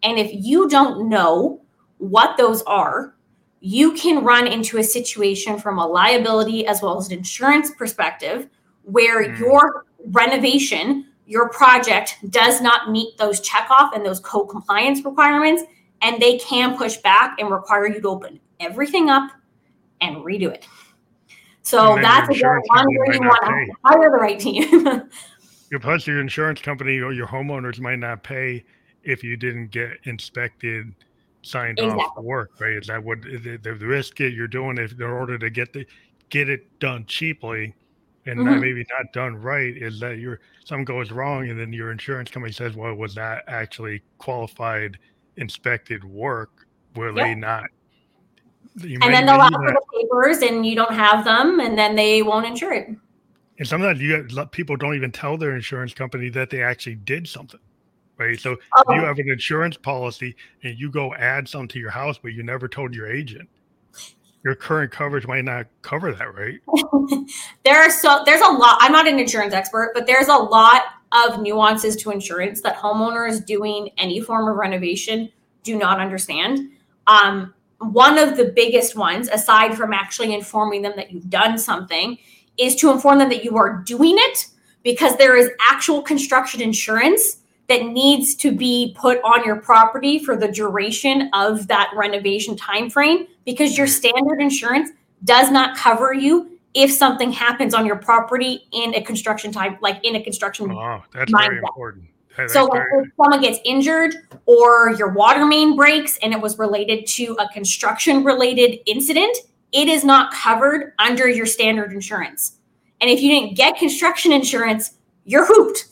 And 0.02 0.18
if 0.18 0.32
you 0.34 0.68
don't 0.68 1.08
know 1.08 1.62
what 2.00 2.38
those 2.38 2.64
are, 2.64 3.16
you 3.60 3.94
can 3.94 4.24
run 4.24 4.48
into 4.48 4.78
a 4.78 4.84
situation 4.84 5.60
from 5.60 5.78
a 5.78 5.86
liability 5.86 6.66
as 6.66 6.82
well 6.82 6.98
as 6.98 7.08
an 7.08 7.18
insurance 7.18 7.72
perspective 7.72 8.48
where 8.84 9.24
mm. 9.24 9.38
your 9.38 9.86
renovation, 10.08 11.06
your 11.28 11.50
project 11.50 12.18
does 12.30 12.62
not 12.62 12.90
meet 12.90 13.18
those 13.18 13.42
checkoff 13.42 13.94
and 13.94 14.06
those 14.06 14.20
code 14.22 14.50
compliance 14.50 15.04
requirements, 15.04 15.64
and 16.02 16.22
they 16.22 16.38
can 16.38 16.78
push 16.78 16.98
back 16.98 17.40
and 17.40 17.52
require 17.52 17.88
you 17.88 18.02
to 18.02 18.08
open 18.08 18.40
everything 18.60 19.10
up 19.10 19.32
and 20.02 20.18
redo 20.18 20.52
it. 20.52 20.68
So 21.62 21.96
that's 22.02 22.30
a 22.30 22.44
one 22.44 22.86
where 22.96 23.14
you 23.14 23.20
want 23.20 23.44
to 23.44 23.76
hire 23.86 24.10
the 24.10 24.18
right 24.18 24.40
team. 24.40 25.10
plus, 25.82 26.08
your 26.08 26.20
insurance 26.20 26.62
company 26.62 27.00
or 27.00 27.14
your 27.14 27.28
homeowners 27.28 27.80
might 27.80 28.00
not 28.00 28.24
pay 28.24 28.64
if 29.04 29.24
you 29.24 29.38
didn't 29.38 29.68
get 29.72 29.98
inspected 30.06 30.94
signed 31.42 31.80
exactly. 31.80 32.04
off 32.04 32.24
work, 32.24 32.52
right? 32.60 32.74
Is 32.74 32.88
that 32.88 33.04
what 33.04 33.22
the, 33.22 33.60
the 33.62 33.74
risk 33.74 34.18
that 34.18 34.32
you're 34.32 34.48
doing 34.48 34.78
if 34.78 34.94
in 34.94 35.04
order 35.04 35.38
to 35.38 35.50
get 35.50 35.74
the 35.74 35.86
get 36.30 36.50
it 36.50 36.80
done 36.80 37.06
cheaply 37.08 37.76
and 38.26 38.40
mm-hmm. 38.40 38.50
not, 38.50 38.60
maybe 38.60 38.86
not 38.90 39.12
done 39.14 39.36
right 39.36 39.76
is 39.76 40.00
that 40.00 40.20
your 40.20 40.40
something 40.64 40.86
goes 40.86 41.12
wrong 41.12 41.50
and 41.50 41.60
then 41.60 41.74
your 41.74 41.92
insurance 41.92 42.30
company 42.30 42.52
says, 42.52 42.76
well, 42.76 42.94
was 42.94 43.16
that 43.16 43.44
actually 43.48 44.02
qualified 44.18 44.98
inspected 45.40 46.04
work? 46.04 46.68
Were 46.96 47.08
yep. 47.08 47.16
they 47.16 47.36
not? 47.36 47.66
and 48.82 49.02
then 49.02 49.26
they'll 49.26 49.42
ask 49.42 49.54
for 49.54 49.74
the 49.74 49.82
papers 49.94 50.42
and 50.42 50.66
you 50.66 50.76
don't 50.76 50.94
have 50.94 51.26
them 51.26 51.60
and 51.60 51.78
then 51.78 51.96
they 51.96 52.22
won't 52.22 52.46
insure 52.46 52.72
it. 52.72 52.88
And 53.58 53.68
sometimes 53.68 54.00
you 54.00 54.26
people 54.52 54.78
don't 54.78 54.96
even 54.96 55.12
tell 55.12 55.38
their 55.38 55.56
insurance 55.56 55.94
company 55.94 56.30
that 56.30 56.50
they 56.50 56.64
actually 56.64 56.96
did 56.96 57.28
something 57.28 57.60
right? 58.20 58.40
So 58.40 58.58
oh. 58.76 58.94
you 58.94 59.02
have 59.02 59.18
an 59.18 59.32
insurance 59.32 59.78
policy 59.78 60.36
and 60.64 60.78
you 60.78 60.92
go 60.92 61.16
add 61.16 61.48
something 61.48 61.70
to 61.70 61.80
your 61.80 61.90
house, 61.90 62.20
but 62.22 62.34
you 62.34 62.44
never 62.44 62.68
told 62.68 62.94
your 62.94 63.12
agent. 63.12 63.50
Your 64.44 64.56
current 64.56 64.92
coverage 64.92 65.26
might 65.26 65.44
not 65.44 65.66
cover 65.82 66.14
that, 66.14 66.36
right? 66.36 66.60
there 67.66 67.78
are 67.78 67.90
so 67.90 68.22
there's 68.26 68.42
a 68.42 68.48
lot. 68.48 68.78
I'm 68.80 68.92
not 68.92 69.08
an 69.08 69.20
insurance 69.20 69.54
expert, 69.54 69.92
but 69.94 70.08
there's 70.08 70.28
a 70.28 70.36
lot 70.36 70.84
of 71.12 71.42
nuances 71.42 71.96
to 71.98 72.12
insurance 72.12 72.62
that 72.62 72.78
homeowners 72.78 73.46
doing 73.46 73.90
any 73.98 74.20
form 74.22 74.48
of 74.48 74.56
renovation 74.56 75.30
do 75.64 75.78
not 75.78 76.00
understand. 76.00 76.70
Um, 77.08 77.54
one 77.80 78.18
of 78.18 78.38
the 78.38 78.46
biggest 78.56 78.96
ones, 78.96 79.30
aside 79.30 79.76
from 79.76 79.94
actually 79.94 80.34
informing 80.34 80.82
them 80.82 80.94
that 80.98 81.12
you've 81.12 81.30
done 81.30 81.58
something, 81.58 82.18
is 82.58 82.76
to 82.76 82.92
inform 82.92 83.20
them 83.20 83.30
that 83.30 83.44
you 83.44 83.58
are 83.58 83.82
doing 83.86 84.16
it 84.18 84.48
because 84.84 85.16
there 85.18 85.38
is 85.38 85.50
actual 85.62 86.02
construction 86.02 86.62
insurance 86.62 87.38
that 87.68 87.86
needs 87.86 88.36
to 88.36 88.52
be 88.52 88.96
put 89.00 89.22
on 89.24 89.46
your 89.46 89.58
property 89.58 90.20
for 90.20 90.36
the 90.36 90.48
duration 90.48 91.30
of 91.34 91.68
that 91.68 91.92
renovation 91.96 92.58
time 92.58 92.90
frame 92.90 93.28
because 93.46 93.78
your 93.78 93.88
standard 93.88 94.42
insurance 94.42 94.90
does 95.24 95.52
not 95.52 95.78
cover 95.78 96.14
you 96.14 96.59
if 96.74 96.92
something 96.92 97.32
happens 97.32 97.74
on 97.74 97.86
your 97.86 97.96
property 97.96 98.68
in 98.72 98.94
a 98.96 99.02
construction 99.02 99.52
time 99.52 99.78
like 99.82 100.04
in 100.04 100.16
a 100.16 100.24
construction 100.24 100.72
oh 100.72 101.04
that's 101.14 101.32
mindset. 101.32 101.48
very 101.48 101.58
important 101.58 102.06
so 102.48 102.68
very... 102.68 103.04
if 103.04 103.12
someone 103.18 103.42
gets 103.42 103.60
injured 103.66 104.16
or 104.46 104.92
your 104.92 105.10
water 105.10 105.46
main 105.46 105.76
breaks 105.76 106.18
and 106.22 106.34
it 106.34 106.40
was 106.40 106.58
related 106.58 107.06
to 107.06 107.36
a 107.40 107.50
construction 107.50 108.24
related 108.24 108.80
incident 108.86 109.36
it 109.72 109.88
is 109.88 110.04
not 110.04 110.34
covered 110.34 110.94
under 111.00 111.28
your 111.28 111.46
standard 111.46 111.92
insurance 111.92 112.58
and 113.02 113.10
if 113.10 113.22
you 113.22 113.30
didn't 113.30 113.56
get 113.56 113.78
construction 113.78 114.32
insurance 114.32 114.94
you're 115.26 115.46
hooped 115.46 115.86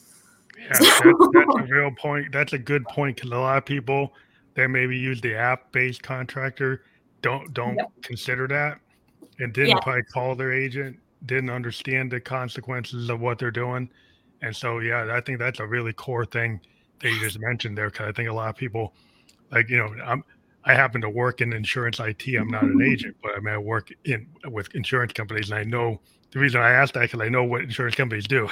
yeah, 0.57 0.78
that's, 0.80 1.01
that's 1.01 1.55
a 1.59 1.63
real 1.69 1.91
point. 1.91 2.32
That's 2.32 2.53
a 2.53 2.57
good 2.57 2.86
point 2.86 3.17
because 3.17 3.32
a 3.32 3.36
lot 3.36 3.57
of 3.57 3.65
people 3.65 4.13
that 4.55 4.69
maybe 4.69 4.97
use 4.97 5.21
the 5.21 5.36
app-based 5.36 6.01
contractor 6.03 6.84
don't 7.21 7.53
don't 7.53 7.75
yep. 7.75 7.91
consider 8.01 8.47
that 8.47 8.80
and 9.39 9.53
didn't 9.53 9.69
yeah. 9.69 9.79
probably 9.79 10.03
call 10.03 10.35
their 10.35 10.53
agent, 10.53 10.97
didn't 11.25 11.49
understand 11.49 12.11
the 12.11 12.19
consequences 12.19 13.09
of 13.09 13.19
what 13.19 13.39
they're 13.39 13.51
doing, 13.51 13.89
and 14.41 14.55
so 14.55 14.79
yeah, 14.79 15.09
I 15.11 15.21
think 15.21 15.39
that's 15.39 15.59
a 15.59 15.65
really 15.65 15.93
core 15.93 16.25
thing 16.25 16.59
that 17.01 17.09
you 17.09 17.19
just 17.19 17.39
mentioned 17.39 17.77
there 17.77 17.89
because 17.89 18.07
I 18.07 18.11
think 18.11 18.29
a 18.29 18.33
lot 18.33 18.49
of 18.49 18.55
people, 18.55 18.93
like 19.51 19.69
you 19.69 19.77
know, 19.77 19.93
I'm 20.03 20.23
I 20.65 20.73
happen 20.73 20.99
to 21.01 21.09
work 21.09 21.41
in 21.41 21.53
insurance 21.53 21.99
IT. 21.99 22.27
I'm 22.35 22.49
not 22.49 22.63
an 22.63 22.81
agent, 22.81 23.15
but 23.23 23.31
I 23.35 23.39
mean 23.39 23.53
I 23.53 23.57
work 23.57 23.89
in 24.03 24.27
with 24.45 24.73
insurance 24.75 25.13
companies, 25.13 25.49
and 25.49 25.59
I 25.59 25.63
know 25.63 25.99
the 26.31 26.39
reason 26.39 26.61
I 26.61 26.71
asked 26.71 26.93
that 26.95 27.01
because 27.01 27.21
I 27.21 27.29
know 27.29 27.43
what 27.43 27.61
insurance 27.61 27.95
companies 27.95 28.27
do. 28.27 28.49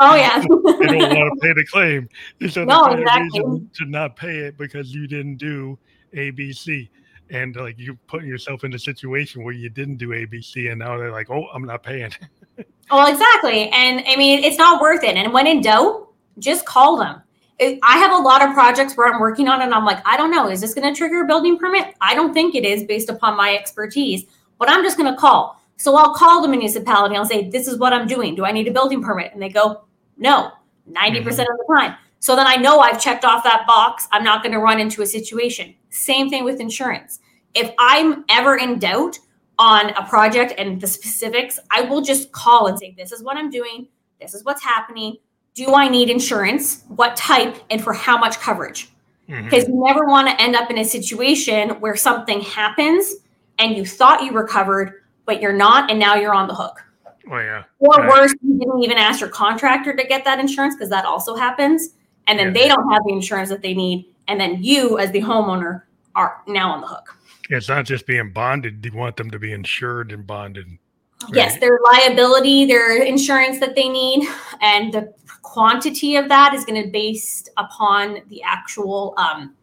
Oh 0.00 0.14
yeah, 0.16 0.40
they 0.40 0.46
don't 0.46 1.16
want 1.16 1.40
to 1.40 1.40
pay 1.40 1.52
the 1.52 1.64
claim. 1.70 2.08
So 2.50 2.64
no, 2.64 2.86
exactly. 2.86 3.66
To 3.74 3.84
not 3.86 4.16
pay 4.16 4.38
it 4.38 4.58
because 4.58 4.92
you 4.92 5.06
didn't 5.06 5.36
do 5.36 5.78
ABC, 6.12 6.88
and 7.30 7.56
like 7.56 7.78
you 7.78 7.98
putting 8.06 8.28
yourself 8.28 8.64
in 8.64 8.74
a 8.74 8.78
situation 8.78 9.44
where 9.44 9.54
you 9.54 9.68
didn't 9.68 9.96
do 9.96 10.08
ABC, 10.08 10.70
and 10.70 10.78
now 10.78 10.96
they're 10.98 11.12
like, 11.12 11.30
"Oh, 11.30 11.46
I'm 11.54 11.64
not 11.64 11.82
paying." 11.82 12.12
well, 12.90 13.06
exactly, 13.06 13.68
and 13.70 14.04
I 14.06 14.16
mean 14.16 14.44
it's 14.44 14.58
not 14.58 14.80
worth 14.80 15.04
it. 15.04 15.16
And 15.16 15.32
when 15.32 15.46
in 15.46 15.60
doubt, 15.60 16.08
just 16.38 16.66
call 16.66 16.96
them. 16.96 17.20
I 17.60 17.98
have 17.98 18.10
a 18.10 18.16
lot 18.16 18.42
of 18.42 18.52
projects 18.52 18.96
where 18.96 19.12
I'm 19.12 19.20
working 19.20 19.48
on, 19.48 19.62
and 19.62 19.72
I'm 19.72 19.84
like, 19.84 20.02
I 20.04 20.16
don't 20.16 20.32
know, 20.32 20.50
is 20.50 20.60
this 20.60 20.74
going 20.74 20.92
to 20.92 20.96
trigger 20.96 21.22
a 21.22 21.26
building 21.26 21.56
permit? 21.56 21.94
I 22.00 22.12
don't 22.14 22.34
think 22.34 22.56
it 22.56 22.64
is 22.64 22.82
based 22.82 23.08
upon 23.08 23.36
my 23.36 23.54
expertise, 23.54 24.24
but 24.58 24.68
I'm 24.68 24.82
just 24.82 24.98
going 24.98 25.10
to 25.10 25.18
call 25.18 25.60
so 25.76 25.96
I'll 25.96 26.14
call 26.14 26.42
the 26.42 26.48
municipality. 26.48 27.16
I'll 27.16 27.24
say, 27.24 27.48
This 27.48 27.66
is 27.66 27.78
what 27.78 27.92
I'm 27.92 28.06
doing. 28.06 28.34
Do 28.34 28.44
I 28.44 28.52
need 28.52 28.68
a 28.68 28.72
building 28.72 29.02
permit? 29.02 29.32
And 29.32 29.42
they 29.42 29.48
go, 29.48 29.84
No, 30.16 30.52
90% 30.90 30.94
mm 30.94 31.22
hmm 31.22 31.28
of 31.28 31.34
the 31.34 31.74
time. 31.76 31.96
So 32.24 32.34
then 32.34 32.46
I 32.46 32.56
know 32.56 32.78
I've 32.80 32.98
checked 32.98 33.26
off 33.26 33.44
that 33.44 33.66
box. 33.66 34.08
I'm 34.10 34.24
not 34.24 34.42
going 34.42 34.54
to 34.54 34.58
run 34.58 34.80
into 34.80 35.02
a 35.02 35.06
situation. 35.06 35.74
Same 35.90 36.30
thing 36.30 36.42
with 36.42 36.58
insurance. 36.58 37.20
If 37.52 37.70
I'm 37.78 38.24
ever 38.30 38.56
in 38.56 38.78
doubt 38.78 39.18
on 39.58 39.90
a 39.90 40.08
project 40.08 40.54
and 40.56 40.80
the 40.80 40.86
specifics, 40.86 41.58
I 41.70 41.82
will 41.82 42.00
just 42.00 42.32
call 42.32 42.68
and 42.68 42.78
say, 42.78 42.94
This 42.96 43.12
is 43.12 43.22
what 43.22 43.36
I'm 43.36 43.50
doing. 43.50 43.88
This 44.22 44.32
is 44.32 44.42
what's 44.42 44.62
happening. 44.62 45.18
Do 45.52 45.74
I 45.74 45.86
need 45.86 46.08
insurance? 46.08 46.84
What 46.88 47.14
type 47.14 47.58
and 47.68 47.84
for 47.84 47.92
how 47.92 48.16
much 48.16 48.40
coverage? 48.40 48.88
Because 49.26 49.64
mm-hmm. 49.64 49.74
you 49.74 49.84
never 49.84 50.06
want 50.06 50.26
to 50.26 50.42
end 50.42 50.56
up 50.56 50.70
in 50.70 50.78
a 50.78 50.84
situation 50.84 51.78
where 51.80 51.94
something 51.94 52.40
happens 52.40 53.16
and 53.58 53.76
you 53.76 53.84
thought 53.84 54.24
you 54.24 54.32
were 54.32 54.48
covered, 54.48 55.02
but 55.26 55.42
you're 55.42 55.52
not, 55.52 55.90
and 55.90 56.00
now 56.00 56.14
you're 56.14 56.32
on 56.32 56.48
the 56.48 56.54
hook. 56.54 56.82
Oh 57.30 57.36
yeah. 57.36 57.64
Or 57.80 58.08
worse, 58.08 58.32
you 58.42 58.58
didn't 58.58 58.82
even 58.82 58.96
ask 58.96 59.20
your 59.20 59.28
contractor 59.28 59.94
to 59.94 60.04
get 60.04 60.24
that 60.24 60.40
insurance 60.40 60.74
because 60.74 60.88
that 60.88 61.04
also 61.04 61.34
happens, 61.34 61.90
and 62.26 62.38
then 62.38 62.48
yeah. 62.48 62.52
they 62.52 62.68
don't 62.68 62.90
have 62.90 63.02
the 63.06 63.12
insurance 63.12 63.48
that 63.50 63.62
they 63.62 63.74
need, 63.74 64.06
and 64.28 64.40
then 64.40 64.62
you, 64.62 64.98
as 64.98 65.10
the 65.12 65.20
homeowner, 65.20 65.82
are 66.14 66.42
now 66.46 66.72
on 66.72 66.80
the 66.80 66.86
hook. 66.86 67.16
It's 67.50 67.68
not 67.68 67.84
just 67.84 68.06
being 68.06 68.32
bonded; 68.32 68.84
you 68.84 68.92
want 68.92 69.16
them 69.16 69.30
to 69.30 69.38
be 69.38 69.52
insured 69.52 70.12
and 70.12 70.26
bonded. 70.26 70.66
Yes, 71.32 71.58
their 71.58 71.78
liability, 71.92 72.66
their 72.66 73.02
insurance 73.02 73.58
that 73.60 73.74
they 73.74 73.88
need, 73.88 74.28
and 74.60 74.92
the 74.92 75.12
quantity 75.42 76.16
of 76.16 76.28
that 76.28 76.54
is 76.54 76.64
going 76.64 76.80
to 76.82 76.88
be 76.88 76.92
based 76.92 77.50
upon 77.56 78.18
the 78.28 78.42
actual 78.42 79.14
um, 79.16 79.54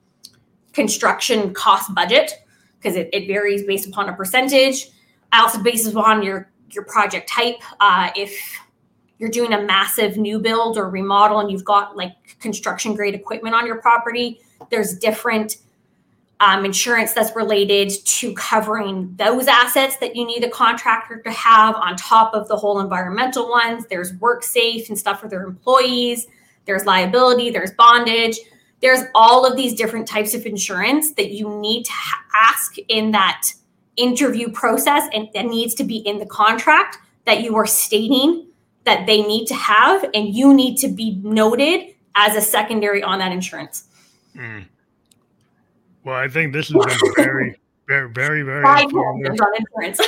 construction 0.74 1.54
cost 1.54 1.94
budget 1.94 2.34
because 2.78 2.96
it, 2.96 3.10
it 3.14 3.28
varies 3.28 3.64
based 3.64 3.88
upon 3.88 4.10
a 4.10 4.14
percentage. 4.14 4.90
Also 5.34 5.62
based 5.62 5.88
upon 5.88 6.24
your 6.24 6.52
your 6.72 6.86
project 6.86 7.30
type. 7.30 7.58
Uh, 7.80 8.10
if 8.16 8.60
you're 9.22 9.30
doing 9.30 9.54
a 9.54 9.62
massive 9.62 10.18
new 10.18 10.40
build 10.40 10.80
or 10.80 10.90
remodel 10.90 11.40
and 11.40 11.52
you've 11.52 11.64
got 11.64 11.96
like 11.96 12.14
construction 12.40 12.96
grade 12.96 13.14
equipment 13.14 13.54
on 13.54 13.68
your 13.68 13.80
property, 13.80 14.42
there's 14.72 14.98
different 14.98 15.58
um, 16.40 16.66
insurance 16.66 17.14
that's 17.14 17.36
related 17.36 17.92
to 18.04 18.34
covering 18.34 19.14
those 19.18 19.46
assets 19.46 19.98
that 19.98 20.16
you 20.16 20.26
need 20.26 20.44
a 20.44 20.50
contractor 20.50 21.22
to 21.22 21.32
have 21.32 21.76
on 21.76 21.96
top 21.98 22.34
of 22.34 22.48
the 22.48 22.58
whole 22.58 22.80
environmental 22.80 23.48
ones. 23.48 23.86
There's 23.92 24.12
work 24.16 24.44
safe 24.44 24.90
and 24.90 24.98
stuff 24.98 25.22
for 25.22 25.30
their 25.30 25.44
employees. 25.44 26.26
There's 26.66 26.86
liability, 26.86 27.52
there's 27.52 27.72
bondage. 27.74 28.40
There's 28.82 29.04
all 29.14 29.46
of 29.46 29.56
these 29.56 29.76
different 29.76 30.08
types 30.08 30.34
of 30.34 30.48
insurance 30.48 31.14
that 31.14 31.30
you 31.30 31.60
need 31.60 31.86
to 31.86 31.94
ask 32.36 32.76
in 32.90 33.12
that 33.12 33.44
interview 33.98 34.52
process 34.52 35.08
and 35.14 35.30
that 35.36 35.46
needs 35.46 35.76
to 35.76 35.84
be 35.84 35.98
in 35.98 36.18
the 36.18 36.26
contract 36.26 36.98
that 37.26 37.44
you 37.44 37.56
are 37.56 37.68
stating 37.68 38.48
that 38.84 39.06
they 39.06 39.22
need 39.22 39.46
to 39.48 39.56
have 39.56 40.04
and 40.14 40.34
you 40.34 40.54
need 40.54 40.78
to 40.78 40.88
be 40.88 41.20
noted 41.24 41.94
as 42.16 42.36
a 42.36 42.42
secondary 42.42 43.04
on 43.04 43.20
that 43.20 43.32
insurance. 43.32 43.86
Mm. 44.36 44.66
Well, 46.04 46.16
I 46.16 46.28
think 46.28 46.54
this 46.54 46.70
has 46.70 46.86
been 46.86 47.14
very, 47.16 47.60
very, 47.88 48.10
very, 48.10 48.44
very 48.44 48.84
informative. 48.84 49.40
on 49.40 49.54
insurance. 49.56 50.00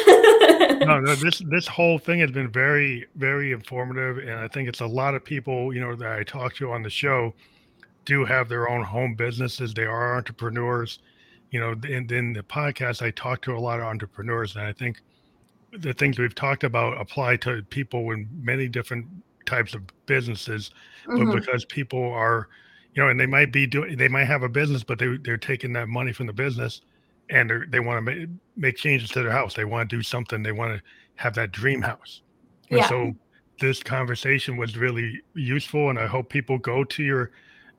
no, 0.86 1.00
no, 1.00 1.16
this 1.24 1.40
this 1.50 1.68
whole 1.68 2.00
thing 2.00 2.20
has 2.20 2.32
been 2.32 2.50
very, 2.50 3.06
very 3.16 3.52
informative, 3.52 4.18
and 4.18 4.40
I 4.40 4.48
think 4.48 4.68
it's 4.70 4.82
a 4.82 4.88
lot 4.88 5.14
of 5.14 5.24
people, 5.24 5.74
you 5.74 5.82
know, 5.82 5.96
that 5.96 6.12
I 6.12 6.24
talk 6.24 6.56
to 6.56 6.72
on 6.72 6.82
the 6.82 6.90
show, 6.90 7.34
do 8.06 8.26
have 8.26 8.50
their 8.50 8.70
own 8.70 8.84
home 8.84 9.16
businesses. 9.16 9.74
They 9.74 9.86
are 9.86 10.18
entrepreneurs, 10.18 11.00
you 11.52 11.60
know. 11.60 11.72
And 11.72 12.12
in 12.12 12.34
the 12.34 12.44
podcast, 12.44 13.06
I 13.06 13.12
talk 13.12 13.42
to 13.44 13.56
a 13.56 13.60
lot 13.60 13.80
of 13.80 13.86
entrepreneurs, 13.86 14.56
and 14.56 14.66
I 14.66 14.74
think 14.74 15.00
the 15.80 15.94
things 15.94 16.20
we've 16.20 16.36
talked 16.36 16.64
about 16.64 17.00
apply 17.00 17.38
to 17.38 17.64
people 17.64 18.12
in 18.12 18.30
many 18.42 18.68
different 18.68 19.08
types 19.46 19.74
of 19.74 19.82
businesses, 20.06 20.72
but 21.16 21.30
Mhm. 21.30 21.32
because 21.32 21.66
people 21.66 22.12
are, 22.12 22.48
you 22.94 23.02
know, 23.04 23.10
and 23.10 23.20
they 23.20 23.26
might 23.26 23.52
be 23.52 23.66
doing, 23.68 23.98
they 23.98 24.08
might 24.08 24.26
have 24.26 24.44
a 24.44 24.50
business, 24.50 24.84
but 24.84 25.00
they 25.00 25.18
they're 25.18 25.38
taking 25.38 25.74
that 25.74 25.88
money 25.90 26.14
from 26.14 26.28
the 26.28 26.34
business, 26.34 26.82
and 27.30 27.50
they're, 27.50 27.66
they 27.70 27.80
want 27.80 27.98
to 27.98 28.02
make 28.02 28.30
make 28.56 28.76
changes 28.78 29.10
to 29.12 29.22
their 29.24 29.32
house. 29.32 29.54
They 29.56 29.66
want 29.66 29.90
to 29.90 29.96
do 29.98 30.04
something. 30.04 30.44
They 30.44 30.52
want 30.52 30.78
to 30.78 30.84
have 31.16 31.36
that 31.36 31.52
dream 31.52 31.82
house. 31.82 32.22
And 32.72 32.80
Yeah. 32.80 32.88
so 32.88 33.14
this 33.60 33.84
conversation 33.84 34.58
was 34.58 34.78
really 34.78 35.22
useful, 35.36 35.90
and 35.90 36.00
I 36.00 36.08
hope 36.08 36.30
people 36.30 36.58
go 36.58 36.84
to 36.84 37.04
your 37.04 37.32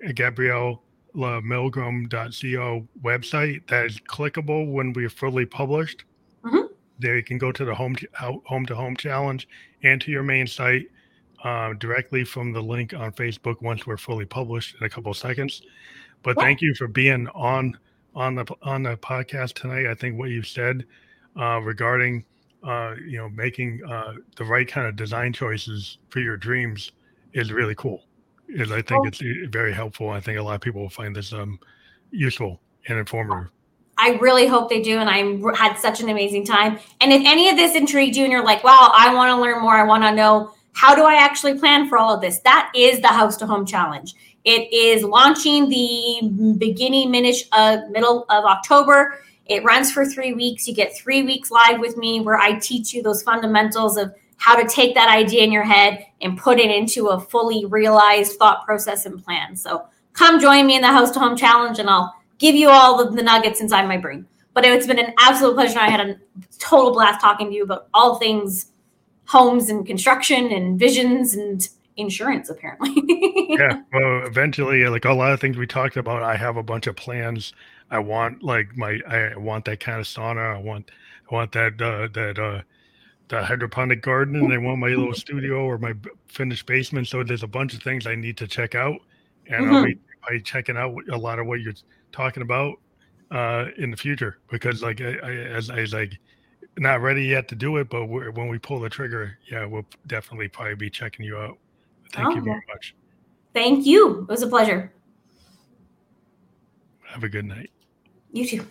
uh, 0.07 0.13
Gabrielle 0.15 0.85
milgram.co 1.17 2.89
website 3.03 3.67
that 3.69 3.87
is 3.87 4.01
clickable 4.01 4.71
when 4.73 4.93
we're 4.93 5.09
fully 5.11 5.47
published. 5.47 6.05
There 6.99 7.17
you 7.17 7.23
can 7.25 7.39
go 7.39 7.51
to 7.53 7.65
the 7.65 7.75
home 7.75 7.97
home 8.15 8.67
to 8.67 8.75
home 8.75 8.97
challenge 8.97 9.49
and 9.83 10.01
to 10.01 10.11
your 10.11 10.23
main 10.23 10.47
site 10.47 10.87
uh, 11.43 11.73
directly 11.75 12.25
from 12.25 12.53
the 12.53 12.61
link 12.63 12.95
on 12.95 13.13
Facebook 13.13 13.61
once 13.63 13.87
we're 13.87 13.97
fully 13.97 14.25
published 14.25 14.77
in 14.81 14.87
a 14.87 14.89
couple 14.89 15.11
of 15.11 15.17
seconds. 15.17 15.63
But 16.23 16.37
thank 16.39 16.61
you 16.63 16.75
for 16.75 16.87
being 16.89 17.29
on 17.35 17.77
on 18.15 18.35
the 18.37 18.47
on 18.63 18.83
the 18.85 18.97
podcast 18.97 19.55
tonight. 19.55 19.87
I 19.87 19.95
think 19.95 20.19
what 20.19 20.31
you've 20.31 20.47
said 20.47 20.85
uh, 21.39 21.61
regarding 21.61 22.25
uh, 22.63 22.95
you 23.05 23.19
know 23.19 23.29
making 23.29 23.81
uh, 23.85 24.15
the 24.37 24.45
right 24.45 24.67
kind 24.67 24.87
of 24.87 24.97
design 24.97 25.33
choices 25.33 25.99
for 26.11 26.21
your 26.21 26.37
dreams 26.37 26.93
is 27.33 27.53
really 27.53 27.75
cool. 27.75 28.05
Is 28.49 28.71
I 28.71 28.83
think 28.83 29.05
Oh. 29.05 29.07
it's 29.09 29.21
uh, 29.21 29.49
very 29.51 29.73
helpful. 29.75 30.11
I 30.11 30.21
think 30.21 30.39
a 30.39 30.43
lot 30.43 30.55
of 30.55 30.61
people 30.61 30.81
will 30.81 30.89
find 30.91 31.15
this 31.15 31.33
um, 31.33 31.59
useful 32.11 32.61
and 32.89 32.99
informative. 32.99 33.51
I 33.97 34.19
really 34.21 34.47
hope 34.47 34.69
they 34.69 34.83
do. 34.83 34.99
And 34.99 35.09
I 35.09 35.57
had 35.57 35.79
such 35.79 36.01
an 36.01 36.09
amazing 36.09 36.45
time. 36.45 36.79
And 37.01 37.13
if 37.13 37.23
any 37.25 37.49
of 37.49 37.57
this 37.57 37.77
intrigued 37.77 38.17
you 38.17 38.25
and 38.25 38.33
you're 38.33 38.45
like, 38.45 38.65
wow, 38.65 38.93
I 38.97 39.15
want 39.15 39.31
to 39.31 39.41
learn 39.41 39.63
more, 39.63 39.75
I 39.75 39.85
want 39.85 40.05
to 40.05 40.13
know 40.13 40.53
how 40.73 40.95
do 40.95 41.05
I 41.05 41.15
actually 41.15 41.59
plan 41.59 41.89
for 41.89 41.99
all 41.99 42.15
of 42.15 42.21
this? 42.21 42.41
That 42.41 42.73
is 42.75 43.01
the 43.01 43.09
House 43.09 43.37
to 43.39 43.47
Home 43.47 43.65
Challenge. 43.65 44.15
It 44.45 44.73
is 44.73 45.05
launching 45.05 45.69
the 45.69 46.57
beginning, 46.59 47.11
minish, 47.11 47.45
uh, 47.53 47.79
middle 47.91 48.27
of 48.29 48.45
October. 48.45 49.21
It 49.47 49.65
runs 49.65 49.93
for 49.93 50.05
three 50.05 50.35
weeks. 50.35 50.67
You 50.67 50.75
get 50.75 50.97
three 50.97 51.23
weeks 51.23 51.51
live 51.51 51.79
with 51.79 51.97
me 51.97 52.21
where 52.21 52.39
I 52.39 52.59
teach 52.59 52.93
you 52.93 53.03
those 53.03 53.23
fundamentals 53.23 53.97
of 53.97 54.15
how 54.37 54.57
to 54.57 54.69
take 54.69 54.95
that 54.95 55.09
idea 55.09 55.43
in 55.43 55.53
your 55.53 55.63
head 55.63 56.05
and 56.21 56.37
put 56.37 56.59
it 56.59 56.71
into 56.71 57.09
a 57.09 57.21
fully 57.21 57.65
realized 57.67 58.37
thought 58.37 58.65
process 58.67 59.07
and 59.07 59.23
plan. 59.25 59.57
So 59.57 59.85
come 60.13 60.41
join 60.41 60.67
me 60.67 60.77
in 60.77 60.83
the 60.83 60.89
House 60.89 61.11
to 61.13 61.21
Home 61.21 61.37
Challenge 61.37 61.79
and 61.79 61.89
I'll 61.89 62.15
give 62.39 62.55
you 62.55 62.69
all 62.69 63.01
of 63.01 63.17
the 63.17 63.23
nuggets 63.23 63.61
inside 63.61 63.87
my 63.87 63.97
brain. 63.97 64.27
But 64.53 64.65
it's 64.65 64.87
been 64.87 64.99
an 64.99 65.15
absolute 65.19 65.55
pleasure. 65.55 65.81
I 65.81 65.91
had 65.91 66.01
a 66.09 66.17
total 66.59 66.93
blast 66.93 67.21
talking 67.21 67.49
to 67.49 67.55
you 67.55 67.65
about 67.65 67.89
all 67.93 68.17
things 68.19 68.71
homes 69.27 69.69
and 69.69 69.87
construction 69.87 70.53
and 70.53 70.79
visions 70.79 71.35
and 71.35 71.69
insurance, 71.97 72.51
apparently. 72.51 72.93
yeah 73.49 73.83
well 73.93 74.27
eventually 74.27 74.85
like 74.87 75.05
a 75.05 75.13
lot 75.13 75.33
of 75.33 75.41
things 75.41 75.57
we 75.57 75.67
talked 75.67 75.97
about 75.97 76.23
i 76.23 76.37
have 76.37 76.57
a 76.57 76.63
bunch 76.63 76.87
of 76.87 76.97
plans 76.97 77.53
i 77.91 77.99
want 77.99 78.43
like 78.43 78.77
my 78.77 78.99
i 79.09 79.37
want 79.37 79.65
that 79.65 79.81
kind 79.81 80.01
of 80.01 80.07
sauna 80.07 80.57
i 80.57 80.61
want 80.61 80.91
i 81.31 81.35
want 81.35 81.53
that 81.53 81.81
uh 81.81 82.09
that 82.13 82.39
uh 82.39 82.61
the 83.29 83.43
hydroponic 83.43 84.03
garden 84.03 84.37
and 84.37 84.53
i 84.53 84.59
want 84.59 84.79
my 84.79 84.89
little 84.89 85.15
studio 85.15 85.65
or 85.65 85.79
my 85.79 85.95
finished 86.27 86.67
basement 86.67 87.07
so 87.07 87.23
there's 87.23 87.43
a 87.43 87.49
bunch 87.49 87.75
of 87.75 87.83
things 87.83 88.07
i 88.07 88.15
need 88.15 88.37
to 88.37 88.47
check 88.47 88.75
out 88.75 88.97
and 89.47 89.71
i'll 89.71 89.85
be, 89.85 89.99
I'll 90.25 90.31
be 90.31 90.41
checking 90.41 90.77
out 90.77 90.95
a 91.11 91.17
lot 91.17 91.39
of 91.39 91.47
what 91.47 91.61
you're 91.61 91.75
talking 92.15 92.43
about 92.45 92.77
uh 93.33 93.67
in 93.77 93.91
the 93.91 93.97
future 93.97 94.39
because 94.51 94.83
like 94.83 95.01
i, 95.01 95.15
I 95.23 95.31
as 95.33 95.69
i 95.69 95.83
like 95.85 96.17
not 96.79 97.01
ready 97.01 97.25
yet 97.25 97.49
to 97.49 97.57
do 97.57 97.79
it 97.79 97.89
but 97.91 98.07
we're, 98.07 98.31
when 98.31 98.47
we 98.47 98.59
pull 98.59 98.79
the 98.79 98.89
trigger 98.89 99.37
yeah 99.51 99.65
we'll 99.65 99.85
definitely 100.07 100.47
probably 100.47 100.77
be 100.77 100.89
checking 100.89 101.27
you 101.27 101.37
out 101.37 101.59
thank 102.13 102.33
you 102.35 102.41
Oh, 102.41 102.45
very 102.45 102.63
much 102.69 102.95
Thank 103.53 103.87
you. 103.87 104.23
It 104.23 104.29
was 104.29 104.43
a 104.43 104.49
pleasure. 104.49 104.93
have 107.07 107.23
a 107.23 107.29
good 107.29 107.45
night 107.45 107.71
You 108.33 108.47
too. 108.47 108.67